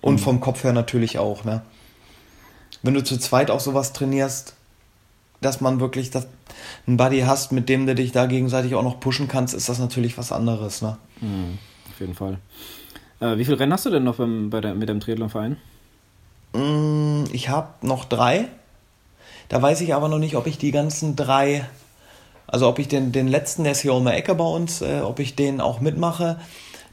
Und 0.00 0.14
mhm. 0.14 0.18
vom 0.18 0.40
Kopf 0.40 0.64
her 0.64 0.72
natürlich 0.72 1.18
auch, 1.20 1.44
ne? 1.44 1.62
Wenn 2.82 2.94
du 2.94 3.04
zu 3.04 3.18
zweit 3.18 3.50
auch 3.52 3.60
sowas 3.60 3.92
trainierst, 3.92 4.54
dass 5.40 5.60
man 5.60 5.78
wirklich 5.78 6.10
das, 6.10 6.26
einen 6.88 6.96
Buddy 6.96 7.20
hast, 7.20 7.52
mit 7.52 7.68
dem 7.68 7.86
du 7.86 7.94
dich 7.94 8.10
da 8.10 8.26
gegenseitig 8.26 8.74
auch 8.74 8.82
noch 8.82 8.98
pushen 8.98 9.28
kannst, 9.28 9.54
ist 9.54 9.68
das 9.68 9.78
natürlich 9.78 10.18
was 10.18 10.32
anderes, 10.32 10.82
ne? 10.82 10.98
Mhm, 11.20 11.58
auf 11.88 12.00
jeden 12.00 12.14
Fall. 12.14 12.38
Äh, 13.20 13.38
wie 13.38 13.44
viele 13.44 13.58
Rennen 13.58 13.72
hast 13.72 13.86
du 13.86 13.90
denn 13.90 14.04
noch 14.04 14.16
beim, 14.16 14.50
bei 14.50 14.60
der, 14.60 14.74
mit 14.74 14.88
dem 14.88 15.00
Triathlon-Verein? 15.00 15.56
Mm, 16.52 17.24
ich 17.32 17.48
habe 17.48 17.68
noch 17.82 18.04
drei. 18.04 18.48
Da 19.48 19.60
weiß 19.60 19.80
ich 19.80 19.94
aber 19.94 20.08
noch 20.08 20.18
nicht, 20.18 20.36
ob 20.36 20.46
ich 20.46 20.58
die 20.58 20.70
ganzen 20.70 21.16
drei, 21.16 21.64
also 22.46 22.68
ob 22.68 22.78
ich 22.78 22.88
den, 22.88 23.12
den 23.12 23.28
letzten, 23.28 23.64
der 23.64 23.72
ist 23.72 23.80
hier 23.80 23.94
um 23.94 24.04
die 24.04 24.12
Ecke 24.12 24.34
bei 24.34 24.44
uns, 24.44 24.82
äh, 24.82 25.00
ob 25.02 25.18
ich 25.20 25.36
den 25.36 25.60
auch 25.60 25.80
mitmache. 25.80 26.38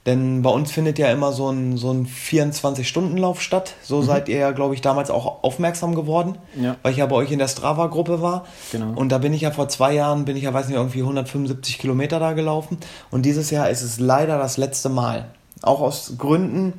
Denn 0.06 0.44
bei 0.44 0.52
uns 0.52 0.72
findet 0.72 1.00
ja 1.00 1.12
immer 1.12 1.32
so 1.32 1.50
ein, 1.50 1.78
so 1.78 1.92
ein 1.92 2.06
24-Stunden-Lauf 2.06 3.42
statt. 3.42 3.74
So 3.82 3.98
mhm. 3.98 4.04
seid 4.04 4.30
ihr 4.30 4.38
ja, 4.38 4.52
glaube 4.52 4.76
ich, 4.76 4.82
damals 4.82 5.10
auch 5.10 5.44
aufmerksam 5.44 5.96
geworden, 5.96 6.38
ja. 6.56 6.76
weil 6.84 6.92
ich 6.92 7.00
ja 7.00 7.08
bei 7.08 7.16
euch 7.16 7.32
in 7.32 7.40
der 7.40 7.48
Strava-Gruppe 7.48 8.22
war. 8.22 8.46
Genau. 8.72 8.94
Und 8.96 9.12
da 9.12 9.18
bin 9.18 9.34
ich 9.34 9.42
ja 9.42 9.50
vor 9.50 9.68
zwei 9.68 9.94
Jahren, 9.94 10.26
bin 10.26 10.38
ich 10.38 10.44
ja, 10.44 10.54
weiß 10.54 10.68
nicht, 10.68 10.78
irgendwie 10.78 11.02
175 11.02 11.80
Kilometer 11.80 12.20
da 12.20 12.34
gelaufen. 12.34 12.78
Und 13.10 13.24
dieses 13.24 13.50
Jahr 13.50 13.72
ist 13.72 13.82
es 13.82 14.00
leider 14.00 14.38
das 14.38 14.58
letzte 14.58 14.90
Mal. 14.90 15.26
Auch 15.66 15.82
aus 15.82 16.14
Gründen, 16.18 16.74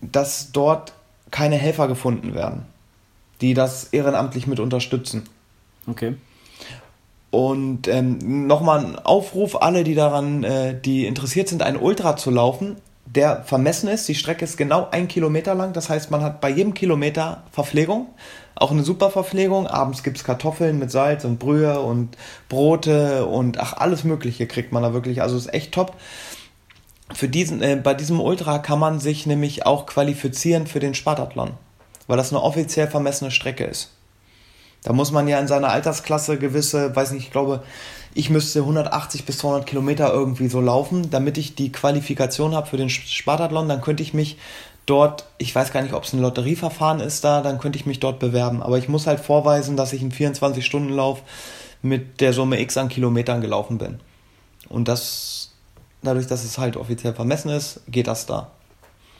dass 0.00 0.52
dort 0.52 0.92
keine 1.30 1.56
Helfer 1.56 1.88
gefunden 1.88 2.34
werden, 2.34 2.66
die 3.40 3.54
das 3.54 3.84
ehrenamtlich 3.84 4.46
mit 4.46 4.60
unterstützen. 4.60 5.28
Okay. 5.86 6.16
Und 7.30 7.88
ähm, 7.88 8.46
nochmal 8.46 8.84
ein 8.84 8.96
Aufruf, 8.96 9.60
alle, 9.60 9.82
die 9.82 9.96
daran, 9.96 10.44
äh, 10.44 10.80
die 10.80 11.04
interessiert 11.04 11.48
sind, 11.48 11.62
einen 11.62 11.76
Ultra 11.76 12.16
zu 12.16 12.30
laufen, 12.30 12.76
der 13.06 13.42
vermessen 13.42 13.88
ist. 13.88 14.08
Die 14.08 14.14
Strecke 14.14 14.44
ist 14.44 14.56
genau 14.56 14.88
ein 14.90 15.08
Kilometer 15.08 15.54
lang. 15.54 15.72
Das 15.72 15.90
heißt, 15.90 16.12
man 16.12 16.22
hat 16.22 16.40
bei 16.40 16.50
jedem 16.50 16.74
Kilometer 16.74 17.42
Verpflegung. 17.50 18.06
Auch 18.54 18.70
eine 18.70 18.84
super 18.84 19.10
Verpflegung. 19.10 19.66
Abends 19.66 20.04
gibt 20.04 20.16
es 20.16 20.24
Kartoffeln 20.24 20.78
mit 20.78 20.92
Salz 20.92 21.24
und 21.24 21.40
Brühe 21.40 21.80
und 21.80 22.16
Brote 22.48 23.26
und 23.26 23.58
ach, 23.58 23.76
alles 23.76 24.04
Mögliche 24.04 24.46
kriegt 24.46 24.70
man 24.70 24.84
da 24.84 24.92
wirklich. 24.92 25.20
Also 25.20 25.36
ist 25.36 25.52
echt 25.52 25.72
top 25.72 25.96
für 27.12 27.28
diesen, 27.28 27.62
äh, 27.62 27.76
bei 27.76 27.94
diesem 27.94 28.20
Ultra 28.20 28.58
kann 28.58 28.78
man 28.78 29.00
sich 29.00 29.26
nämlich 29.26 29.66
auch 29.66 29.86
qualifizieren 29.86 30.66
für 30.66 30.80
den 30.80 30.94
Spartathlon, 30.94 31.52
weil 32.06 32.16
das 32.16 32.32
eine 32.32 32.42
offiziell 32.42 32.88
vermessene 32.88 33.30
Strecke 33.30 33.64
ist. 33.64 33.90
Da 34.82 34.92
muss 34.92 35.12
man 35.12 35.28
ja 35.28 35.40
in 35.40 35.48
seiner 35.48 35.70
Altersklasse 35.70 36.38
gewisse, 36.38 36.94
weiß 36.94 37.12
nicht, 37.12 37.24
ich 37.24 37.32
glaube, 37.32 37.62
ich 38.12 38.30
müsste 38.30 38.60
180 38.60 39.24
bis 39.24 39.38
200 39.38 39.66
Kilometer 39.66 40.12
irgendwie 40.12 40.48
so 40.48 40.60
laufen, 40.60 41.10
damit 41.10 41.38
ich 41.38 41.54
die 41.54 41.72
Qualifikation 41.72 42.54
habe 42.54 42.66
für 42.66 42.76
den 42.76 42.90
Spartathlon. 42.90 43.68
Dann 43.68 43.80
könnte 43.80 44.02
ich 44.02 44.12
mich 44.12 44.36
dort, 44.86 45.24
ich 45.38 45.54
weiß 45.54 45.72
gar 45.72 45.82
nicht, 45.82 45.94
ob 45.94 46.04
es 46.04 46.12
ein 46.12 46.20
Lotterieverfahren 46.20 47.00
ist 47.00 47.24
da, 47.24 47.40
dann 47.40 47.58
könnte 47.58 47.78
ich 47.78 47.86
mich 47.86 47.98
dort 47.98 48.18
bewerben. 48.18 48.62
Aber 48.62 48.76
ich 48.76 48.88
muss 48.88 49.06
halt 49.06 49.20
vorweisen, 49.20 49.76
dass 49.76 49.94
ich 49.94 50.02
einen 50.02 50.12
24-Stunden-Lauf 50.12 51.22
mit 51.80 52.20
der 52.20 52.34
Summe 52.34 52.60
X 52.60 52.76
an 52.76 52.90
Kilometern 52.90 53.40
gelaufen 53.40 53.78
bin. 53.78 54.00
Und 54.68 54.86
das 54.88 55.53
dadurch, 56.04 56.26
dass 56.26 56.44
es 56.44 56.58
halt 56.58 56.76
offiziell 56.76 57.14
vermessen 57.14 57.50
ist, 57.50 57.80
geht 57.88 58.06
das 58.06 58.26
da. 58.26 58.50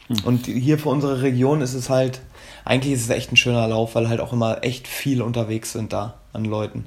Hm. 0.08 0.16
Und 0.24 0.46
hier 0.46 0.78
für 0.78 0.90
unsere 0.90 1.22
Region 1.22 1.60
ist 1.60 1.74
es 1.74 1.90
halt, 1.90 2.20
eigentlich 2.64 2.94
ist 2.94 3.02
es 3.02 3.10
echt 3.10 3.32
ein 3.32 3.36
schöner 3.36 3.66
Lauf, 3.68 3.94
weil 3.94 4.08
halt 4.08 4.20
auch 4.20 4.32
immer 4.32 4.62
echt 4.62 4.86
viel 4.86 5.22
unterwegs 5.22 5.72
sind 5.72 5.92
da 5.92 6.14
an 6.32 6.44
Leuten. 6.44 6.86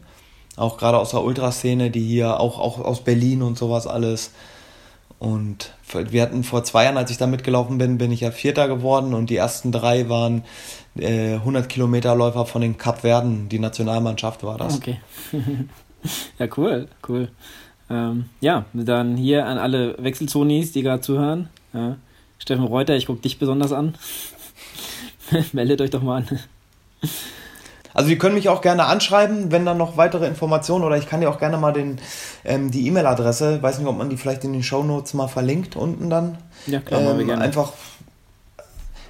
Auch 0.55 0.77
gerade 0.77 0.97
aus 0.97 1.11
der 1.11 1.23
Ultraszene, 1.23 1.91
die 1.91 2.05
hier, 2.05 2.39
auch, 2.39 2.59
auch 2.59 2.79
aus 2.79 3.03
Berlin 3.03 3.43
und 3.43 3.57
sowas 3.57 3.85
alles. 3.85 4.31
Und 5.19 5.73
wir 5.91 6.21
hatten 6.21 6.43
vor 6.43 6.63
zwei 6.63 6.83
Jahren, 6.83 6.97
als 6.97 7.09
ich 7.09 7.17
da 7.17 7.27
mitgelaufen 7.27 7.77
bin, 7.77 7.97
bin 7.97 8.11
ich 8.11 8.21
ja 8.21 8.31
Vierter 8.31 8.67
geworden 8.67 9.13
und 9.13 9.29
die 9.29 9.35
ersten 9.35 9.71
drei 9.71 10.09
waren 10.09 10.43
äh, 10.95 11.33
100 11.35 11.69
Kilometer 11.69 12.15
Läufer 12.15 12.45
von 12.45 12.61
den 12.61 12.77
Kapverden. 12.77 13.49
Die 13.49 13.59
Nationalmannschaft 13.59 14.43
war 14.43 14.57
das. 14.57 14.77
Okay. 14.77 14.99
ja, 16.39 16.47
cool, 16.55 16.87
cool. 17.07 17.29
Ähm, 17.89 18.25
ja, 18.41 18.65
dann 18.73 19.15
hier 19.15 19.45
an 19.45 19.57
alle 19.57 19.95
Wechselzonis, 19.97 20.71
die 20.71 20.81
gerade 20.81 21.01
zuhören. 21.01 21.49
Ja. 21.73 21.97
Steffen 22.39 22.65
Reuter, 22.65 22.95
ich 22.95 23.07
gucke 23.07 23.21
dich 23.21 23.39
besonders 23.39 23.71
an. 23.71 23.95
Meldet 25.53 25.81
euch 25.81 25.89
doch 25.89 26.01
mal 26.01 26.17
an. 26.17 26.39
Also 27.93 28.11
ihr 28.11 28.19
könnt 28.19 28.35
mich 28.35 28.47
auch 28.47 28.61
gerne 28.61 28.85
anschreiben, 28.85 29.51
wenn 29.51 29.65
dann 29.65 29.77
noch 29.79 29.97
weitere 29.97 30.27
Informationen 30.27 30.85
oder 30.85 30.97
ich 30.97 31.07
kann 31.07 31.19
dir 31.19 31.31
auch 31.31 31.39
gerne 31.39 31.57
mal 31.57 31.73
den, 31.73 31.99
ähm, 32.45 32.69
die 32.69 32.85
E-Mail-Adresse, 32.85 33.63
weiß 33.63 33.79
nicht, 33.79 33.87
ob 33.87 33.97
man 33.97 34.09
die 34.09 34.17
vielleicht 34.17 34.43
in 34.43 34.53
den 34.53 34.61
Show 34.61 34.83
Notes 34.83 35.15
mal 35.15 35.27
verlinkt 35.27 35.75
unten 35.75 36.09
dann. 36.09 36.37
Ja, 36.67 36.79
klar, 36.79 37.01
ähm, 37.01 37.17
wir 37.17 37.25
gerne. 37.25 37.41
Einfach, 37.41 37.73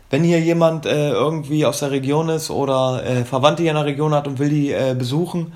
wenn 0.10 0.24
hier 0.24 0.40
jemand 0.40 0.86
äh, 0.86 1.10
irgendwie 1.10 1.66
aus 1.66 1.80
der 1.80 1.92
Region 1.92 2.30
ist 2.30 2.50
oder 2.50 3.04
äh, 3.06 3.26
Verwandte 3.26 3.64
hier 3.64 3.72
in 3.72 3.78
der 3.78 3.86
Region 3.86 4.14
hat 4.14 4.26
und 4.26 4.40
will 4.40 4.50
die 4.50 4.72
äh, 4.72 4.96
besuchen, 4.98 5.52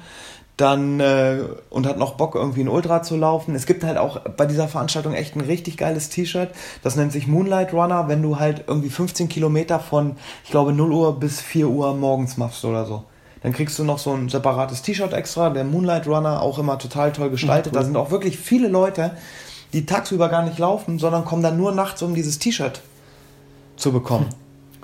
dann 0.61 0.99
äh, 0.99 1.39
und 1.69 1.87
hat 1.87 1.97
noch 1.97 2.13
Bock 2.13 2.35
irgendwie 2.35 2.61
ein 2.61 2.67
Ultra 2.67 3.01
zu 3.01 3.17
laufen. 3.17 3.55
Es 3.55 3.65
gibt 3.65 3.83
halt 3.83 3.97
auch 3.97 4.19
bei 4.19 4.45
dieser 4.45 4.67
Veranstaltung 4.67 5.13
echt 5.13 5.35
ein 5.35 5.41
richtig 5.41 5.77
geiles 5.77 6.09
T-Shirt. 6.09 6.49
Das 6.83 6.95
nennt 6.95 7.11
sich 7.11 7.27
Moonlight 7.27 7.73
Runner, 7.73 8.07
wenn 8.07 8.21
du 8.21 8.39
halt 8.39 8.65
irgendwie 8.67 8.89
15 8.89 9.27
Kilometer 9.27 9.79
von, 9.79 10.15
ich 10.43 10.51
glaube 10.51 10.71
0 10.71 10.91
Uhr 10.91 11.19
bis 11.19 11.41
4 11.41 11.67
Uhr 11.67 11.95
morgens 11.95 12.37
machst 12.37 12.63
oder 12.63 12.85
so. 12.85 13.03
Dann 13.41 13.53
kriegst 13.53 13.79
du 13.79 13.83
noch 13.83 13.97
so 13.97 14.13
ein 14.13 14.29
separates 14.29 14.83
T-Shirt 14.83 15.13
extra, 15.13 15.49
der 15.49 15.63
Moonlight 15.63 16.07
Runner, 16.07 16.41
auch 16.41 16.59
immer 16.59 16.77
total 16.77 17.11
toll 17.11 17.31
gestaltet. 17.31 17.73
Mhm, 17.73 17.77
cool. 17.77 17.81
Da 17.81 17.85
sind 17.85 17.97
auch 17.97 18.11
wirklich 18.11 18.37
viele 18.37 18.67
Leute, 18.67 19.11
die 19.73 19.85
tagsüber 19.87 20.29
gar 20.29 20.43
nicht 20.43 20.59
laufen, 20.59 20.99
sondern 20.99 21.25
kommen 21.25 21.41
dann 21.41 21.57
nur 21.57 21.71
nachts, 21.71 22.03
um 22.03 22.13
dieses 22.13 22.37
T-Shirt 22.37 22.81
zu 23.77 23.91
bekommen. 23.91 24.27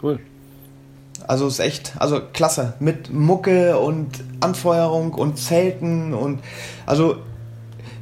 Cool. 0.02 0.20
Also 1.28 1.48
ist 1.48 1.60
echt, 1.60 1.94
also 2.00 2.22
klasse. 2.34 2.74
Mit 2.80 3.14
Mucke 3.14 3.78
und 3.78 4.24
Anfeuerung 4.40 5.14
und 5.14 5.38
Zelten 5.38 6.14
und 6.14 6.40
also 6.86 7.18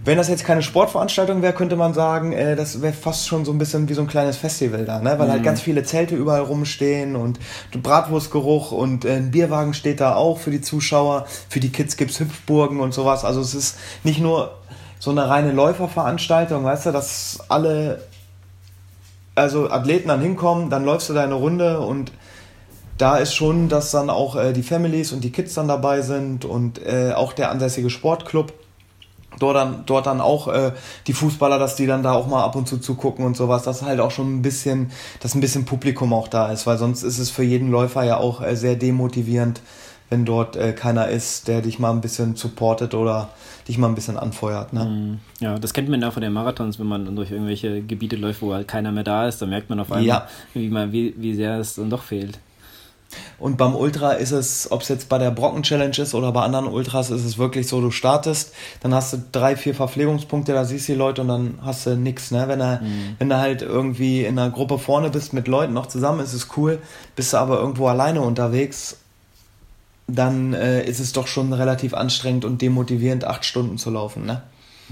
wenn 0.06 0.18
das 0.18 0.30
jetzt 0.30 0.46
keine 0.46 0.62
Sportveranstaltung 0.62 1.42
wäre, 1.42 1.54
könnte 1.54 1.76
man 1.76 1.96
sagen, 1.96 2.32
äh, 2.32 2.56
das 2.56 2.84
wäre 2.84 2.94
fast 2.94 3.28
schon 3.28 3.44
so 3.44 3.52
ein 3.52 3.58
bisschen 3.58 3.90
wie 3.90 3.96
so 3.96 4.02
ein 4.02 4.08
kleines 4.08 4.38
Festival 4.38 4.86
da, 4.86 5.00
ne? 5.00 5.06
Weil 5.06 5.18
halt 5.18 5.28
mhm. 5.28 5.32
halt 5.32 5.44
ganz 5.44 5.62
viele 5.62 5.84
Zelte 5.84 6.16
überall 6.16 6.42
rumstehen 6.42 7.16
und 7.16 7.40
Bratwurstgeruch 7.72 8.72
und 8.72 9.04
äh, 9.04 9.16
ein 9.16 9.32
Bierwagen 9.32 9.74
steht 9.74 10.00
da 10.00 10.14
auch 10.14 10.38
für 10.38 10.52
die 10.52 10.62
Zuschauer. 10.62 11.26
Für 11.50 11.60
die 11.60 11.72
Kids 11.72 11.98
gibt's 11.98 12.20
Hüpfburgen 12.20 12.80
und 12.80 12.94
sowas. 12.94 13.26
Also 13.26 13.42
es 13.42 13.56
ist 13.56 13.78
nicht 14.04 14.20
nur 14.20 14.52
so 15.00 15.10
eine 15.10 15.28
reine 15.28 15.52
Läuferveranstaltung, 15.52 16.64
weißt 16.64 16.86
du, 16.86 16.92
dass 16.92 17.40
alle 17.50 18.04
also 19.34 19.70
Athleten 19.70 20.08
dann 20.08 20.22
hinkommen, 20.22 20.70
dann 20.70 20.86
läufst 20.86 21.10
du 21.10 21.14
deine 21.14 21.34
Runde 21.34 21.80
und 21.80 22.12
da 22.98 23.18
ist 23.18 23.34
schon, 23.34 23.70
dass 23.70 23.92
dann 23.92 24.10
auch 24.10 24.36
äh, 24.36 24.54
die 24.54 24.64
Families 24.64 25.12
und 25.12 25.24
die 25.24 25.32
Kids 25.32 25.54
dann 25.54 25.68
dabei 25.68 26.02
sind 26.02 26.46
und 26.46 26.82
äh, 26.86 27.14
auch 27.14 27.34
der 27.34 27.52
ansässige 27.52 27.90
Sportclub. 27.90 28.54
Dort 29.38 29.58
dann, 29.58 29.84
dort 29.86 30.06
dann 30.06 30.22
auch 30.22 30.48
äh, 30.48 30.72
die 31.08 31.14
Fußballer, 31.14 31.60
dass 31.60 31.76
die 31.76 31.88
dann 31.88 32.04
da 32.04 32.14
auch 32.14 32.28
mal 32.28 32.42
ab 32.42 32.56
und 32.56 32.70
zu 32.70 32.78
zugucken 32.78 33.26
und 33.26 33.36
sowas, 33.36 33.64
dass 33.64 33.82
halt 33.82 34.00
auch 34.00 34.12
schon 34.12 34.38
ein 34.38 34.42
bisschen, 34.42 34.92
dass 35.20 35.36
ein 35.36 35.42
bisschen 35.42 35.66
Publikum 35.66 36.14
auch 36.14 36.30
da 36.30 36.54
ist, 36.54 36.66
weil 36.68 36.78
sonst 36.78 37.04
ist 37.04 37.20
es 37.20 37.32
für 37.32 37.44
jeden 37.44 37.70
Läufer 37.70 38.04
ja 38.04 38.16
auch 38.16 38.42
äh, 38.42 38.56
sehr 38.56 38.76
demotivierend, 38.76 39.60
wenn 40.10 40.24
dort 40.24 40.56
äh, 40.56 40.72
keiner 40.72 41.10
ist, 41.10 41.50
der 41.50 41.62
dich 41.62 41.80
mal 41.80 41.92
ein 41.92 42.00
bisschen 42.00 42.38
supportet 42.38 42.94
oder 42.94 43.28
dich 43.68 43.78
mal 43.78 43.88
ein 43.90 43.96
bisschen 43.96 44.18
anfeuert. 44.18 44.72
Ne? 44.72 44.86
Mhm. 44.86 45.20
Ja, 45.42 45.60
das 45.60 45.74
kennt 45.74 45.90
man 45.90 46.02
ja 46.02 46.12
von 46.12 46.22
den 46.22 46.32
Marathons, 46.32 46.80
wenn 46.80 46.88
man 46.88 47.14
durch 47.14 47.32
irgendwelche 47.32 47.82
Gebiete 47.82 48.16
läuft, 48.16 48.42
wo 48.42 48.54
halt 48.54 48.70
keiner 48.70 48.94
mehr 48.94 49.04
da 49.04 49.28
ist, 49.28 49.42
dann 49.42 49.50
merkt 49.50 49.70
man 49.70 49.82
auf 49.82 49.92
einmal, 49.92 50.06
ja. 50.06 50.28
wie, 50.54 50.70
man, 50.70 50.94
wie, 50.94 51.14
wie 51.18 51.36
sehr 51.36 51.60
es 51.60 51.76
dann 51.76 51.90
doch 51.90 52.04
fehlt. 52.04 52.40
Und 53.38 53.58
beim 53.58 53.76
Ultra 53.76 54.14
ist 54.14 54.32
es, 54.32 54.72
ob 54.72 54.82
es 54.82 54.88
jetzt 54.88 55.10
bei 55.10 55.18
der 55.18 55.32
Brocken 55.32 55.64
Challenge 55.64 55.98
ist 55.98 56.14
oder 56.14 56.32
bei 56.32 56.42
anderen 56.42 56.68
Ultras, 56.68 57.10
ist 57.10 57.26
es 57.26 57.38
wirklich 57.38 57.68
so, 57.68 57.82
du 57.82 57.92
startest, 57.92 58.54
dann 58.82 58.94
hast 58.94 59.14
du 59.14 59.24
drei, 59.32 59.56
vier 59.56 59.76
Verpflegungspunkte, 59.76 60.54
da 60.54 60.66
siehst 60.66 60.88
du 60.88 60.94
die 60.94 60.98
Leute 60.98 61.22
und 61.22 61.28
dann 61.28 61.60
hast 61.62 61.86
du 61.86 61.96
nichts. 61.96 62.32
Ne? 62.32 62.48
Wenn, 62.48 62.62
er, 62.62 62.82
mhm. 62.82 63.16
wenn 63.20 63.30
du 63.30 63.38
halt 63.38 63.62
irgendwie 63.62 64.24
in 64.24 64.40
einer 64.40 64.52
Gruppe 64.52 64.80
vorne 64.80 65.10
bist 65.10 65.34
mit 65.34 65.48
Leuten 65.48 65.74
noch 65.74 65.88
zusammen, 65.88 66.20
ist 66.20 66.34
es 66.34 66.50
cool. 66.58 66.80
Bist 67.16 67.34
du 67.34 67.38
aber 67.38 67.60
irgendwo 67.60 67.88
alleine 67.88 68.22
unterwegs, 68.22 68.98
dann 70.08 70.54
äh, 70.54 70.86
ist 70.86 71.00
es 71.00 71.14
doch 71.14 71.28
schon 71.28 71.52
relativ 71.54 71.94
anstrengend 71.94 72.46
und 72.46 72.62
demotivierend, 72.62 73.26
acht 73.26 73.46
Stunden 73.46 73.78
zu 73.78 73.90
laufen. 73.90 74.26
Ne? 74.26 74.42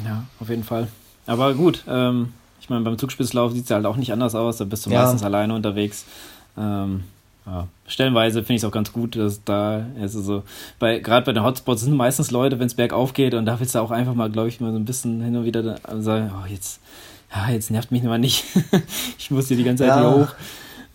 Ja, 0.04 0.24
auf 0.40 0.50
jeden 0.50 0.64
Fall. 0.64 0.88
Aber 1.26 1.54
gut, 1.54 1.84
ähm, 1.88 2.34
ich 2.60 2.70
meine, 2.70 2.84
beim 2.84 2.98
Zugspitzlauf 2.98 3.52
sieht 3.52 3.66
es 3.66 3.72
halt 3.72 3.86
auch 3.86 3.98
nicht 3.98 4.12
anders 4.12 4.36
aus, 4.36 4.58
da 4.58 4.66
bist 4.66 4.86
du 4.86 4.90
ja. 4.90 5.02
meistens 5.02 5.24
alleine 5.24 5.54
unterwegs. 5.54 6.06
Ähm, 6.58 7.04
ja, 7.46 7.68
stellenweise 7.88 8.40
finde 8.40 8.54
ich 8.54 8.62
es 8.62 8.66
auch 8.66 8.72
ganz 8.72 8.94
gut, 8.94 9.16
dass 9.16 9.44
da, 9.44 9.86
also 10.00 10.22
so, 10.22 10.44
bei, 10.80 11.00
gerade 11.00 11.26
bei 11.26 11.34
den 11.34 11.44
Hotspots 11.44 11.82
sind 11.82 11.96
meistens 11.96 12.32
Leute, 12.32 12.60
wenn 12.60 12.68
es 12.68 12.74
bergauf 12.74 13.14
geht 13.14 13.34
und 13.34 13.46
da 13.46 13.60
willst 13.60 13.76
du 13.76 13.80
auch 13.80 13.92
einfach 13.92 14.14
mal, 14.14 14.30
glaube 14.30 14.48
ich, 14.48 14.62
mal 14.62 14.72
so 14.72 14.78
ein 14.78 14.86
bisschen 14.86 15.22
hin 15.22 15.36
und 15.36 15.46
wieder 15.46 15.78
sagen, 16.00 16.32
oh, 16.34 16.48
jetzt, 16.48 16.80
ja, 17.36 17.50
jetzt 17.50 17.72
nervt 17.72 17.92
mich 17.92 18.04
mal 18.04 18.20
nicht. 18.20 18.46
ich 19.18 19.30
muss 19.30 19.48
hier 19.48 19.58
die 19.58 19.64
ganze 19.64 19.84
Zeit 19.84 19.96
ja, 19.96 20.00
hier 20.00 20.24
hoch. 20.24 20.34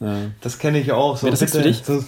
Ja. 0.00 0.16
Das 0.40 0.58
kenne 0.58 0.78
ich 0.78 0.92
auch. 0.92 1.16
So, 1.16 1.24
Wäre 1.24 1.32
das 1.32 1.40
bitte, 1.40 1.52
für 1.52 1.62
dich? 1.62 1.82
So, 1.84 2.04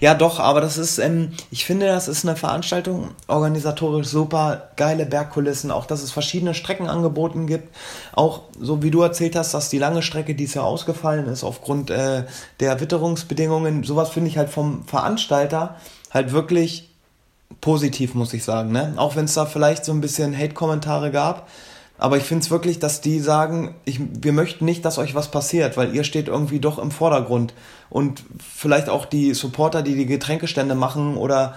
ja, 0.00 0.14
doch, 0.14 0.40
aber 0.40 0.60
das 0.60 0.78
ist, 0.78 0.98
ähm, 0.98 1.32
ich 1.50 1.64
finde, 1.64 1.86
das 1.86 2.08
ist 2.08 2.24
eine 2.24 2.36
Veranstaltung, 2.36 3.10
organisatorisch 3.26 4.06
super, 4.06 4.70
geile 4.76 5.06
Bergkulissen, 5.06 5.70
auch 5.70 5.86
dass 5.86 6.02
es 6.02 6.10
verschiedene 6.10 6.54
Strecken 6.54 6.88
angeboten 6.88 7.46
gibt. 7.46 7.74
Auch 8.12 8.42
so 8.60 8.82
wie 8.82 8.90
du 8.90 9.02
erzählt 9.02 9.36
hast, 9.36 9.54
dass 9.54 9.68
die 9.68 9.78
lange 9.78 10.02
Strecke 10.02 10.34
dies 10.34 10.54
Jahr 10.54 10.64
ausgefallen 10.64 11.26
ist 11.26 11.44
aufgrund 11.44 11.90
äh, 11.90 12.24
der 12.60 12.80
Witterungsbedingungen. 12.80 13.84
Sowas 13.84 14.10
finde 14.10 14.30
ich 14.30 14.38
halt 14.38 14.50
vom 14.50 14.86
Veranstalter 14.86 15.76
halt 16.10 16.32
wirklich 16.32 16.90
positiv, 17.60 18.14
muss 18.14 18.32
ich 18.32 18.44
sagen. 18.44 18.72
Ne? 18.72 18.94
Auch 18.96 19.16
wenn 19.16 19.24
es 19.24 19.34
da 19.34 19.46
vielleicht 19.46 19.84
so 19.84 19.92
ein 19.92 20.00
bisschen 20.00 20.36
Hate-Kommentare 20.36 21.10
gab. 21.10 21.48
Aber 22.04 22.18
ich 22.18 22.24
finde 22.24 22.44
es 22.44 22.50
wirklich, 22.50 22.78
dass 22.78 23.00
die 23.00 23.18
sagen, 23.18 23.76
ich, 23.86 23.98
wir 23.98 24.34
möchten 24.34 24.66
nicht, 24.66 24.84
dass 24.84 24.98
euch 24.98 25.14
was 25.14 25.30
passiert, 25.30 25.78
weil 25.78 25.94
ihr 25.94 26.04
steht 26.04 26.28
irgendwie 26.28 26.60
doch 26.60 26.78
im 26.78 26.90
Vordergrund. 26.90 27.54
Und 27.88 28.22
vielleicht 28.38 28.90
auch 28.90 29.06
die 29.06 29.32
Supporter, 29.32 29.80
die 29.80 29.94
die 29.94 30.04
Getränkestände 30.04 30.74
machen 30.74 31.16
oder 31.16 31.54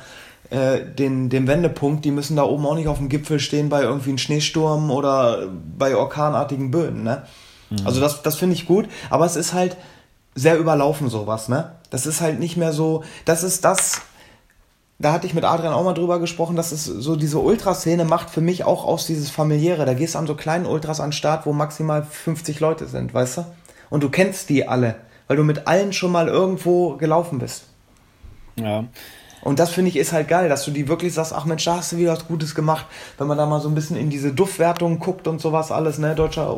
äh, 0.50 0.80
den, 0.86 1.28
den 1.28 1.48
Wendepunkt, 1.48 2.06
die 2.06 2.12
müssen 2.12 2.38
da 2.38 2.44
oben 2.44 2.66
auch 2.66 2.76
nicht 2.76 2.88
auf 2.88 2.98
dem 2.98 3.10
Gipfel 3.10 3.42
stehen 3.42 3.68
bei 3.68 3.82
irgendwie 3.82 4.12
einem 4.12 4.20
Schneesturm 4.20 4.90
oder 4.90 5.50
bei 5.78 5.98
orkanartigen 5.98 6.72
Böden. 6.72 7.04
Ne? 7.04 7.24
Mhm. 7.70 7.86
Also 7.86 8.00
das, 8.00 8.22
das 8.22 8.38
finde 8.38 8.56
ich 8.56 8.66
gut, 8.66 8.88
aber 9.10 9.26
es 9.26 9.36
ist 9.36 9.52
halt 9.52 9.76
sehr 10.34 10.58
überlaufen 10.58 11.10
sowas. 11.10 11.50
Ne? 11.50 11.74
Das 11.90 12.06
ist 12.06 12.22
halt 12.22 12.40
nicht 12.40 12.56
mehr 12.56 12.72
so, 12.72 13.04
das 13.26 13.44
ist 13.44 13.66
das 13.66 14.00
da 15.00 15.14
hatte 15.14 15.28
ich 15.28 15.34
mit 15.34 15.44
Adrian 15.44 15.74
auch 15.74 15.84
mal 15.84 15.94
drüber 15.94 16.20
gesprochen, 16.20 16.56
dass 16.56 16.72
es 16.72 16.86
so 16.86 17.16
diese 17.16 17.40
Ultraszene 17.40 18.04
macht 18.04 18.30
für 18.32 18.42
mich 18.42 18.64
auch 18.64 18.84
aus 18.84 19.06
dieses 19.06 19.30
familiäre. 19.30 19.86
Da 19.86 19.94
gehst 19.94 20.16
du 20.16 20.20
an 20.20 20.28
so 20.28 20.36
kleinen 20.36 20.66
Ultras 20.66 21.00
an 21.00 21.10
den 21.10 21.14
Start, 21.14 21.46
wo 21.46 21.54
maximal 21.54 22.04
50 22.04 22.60
Leute 22.60 22.88
sind, 22.88 23.14
weißt 23.14 23.38
du? 23.38 23.46
Und 23.90 24.04
du 24.04 24.10
kennst 24.10 24.50
die 24.50 24.68
alle, 24.68 24.96
weil 25.28 25.38
du 25.38 25.44
mit 25.44 25.68
allen 25.68 25.94
schon 25.94 26.12
mal 26.12 26.28
irgendwo 26.28 26.98
gelaufen 26.98 27.38
bist. 27.38 27.66
Ja. 28.56 28.86
Und 29.48 29.60
das 29.60 29.70
finde 29.70 29.88
ich 29.88 29.96
ist 29.96 30.12
halt 30.12 30.28
geil, 30.28 30.50
dass 30.50 30.66
du 30.66 30.72
die 30.72 30.90
wirklich 30.90 31.14
sagst, 31.14 31.32
ach 31.32 31.46
Mensch, 31.46 31.64
da 31.64 31.78
hast 31.78 31.94
du 31.94 31.98
wieder 31.98 32.12
was 32.12 32.28
Gutes 32.28 32.54
gemacht. 32.54 32.86
Wenn 33.18 33.28
man 33.28 33.38
da 33.38 33.46
mal 33.46 33.62
so 33.62 33.70
ein 33.70 33.76
bisschen 33.76 33.96
in 33.96 34.10
diese 34.10 34.34
Duftwertung 34.34 35.00
guckt 35.00 35.26
und 35.26 35.40
sowas 35.40 35.72
alles, 35.72 36.00
ne, 36.00 36.16
deutscher 36.16 36.54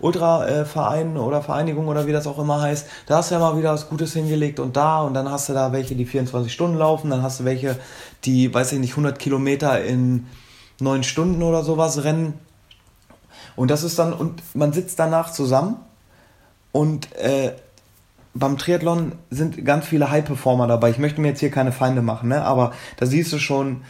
Ultraverein 0.00 1.16
oder 1.18 1.40
Vereinigung 1.40 1.86
oder 1.86 2.08
wie 2.08 2.12
das 2.12 2.26
auch 2.26 2.40
immer 2.40 2.60
heißt, 2.60 2.88
da 3.06 3.18
hast 3.18 3.30
du 3.30 3.36
ja 3.36 3.40
mal 3.40 3.56
wieder 3.56 3.72
was 3.72 3.88
Gutes 3.88 4.14
hingelegt 4.14 4.58
und 4.58 4.76
da 4.76 5.02
und 5.02 5.14
dann 5.14 5.30
hast 5.30 5.50
du 5.50 5.52
da 5.52 5.70
welche, 5.70 5.94
die 5.94 6.04
24 6.04 6.52
Stunden 6.52 6.76
laufen, 6.78 7.10
dann 7.10 7.22
hast 7.22 7.38
du 7.38 7.44
welche, 7.44 7.76
die, 8.24 8.52
weiß 8.52 8.72
ich 8.72 8.80
nicht, 8.80 8.94
100 8.94 9.20
Kilometer 9.20 9.80
in 9.84 10.26
9 10.80 11.04
Stunden 11.04 11.44
oder 11.44 11.62
sowas 11.62 12.02
rennen. 12.02 12.34
Und 13.54 13.70
das 13.70 13.84
ist 13.84 14.00
dann, 14.00 14.12
und 14.12 14.42
man 14.56 14.72
sitzt 14.72 14.98
danach 14.98 15.30
zusammen 15.30 15.76
und 16.72 17.14
äh, 17.14 17.52
beim 18.34 18.58
Triathlon 18.58 19.12
sind 19.30 19.64
ganz 19.64 19.86
viele 19.86 20.10
High-Performer 20.10 20.66
dabei. 20.66 20.90
Ich 20.90 20.98
möchte 20.98 21.20
mir 21.20 21.28
jetzt 21.28 21.40
hier 21.40 21.50
keine 21.50 21.72
Feinde 21.72 22.02
machen, 22.02 22.28
ne? 22.28 22.42
aber 22.44 22.72
da 22.96 23.06
siehst 23.06 23.32
du 23.32 23.38
schon, 23.38 23.82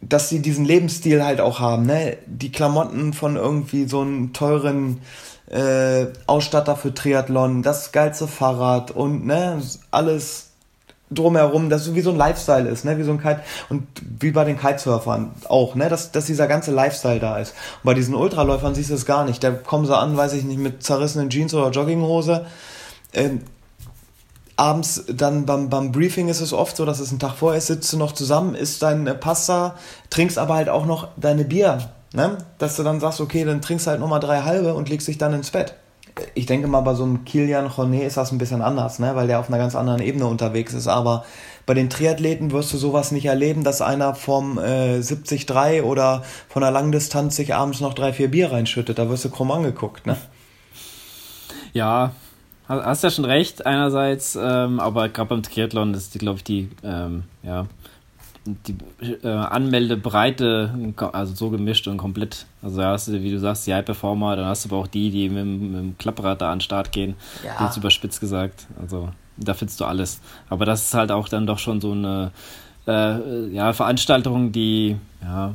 dass 0.00 0.28
sie 0.28 0.40
diesen 0.40 0.64
Lebensstil 0.64 1.24
halt 1.24 1.40
auch 1.40 1.60
haben. 1.60 1.84
Ne? 1.84 2.16
Die 2.26 2.52
Klamotten 2.52 3.12
von 3.12 3.36
irgendwie 3.36 3.86
so 3.86 4.00
einem 4.00 4.32
teuren 4.32 5.00
äh, 5.50 6.06
Ausstatter 6.26 6.76
für 6.76 6.94
Triathlon, 6.94 7.62
das 7.62 7.92
geilste 7.92 8.26
Fahrrad 8.26 8.90
und 8.90 9.26
ne, 9.26 9.60
alles 9.90 10.50
drumherum, 11.10 11.70
dass 11.70 11.94
wie 11.94 12.00
so 12.00 12.10
ein 12.10 12.16
Lifestyle 12.16 12.68
ist, 12.68 12.84
ne, 12.84 12.98
wie 12.98 13.04
so 13.04 13.12
ein 13.12 13.20
Kite 13.20 13.40
und 13.68 13.86
wie 14.18 14.32
bei 14.32 14.44
den 14.44 14.58
Kitesurfern 14.58 15.30
auch, 15.48 15.76
ne, 15.76 15.88
dass, 15.88 16.10
dass 16.10 16.26
dieser 16.26 16.48
ganze 16.48 16.72
Lifestyle 16.72 17.20
da 17.20 17.38
ist. 17.38 17.54
Und 17.76 17.84
bei 17.84 17.94
diesen 17.94 18.14
Ultraläufern 18.14 18.74
siehst 18.74 18.90
du 18.90 18.94
es 18.94 19.06
gar 19.06 19.24
nicht. 19.24 19.44
Da 19.44 19.52
kommen 19.52 19.86
sie 19.86 19.96
an, 19.96 20.16
weiß 20.16 20.32
ich 20.32 20.42
nicht, 20.42 20.58
mit 20.58 20.82
zerrissenen 20.82 21.30
Jeans 21.30 21.54
oder 21.54 21.70
Jogginghose 21.70 22.46
ähm, 23.16 23.40
abends 24.56 25.04
dann 25.08 25.46
beim, 25.46 25.68
beim 25.68 25.92
Briefing 25.92 26.28
ist 26.28 26.40
es 26.40 26.52
oft 26.52 26.76
so, 26.76 26.84
dass 26.84 27.00
es 27.00 27.12
ein 27.12 27.18
Tag 27.18 27.34
vorher 27.34 27.58
ist, 27.58 27.66
sitzt 27.66 27.92
du 27.92 27.98
noch 27.98 28.12
zusammen, 28.12 28.54
isst 28.54 28.82
dein 28.82 29.06
äh, 29.06 29.14
Pasta, 29.14 29.76
trinkst 30.10 30.38
aber 30.38 30.54
halt 30.54 30.68
auch 30.68 30.86
noch 30.86 31.08
deine 31.16 31.44
Bier. 31.44 31.90
Ne? 32.14 32.38
Dass 32.58 32.76
du 32.76 32.82
dann 32.82 33.00
sagst, 33.00 33.20
okay, 33.20 33.44
dann 33.44 33.60
trinkst 33.60 33.86
halt 33.86 34.00
nochmal 34.00 34.20
drei 34.20 34.42
halbe 34.42 34.74
und 34.74 34.88
legst 34.88 35.08
dich 35.08 35.18
dann 35.18 35.34
ins 35.34 35.50
Bett. 35.50 35.74
Ich 36.34 36.46
denke 36.46 36.66
mal, 36.66 36.80
bei 36.80 36.94
so 36.94 37.04
einem 37.04 37.26
Kilian 37.26 37.70
Jornet 37.76 38.04
ist 38.04 38.16
das 38.16 38.32
ein 38.32 38.38
bisschen 38.38 38.62
anders, 38.62 38.98
ne? 38.98 39.14
weil 39.14 39.26
der 39.26 39.38
auf 39.38 39.48
einer 39.48 39.58
ganz 39.58 39.74
anderen 39.74 40.00
Ebene 40.00 40.26
unterwegs 40.26 40.72
ist. 40.72 40.88
Aber 40.88 41.26
bei 41.66 41.74
den 41.74 41.90
Triathleten 41.90 42.52
wirst 42.52 42.72
du 42.72 42.78
sowas 42.78 43.12
nicht 43.12 43.26
erleben, 43.26 43.64
dass 43.64 43.82
einer 43.82 44.14
vom 44.14 44.56
äh, 44.56 45.00
73 45.02 45.82
oder 45.82 46.22
von 46.48 46.62
der 46.62 46.70
Langdistanz 46.70 47.36
sich 47.36 47.54
abends 47.54 47.80
noch 47.80 47.92
drei, 47.92 48.14
vier 48.14 48.30
Bier 48.30 48.50
reinschüttet. 48.50 48.98
Da 48.98 49.10
wirst 49.10 49.26
du 49.26 49.30
krumm 49.30 49.50
angeguckt. 49.50 50.06
Ne? 50.06 50.16
Ja, 51.74 52.12
Hast 52.68 53.04
ja 53.04 53.10
schon 53.10 53.24
recht, 53.24 53.64
einerseits, 53.64 54.36
ähm, 54.40 54.80
aber 54.80 55.08
gerade 55.08 55.28
beim 55.28 55.42
Triathlon 55.42 55.94
ist, 55.94 56.18
glaube 56.18 56.38
ich, 56.38 56.44
die, 56.44 56.68
ähm, 56.82 57.22
ja, 57.42 57.66
die 58.46 58.76
äh, 59.22 59.28
Anmeldebreite 59.28 60.94
also 61.12 61.34
so 61.34 61.50
gemischt 61.50 61.86
und 61.88 61.96
komplett. 61.96 62.46
Also 62.62 62.78
da 62.78 62.92
hast 62.92 63.08
du, 63.08 63.22
wie 63.22 63.30
du 63.30 63.38
sagst, 63.38 63.66
die 63.66 63.74
High-Performer, 63.74 64.36
dann 64.36 64.46
hast 64.46 64.64
du 64.64 64.68
aber 64.68 64.78
auch 64.78 64.86
die, 64.86 65.10
die 65.10 65.28
mit, 65.28 65.44
mit 65.44 65.80
dem 65.80 65.98
Klapprad 65.98 66.40
da 66.40 66.50
an 66.50 66.58
den 66.58 66.62
Start 66.62 66.92
gehen. 66.92 67.14
Ja. 67.44 67.66
Jetzt 67.66 67.76
überspitzt 67.76 68.20
gesagt. 68.20 68.66
Also 68.80 69.10
da 69.36 69.54
findest 69.54 69.80
du 69.80 69.84
alles. 69.84 70.20
Aber 70.48 70.64
das 70.64 70.84
ist 70.84 70.94
halt 70.94 71.10
auch 71.10 71.28
dann 71.28 71.46
doch 71.46 71.58
schon 71.58 71.80
so 71.80 71.92
eine 71.92 72.32
äh, 72.86 73.48
ja, 73.48 73.72
Veranstaltungen, 73.72 74.52
die 74.52 74.96
ja, 75.22 75.52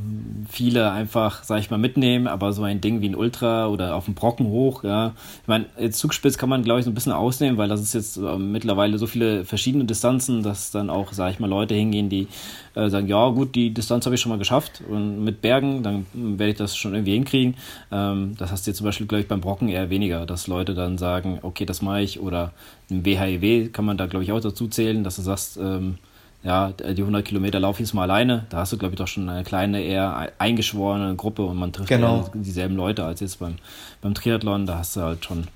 viele 0.50 0.92
einfach, 0.92 1.44
sag 1.44 1.60
ich 1.60 1.70
mal, 1.70 1.78
mitnehmen, 1.78 2.28
aber 2.28 2.52
so 2.52 2.64
ein 2.64 2.82
Ding 2.82 3.00
wie 3.00 3.08
ein 3.08 3.16
Ultra 3.16 3.68
oder 3.68 3.96
auf 3.96 4.06
dem 4.06 4.16
Brocken 4.16 4.48
hoch, 4.48 4.84
ja. 4.84 5.14
Ich 5.42 5.48
meine, 5.48 5.66
Zugspitz 5.92 6.38
kann 6.38 6.50
man, 6.50 6.64
glaube 6.64 6.80
ich, 6.80 6.86
so 6.86 6.92
ein 6.92 6.94
bisschen 6.94 7.14
ausnehmen, 7.14 7.58
weil 7.58 7.70
das 7.70 7.80
ist 7.80 7.94
jetzt 7.94 8.18
äh, 8.18 8.38
mittlerweile 8.38 8.98
so 8.98 9.08
viele 9.08 9.46
verschiedene 9.46 9.86
Distanzen, 9.86 10.44
dass 10.44 10.72
dann 10.72 10.90
auch, 10.90 11.14
sag 11.14 11.32
ich 11.32 11.40
mal, 11.40 11.48
Leute 11.50 11.74
hingehen, 11.74 12.10
die 12.10 12.28
äh, 12.76 12.90
sagen, 12.90 13.08
ja 13.08 13.30
gut, 13.30 13.56
die 13.56 13.74
Distanz 13.74 14.06
habe 14.06 14.16
ich 14.16 14.22
schon 14.22 14.32
mal 14.32 14.40
geschafft 14.40 14.82
und 14.90 15.24
mit 15.24 15.42
Bergen, 15.42 15.84
dann 15.84 16.06
werde 16.14 16.52
ich 16.52 16.58
das 16.58 16.76
schon 16.76 16.94
irgendwie 16.94 17.14
hinkriegen. 17.14 17.56
Ähm, 17.94 18.36
das 18.38 18.52
hast 18.52 18.68
du 18.68 18.72
jetzt 18.72 18.80
zum 18.80 18.86
Beispiel, 18.86 19.08
glaube 19.08 19.22
ich, 19.22 19.28
beim 19.30 19.40
Brocken 19.40 19.70
eher 19.70 19.90
weniger, 19.90 20.26
dass 20.26 20.48
Leute 20.48 20.74
dann 20.74 20.98
sagen, 20.98 21.40
okay, 21.44 21.66
das 21.66 21.82
mache 21.82 22.02
ich 22.02 22.20
oder 22.20 22.52
ein 22.90 23.06
WHIW 23.06 23.46
e 23.46 23.68
kann 23.70 23.86
man 23.86 23.98
da, 23.98 24.08
glaube 24.08 24.26
ich, 24.26 24.34
auch 24.34 24.42
dazu 24.42 24.68
zählen, 24.68 25.04
dass 25.06 25.16
du 25.16 25.22
sagst, 25.22 25.58
ähm, 25.58 25.98
ja, 26.44 26.72
die 26.72 27.02
100 27.02 27.24
Kilometer 27.24 27.60
laufe 27.60 27.82
ich 27.82 27.90
jetzt 27.90 27.94
mal 27.94 28.04
alleine. 28.04 28.48
Da 28.50 28.58
hast 28.58 28.74
du, 28.74 28.78
glaube 28.78 28.94
ich, 28.94 28.98
doch 28.98 29.08
schon 29.08 29.30
eine 29.30 29.44
kleine, 29.44 29.82
eher 29.84 30.32
eingeschworene 30.40 31.16
Gruppe 31.16 31.46
und 31.46 31.58
man 31.58 31.72
trifft 31.72 31.90
genau. 31.90 32.30
dieselben 32.34 32.76
Leute 32.76 33.06
als 33.06 33.20
jetzt 33.20 33.40
beim, 33.40 33.58
beim 34.02 34.16
Triathlon. 34.16 34.66
Da 34.66 34.80
hast 34.80 34.96
du 34.96 35.02
halt 35.02 35.24
schon 35.24 35.48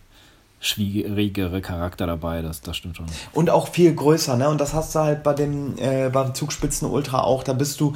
schwierigere 0.60 1.62
Charakter 1.62 2.06
dabei, 2.06 2.42
das, 2.42 2.62
das 2.62 2.78
stimmt 2.78 2.98
schon. 2.98 3.06
Und 3.34 3.50
auch 3.50 3.68
viel 3.68 3.94
größer, 3.94 4.36
ne? 4.36 4.50
Und 4.50 4.62
das 4.62 4.74
hast 4.74 4.96
du 4.96 5.00
halt 5.00 5.24
bei 5.24 5.34
dem 5.34 5.78
äh, 5.78 6.10
beim 6.10 6.34
Zugspitzen 6.34 6.88
Ultra 6.88 7.22
auch. 7.22 7.44
Da 7.44 7.54
bist 7.54 7.80
du, 7.80 7.96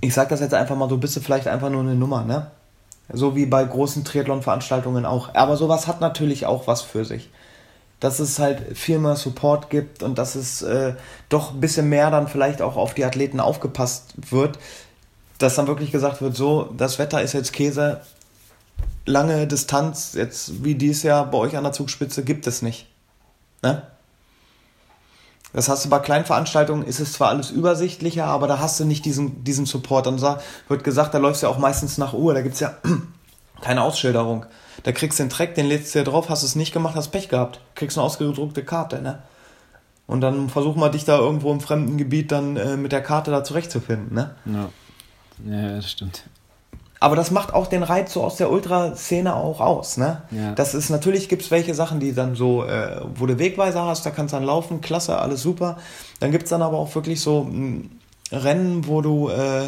ich 0.00 0.14
sag 0.14 0.30
das 0.30 0.40
jetzt 0.40 0.54
einfach 0.54 0.76
mal, 0.76 0.88
so 0.88 0.96
bist 0.96 1.16
du 1.16 1.20
vielleicht 1.20 1.46
einfach 1.46 1.70
nur 1.70 1.82
eine 1.82 1.94
Nummer, 1.94 2.24
ne? 2.24 2.50
So 3.10 3.36
wie 3.36 3.46
bei 3.46 3.64
großen 3.64 4.04
Triathlon-Veranstaltungen 4.04 5.06
auch. 5.06 5.34
Aber 5.34 5.56
sowas 5.56 5.86
hat 5.86 6.00
natürlich 6.00 6.46
auch 6.46 6.66
was 6.66 6.82
für 6.82 7.04
sich 7.04 7.28
dass 8.00 8.20
es 8.20 8.38
halt 8.38 8.76
viel 8.76 8.98
mehr 8.98 9.16
Support 9.16 9.70
gibt 9.70 10.02
und 10.02 10.18
dass 10.18 10.34
es 10.34 10.62
äh, 10.62 10.94
doch 11.28 11.52
ein 11.52 11.60
bisschen 11.60 11.88
mehr 11.88 12.10
dann 12.10 12.28
vielleicht 12.28 12.62
auch 12.62 12.76
auf 12.76 12.94
die 12.94 13.04
Athleten 13.04 13.40
aufgepasst 13.40 14.14
wird, 14.30 14.58
dass 15.38 15.56
dann 15.56 15.66
wirklich 15.66 15.90
gesagt 15.90 16.20
wird, 16.22 16.36
so, 16.36 16.72
das 16.76 16.98
Wetter 16.98 17.22
ist 17.22 17.32
jetzt 17.32 17.52
Käse, 17.52 18.00
lange 19.06 19.46
Distanz, 19.46 20.14
jetzt 20.14 20.64
wie 20.64 20.74
dies 20.74 21.02
Jahr 21.02 21.26
bei 21.30 21.38
euch 21.38 21.56
an 21.56 21.64
der 21.64 21.72
Zugspitze, 21.72 22.22
gibt 22.22 22.46
es 22.46 22.62
nicht. 22.62 22.86
Ne? 23.62 23.82
Das 25.52 25.68
hast 25.68 25.84
du 25.84 25.88
bei 25.88 25.98
kleinen 25.98 26.26
Veranstaltungen, 26.26 26.84
ist 26.84 27.00
es 27.00 27.14
zwar 27.14 27.30
alles 27.30 27.50
übersichtlicher, 27.50 28.26
aber 28.26 28.46
da 28.46 28.58
hast 28.58 28.78
du 28.78 28.84
nicht 28.84 29.04
diesen, 29.04 29.44
diesen 29.44 29.66
Support. 29.66 30.06
Dann 30.06 30.20
wird 30.68 30.84
gesagt, 30.84 31.14
da 31.14 31.18
läufst 31.18 31.42
du 31.42 31.46
ja 31.46 31.52
auch 31.52 31.58
meistens 31.58 31.98
nach 31.98 32.12
Uhr, 32.12 32.34
da 32.34 32.42
gibt 32.42 32.54
es 32.54 32.60
ja 32.60 32.76
keine 33.60 33.82
Ausschilderung. 33.82 34.46
Da 34.82 34.92
kriegst 34.92 35.18
du 35.18 35.24
den 35.24 35.30
Track, 35.30 35.54
den 35.54 35.66
lädst 35.66 35.94
du 35.94 35.98
ja 35.98 36.04
drauf, 36.04 36.28
hast 36.28 36.42
es 36.42 36.54
nicht 36.54 36.72
gemacht, 36.72 36.94
hast 36.94 37.08
Pech 37.08 37.28
gehabt. 37.28 37.60
Kriegst 37.74 37.98
eine 37.98 38.06
ausgedruckte 38.06 38.64
Karte, 38.64 39.02
ne? 39.02 39.18
Und 40.06 40.22
dann 40.22 40.48
versuch 40.48 40.74
mal 40.74 40.88
dich 40.88 41.04
da 41.04 41.18
irgendwo 41.18 41.52
im 41.52 41.60
fremden 41.60 41.98
Gebiet 41.98 42.32
dann 42.32 42.56
äh, 42.56 42.76
mit 42.76 42.92
der 42.92 43.02
Karte 43.02 43.30
da 43.30 43.44
zurechtzufinden, 43.44 44.14
ne? 44.14 44.34
Ja. 44.46 44.68
Ja, 45.46 45.76
das 45.76 45.90
stimmt. 45.90 46.24
Aber 47.00 47.14
das 47.14 47.30
macht 47.30 47.54
auch 47.54 47.68
den 47.68 47.84
Reiz 47.84 48.12
so 48.12 48.24
aus 48.24 48.36
der 48.36 48.50
Ultraszene 48.50 49.36
auch 49.36 49.60
aus, 49.60 49.98
ne? 49.98 50.22
Ja. 50.30 50.52
Das 50.52 50.74
ist, 50.74 50.90
natürlich 50.90 51.28
gibt 51.28 51.42
es 51.42 51.50
welche 51.50 51.74
Sachen, 51.74 52.00
die 52.00 52.12
dann 52.12 52.34
so, 52.34 52.64
äh, 52.64 53.00
wo 53.14 53.26
du 53.26 53.38
Wegweiser 53.38 53.84
hast, 53.84 54.04
da 54.04 54.10
kannst 54.10 54.32
du 54.32 54.38
dann 54.38 54.46
laufen, 54.46 54.80
klasse, 54.80 55.18
alles 55.18 55.42
super. 55.42 55.78
Dann 56.20 56.32
gibt 56.32 56.44
es 56.44 56.50
dann 56.50 56.62
aber 56.62 56.78
auch 56.78 56.94
wirklich 56.94 57.20
so 57.20 57.44
mh, 57.44 57.50
hm, 57.52 57.90
Rennen, 58.32 58.86
wo 58.86 59.00
du 59.00 59.28
äh, 59.28 59.66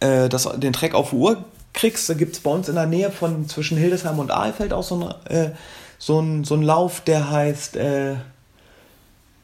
äh, 0.00 0.28
das, 0.28 0.48
den 0.56 0.72
Track 0.72 0.94
auf 0.94 1.12
Uhr 1.12 1.44
kriegst. 1.78 2.08
Da 2.08 2.14
gibt 2.14 2.36
es 2.36 2.42
bei 2.42 2.50
uns 2.50 2.68
in 2.68 2.74
der 2.74 2.86
Nähe 2.86 3.10
von 3.10 3.48
zwischen 3.48 3.78
Hildesheim 3.78 4.18
und 4.18 4.30
Aalfeld 4.30 4.72
auch 4.72 4.82
so 4.82 4.94
einen 4.94 5.14
äh, 5.26 5.52
so 5.98 6.20
ein, 6.20 6.44
so 6.44 6.54
ein 6.54 6.62
Lauf, 6.62 7.00
der 7.00 7.30
heißt, 7.30 7.76
äh, 7.76 8.16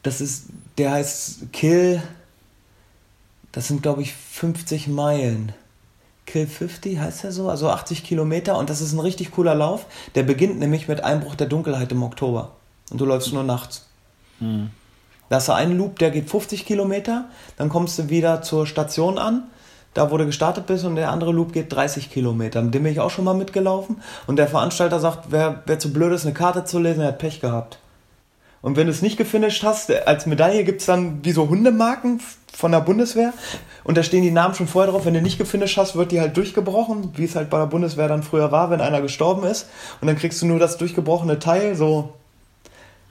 das 0.02 0.20
ist, 0.20 0.46
der 0.78 0.92
heißt 0.92 1.52
Kill, 1.52 2.00
das 3.52 3.68
sind 3.68 3.82
glaube 3.82 4.02
ich 4.02 4.12
50 4.14 4.88
Meilen. 4.88 5.52
Kill 6.26 6.46
50 6.46 6.98
heißt 6.98 7.24
er 7.24 7.32
so, 7.32 7.50
also 7.50 7.68
80 7.68 8.04
Kilometer 8.04 8.56
und 8.56 8.70
das 8.70 8.80
ist 8.80 8.92
ein 8.92 9.00
richtig 9.00 9.32
cooler 9.32 9.54
Lauf. 9.54 9.86
Der 10.14 10.22
beginnt 10.22 10.58
nämlich 10.58 10.88
mit 10.88 11.02
Einbruch 11.04 11.34
der 11.34 11.48
Dunkelheit 11.48 11.92
im 11.92 12.02
Oktober 12.02 12.52
und 12.90 13.00
du 13.00 13.04
läufst 13.04 13.32
nur 13.32 13.42
nachts. 13.42 13.86
Mhm. 14.40 14.70
Da 15.28 15.36
hast 15.36 15.48
du 15.48 15.52
einen 15.52 15.76
Loop, 15.76 15.98
der 15.98 16.10
geht 16.10 16.30
50 16.30 16.66
Kilometer, 16.66 17.28
dann 17.56 17.68
kommst 17.68 17.98
du 17.98 18.08
wieder 18.08 18.42
zur 18.42 18.66
Station 18.66 19.18
an 19.18 19.44
da 19.94 20.10
wo 20.10 20.18
du 20.18 20.26
gestartet 20.26 20.66
bist 20.66 20.84
und 20.84 20.96
der 20.96 21.10
andere 21.10 21.32
Loop 21.32 21.52
geht 21.52 21.72
30 21.72 22.10
Kilometer. 22.10 22.60
Mit 22.62 22.74
dem 22.74 22.82
bin 22.82 22.92
ich 22.92 23.00
auch 23.00 23.10
schon 23.10 23.24
mal 23.24 23.34
mitgelaufen 23.34 24.02
und 24.26 24.36
der 24.36 24.48
Veranstalter 24.48 25.00
sagt, 25.00 25.26
wer, 25.30 25.62
wer 25.66 25.78
zu 25.78 25.92
blöd 25.92 26.12
ist, 26.12 26.26
eine 26.26 26.34
Karte 26.34 26.64
zu 26.64 26.78
lesen, 26.78 27.00
der 27.00 27.08
hat 27.08 27.18
Pech 27.18 27.40
gehabt. 27.40 27.78
Und 28.60 28.76
wenn 28.76 28.86
du 28.86 28.92
es 28.92 29.02
nicht 29.02 29.18
gefinisht 29.18 29.62
hast, 29.62 29.92
als 30.06 30.26
Medaille 30.26 30.64
gibt 30.64 30.80
es 30.80 30.86
dann 30.86 31.22
wie 31.22 31.32
so 31.32 31.48
Hundemarken 31.48 32.20
von 32.52 32.72
der 32.72 32.80
Bundeswehr 32.80 33.32
und 33.84 33.98
da 33.98 34.02
stehen 34.02 34.22
die 34.22 34.30
Namen 34.30 34.54
schon 34.54 34.68
vorher 34.68 34.90
drauf. 34.90 35.04
Wenn 35.04 35.14
du 35.14 35.20
nicht 35.20 35.38
gefinisht 35.38 35.76
hast, 35.76 35.96
wird 35.96 36.12
die 36.12 36.20
halt 36.20 36.36
durchgebrochen, 36.36 37.12
wie 37.16 37.24
es 37.24 37.36
halt 37.36 37.50
bei 37.50 37.58
der 37.58 37.66
Bundeswehr 37.66 38.08
dann 38.08 38.22
früher 38.22 38.52
war, 38.52 38.70
wenn 38.70 38.80
einer 38.80 39.02
gestorben 39.02 39.44
ist. 39.44 39.68
Und 40.00 40.06
dann 40.06 40.16
kriegst 40.16 40.40
du 40.40 40.46
nur 40.46 40.58
das 40.58 40.78
durchgebrochene 40.78 41.38
Teil, 41.38 41.76
so 41.76 42.14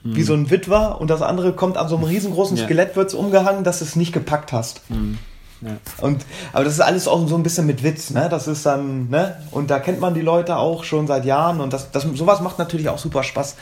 wie 0.02 0.20
hm. 0.20 0.26
so 0.26 0.34
ein 0.34 0.50
Witwer 0.50 1.00
und 1.00 1.08
das 1.08 1.22
andere 1.22 1.52
kommt 1.52 1.78
an 1.78 1.88
so 1.88 1.96
einem 1.96 2.04
riesengroßen 2.04 2.56
Skelett, 2.56 2.94
wird 2.94 3.08
es 3.08 3.14
umgehangen, 3.14 3.64
dass 3.64 3.78
du 3.78 3.86
es 3.86 3.96
nicht 3.96 4.12
gepackt 4.12 4.52
hast. 4.52 4.82
Mhm. 4.90 5.18
Ja. 5.64 5.78
Und, 6.02 6.24
aber 6.52 6.64
das 6.64 6.74
ist 6.74 6.80
alles 6.80 7.08
auch 7.08 7.26
so 7.26 7.36
ein 7.36 7.42
bisschen 7.42 7.66
mit 7.66 7.82
Witz, 7.82 8.10
ne? 8.10 8.28
Das 8.28 8.46
ist 8.46 8.66
dann, 8.66 9.08
ne? 9.08 9.36
Und 9.50 9.70
da 9.70 9.78
kennt 9.78 10.00
man 10.00 10.12
die 10.14 10.20
Leute 10.20 10.56
auch 10.56 10.84
schon 10.84 11.06
seit 11.06 11.24
Jahren 11.24 11.60
und 11.60 11.72
das, 11.72 11.90
das, 11.90 12.02
sowas 12.02 12.40
macht 12.40 12.58
natürlich 12.58 12.88
auch 12.88 12.98
super 12.98 13.22
Spaß. 13.22 13.56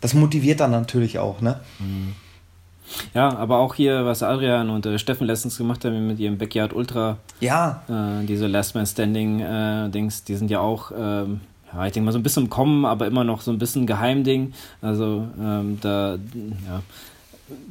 Das 0.00 0.14
motiviert 0.14 0.60
dann 0.60 0.70
natürlich 0.70 1.18
auch, 1.18 1.40
ne? 1.40 1.60
Mhm. 1.78 2.14
Ja, 3.14 3.36
aber 3.36 3.58
auch 3.58 3.74
hier, 3.74 4.04
was 4.04 4.22
Adrian 4.22 4.70
und 4.70 4.84
äh, 4.86 4.98
Steffen 4.98 5.26
letztens 5.26 5.56
gemacht 5.56 5.84
haben 5.84 6.06
mit 6.06 6.18
ihrem 6.18 6.38
Backyard 6.38 6.72
Ultra. 6.74 7.16
Ja. 7.40 7.82
Äh, 7.88 8.26
diese 8.26 8.46
Last 8.46 8.74
Man 8.74 8.86
Standing 8.86 9.40
äh, 9.40 9.88
Dings, 9.88 10.24
die 10.24 10.34
sind 10.34 10.50
ja 10.50 10.60
auch, 10.60 10.92
ähm, 10.96 11.40
ja, 11.72 11.86
ich 11.86 11.92
denke 11.92 12.04
mal 12.04 12.12
so 12.12 12.18
ein 12.18 12.22
bisschen 12.22 12.44
im 12.44 12.50
Kommen, 12.50 12.84
aber 12.84 13.06
immer 13.06 13.24
noch 13.24 13.40
so 13.40 13.50
ein 13.50 13.58
bisschen 13.58 13.86
Geheimding. 13.86 14.52
Also 14.82 15.26
ähm, 15.40 15.78
da, 15.80 16.16
ja, 16.16 16.82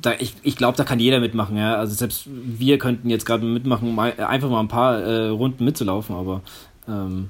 da, 0.02 0.14
ich, 0.20 0.36
ich 0.44 0.56
glaube, 0.56 0.78
da 0.78 0.84
kann 0.84 1.00
jeder 1.00 1.20
mitmachen, 1.20 1.58
ja. 1.58 1.76
Also 1.76 1.94
selbst 1.94 2.24
wir 2.28 2.78
könnten 2.78 3.10
jetzt 3.10 3.26
gerade 3.26 3.46
mitmachen, 3.46 3.94
mal, 3.94 4.14
einfach 4.20 4.50
mal 4.50 4.60
ein 4.60 4.68
paar 4.68 5.00
äh, 5.00 5.28
Runden 5.30 5.64
mitzulaufen, 5.64 6.16
aber 6.16 6.42
ähm, 6.88 7.30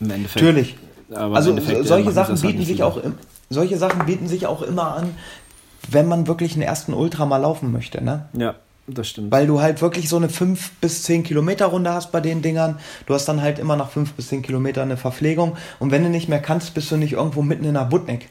im 0.00 0.10
Endeffekt. 0.10 0.44
Natürlich. 0.44 0.76
also 1.10 1.50
Endeffekt, 1.50 1.80
äh, 1.80 1.84
solche 1.84 2.12
Sachen 2.12 2.36
halt 2.36 2.42
bieten 2.42 2.64
sich 2.64 2.82
auch 2.82 3.00
solche 3.50 3.76
Sachen 3.76 4.06
bieten 4.06 4.28
sich 4.28 4.46
auch 4.46 4.62
immer 4.62 4.96
an, 4.96 5.14
wenn 5.90 6.08
man 6.08 6.26
wirklich 6.26 6.54
einen 6.54 6.62
ersten 6.62 6.94
Ultra 6.94 7.26
mal 7.26 7.38
laufen 7.38 7.70
möchte, 7.70 8.02
ne? 8.02 8.26
Ja. 8.32 8.54
Das 8.88 9.08
stimmt. 9.08 9.30
Weil 9.30 9.46
du 9.46 9.60
halt 9.60 9.80
wirklich 9.80 10.08
so 10.08 10.16
eine 10.16 10.28
5 10.28 10.72
bis 10.80 11.04
10 11.04 11.22
Kilometer 11.22 11.66
Runde 11.66 11.92
hast 11.92 12.10
bei 12.10 12.20
den 12.20 12.42
Dingern. 12.42 12.80
Du 13.06 13.14
hast 13.14 13.26
dann 13.26 13.40
halt 13.40 13.60
immer 13.60 13.76
nach 13.76 13.90
5 13.90 14.14
bis 14.14 14.28
10 14.28 14.42
Kilometern 14.42 14.84
eine 14.84 14.96
Verpflegung. 14.96 15.56
Und 15.78 15.92
wenn 15.92 16.02
du 16.02 16.10
nicht 16.10 16.28
mehr 16.28 16.40
kannst, 16.40 16.74
bist 16.74 16.90
du 16.90 16.96
nicht 16.96 17.12
irgendwo 17.12 17.42
mitten 17.42 17.64
in 17.64 17.74
der 17.74 17.84
Butnik 17.84 18.28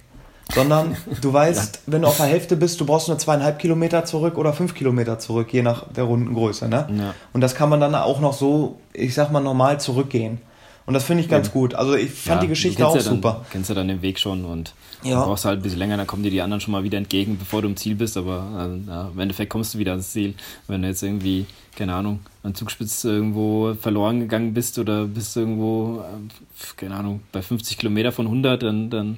sondern 0.54 0.96
du 1.22 1.34
weißt, 1.34 1.76
ja. 1.76 1.82
wenn 1.94 2.02
du 2.02 2.08
auf 2.08 2.18
der 2.18 2.28
Hälfte 2.28 2.56
bist, 2.56 2.80
du 2.80 2.86
brauchst 2.86 3.08
nur 3.08 3.18
zweieinhalb 3.18 3.60
Kilometer 3.60 4.06
zurück 4.06 4.38
oder 4.38 4.54
fünf 4.54 4.74
Kilometer 4.74 5.20
zurück, 5.20 5.52
je 5.54 5.62
nach 5.62 5.88
der 5.94 6.06
Rundengröße. 6.06 6.68
Ne? 6.68 6.88
Ja. 6.98 7.14
Und 7.34 7.42
das 7.42 7.56
kann 7.56 7.70
man 7.70 7.80
dann 7.80 7.96
auch 7.96 8.20
noch 8.20 8.34
so, 8.34 8.80
ich 8.94 9.14
sag 9.14 9.32
mal, 9.32 9.42
normal 9.42 9.80
zurückgehen. 9.80 10.40
Und 10.86 10.96
das 10.96 11.04
finde 11.04 11.24
ich 11.24 11.30
ganz 11.30 11.48
ja. 11.48 11.54
gut. 11.54 11.76
Also 11.76 11.96
ich 11.96 12.12
fand 12.12 12.44
die 12.44 12.48
Geschichte 12.48 12.86
auch 12.86 12.96
ja 12.96 13.02
dann, 13.02 13.16
super. 13.16 13.46
Kennst 13.52 13.70
du 13.70 13.74
dann 13.74 13.88
den 13.88 14.02
Weg 14.02 14.20
schon 14.20 14.46
und 14.46 14.74
ja. 15.04 15.24
brauchst 15.24 15.46
halt 15.46 15.60
ein 15.60 15.62
bisschen 15.62 15.80
länger, 15.80 15.98
dann 15.98 16.08
kommen 16.08 16.24
dir 16.24 16.32
die 16.32 16.42
anderen 16.42 16.60
schon 16.60 16.72
mal 16.72 16.84
wieder 16.84 16.98
entgegen, 16.98 17.38
bevor 17.38 17.62
du 17.62 17.68
im 17.68 17.78
Ziel 17.78 17.96
bist. 17.96 18.18
Aber 18.18 18.44
also, 18.58 19.12
im 19.14 19.20
Endeffekt 19.20 19.52
kommst 19.52 19.74
du 19.74 19.78
wieder 19.78 19.92
ans 19.92 20.12
Ziel. 20.12 20.34
Wenn 20.68 20.82
du 20.82 20.88
jetzt 20.88 21.04
irgendwie, 21.04 21.46
keine 21.76 21.94
Ahnung, 21.94 22.20
an 22.44 22.56
Zugspitze 22.56 23.12
irgendwo 23.12 23.74
verloren 23.76 24.20
gegangen 24.20 24.54
bist 24.54 24.80
oder 24.80 25.06
bist 25.06 25.38
irgendwo, 25.38 26.02
äh, 26.02 26.76
keine 26.78 26.96
Ahnung, 26.96 27.22
bei 27.32 27.42
50 27.42 27.78
Kilometer 27.78 28.12
von 28.12 28.26
100, 28.26 28.64
dann, 28.64 28.90
dann 28.90 29.18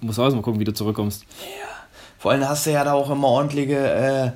musst 0.00 0.18
du 0.18 0.22
auch 0.22 0.32
mal 0.32 0.42
gucken, 0.42 0.60
wie 0.60 0.64
du 0.64 0.74
zurückkommst. 0.74 1.24
Ja. 1.40 1.66
Vor 2.18 2.32
allem 2.32 2.48
hast 2.48 2.66
du 2.66 2.72
ja 2.72 2.84
da 2.84 2.94
auch 2.94 3.10
immer 3.10 3.28
ordentliche 3.28 3.76
äh, 3.76 4.30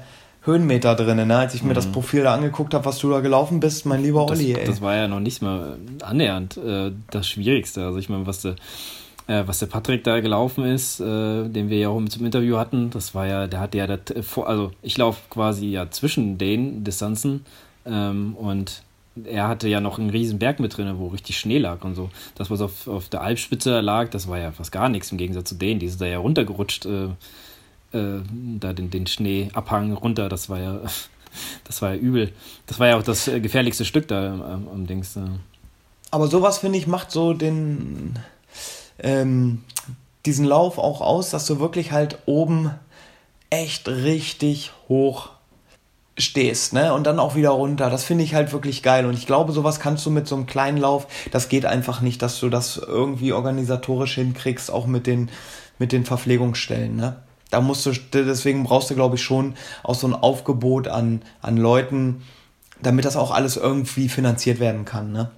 Höhenmeter 0.45 0.95
drin. 0.95 1.27
Ne? 1.27 1.37
Als 1.37 1.55
ich 1.55 1.63
mir 1.63 1.75
das 1.75 1.87
mhm. 1.87 1.93
Profil 1.93 2.23
da 2.23 2.35
angeguckt 2.35 2.75
habe, 2.75 2.85
was 2.85 2.99
du 2.99 3.11
da 3.11 3.21
gelaufen 3.21 3.61
bist, 3.61 3.87
mein 3.87 4.03
lieber 4.03 4.27
Olli. 4.27 4.55
Das, 4.55 4.65
das 4.65 4.81
war 4.81 4.97
ja 4.97 5.09
noch 5.09 5.21
nicht 5.21 5.43
mal 5.43 5.77
annähernd 6.03 6.57
äh, 6.57 6.93
das 7.11 7.29
Schwierigste. 7.29 7.85
Also 7.85 7.99
ich 7.99 8.09
meine, 8.09 8.27
was 8.27 8.43
der, 8.43 8.57
äh, 9.27 9.43
was 9.47 9.59
der 9.59 9.67
Patrick 9.67 10.05
da 10.05 10.21
gelaufen 10.21 10.65
ist, 10.65 11.01
äh, 11.01 11.49
den 11.49 11.69
wir 11.69 11.79
ja 11.79 11.89
auch 11.89 12.03
zum 12.07 12.25
Interview 12.25 12.57
hatten, 12.57 12.91
das 12.91 13.15
war 13.15 13.27
ja, 13.27 13.47
der 13.47 13.61
hatte 13.61 13.79
ja, 13.79 13.87
das, 13.87 14.01
also 14.39 14.73
ich 14.83 14.97
laufe 14.97 15.21
quasi 15.31 15.67
ja 15.67 15.91
zwischen 15.91 16.39
den 16.39 16.85
Distanzen 16.85 17.45
ähm, 17.85 18.35
und 18.37 18.83
er 19.25 19.49
hatte 19.49 19.69
ja 19.69 19.81
noch 19.81 19.99
einen 19.99 20.11
riesen 20.11 20.39
Berg 20.39 20.61
mit 20.61 20.77
drin, 20.77 20.99
wo 20.99 21.09
richtig 21.09 21.39
Schnee 21.39 21.59
lag 21.59 21.85
und 21.85 21.95
so. 21.95 22.11
Das, 22.37 22.51
was 22.51 22.61
auf, 22.61 22.87
auf 22.87 23.09
der 23.09 23.23
Alpspitze 23.23 23.81
lag, 23.81 24.09
das 24.11 24.29
war 24.29 24.39
ja 24.39 24.53
fast 24.53 24.73
gar 24.73 24.89
nichts 24.89 25.11
im 25.13 25.19
Gegensatz 25.19 25.49
zu 25.49 25.55
denen. 25.57 25.81
Die 25.81 25.89
sind 25.89 26.01
da 26.01 26.07
ja 26.07 26.19
runtergerutscht 26.19 26.87
äh, 26.87 27.09
äh, 27.93 28.21
da 28.59 28.73
den, 28.73 28.91
den 28.91 29.07
Schneeabhang 29.07 29.93
runter, 29.93 30.29
das 30.29 30.49
war 30.49 30.61
ja, 30.61 30.81
das 31.65 31.83
war 31.83 31.95
ja 31.95 32.01
übel. 32.01 32.33
Das 32.67 32.79
war 32.79 32.89
ja 32.89 32.97
auch 32.97 33.03
das 33.03 33.29
äh, 33.29 33.41
gefährlichste 33.41 33.85
Stück 33.85 34.09
da 34.09 34.33
am, 34.33 34.69
am 34.69 34.87
Dings. 34.87 35.19
Aber 36.11 36.29
sowas, 36.29 36.59
finde 36.59 36.79
ich, 36.79 36.87
macht 36.87 37.11
so 37.11 37.33
den, 37.35 38.19
ähm, 38.99 39.65
diesen 40.27 40.45
Lauf 40.45 40.79
auch 40.79 41.01
aus, 41.01 41.31
dass 41.31 41.47
du 41.47 41.61
wirklich 41.61 41.93
halt 41.93 42.19
oben 42.27 42.71
echt 43.49 43.89
richtig 43.89 44.73
hoch 44.89 45.31
stehst, 46.21 46.73
ne? 46.73 46.93
Und 46.95 47.07
dann 47.07 47.19
auch 47.19 47.35
wieder 47.35 47.51
runter. 47.51 47.91
Das 47.91 48.05
finde 48.05 48.25
ich 48.25 48.35
halt 48.35 48.53
wirklich 48.53 48.83
geil. 48.83 49.07
Und 49.07 49.15
ich 49.15 49.27
glaube, 49.27 49.53
sowas 49.53 49.81
kannst 49.81 50.05
du 50.07 50.11
mit 50.11 50.27
so 50.27 50.37
einem 50.37 50.47
kleinen 50.47 50.79
Lauf, 50.79 51.07
das 51.31 51.49
geht 51.49 51.67
einfach 51.67 52.01
nicht, 52.01 52.23
dass 52.23 52.39
du 52.41 52.49
das 52.49 52.77
irgendwie 52.77 53.33
organisatorisch 53.33 54.15
hinkriegst, 54.15 54.71
auch 54.71 54.87
mit 54.87 55.07
den, 55.07 55.31
mit 55.79 55.93
den 55.93 56.05
Verpflegungsstellen, 56.05 56.97
ne? 56.97 57.17
Da 57.51 57.61
musst 57.61 57.85
du, 57.85 57.93
deswegen 58.13 58.63
brauchst 58.63 58.91
du, 58.91 58.95
glaube 58.95 59.17
ich, 59.17 59.23
schon 59.23 59.55
auch 59.83 59.97
so 59.97 60.07
ein 60.07 60.15
Aufgebot 60.15 60.87
an, 60.87 61.23
an 61.43 61.57
Leuten, 61.57 62.23
damit 62.81 63.05
das 63.05 63.17
auch 63.17 63.33
alles 63.33 63.57
irgendwie 63.57 64.09
finanziert 64.09 64.61
werden 64.61 64.85
kann, 64.85 65.11
ne? 65.11 65.31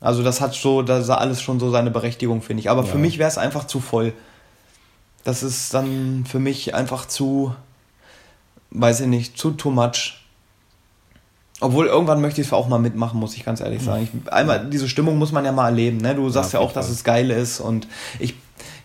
Also 0.00 0.24
das 0.24 0.40
hat 0.40 0.52
so, 0.52 0.82
das 0.82 1.08
hat 1.08 1.20
alles 1.20 1.40
schon 1.40 1.60
so 1.60 1.70
seine 1.70 1.92
Berechtigung, 1.92 2.42
finde 2.42 2.60
ich. 2.60 2.70
Aber 2.70 2.82
ja. 2.82 2.88
für 2.88 2.98
mich 2.98 3.18
wäre 3.18 3.28
es 3.28 3.38
einfach 3.38 3.68
zu 3.68 3.78
voll. 3.78 4.12
Das 5.22 5.44
ist 5.44 5.72
dann 5.72 6.24
für 6.26 6.40
mich 6.40 6.74
einfach 6.74 7.06
zu, 7.06 7.54
weiß 8.70 9.00
ich 9.00 9.06
nicht, 9.06 9.38
zu 9.38 9.52
too 9.52 9.70
much. 9.70 10.21
Obwohl 11.62 11.86
irgendwann 11.86 12.20
möchte 12.20 12.40
ich 12.40 12.48
es 12.48 12.52
auch 12.52 12.68
mal 12.68 12.78
mitmachen, 12.78 13.18
muss 13.18 13.36
ich 13.36 13.44
ganz 13.44 13.60
ehrlich 13.60 13.82
sagen. 13.82 14.08
Ich, 14.12 14.32
einmal 14.32 14.68
diese 14.68 14.88
Stimmung 14.88 15.16
muss 15.16 15.32
man 15.32 15.44
ja 15.44 15.52
mal 15.52 15.68
erleben. 15.68 15.98
Ne? 15.98 16.14
Du 16.14 16.28
sagst 16.28 16.52
ja, 16.52 16.60
ja 16.60 16.66
auch, 16.66 16.72
dass 16.72 16.90
es 16.90 17.04
geil 17.04 17.30
ist 17.30 17.60
und 17.60 17.86
ich, 18.18 18.34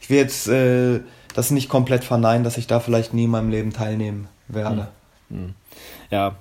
ich 0.02 0.10
will 0.10 0.18
jetzt 0.18 0.48
äh, 0.48 1.02
das 1.34 1.52
nicht 1.52 1.70
komplett 1.70 2.04
verneinen, 2.04 2.44
dass 2.44 2.58
ich 2.58 2.68
da 2.68 2.80
vielleicht 2.80 3.14
nie 3.14 3.26
in 3.26 3.32
meinem 3.32 3.49
Leben 3.49 3.74
teilnehmen 3.74 4.28
werde. 4.48 4.88
Hm. 5.30 5.38
Hm. 5.38 5.54
Ja, 6.12 6.36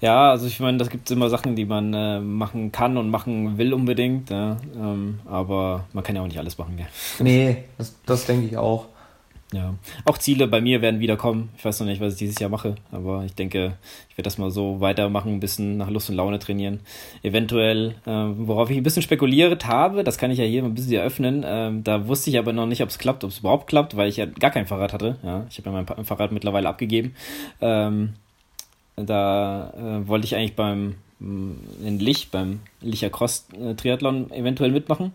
ja, 0.00 0.30
also 0.30 0.46
ich 0.46 0.60
meine, 0.60 0.76
das 0.76 0.90
gibt 0.90 1.10
immer 1.10 1.30
Sachen, 1.30 1.56
die 1.56 1.64
man 1.64 1.94
äh, 1.94 2.20
machen 2.20 2.70
kann 2.70 2.98
und 2.98 3.08
machen 3.08 3.56
will 3.56 3.72
unbedingt, 3.72 4.28
ja, 4.28 4.58
ähm, 4.74 5.20
aber 5.24 5.84
man 5.94 6.04
kann 6.04 6.14
ja 6.14 6.22
auch 6.22 6.26
nicht 6.26 6.38
alles 6.38 6.58
machen. 6.58 6.76
Gell? 6.76 6.86
Nee, 7.20 7.64
das, 7.78 7.94
das 8.04 8.26
denke 8.26 8.46
ich 8.46 8.56
auch. 8.58 8.86
Ja, 9.52 9.74
auch 10.04 10.18
Ziele 10.18 10.48
bei 10.48 10.60
mir 10.60 10.82
werden 10.82 10.98
wiederkommen. 10.98 11.50
Ich 11.56 11.64
weiß 11.64 11.78
noch 11.78 11.86
nicht, 11.86 12.00
was 12.00 12.14
ich 12.14 12.18
dieses 12.18 12.38
Jahr 12.40 12.50
mache, 12.50 12.74
aber 12.90 13.24
ich 13.24 13.34
denke, 13.34 13.74
ich 14.10 14.18
werde 14.18 14.24
das 14.24 14.38
mal 14.38 14.50
so 14.50 14.80
weitermachen, 14.80 15.34
ein 15.34 15.40
bisschen 15.40 15.76
nach 15.76 15.88
Lust 15.88 16.10
und 16.10 16.16
Laune 16.16 16.40
trainieren. 16.40 16.80
Eventuell, 17.22 17.94
äh, 18.06 18.10
worauf 18.10 18.70
ich 18.70 18.76
ein 18.76 18.82
bisschen 18.82 19.02
spekuliert 19.02 19.66
habe, 19.66 20.02
das 20.02 20.18
kann 20.18 20.32
ich 20.32 20.38
ja 20.38 20.44
hier 20.44 20.64
ein 20.64 20.74
bisschen 20.74 20.94
eröffnen. 20.94 21.44
Äh, 21.44 21.70
da 21.84 22.08
wusste 22.08 22.30
ich 22.30 22.38
aber 22.38 22.52
noch 22.52 22.66
nicht, 22.66 22.82
ob 22.82 22.88
es 22.88 22.98
klappt, 22.98 23.22
ob 23.22 23.30
es 23.30 23.38
überhaupt 23.38 23.68
klappt, 23.68 23.96
weil 23.96 24.08
ich 24.08 24.16
ja 24.16 24.26
gar 24.26 24.50
kein 24.50 24.66
Fahrrad 24.66 24.92
hatte. 24.92 25.16
Ja, 25.22 25.46
ich 25.48 25.58
habe 25.58 25.70
ja 25.70 25.84
mein 25.96 26.04
Fahrrad 26.04 26.32
mittlerweile 26.32 26.68
abgegeben. 26.68 27.14
Ähm, 27.60 28.14
da 28.96 29.72
äh, 29.76 30.08
wollte 30.08 30.24
ich 30.24 30.34
eigentlich 30.34 30.56
beim 30.56 30.96
in 31.18 31.98
Lich, 31.98 32.30
beim 32.30 32.60
Licher 32.82 33.08
Cross 33.08 33.46
Triathlon 33.78 34.30
eventuell 34.32 34.70
mitmachen, 34.70 35.14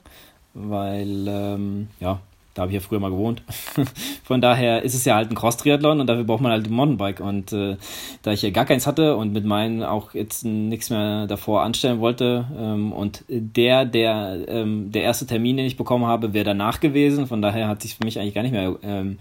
weil 0.56 1.28
ähm, 1.28 1.90
ja, 1.99 2.22
da 2.53 2.64
habe 2.64 2.72
ich 2.72 2.76
ja 2.76 2.82
früher 2.82 2.99
mal 2.99 3.11
gewohnt. 3.11 3.44
Von 4.23 4.41
daher 4.41 4.84
ist 4.84 4.94
es 4.94 5.06
ja 5.06 5.15
halt 5.15 5.30
ein 5.30 5.36
Cross-Triathlon 5.36 6.02
und 6.02 6.07
dafür 6.07 6.26
braucht 6.26 6.41
man 6.41 6.52
halt 6.52 6.68
ein 6.68 6.73
Mountainbike. 6.73 7.22
Und 7.22 7.53
äh, 7.53 7.78
da 8.23 8.32
ich 8.34 8.41
ja 8.41 8.49
gar 8.49 8.65
keins 8.65 8.88
hatte 8.88 9.15
und 9.15 9.32
mit 9.32 9.45
meinen 9.45 9.84
auch 9.84 10.14
jetzt 10.14 10.44
nichts 10.44 10.90
mehr 10.90 11.28
davor 11.28 11.64
anstellen 11.64 11.99
wollte 11.99 12.45
ähm, 12.57 12.91
und 12.91 13.23
der, 13.30 13.86
der, 13.86 14.38
ähm, 14.48 14.91
der 14.91 15.03
erste 15.03 15.26
Termin, 15.26 15.57
den 15.57 15.65
ich 15.65 15.78
bekommen 15.78 16.06
habe, 16.06 16.34
wäre 16.34 16.45
danach 16.45 16.82
gewesen. 16.82 17.28
Von 17.28 17.41
daher 17.41 17.68
hat 17.68 17.82
sich 17.82 17.95
für 17.95 18.03
mich 18.03 18.19
eigentlich 18.19 18.34
gar 18.34 18.44
nicht 18.44 18.52
mehr, 18.52 18.76
ähm, 18.84 19.18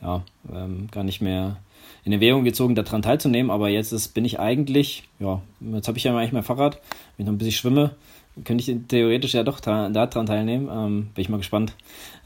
ja, 0.00 0.22
ähm, 0.54 0.86
gar 0.92 1.02
nicht 1.02 1.20
mehr 1.20 1.56
in 2.04 2.12
Erwägung 2.12 2.44
gezogen, 2.44 2.76
daran 2.76 3.02
teilzunehmen. 3.02 3.50
Aber 3.50 3.68
jetzt 3.68 3.92
ist, 3.92 4.14
bin 4.14 4.24
ich 4.24 4.38
eigentlich, 4.38 5.02
ja, 5.18 5.42
jetzt 5.72 5.88
habe 5.88 5.98
ich 5.98 6.04
ja 6.04 6.16
eigentlich 6.16 6.32
mein 6.32 6.44
Fahrrad, 6.44 6.76
wenn 7.16 7.24
ich 7.24 7.26
noch 7.26 7.32
ein 7.32 7.38
bisschen 7.38 7.52
schwimme, 7.52 7.90
könnte 8.44 8.70
ich 8.70 8.80
theoretisch 8.88 9.34
ja 9.34 9.42
doch 9.42 9.60
da, 9.60 9.88
daran 9.88 10.26
teilnehmen. 10.26 10.68
Ähm, 10.72 11.08
bin 11.14 11.22
ich 11.22 11.28
mal 11.28 11.36
gespannt. 11.38 11.72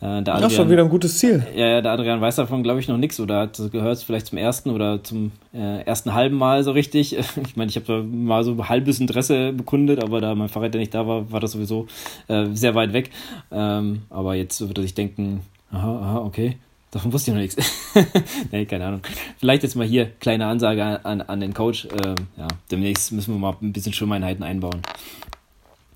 Äh, 0.00 0.22
der 0.22 0.34
Adrian, 0.34 0.50
schon 0.50 0.70
wieder 0.70 0.82
ein 0.82 0.88
gutes 0.88 1.18
Ziel. 1.18 1.46
Ja, 1.54 1.80
der 1.80 1.92
Adrian 1.92 2.20
weiß 2.20 2.36
davon, 2.36 2.62
glaube 2.62 2.80
ich, 2.80 2.88
noch 2.88 2.96
nichts 2.96 3.20
oder 3.20 3.40
hat 3.40 3.60
gehört 3.70 3.96
es 3.96 4.02
vielleicht 4.02 4.26
zum 4.26 4.38
ersten 4.38 4.70
oder 4.70 5.02
zum 5.02 5.32
äh, 5.54 5.82
ersten 5.82 6.14
halben 6.14 6.36
Mal 6.36 6.64
so 6.64 6.72
richtig. 6.72 7.16
Ich 7.46 7.56
meine, 7.56 7.70
ich 7.70 7.76
habe 7.76 7.86
da 7.86 8.02
mal 8.02 8.44
so 8.44 8.68
halbes 8.68 9.00
Interesse 9.00 9.52
bekundet, 9.52 10.02
aber 10.02 10.20
da 10.20 10.34
mein 10.34 10.48
Fahrrad 10.48 10.74
ja 10.74 10.80
nicht 10.80 10.94
da 10.94 11.06
war, 11.06 11.30
war 11.30 11.40
das 11.40 11.52
sowieso 11.52 11.86
äh, 12.28 12.46
sehr 12.52 12.74
weit 12.74 12.92
weg. 12.92 13.10
Ähm, 13.50 14.02
aber 14.10 14.34
jetzt 14.34 14.60
wird 14.60 14.78
er 14.78 14.82
sich 14.82 14.94
denken, 14.94 15.40
aha, 15.70 15.98
aha, 15.98 16.18
okay, 16.18 16.56
Davon 16.92 17.10
wusste 17.10 17.30
ich 17.30 17.34
noch 17.34 17.40
nichts. 17.40 17.56
nee, 18.52 18.66
keine 18.66 18.84
Ahnung. 18.84 19.00
Vielleicht 19.38 19.62
jetzt 19.62 19.76
mal 19.76 19.86
hier 19.86 20.10
kleine 20.20 20.46
Ansage 20.46 21.02
an, 21.06 21.22
an 21.22 21.40
den 21.40 21.54
Coach. 21.54 21.88
Ähm, 22.04 22.16
ja, 22.36 22.46
demnächst 22.70 23.12
müssen 23.12 23.32
wir 23.32 23.38
mal 23.38 23.56
ein 23.62 23.72
bisschen 23.72 23.94
Schwimmeinheiten 23.94 24.44
einbauen. 24.44 24.82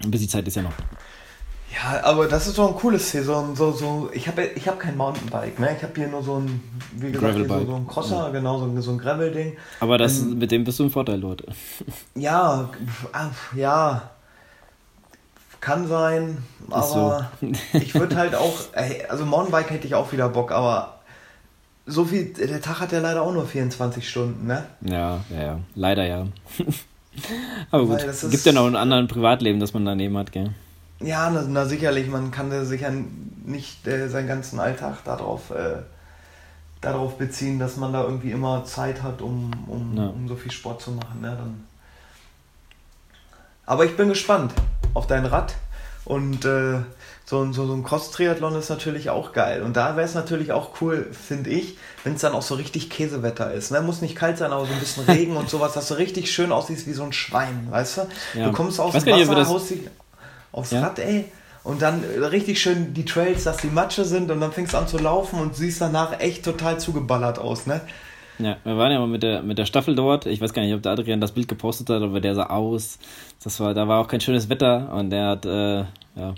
Ein 0.03 0.11
bisschen 0.11 0.29
Zeit 0.29 0.47
ist 0.47 0.57
ja 0.57 0.63
noch. 0.63 0.75
Ja, 1.73 2.05
aber 2.05 2.27
das 2.27 2.47
ist 2.47 2.59
doch 2.59 2.69
ein 2.69 2.75
cooles 2.75 3.11
Ziel. 3.11 3.23
So, 3.23 3.55
so, 3.55 3.73
so, 3.73 4.11
ich 4.13 4.29
habe 4.29 4.45
ich 4.55 4.67
hab 4.67 4.79
kein 4.79 4.97
Mountainbike, 4.97 5.59
ne? 5.59 5.77
Ich 5.77 5.83
habe 5.83 5.93
hier 5.95 6.09
nur 6.09 6.23
so 6.23 6.39
ein, 6.39 6.61
wie 6.93 7.13
gesagt, 7.13 7.37
so, 7.37 7.67
so, 7.67 7.75
ein 7.75 7.87
Crosser, 7.87 8.17
ja. 8.27 8.29
genau, 8.31 8.59
so, 8.59 8.81
so 8.81 8.93
ein 8.93 8.99
Gravel-Ding. 8.99 9.57
Aber 9.81 9.99
das, 9.99 10.21
ähm, 10.21 10.39
mit 10.39 10.51
dem 10.51 10.65
bist 10.65 10.79
du 10.79 10.85
im 10.85 10.91
Vorteil, 10.91 11.19
Leute. 11.19 11.47
Ja, 12.15 12.71
ja. 13.55 14.11
Kann 15.61 15.89
sein, 15.89 16.39
aber 16.71 17.31
so. 17.41 17.49
ich 17.73 17.95
würde 17.95 18.17
halt 18.17 18.35
auch, 18.37 18.55
also 19.09 19.27
Mountainbike 19.27 19.71
hätte 19.71 19.87
ich 19.87 19.95
auch 19.95 20.13
wieder 20.13 20.29
Bock, 20.29 20.53
aber 20.53 21.01
so 21.87 22.05
viel, 22.05 22.33
der 22.33 22.61
Tag 22.61 22.81
hat 22.81 22.93
ja 22.93 23.01
leider 23.01 23.23
auch 23.23 23.33
nur 23.33 23.47
24 23.47 24.09
Stunden, 24.09 24.47
ne? 24.47 24.67
Ja, 24.83 25.21
ja, 25.31 25.43
ja. 25.43 25.61
Leider 25.75 26.05
ja. 26.05 26.27
aber 27.71 27.87
gut, 27.87 28.03
es 28.03 28.29
gibt 28.31 28.45
ja 28.45 28.53
noch 28.53 28.67
ein 28.67 28.77
anderes 28.77 29.09
Privatleben, 29.09 29.61
das 29.61 29.75
man 29.75 29.85
daneben 29.85 30.17
hat, 30.17 30.33
gell? 30.33 30.51
Ja, 31.01 31.31
na, 31.31 31.43
na 31.47 31.67
sicherlich, 31.67 32.09
man 32.09 32.31
kann 32.31 32.65
sicher 32.65 32.93
nicht 33.45 33.87
äh, 33.87 34.09
seinen 34.09 34.29
ganzen 34.29 34.61
Alltag 34.61 35.05
darauf, 35.05 35.51
äh, 35.51 35.83
darauf 36.81 37.19
beziehen, 37.19 37.59
dass 37.59 37.77
man 37.77 37.93
da 37.93 38.03
irgendwie 38.03 38.31
immer 38.31 38.65
Zeit 38.65 39.03
hat, 39.03 39.21
um, 39.21 39.51
um, 39.67 39.97
ja. 39.97 40.07
um 40.07 40.27
so 40.29 40.37
viel 40.37 40.51
Sport 40.51 40.81
zu 40.81 40.93
machen. 40.93 41.21
Ne? 41.21 41.37
Dann 41.37 41.65
Aber 43.67 43.85
ich 43.85 43.97
bin 43.97 44.09
gespannt 44.09 44.53
auf 44.95 45.07
dein 45.07 45.27
Rad 45.27 45.55
und 46.05 46.45
so, 47.29 47.53
so, 47.53 47.67
so 47.67 47.73
ein 47.73 47.83
Cross-Triathlon 47.83 48.55
ist 48.55 48.71
natürlich 48.71 49.11
auch 49.11 49.33
geil. 49.33 49.63
Und 49.63 49.77
da 49.77 49.97
wäre 49.97 50.07
es 50.07 50.15
natürlich 50.15 50.53
auch 50.53 50.81
cool, 50.81 51.09
finde 51.11 51.51
ich, 51.51 51.77
wenn 52.05 52.15
es 52.15 52.21
dann 52.21 52.35
auch 52.35 52.43
so 52.43 52.55
richtig 52.55 52.89
Käsewetter 52.89 53.53
ist. 53.53 53.73
Ne? 53.73 53.81
Muss 53.81 54.01
nicht 54.01 54.15
kalt 54.15 54.39
sein, 54.39 54.53
aber 54.53 54.65
so 54.65 54.73
ein 54.73 54.79
bisschen 54.79 55.05
Regen 55.09 55.37
und 55.37 55.51
sowas, 55.51 55.73
dass 55.73 55.89
du 55.89 55.95
richtig 55.95 56.31
schön 56.31 56.53
aussiehst 56.53 56.87
wie 56.87 56.93
so 56.93 57.03
ein 57.03 57.13
Schwein, 57.13 57.67
weißt 57.69 57.97
du? 57.99 58.03
Ja. 58.39 58.45
Du 58.47 58.53
kommst 58.53 58.79
aus 58.79 58.93
dem 58.93 59.13
Wasser, 59.13 59.49
haust 59.49 59.71
dich 59.71 59.81
aufs 60.53 60.71
ja? 60.71 60.83
Rad, 60.83 61.01
ey. 61.01 61.25
Und 61.65 61.83
dann 61.83 62.05
richtig 62.05 62.61
schön 62.61 62.95
die 62.95 63.05
Trails, 63.05 63.43
dass 63.43 63.57
die 63.57 63.67
Matsche 63.67 64.05
sind 64.05 64.31
und 64.31 64.41
dann 64.41 64.53
fängst 64.53 64.75
du 64.75 64.79
an 64.79 64.87
zu 64.87 64.99
laufen 64.99 65.41
und 65.41 65.57
siehst 65.57 65.81
danach 65.81 66.21
echt 66.21 66.45
total 66.45 66.79
zugeballert 66.79 67.41
aus, 67.41 67.67
ne? 67.67 67.81
Ja, 68.39 68.57
wir 68.63 68.77
waren 68.77 68.93
ja 68.93 69.01
mal 69.01 69.09
mit 69.09 69.25
der, 69.25 69.43
mit 69.43 69.59
der 69.59 69.65
Staffel 69.65 69.97
dort. 69.97 70.27
Ich 70.27 70.41
weiß 70.41 70.53
gar 70.53 70.63
nicht, 70.63 70.75
ob 70.75 70.83
der 70.83 70.93
Adrian 70.93 71.21
das 71.21 71.33
Bild 71.33 71.49
gepostet 71.49 71.89
hat, 71.91 72.03
aber 72.03 72.21
der 72.21 72.37
sah 72.37 72.47
aus. 72.51 72.99
Das 73.43 73.59
war, 73.59 73.75
da 73.75 73.89
war 73.89 74.01
auch 74.01 74.07
kein 74.07 74.21
schönes 74.21 74.49
Wetter 74.49 74.93
und 74.93 75.11
der 75.11 75.27
hat, 75.27 75.47
äh, 75.47 75.79
ja, 76.15 76.35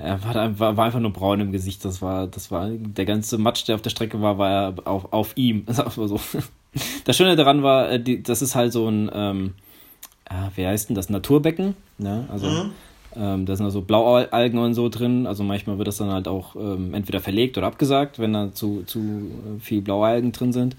er 0.00 0.58
war, 0.58 0.78
einfach 0.78 1.00
nur 1.00 1.12
braun 1.12 1.40
im 1.40 1.52
Gesicht. 1.52 1.84
Das 1.84 2.02
war, 2.02 2.26
das 2.26 2.50
war, 2.50 2.68
der 2.68 3.04
ganze 3.04 3.38
Matsch, 3.38 3.66
der 3.66 3.76
auf 3.76 3.82
der 3.82 3.90
Strecke 3.90 4.20
war, 4.20 4.38
war 4.38 4.74
auf, 4.84 5.12
auf 5.12 5.32
ihm. 5.36 5.64
So. 5.96 6.20
Das 7.04 7.16
Schöne 7.16 7.36
daran 7.36 7.62
war, 7.62 7.90
äh, 7.90 8.20
das 8.20 8.42
ist 8.42 8.54
halt 8.54 8.72
so 8.72 8.86
ein, 8.86 9.10
ähm, 9.14 9.54
ja, 10.30 10.50
wie 10.54 10.66
heißt 10.66 10.90
denn 10.90 10.96
das, 10.96 11.08
Naturbecken. 11.08 11.74
Ne? 11.96 12.26
Also, 12.30 12.48
mhm. 12.48 12.70
ähm, 13.16 13.46
da 13.46 13.56
sind 13.56 13.64
also 13.64 13.80
Blaualgen 13.80 14.58
und 14.58 14.74
so 14.74 14.90
drin. 14.90 15.26
Also 15.26 15.42
manchmal 15.42 15.78
wird 15.78 15.88
das 15.88 15.96
dann 15.96 16.10
halt 16.10 16.28
auch 16.28 16.54
ähm, 16.56 16.92
entweder 16.92 17.20
verlegt 17.20 17.56
oder 17.56 17.66
abgesagt, 17.66 18.18
wenn 18.18 18.34
da 18.34 18.52
zu, 18.52 18.82
zu 18.84 19.30
viel 19.60 19.80
Blaualgen 19.80 20.32
drin 20.32 20.52
sind. 20.52 20.76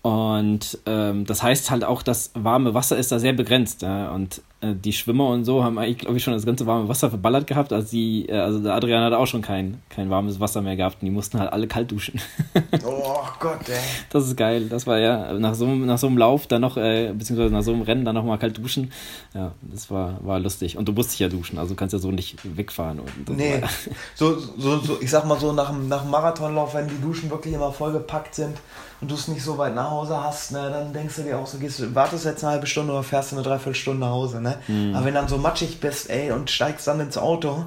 Und 0.00 0.78
ähm, 0.86 1.26
das 1.26 1.42
heißt 1.42 1.70
halt 1.70 1.84
auch, 1.84 2.02
das 2.02 2.30
warme 2.34 2.72
Wasser 2.72 2.96
ist 2.96 3.12
da 3.12 3.18
sehr 3.18 3.34
begrenzt. 3.34 3.82
Ja? 3.82 4.10
Und 4.12 4.40
die 4.60 4.92
Schwimmer 4.92 5.28
und 5.28 5.44
so 5.44 5.62
haben 5.62 5.78
eigentlich, 5.78 5.98
glaube 5.98 6.16
ich, 6.16 6.24
schon 6.24 6.34
das 6.34 6.44
ganze 6.44 6.66
warme 6.66 6.88
Wasser 6.88 7.10
verballert 7.10 7.46
gehabt. 7.46 7.72
Also, 7.72 7.90
die, 7.92 8.28
äh, 8.28 8.38
also 8.38 8.58
der 8.58 8.74
Adrian 8.74 9.04
hatte 9.04 9.16
auch 9.16 9.26
schon 9.26 9.40
kein, 9.40 9.80
kein 9.88 10.10
warmes 10.10 10.40
Wasser 10.40 10.62
mehr 10.62 10.74
gehabt 10.74 10.96
und 11.00 11.06
die 11.06 11.12
mussten 11.12 11.38
halt 11.38 11.52
alle 11.52 11.68
kalt 11.68 11.92
duschen. 11.92 12.20
oh 12.84 13.22
Gott, 13.38 13.68
ey. 13.68 13.78
Das 14.10 14.26
ist 14.26 14.36
geil. 14.36 14.66
Das 14.68 14.86
war 14.88 14.98
ja 14.98 15.32
nach 15.34 15.54
so, 15.54 15.66
nach 15.66 15.98
so 15.98 16.08
einem 16.08 16.18
Lauf 16.18 16.48
dann 16.48 16.62
noch, 16.62 16.76
äh, 16.76 17.12
beziehungsweise 17.12 17.54
nach 17.54 17.62
so 17.62 17.72
einem 17.72 17.82
Rennen 17.82 18.04
dann 18.04 18.16
nochmal 18.16 18.38
kalt 18.38 18.58
duschen. 18.58 18.90
Ja, 19.32 19.52
das 19.62 19.92
war, 19.92 20.18
war 20.24 20.40
lustig. 20.40 20.76
Und 20.76 20.88
du 20.88 20.92
musst 20.92 21.12
dich 21.12 21.20
ja 21.20 21.28
duschen, 21.28 21.58
also 21.58 21.74
du 21.74 21.76
kannst 21.76 21.92
ja 21.92 22.00
so 22.00 22.10
nicht 22.10 22.38
wegfahren. 22.56 22.98
Und 22.98 23.36
nee, 23.36 23.60
so, 24.16 24.36
so, 24.36 24.78
so, 24.78 24.98
ich 25.00 25.10
sag 25.10 25.24
mal 25.24 25.38
so, 25.38 25.52
nach, 25.52 25.72
nach 25.72 26.02
dem 26.02 26.10
Marathonlauf, 26.10 26.74
wenn 26.74 26.88
die 26.88 27.00
Duschen 27.00 27.30
wirklich 27.30 27.54
immer 27.54 27.70
vollgepackt 27.70 28.34
sind 28.34 28.56
und 29.00 29.08
du 29.08 29.14
es 29.14 29.28
nicht 29.28 29.42
so 29.42 29.56
weit 29.56 29.76
nach 29.76 29.90
Hause 29.90 30.20
hast, 30.22 30.50
ne, 30.50 30.68
dann 30.70 30.92
denkst 30.92 31.16
du 31.16 31.22
dir 31.22 31.38
auch 31.38 31.46
so, 31.46 31.58
gehst, 31.58 31.94
wartest 31.94 32.24
jetzt 32.24 32.42
eine 32.42 32.54
halbe 32.54 32.66
Stunde 32.66 32.92
oder 32.92 33.04
fährst 33.04 33.30
du 33.30 33.36
eine 33.36 33.44
Dreiviertelstunde 33.44 34.00
nach 34.00 34.10
Hause. 34.10 34.40
Ne? 34.40 34.47
Mhm. 34.66 34.94
Aber 34.94 35.04
wenn 35.04 35.14
dann 35.14 35.28
so 35.28 35.38
matschig 35.38 35.80
bist, 35.80 36.10
ey, 36.10 36.32
und 36.32 36.50
steigst 36.50 36.86
dann 36.86 37.00
ins 37.00 37.18
Auto, 37.18 37.66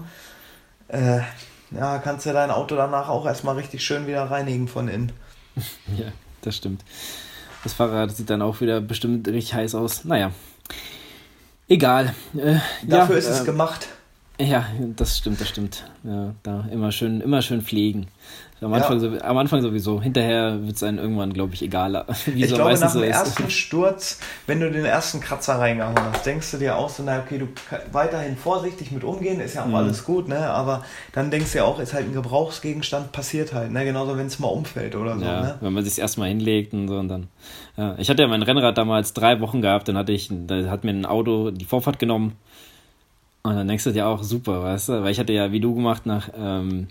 äh, 0.87 1.19
ja, 1.71 1.99
kannst 1.99 2.25
du 2.25 2.33
dein 2.33 2.51
Auto 2.51 2.75
danach 2.75 3.09
auch 3.09 3.25
erstmal 3.25 3.55
richtig 3.55 3.83
schön 3.83 4.07
wieder 4.07 4.29
reinigen 4.29 4.67
von 4.67 4.87
innen. 4.87 5.11
ja, 5.97 6.07
das 6.41 6.57
stimmt. 6.57 6.83
Das 7.63 7.73
Fahrrad 7.73 8.15
sieht 8.15 8.29
dann 8.29 8.41
auch 8.41 8.61
wieder 8.61 8.81
bestimmt 8.81 9.27
richtig 9.27 9.53
heiß 9.53 9.75
aus. 9.75 10.03
Naja. 10.03 10.31
Egal. 11.67 12.13
Äh, 12.35 12.57
Dafür 12.83 13.15
ja, 13.15 13.19
ist 13.19 13.29
es 13.29 13.41
äh, 13.41 13.45
gemacht. 13.45 13.87
Ja, 14.41 14.65
das 14.95 15.17
stimmt, 15.17 15.41
das 15.41 15.49
stimmt. 15.49 15.83
Ja, 16.03 16.33
da 16.43 16.65
immer 16.71 16.91
schön, 16.91 17.21
immer 17.21 17.41
schön 17.41 17.61
pflegen. 17.61 18.07
Am 18.63 18.71
Anfang, 18.73 19.01
ja. 19.01 19.17
so, 19.17 19.25
am 19.25 19.37
Anfang 19.37 19.63
sowieso. 19.63 19.99
Hinterher 20.03 20.63
wird 20.63 20.75
es 20.75 20.83
einem 20.83 20.99
irgendwann, 20.99 21.33
glaube 21.33 21.55
ich, 21.55 21.63
egaler. 21.63 22.05
Wie 22.27 22.43
ich 22.43 22.49
so 22.49 22.55
glaube, 22.55 22.73
nach 22.73 22.91
dem 22.91 23.01
so 23.01 23.01
ersten 23.01 23.49
Sturz, 23.49 24.19
wenn 24.45 24.59
du 24.59 24.69
den 24.69 24.85
ersten 24.85 25.19
Kratzer 25.19 25.55
reingehauen 25.55 25.95
hast, 26.13 26.27
denkst 26.27 26.51
du 26.51 26.57
dir 26.57 26.75
auch 26.75 26.89
so, 26.89 27.01
na 27.01 27.19
okay, 27.19 27.39
du 27.39 27.47
weiterhin 27.91 28.37
vorsichtig 28.37 28.91
mit 28.91 29.03
umgehen, 29.03 29.39
ist 29.39 29.55
ja 29.55 29.63
auch 29.63 29.67
mhm. 29.67 29.75
alles 29.75 30.05
gut, 30.05 30.27
ne? 30.27 30.47
Aber 30.51 30.85
dann 31.11 31.31
denkst 31.31 31.53
du 31.53 31.57
ja 31.57 31.63
auch, 31.63 31.79
ist 31.79 31.95
halt 31.95 32.05
ein 32.05 32.13
Gebrauchsgegenstand, 32.13 33.11
passiert 33.11 33.51
halt, 33.51 33.71
ne? 33.71 33.83
Genauso, 33.83 34.15
wenn 34.15 34.27
es 34.27 34.37
mal 34.37 34.49
umfällt 34.49 34.95
oder 34.95 35.17
so, 35.17 35.25
ja, 35.25 35.41
ne? 35.41 35.55
Wenn 35.59 35.73
man 35.73 35.83
sich 35.83 35.97
erstmal 35.97 36.29
hinlegt 36.29 36.73
und 36.73 36.87
so 36.87 36.97
und 36.97 37.07
dann. 37.07 37.29
Ja. 37.77 37.95
Ich 37.97 38.11
hatte 38.11 38.21
ja 38.21 38.27
mein 38.27 38.43
Rennrad 38.43 38.77
damals 38.77 39.13
drei 39.13 39.39
Wochen 39.39 39.63
gehabt, 39.63 39.87
dann 39.87 39.97
hatte 39.97 40.11
ich, 40.11 40.29
da 40.29 40.69
hat 40.69 40.83
mir 40.83 40.91
ein 40.91 41.07
Auto 41.07 41.49
die 41.49 41.65
Vorfahrt 41.65 41.97
genommen. 41.97 42.33
Und 43.43 43.55
dann 43.55 43.67
denkst 43.67 43.83
du 43.83 43.91
dir 43.91 44.07
auch 44.07 44.21
super, 44.23 44.63
weißt 44.63 44.89
du? 44.89 45.03
Weil 45.03 45.11
ich 45.11 45.19
hatte 45.19 45.33
ja, 45.33 45.51
wie 45.51 45.59
du 45.59 45.73
gemacht, 45.73 46.05
nach. 46.05 46.29
Ähm, 46.35 46.87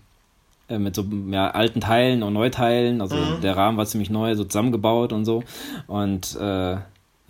äh, 0.70 0.78
mit 0.78 0.94
so 0.94 1.04
ja, 1.30 1.50
alten 1.50 1.80
Teilen 1.80 2.22
und 2.22 2.32
Neuteilen. 2.32 3.00
Also 3.00 3.16
mhm. 3.16 3.40
der 3.40 3.56
Rahmen 3.56 3.76
war 3.76 3.86
ziemlich 3.86 4.08
neu, 4.08 4.34
so 4.36 4.44
zusammengebaut 4.44 5.12
und 5.12 5.24
so. 5.24 5.42
Und 5.88 6.36
äh, 6.40 6.76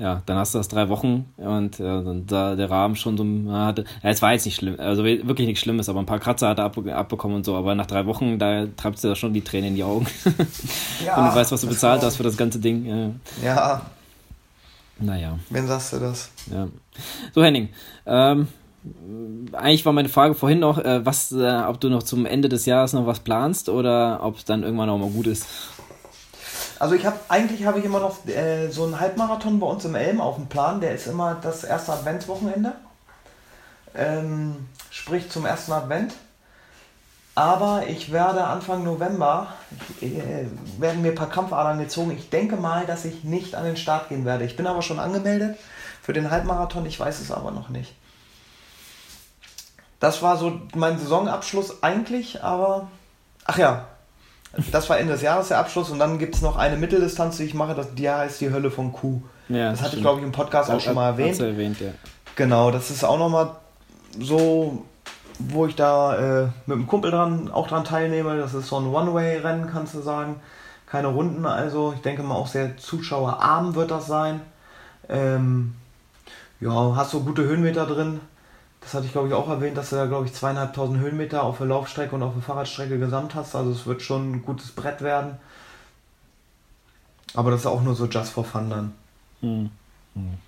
ja, 0.01 0.23
dann 0.25 0.37
hast 0.37 0.55
du 0.55 0.59
das 0.59 0.69
drei 0.69 0.89
Wochen 0.89 1.27
und 1.37 1.79
ja, 1.79 2.01
dann 2.01 2.27
sah 2.27 2.55
der 2.55 2.71
Rahmen 2.71 2.97
schon 2.97 3.19
so 3.19 3.53
hatte. 3.53 3.85
Ja, 4.03 4.09
es 4.09 4.23
war 4.23 4.33
jetzt 4.33 4.47
nicht 4.47 4.57
schlimm, 4.57 4.77
also 4.79 5.05
wirklich 5.05 5.47
nichts 5.47 5.61
Schlimmes, 5.61 5.91
aber 5.91 6.01
ein 6.01 6.07
paar 6.07 6.19
Kratzer 6.19 6.49
hat 6.49 6.59
er 6.59 6.65
ab, 6.65 6.79
abbekommen 6.87 7.37
und 7.37 7.45
so. 7.45 7.55
Aber 7.55 7.75
nach 7.75 7.85
drei 7.85 8.07
Wochen, 8.07 8.39
da 8.39 8.67
treibst 8.77 9.05
du 9.05 9.09
da 9.09 9.15
schon 9.15 9.35
die 9.35 9.43
Tränen 9.43 9.71
in 9.71 9.75
die 9.77 9.85
Augen. 9.85 10.07
Ja, 11.05 11.17
und 11.17 11.31
du 11.31 11.35
weißt, 11.35 11.51
was 11.51 11.63
du 11.63 11.67
bezahlt 11.67 12.03
hast 12.03 12.17
für 12.17 12.23
das 12.23 12.37
ganze 12.37 12.59
Ding. 12.59 12.85
Ja. 12.85 13.11
ja. 13.43 13.83
Naja. 14.99 15.39
Wen 15.49 15.67
sagst 15.67 15.95
du 15.95 15.99
das? 15.99 16.31
Ja. 16.51 16.69
So, 17.35 17.43
Henning, 17.43 17.71
ähm, 18.05 18.49
eigentlich 19.53 19.85
war 19.85 19.93
meine 19.93 20.09
Frage 20.09 20.35
vorhin 20.35 20.61
noch, 20.61 20.79
äh, 20.79 21.05
was, 21.05 21.33
äh, 21.33 21.63
ob 21.67 21.81
du 21.81 21.89
noch 21.91 22.03
zum 22.03 22.25
Ende 22.25 22.49
des 22.49 22.65
Jahres 22.67 22.93
noch 22.93 23.07
was 23.07 23.21
planst 23.21 23.69
oder 23.69 24.21
ob 24.23 24.39
es 24.39 24.45
dann 24.45 24.63
irgendwann 24.63 24.89
auch 24.89 24.99
mal 24.99 25.11
gut 25.11 25.27
ist. 25.27 25.47
Also 26.79 26.95
ich 26.95 27.05
habe 27.05 27.19
eigentlich 27.29 27.67
habe 27.67 27.79
ich 27.79 27.85
immer 27.85 28.01
noch 28.01 28.27
äh, 28.27 28.71
so 28.71 28.85
einen 28.85 28.99
Halbmarathon 28.99 29.61
bei 29.61 29.67
uns 29.67 29.85
im 29.85 29.95
Elm 29.95 30.21
auf 30.21 30.37
dem 30.37 30.47
Plan. 30.47 30.81
Der 30.81 30.95
ist 30.95 31.07
immer 31.07 31.37
das 31.43 31.63
erste 31.63 31.93
Adventswochenende. 31.93 32.73
Ähm, 33.95 34.69
sprich 34.91 35.29
zum 35.29 35.45
ersten 35.45 35.73
Advent. 35.73 36.15
Aber 37.35 37.85
ich 37.87 38.13
werde 38.13 38.45
Anfang 38.45 38.83
November, 38.83 39.49
äh, 40.01 40.47
werden 40.79 41.03
mir 41.03 41.11
ein 41.11 41.15
paar 41.15 41.29
Krampfadern 41.29 41.79
gezogen. 41.79 42.13
Ich 42.13 42.31
denke 42.31 42.57
mal, 42.57 42.87
dass 42.87 43.05
ich 43.05 43.25
nicht 43.25 43.55
an 43.55 43.65
den 43.65 43.77
Start 43.77 44.09
gehen 44.09 44.25
werde. 44.25 44.45
Ich 44.45 44.57
bin 44.57 44.67
aber 44.67 44.81
schon 44.81 44.99
angemeldet 44.99 45.59
für 46.03 46.15
den 46.15 46.31
Halbmarathon. 46.31 46.87
Ich 46.87 46.99
weiß 46.99 47.21
es 47.21 47.31
aber 47.31 47.51
noch 47.51 47.69
nicht. 47.69 47.95
Das 50.01 50.23
war 50.23 50.37
so 50.37 50.61
mein 50.75 50.99
Saisonabschluss 50.99 51.83
eigentlich, 51.83 52.43
aber. 52.43 52.89
Ach 53.45 53.59
ja, 53.59 53.87
das 54.73 54.89
war 54.91 54.99
Ende 54.99 55.13
des 55.13 55.23
Jahres 55.23 55.49
der 55.49 55.59
Abschluss 55.59 55.91
und 55.91 55.99
dann 55.99 56.19
gibt 56.19 56.35
es 56.35 56.43
noch 56.43 56.57
eine 56.57 56.77
Mitteldistanz, 56.77 57.37
die 57.37 57.45
ich 57.45 57.55
mache, 57.55 57.75
das, 57.75 57.95
die 57.95 58.11
heißt 58.11 58.41
die 58.41 58.51
Hölle 58.51 58.71
von 58.71 58.93
Kuh. 58.93 59.23
Ja, 59.49 59.71
das 59.71 59.83
hatte 59.83 59.97
ich, 59.97 60.03
glaube 60.03 60.21
ich, 60.21 60.27
im 60.27 60.33
Podcast 60.33 60.71
auch 60.71 60.81
schon 60.81 60.95
mal 60.95 61.11
erwähnt. 61.11 61.39
erwähnt 61.39 61.81
ja. 61.81 61.91
Genau, 62.37 62.71
das 62.71 62.91
ist 62.91 63.05
auch 63.05 63.19
nochmal 63.19 63.51
so, 64.19 64.85
wo 65.39 65.67
ich 65.67 65.77
da 65.77 66.43
äh, 66.43 66.49
mit 66.67 66.77
einem 66.77 66.87
Kumpel 66.87 67.11
dran 67.11 67.51
auch 67.51 67.69
dran 67.69 67.85
teilnehme. 67.85 68.39
Das 68.39 68.55
ist 68.55 68.69
so 68.69 68.79
ein 68.79 68.87
One-Way-Rennen, 68.87 69.69
kannst 69.71 69.95
du 69.95 70.01
sagen. 70.01 70.41
Keine 70.87 71.09
Runden, 71.09 71.47
also 71.47 71.93
ich 71.95 72.03
denke 72.03 72.23
mal 72.23 72.35
auch 72.35 72.49
sehr 72.49 72.77
zuschauerarm 72.77 73.77
wird 73.77 73.93
das 73.93 74.07
sein. 74.07 74.41
Ähm, 75.09 75.75
ja, 76.61 76.95
hast 76.97 77.13
so 77.13 77.21
gute 77.21 77.43
Höhenmeter 77.43 77.87
drin 77.87 78.21
das 78.81 78.95
hatte 78.95 79.07
ich 79.07 79.13
glaube 79.13 79.29
ich 79.29 79.35
auch 79.35 79.49
erwähnt, 79.49 79.77
dass 79.77 79.91
du 79.91 79.97
da 79.97 80.07
glaube 80.07 80.27
ich 80.27 80.33
zweieinhalbtausend 80.33 80.99
Höhenmeter 80.99 81.43
auf 81.43 81.59
der 81.59 81.67
Laufstrecke 81.67 82.15
und 82.15 82.23
auf 82.23 82.35
der 82.35 82.43
Fahrradstrecke 82.43 82.99
gesamt 82.99 83.35
hast. 83.35 83.55
Also 83.55 83.71
es 83.71 83.87
wird 83.87 84.03
schon 84.03 84.33
ein 84.33 84.43
gutes 84.43 84.73
Brett 84.73 85.03
werden. 85.03 85.37
Aber 87.35 87.51
das 87.51 87.61
ist 87.61 87.67
auch 87.67 87.83
nur 87.83 87.95
so 87.95 88.07
just 88.07 88.33
for 88.33 88.45
fun 88.45 88.71
dann. 88.71 88.93
Hm. 89.41 89.71
Hm. 90.15 90.39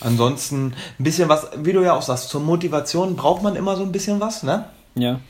Ansonsten 0.00 0.74
ein 0.98 1.04
bisschen 1.04 1.28
was, 1.28 1.48
wie 1.56 1.72
du 1.72 1.82
ja 1.82 1.94
auch 1.94 2.02
sagst, 2.02 2.30
zur 2.30 2.40
Motivation 2.40 3.16
braucht 3.16 3.42
man 3.42 3.56
immer 3.56 3.76
so 3.76 3.82
ein 3.82 3.92
bisschen 3.92 4.20
was, 4.20 4.42
ne? 4.42 4.66
Ja. 4.94 5.20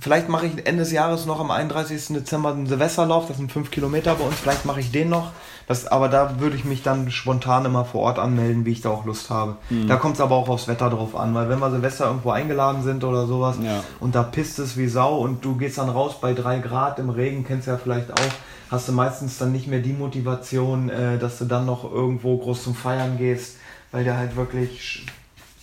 Vielleicht 0.00 0.28
mache 0.28 0.46
ich 0.46 0.66
Ende 0.66 0.82
des 0.82 0.92
Jahres 0.92 1.26
noch 1.26 1.40
am 1.40 1.50
31. 1.50 2.08
Dezember 2.08 2.50
einen 2.50 2.66
Silvesterlauf, 2.66 3.28
das 3.28 3.36
sind 3.36 3.52
5 3.52 3.70
Kilometer 3.70 4.14
bei 4.14 4.24
uns, 4.24 4.36
vielleicht 4.36 4.64
mache 4.64 4.80
ich 4.80 4.90
den 4.90 5.08
noch. 5.10 5.32
Das, 5.72 5.86
aber 5.86 6.10
da 6.10 6.38
würde 6.38 6.54
ich 6.54 6.66
mich 6.66 6.82
dann 6.82 7.10
spontan 7.10 7.64
immer 7.64 7.86
vor 7.86 8.02
Ort 8.02 8.18
anmelden, 8.18 8.66
wie 8.66 8.72
ich 8.72 8.82
da 8.82 8.90
auch 8.90 9.06
Lust 9.06 9.30
habe. 9.30 9.56
Mhm. 9.70 9.88
Da 9.88 9.96
kommt 9.96 10.16
es 10.16 10.20
aber 10.20 10.36
auch 10.36 10.50
aufs 10.50 10.68
Wetter 10.68 10.90
drauf 10.90 11.16
an, 11.16 11.34
weil 11.34 11.48
wenn 11.48 11.60
wir 11.60 11.70
Silvester 11.70 12.08
irgendwo 12.08 12.30
eingeladen 12.30 12.82
sind 12.82 13.04
oder 13.04 13.26
sowas 13.26 13.56
ja. 13.62 13.82
und 13.98 14.14
da 14.14 14.22
pisst 14.22 14.58
es 14.58 14.76
wie 14.76 14.86
Sau 14.86 15.16
und 15.16 15.42
du 15.42 15.56
gehst 15.56 15.78
dann 15.78 15.88
raus 15.88 16.20
bei 16.20 16.34
3 16.34 16.58
Grad 16.58 16.98
im 16.98 17.08
Regen, 17.08 17.46
kennst 17.46 17.68
du 17.68 17.70
ja 17.70 17.78
vielleicht 17.78 18.12
auch, 18.12 18.32
hast 18.70 18.88
du 18.88 18.92
meistens 18.92 19.38
dann 19.38 19.50
nicht 19.50 19.66
mehr 19.66 19.80
die 19.80 19.94
Motivation, 19.94 20.90
äh, 20.90 21.18
dass 21.18 21.38
du 21.38 21.46
dann 21.46 21.64
noch 21.64 21.90
irgendwo 21.90 22.36
groß 22.36 22.64
zum 22.64 22.74
Feiern 22.74 23.16
gehst, 23.16 23.56
weil 23.92 24.04
du 24.04 24.14
halt 24.14 24.36
wirklich 24.36 25.06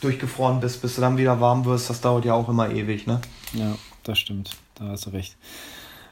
durchgefroren 0.02 0.60
bist, 0.60 0.82
bis 0.82 0.96
du 0.96 1.02
dann 1.02 1.18
wieder 1.18 1.40
warm 1.40 1.66
wirst. 1.66 1.88
Das 1.88 2.02
dauert 2.02 2.26
ja 2.26 2.34
auch 2.34 2.50
immer 2.50 2.72
ewig, 2.72 3.06
ne? 3.06 3.22
Ja 3.54 3.76
das 4.10 4.20
stimmt. 4.20 4.58
Da 4.76 4.86
hast 4.86 5.06
du 5.06 5.12
recht. 5.12 5.36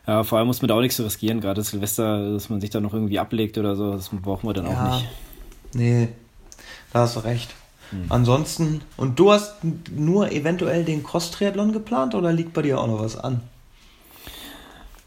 Ja, 0.08 0.24
vor 0.24 0.38
allem 0.38 0.48
muss 0.48 0.62
man 0.62 0.70
da 0.70 0.76
auch 0.76 0.82
nichts 0.82 0.96
so 0.96 1.04
riskieren, 1.04 1.42
gerade 1.42 1.62
Silvester, 1.62 2.32
dass 2.32 2.50
man 2.50 2.62
sich 2.62 2.70
da 2.70 2.80
noch 2.80 2.94
irgendwie 2.94 3.20
ablegt 3.20 3.58
oder 3.58 3.76
so, 3.76 3.92
das 3.92 4.10
brauchen 4.10 4.48
wir 4.48 4.54
dann 4.54 4.66
ja, 4.66 4.72
auch 4.72 4.96
nicht. 4.96 5.08
Nee, 5.74 6.08
da 6.94 7.02
hast 7.02 7.18
du 7.18 7.20
recht. 7.20 7.54
Hm. 7.92 8.06
Ansonsten, 8.10 8.82
und 8.96 9.20
du 9.20 9.32
hast 9.32 9.56
nur 9.92 10.32
eventuell 10.32 10.86
den 10.86 11.04
Cross-Triathlon 11.04 11.74
geplant 11.74 12.16
oder 12.16 12.32
liegt 12.32 12.54
bei 12.54 12.62
dir 12.62 12.80
auch 12.80 12.88
noch 12.88 13.02
was 13.02 13.18
an? 13.18 13.42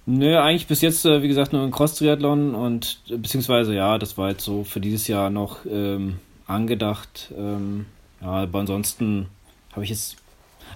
Nö, 0.04 0.38
eigentlich 0.38 0.66
bis 0.66 0.82
jetzt, 0.82 1.04
äh, 1.06 1.22
wie 1.22 1.28
gesagt, 1.28 1.52
nur 1.52 1.62
ein 1.62 1.70
Cross-Triathlon 1.70 2.54
und 2.54 3.00
beziehungsweise 3.08 3.74
ja, 3.74 3.96
das 3.96 4.18
war 4.18 4.30
jetzt 4.30 4.44
so 4.44 4.64
für 4.64 4.80
dieses 4.80 5.08
Jahr 5.08 5.30
noch 5.30 5.64
ähm, 5.70 6.18
angedacht. 6.46 7.32
Ähm, 7.36 7.86
ja, 8.20 8.28
aber 8.28 8.58
ansonsten 8.58 9.28
habe 9.72 9.84
ich 9.84 9.90
jetzt 9.90 10.16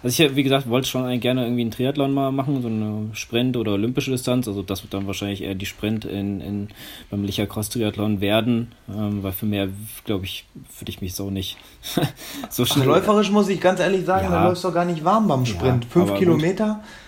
also 0.02 0.22
ich, 0.22 0.36
wie 0.36 0.42
gesagt, 0.42 0.68
wollte 0.68 0.88
schon 0.88 1.20
gerne 1.20 1.44
irgendwie 1.44 1.62
einen 1.62 1.70
Triathlon 1.70 2.12
mal 2.12 2.30
machen, 2.32 2.62
so 2.62 2.68
eine 2.68 3.10
Sprint 3.14 3.56
oder 3.56 3.72
olympische 3.72 4.10
Distanz. 4.10 4.48
Also 4.48 4.62
das 4.62 4.82
wird 4.82 4.94
dann 4.94 5.06
wahrscheinlich 5.06 5.42
eher 5.42 5.54
die 5.54 5.66
Sprint 5.66 6.04
in, 6.04 6.40
in 6.40 6.68
beim 7.10 7.24
Licher 7.24 7.46
Cross 7.46 7.70
Triathlon 7.70 8.20
werden, 8.20 8.72
ähm, 8.88 9.22
weil 9.22 9.32
für 9.32 9.46
mehr, 9.46 9.68
glaube 10.04 10.24
ich, 10.24 10.44
würde 10.78 10.90
ich 10.90 11.00
mich 11.00 11.14
so 11.14 11.30
nicht 11.30 11.56
so 12.50 12.64
schnell. 12.64 12.88
Ach, 12.88 12.96
läuferisch 12.96 13.30
muss 13.30 13.48
ich 13.48 13.60
ganz 13.60 13.80
ehrlich 13.80 14.04
sagen, 14.04 14.26
ja. 14.26 14.30
da 14.30 14.48
läufst 14.48 14.64
du 14.64 14.72
gar 14.72 14.84
nicht 14.84 15.04
warm 15.04 15.28
beim 15.28 15.46
Sprint. 15.46 15.84
Ja, 15.84 15.90
Fünf 15.90 16.14
Kilometer. 16.14 16.80
Gut. 16.80 17.03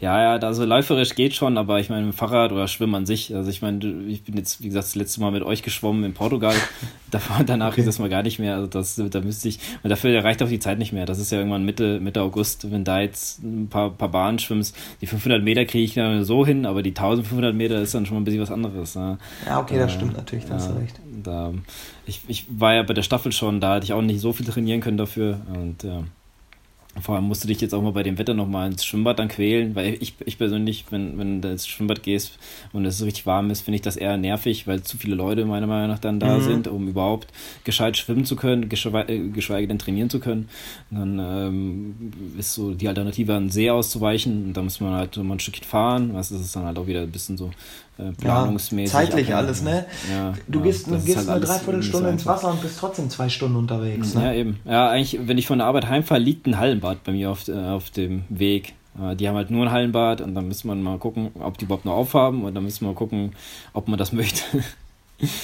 Ja, 0.00 0.20
ja, 0.20 0.46
also 0.46 0.64
läuferisch 0.64 1.14
geht 1.14 1.34
schon, 1.34 1.58
aber 1.58 1.80
ich 1.80 1.90
meine, 1.90 2.06
mit 2.06 2.14
Fahrrad 2.14 2.52
oder 2.52 2.68
Schwimmen 2.68 2.94
an 2.94 3.06
sich, 3.06 3.34
also 3.34 3.50
ich 3.50 3.62
meine, 3.62 3.84
ich 4.06 4.24
bin 4.24 4.36
jetzt, 4.36 4.62
wie 4.62 4.68
gesagt, 4.68 4.86
das 4.86 4.94
letzte 4.94 5.20
Mal 5.20 5.30
mit 5.30 5.42
euch 5.42 5.62
geschwommen 5.62 6.04
in 6.04 6.14
Portugal, 6.14 6.54
danach 7.46 7.72
okay. 7.72 7.84
das 7.84 7.98
mal 7.98 8.08
gar 8.08 8.22
nicht 8.22 8.38
mehr, 8.38 8.56
also 8.56 8.66
das, 8.66 9.00
da 9.10 9.20
müsste 9.20 9.48
ich, 9.48 9.58
und 9.82 9.90
dafür 9.90 10.22
reicht 10.22 10.42
auch 10.42 10.48
die 10.48 10.58
Zeit 10.58 10.78
nicht 10.78 10.92
mehr, 10.92 11.06
das 11.06 11.18
ist 11.18 11.32
ja 11.32 11.38
irgendwann 11.38 11.64
Mitte, 11.64 12.00
Mitte 12.00 12.22
August, 12.22 12.70
wenn 12.70 12.84
da 12.84 13.00
jetzt 13.00 13.42
ein 13.42 13.68
paar, 13.68 13.90
paar 13.90 14.10
Bahnen 14.10 14.38
schwimmst, 14.38 14.76
die 15.00 15.06
500 15.06 15.42
Meter 15.42 15.64
kriege 15.64 15.84
ich 15.84 15.94
dann 15.94 16.24
so 16.24 16.44
hin, 16.46 16.66
aber 16.66 16.82
die 16.82 16.90
1500 16.90 17.54
Meter 17.54 17.80
ist 17.80 17.94
dann 17.94 18.06
schon 18.06 18.16
mal 18.16 18.20
ein 18.20 18.24
bisschen 18.24 18.42
was 18.42 18.50
anderes. 18.50 18.94
Ne? 18.94 19.18
Ja, 19.46 19.60
okay, 19.60 19.78
das 19.78 19.92
äh, 19.92 19.96
stimmt 19.96 20.16
natürlich, 20.16 20.46
da 20.46 20.54
hast 20.54 20.70
du 20.70 20.74
recht. 20.74 21.00
Da, 21.22 21.52
ich, 22.06 22.20
ich 22.28 22.46
war 22.48 22.74
ja 22.74 22.82
bei 22.82 22.94
der 22.94 23.02
Staffel 23.02 23.32
schon, 23.32 23.60
da 23.60 23.74
hatte 23.74 23.84
ich 23.84 23.92
auch 23.92 24.02
nicht 24.02 24.20
so 24.20 24.32
viel 24.32 24.46
trainieren 24.46 24.80
können 24.80 24.96
dafür 24.96 25.40
und 25.54 25.82
ja. 25.82 26.04
Vor 27.00 27.16
allem 27.16 27.24
musst 27.24 27.42
du 27.42 27.48
dich 27.48 27.60
jetzt 27.60 27.74
auch 27.74 27.82
mal 27.82 27.92
bei 27.92 28.02
dem 28.02 28.18
Wetter 28.18 28.34
nochmal 28.34 28.70
ins 28.70 28.84
Schwimmbad 28.84 29.18
dann 29.18 29.28
quälen, 29.28 29.74
weil 29.74 29.96
ich, 30.00 30.14
ich 30.24 30.38
persönlich, 30.38 30.84
wenn, 30.90 31.18
wenn 31.18 31.40
du 31.40 31.50
ins 31.50 31.66
Schwimmbad 31.66 32.02
gehst 32.02 32.38
und 32.72 32.84
es 32.84 33.04
richtig 33.04 33.26
warm 33.26 33.50
ist, 33.50 33.62
finde 33.62 33.76
ich 33.76 33.82
das 33.82 33.96
eher 33.96 34.16
nervig, 34.16 34.66
weil 34.66 34.82
zu 34.82 34.96
viele 34.96 35.16
Leute 35.16 35.44
meiner 35.44 35.66
Meinung 35.66 35.88
nach 35.88 35.98
dann 35.98 36.20
da 36.20 36.38
mhm. 36.38 36.42
sind, 36.42 36.68
um 36.68 36.86
überhaupt 36.86 37.32
gescheit 37.64 37.96
schwimmen 37.96 38.24
zu 38.24 38.36
können, 38.36 38.68
geschweige, 38.68 39.12
äh, 39.12 39.28
geschweige 39.28 39.66
denn 39.66 39.78
trainieren 39.78 40.10
zu 40.10 40.20
können. 40.20 40.48
Und 40.90 40.98
dann 40.98 41.18
ähm, 41.18 42.12
ist 42.38 42.54
so 42.54 42.74
die 42.74 42.88
Alternative 42.88 43.34
an 43.34 43.50
See 43.50 43.70
auszuweichen 43.70 44.46
und 44.46 44.56
da 44.56 44.62
muss 44.62 44.80
man 44.80 44.92
halt 44.92 45.16
mal 45.16 45.34
ein 45.34 45.40
Stückchen 45.40 45.64
fahren, 45.64 46.14
was 46.14 46.30
ist 46.30 46.54
dann 46.54 46.64
halt 46.64 46.78
auch 46.78 46.86
wieder 46.86 47.02
ein 47.02 47.10
bisschen 47.10 47.36
so 47.36 47.50
äh, 47.98 48.12
planungsmäßig. 48.12 48.92
Ja, 48.92 49.00
zeitlich 49.00 49.26
abhängen. 49.26 49.46
alles, 49.46 49.62
ne? 49.62 49.86
Ja, 50.10 50.34
du 50.48 50.58
ja, 50.58 50.64
gehst, 50.64 50.88
gehst 51.04 51.16
halt 51.16 51.28
eine 51.28 51.40
Dreiviertelstunde 51.40 52.08
ins 52.10 52.26
Wasser 52.26 52.50
und 52.50 52.60
bist 52.60 52.78
trotzdem 52.78 53.08
zwei 53.10 53.28
Stunden 53.28 53.56
unterwegs. 53.56 54.14
Ne? 54.14 54.24
Ja, 54.24 54.32
eben. 54.32 54.60
Ja, 54.64 54.88
eigentlich, 54.88 55.20
wenn 55.26 55.38
ich 55.38 55.46
von 55.46 55.58
der 55.58 55.66
Arbeit 55.66 55.88
heimfahre, 55.88 56.20
liegt 56.20 56.46
ein 56.46 56.58
Hallenbad 56.58 57.04
bei 57.04 57.12
mir 57.12 57.30
auf, 57.30 57.46
äh, 57.48 57.52
auf 57.52 57.90
dem 57.90 58.24
Weg. 58.28 58.74
Äh, 59.00 59.16
die 59.16 59.28
haben 59.28 59.36
halt 59.36 59.50
nur 59.50 59.66
ein 59.66 59.70
Hallenbad 59.70 60.20
und 60.20 60.34
dann 60.34 60.48
müssen 60.48 60.68
wir 60.68 60.74
mal 60.74 60.98
gucken, 60.98 61.30
ob 61.40 61.58
die 61.58 61.66
überhaupt 61.66 61.84
noch 61.84 61.94
aufhaben 61.94 62.44
und 62.44 62.54
dann 62.54 62.64
müssen 62.64 62.86
wir 62.86 62.94
gucken, 62.94 63.32
ob 63.72 63.88
man 63.88 63.98
das 63.98 64.12
möchte. 64.12 64.42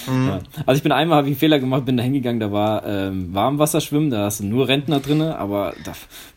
Mhm. 0.07 0.28
Ja. 0.28 0.39
Also 0.66 0.78
ich 0.78 0.82
bin 0.82 0.93
einmal, 0.93 1.19
habe 1.19 1.28
ich 1.28 1.32
einen 1.32 1.40
Fehler 1.40 1.59
gemacht, 1.59 1.85
bin 1.85 1.97
da 1.97 2.02
hingegangen, 2.02 2.40
da 2.40 2.52
war 2.52 2.86
ähm, 2.86 3.35
Warmwasserschwimmen, 3.35 4.11
da 4.11 4.24
hast 4.24 4.40
du 4.40 4.47
nur 4.47 4.69
Rentner 4.69 5.01
drin, 5.01 5.23
aber 5.23 5.74
da, 5.85 5.93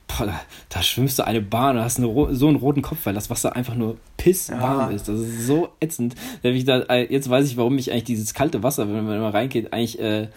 boah, 0.07 0.25
da, 0.27 0.39
da, 0.69 0.81
schwimmst 0.81 1.19
du 1.19 1.25
eine 1.25 1.41
Bahn 1.41 1.77
und 1.77 1.83
hast 1.83 1.99
eine, 1.99 2.35
so 2.35 2.47
einen 2.47 2.57
roten 2.57 2.81
Kopf, 2.81 2.99
weil 3.03 3.13
das 3.13 3.29
Wasser 3.29 3.55
einfach 3.55 3.75
nur 3.75 3.97
pisswarm 4.17 4.89
ja. 4.91 4.95
ist. 4.95 5.07
Das 5.07 5.19
ist 5.19 5.47
so 5.47 5.69
ätzend. 5.79 6.15
Da, 6.41 6.49
äh, 6.49 7.11
jetzt 7.11 7.29
weiß 7.29 7.47
ich, 7.47 7.57
warum 7.57 7.77
ich 7.77 7.91
eigentlich 7.91 8.03
dieses 8.05 8.33
kalte 8.33 8.63
Wasser, 8.63 8.87
wenn 8.87 9.05
man 9.05 9.17
immer 9.17 9.33
reingeht, 9.33 9.73
eigentlich 9.73 9.99
äh, 9.99 10.27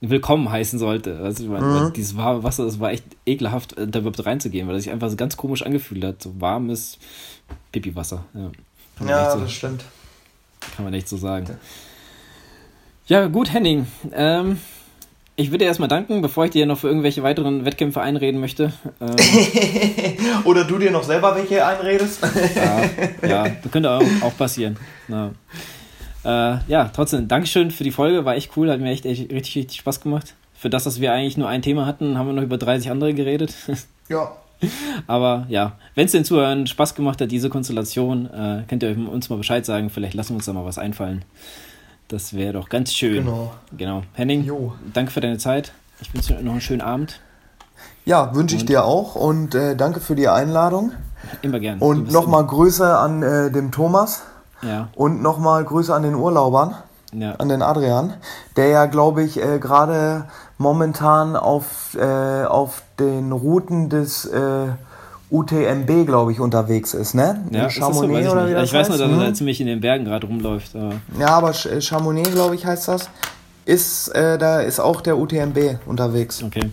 willkommen 0.00 0.50
heißen 0.50 0.78
sollte. 0.78 1.18
Also 1.18 1.44
meine, 1.46 1.66
mhm. 1.66 1.92
dieses 1.92 2.16
warme 2.16 2.42
Wasser, 2.42 2.64
das 2.64 2.80
war 2.80 2.92
echt 2.92 3.04
ekelhaft, 3.26 3.76
äh, 3.76 3.86
da 3.86 4.00
überhaupt 4.00 4.24
reinzugehen, 4.24 4.66
weil 4.66 4.74
das 4.74 4.84
sich 4.84 4.92
einfach 4.92 5.10
so 5.10 5.16
ganz 5.16 5.36
komisch 5.36 5.62
angefühlt 5.62 6.04
hat. 6.04 6.22
So 6.22 6.40
warmes 6.40 6.98
Pipi-Wasser. 7.72 8.24
Ja, 8.34 9.06
ja 9.06 9.30
so, 9.30 9.40
das 9.40 9.52
stimmt. 9.52 9.84
Kann 10.76 10.84
man 10.84 10.94
echt 10.94 11.08
so 11.08 11.16
sagen. 11.16 11.46
Ja, 13.06 13.26
gut, 13.26 13.52
Henning. 13.52 13.86
Ähm, 14.14 14.58
ich 15.36 15.50
würde 15.50 15.58
dir 15.58 15.66
erstmal 15.66 15.90
danken, 15.90 16.22
bevor 16.22 16.46
ich 16.46 16.52
dir 16.52 16.64
noch 16.64 16.78
für 16.78 16.88
irgendwelche 16.88 17.22
weiteren 17.22 17.66
Wettkämpfe 17.66 18.00
einreden 18.00 18.40
möchte. 18.40 18.72
Ähm, 19.00 20.44
Oder 20.44 20.64
du 20.64 20.78
dir 20.78 20.90
noch 20.90 21.02
selber 21.02 21.34
welche 21.34 21.66
einredest. 21.66 22.20
ja, 22.54 23.28
ja, 23.28 23.48
das 23.62 23.72
könnte 23.72 23.90
auch, 23.90 24.02
auch 24.22 24.36
passieren. 24.36 24.78
Ja. 25.08 25.32
Äh, 26.24 26.58
ja, 26.68 26.90
trotzdem, 26.94 27.28
Dankeschön 27.28 27.70
für 27.70 27.84
die 27.84 27.90
Folge, 27.90 28.24
war 28.24 28.36
echt 28.36 28.56
cool, 28.56 28.70
hat 28.70 28.80
mir 28.80 28.90
echt, 28.90 29.04
echt 29.04 29.30
richtig, 29.30 29.56
richtig 29.56 29.78
Spaß 29.80 30.00
gemacht. 30.00 30.34
Für 30.54 30.70
das, 30.70 30.84
dass 30.84 31.00
wir 31.00 31.12
eigentlich 31.12 31.36
nur 31.36 31.48
ein 31.48 31.62
Thema 31.62 31.84
hatten, 31.86 32.16
haben 32.16 32.26
wir 32.26 32.32
noch 32.32 32.42
über 32.42 32.56
30 32.58 32.90
andere 32.90 33.14
geredet. 33.14 33.54
Ja. 34.10 34.32
Aber 35.06 35.46
ja, 35.48 35.78
wenn 35.94 36.04
es 36.04 36.12
den 36.12 36.26
Zuhörern 36.26 36.66
Spaß 36.66 36.94
gemacht 36.94 37.22
hat, 37.22 37.30
diese 37.30 37.48
Konstellation, 37.48 38.26
äh, 38.26 38.62
könnt 38.68 38.82
ihr 38.82 38.96
uns 39.10 39.30
mal 39.30 39.36
Bescheid 39.36 39.64
sagen. 39.64 39.88
Vielleicht 39.88 40.12
lassen 40.12 40.30
wir 40.30 40.36
uns 40.36 40.44
da 40.44 40.52
mal 40.52 40.66
was 40.66 40.76
einfallen. 40.76 41.24
Das 42.08 42.34
wäre 42.34 42.52
doch 42.52 42.68
ganz 42.68 42.92
schön. 42.92 43.24
Genau. 43.24 43.52
Genau. 43.76 44.02
Henning, 44.12 44.44
jo. 44.44 44.74
danke 44.92 45.10
für 45.10 45.20
deine 45.20 45.38
Zeit. 45.38 45.72
Ich 46.00 46.12
wünsche 46.12 46.34
dir 46.34 46.42
noch 46.42 46.52
einen 46.52 46.60
schönen 46.60 46.82
Abend. 46.82 47.20
Ja, 48.04 48.34
wünsche 48.34 48.56
ich 48.56 48.66
dir 48.66 48.84
auch 48.84 49.14
und 49.14 49.54
äh, 49.54 49.76
danke 49.76 50.00
für 50.00 50.14
die 50.14 50.28
Einladung. 50.28 50.92
Immer 51.40 51.60
gern. 51.60 51.78
Und 51.78 52.12
nochmal 52.12 52.44
Grüße 52.44 52.96
an 52.96 53.22
äh, 53.22 53.50
dem 53.50 53.72
Thomas. 53.72 54.22
Ja. 54.60 54.88
Und 54.94 55.22
nochmal 55.22 55.64
Grüße 55.64 55.94
an 55.94 56.02
den 56.02 56.14
Urlaubern. 56.14 56.74
Ja. 57.12 57.32
An 57.36 57.48
den 57.48 57.62
Adrian, 57.62 58.14
der 58.56 58.68
ja, 58.68 58.86
glaube 58.86 59.22
ich, 59.22 59.40
äh, 59.40 59.60
gerade 59.60 60.24
momentan 60.58 61.36
auf, 61.36 61.94
äh, 61.94 62.44
auf 62.44 62.82
den 62.98 63.30
Routen 63.30 63.88
des 63.88 64.24
äh, 64.24 64.66
UTMB, 65.30 66.06
glaube 66.06 66.32
ich, 66.32 66.40
unterwegs 66.40 66.94
ist, 66.94 67.14
ne? 67.14 67.44
Ja, 67.50 67.70
Chamonix 67.70 68.26
so, 68.26 68.32
oder 68.32 68.48
wie 68.48 68.52
das 68.52 68.68
Ich 68.68 68.72
weiß 68.74 68.90
nur, 68.90 68.98
dass 68.98 69.10
hm? 69.10 69.20
er 69.20 69.34
ziemlich 69.34 69.60
in 69.60 69.66
den 69.66 69.80
Bergen 69.80 70.04
gerade 70.04 70.26
rumläuft. 70.26 70.76
Aber. 70.76 71.00
Ja, 71.18 71.28
aber 71.28 71.50
äh, 71.50 71.80
Chamonix, 71.80 72.30
glaube 72.30 72.54
ich, 72.54 72.64
heißt 72.64 72.88
das. 72.88 73.08
Ist, 73.64 74.08
äh, 74.08 74.36
da 74.36 74.60
ist 74.60 74.78
auch 74.78 75.00
der 75.00 75.18
UTMB 75.18 75.78
unterwegs. 75.86 76.42
Okay. 76.42 76.70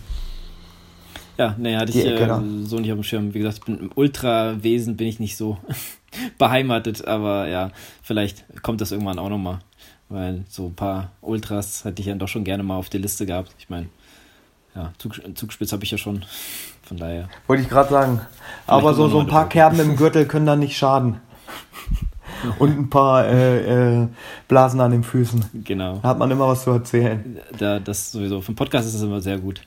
Ja, 1.38 1.56
nee, 1.58 1.76
hatte 1.76 1.90
ich 1.90 2.04
äh, 2.04 2.26
so 2.64 2.78
nicht 2.78 2.92
auf 2.92 2.98
dem 2.98 3.02
Schirm. 3.02 3.34
Wie 3.34 3.38
gesagt, 3.38 3.58
ich 3.58 3.64
bin 3.64 3.78
im 3.78 3.90
Ultrawesen 3.94 4.96
bin 4.96 5.06
ich 5.06 5.18
nicht 5.18 5.36
so 5.36 5.56
beheimatet, 6.38 7.06
aber 7.06 7.48
ja, 7.48 7.70
vielleicht 8.02 8.44
kommt 8.62 8.80
das 8.80 8.92
irgendwann 8.92 9.18
auch 9.18 9.30
nochmal. 9.30 9.60
Weil 10.10 10.44
so 10.48 10.66
ein 10.66 10.74
paar 10.74 11.10
Ultras 11.22 11.84
hätte 11.84 12.02
ich 12.02 12.06
ja 12.06 12.14
doch 12.14 12.28
schon 12.28 12.44
gerne 12.44 12.62
mal 12.62 12.76
auf 12.76 12.90
der 12.90 13.00
Liste 13.00 13.24
gehabt. 13.24 13.54
Ich 13.58 13.70
meine, 13.70 13.86
ja, 14.74 14.92
Zug, 14.98 15.20
Zugspitz 15.34 15.72
habe 15.72 15.84
ich 15.84 15.90
ja 15.90 15.98
schon. 15.98 16.24
Von 16.92 16.98
daher. 16.98 17.26
Wollte 17.46 17.62
ich 17.62 17.70
gerade 17.70 17.88
sagen. 17.88 18.20
Aber 18.66 18.92
so, 18.92 19.08
so 19.08 19.20
ein 19.20 19.26
paar 19.26 19.48
Kerben 19.48 19.80
im 19.80 19.96
Gürtel 19.96 20.26
können 20.26 20.44
dann 20.44 20.58
nicht 20.58 20.76
schaden. 20.76 21.22
Und 22.58 22.78
ein 22.78 22.90
paar 22.90 23.24
äh, 23.24 24.02
äh, 24.02 24.08
Blasen 24.46 24.78
an 24.82 24.90
den 24.90 25.02
Füßen. 25.02 25.42
Genau. 25.64 26.00
Da 26.02 26.10
hat 26.10 26.18
man 26.18 26.30
immer 26.30 26.48
was 26.48 26.64
zu 26.64 26.70
erzählen. 26.72 27.38
Da, 27.58 27.78
das 27.78 28.12
sowieso. 28.12 28.42
Für 28.42 28.48
einen 28.48 28.56
Podcast 28.56 28.88
ist 28.88 28.96
das 28.96 29.02
immer 29.04 29.22
sehr 29.22 29.38
gut. 29.38 29.62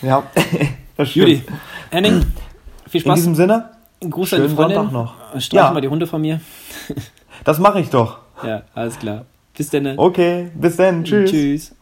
Ja, 0.00 0.22
das 0.96 1.10
stimmt. 1.10 1.28
Judy, 1.28 1.42
Henning, 1.90 2.24
viel 2.88 3.02
Spaß. 3.02 3.10
In 3.10 3.16
diesem 3.16 3.34
Sinne. 3.34 3.68
Ein 4.02 4.10
Gruß 4.10 4.30
Schönen 4.30 4.44
an 4.44 4.48
die 4.48 4.54
Freundin. 4.54 4.76
Sonntag 4.76 4.92
noch. 4.94 5.14
Streich 5.42 5.60
ja. 5.60 5.72
mal 5.72 5.80
die 5.82 5.88
Hunde 5.88 6.06
von 6.06 6.22
mir. 6.22 6.40
Das 7.44 7.58
mache 7.58 7.80
ich 7.80 7.90
doch. 7.90 8.16
Ja, 8.42 8.62
alles 8.74 8.98
klar. 8.98 9.26
Bis 9.54 9.68
dann. 9.68 9.98
Okay, 9.98 10.50
bis 10.54 10.76
dann. 10.76 11.04
Tschüss. 11.04 11.30
Tschüss. 11.30 11.74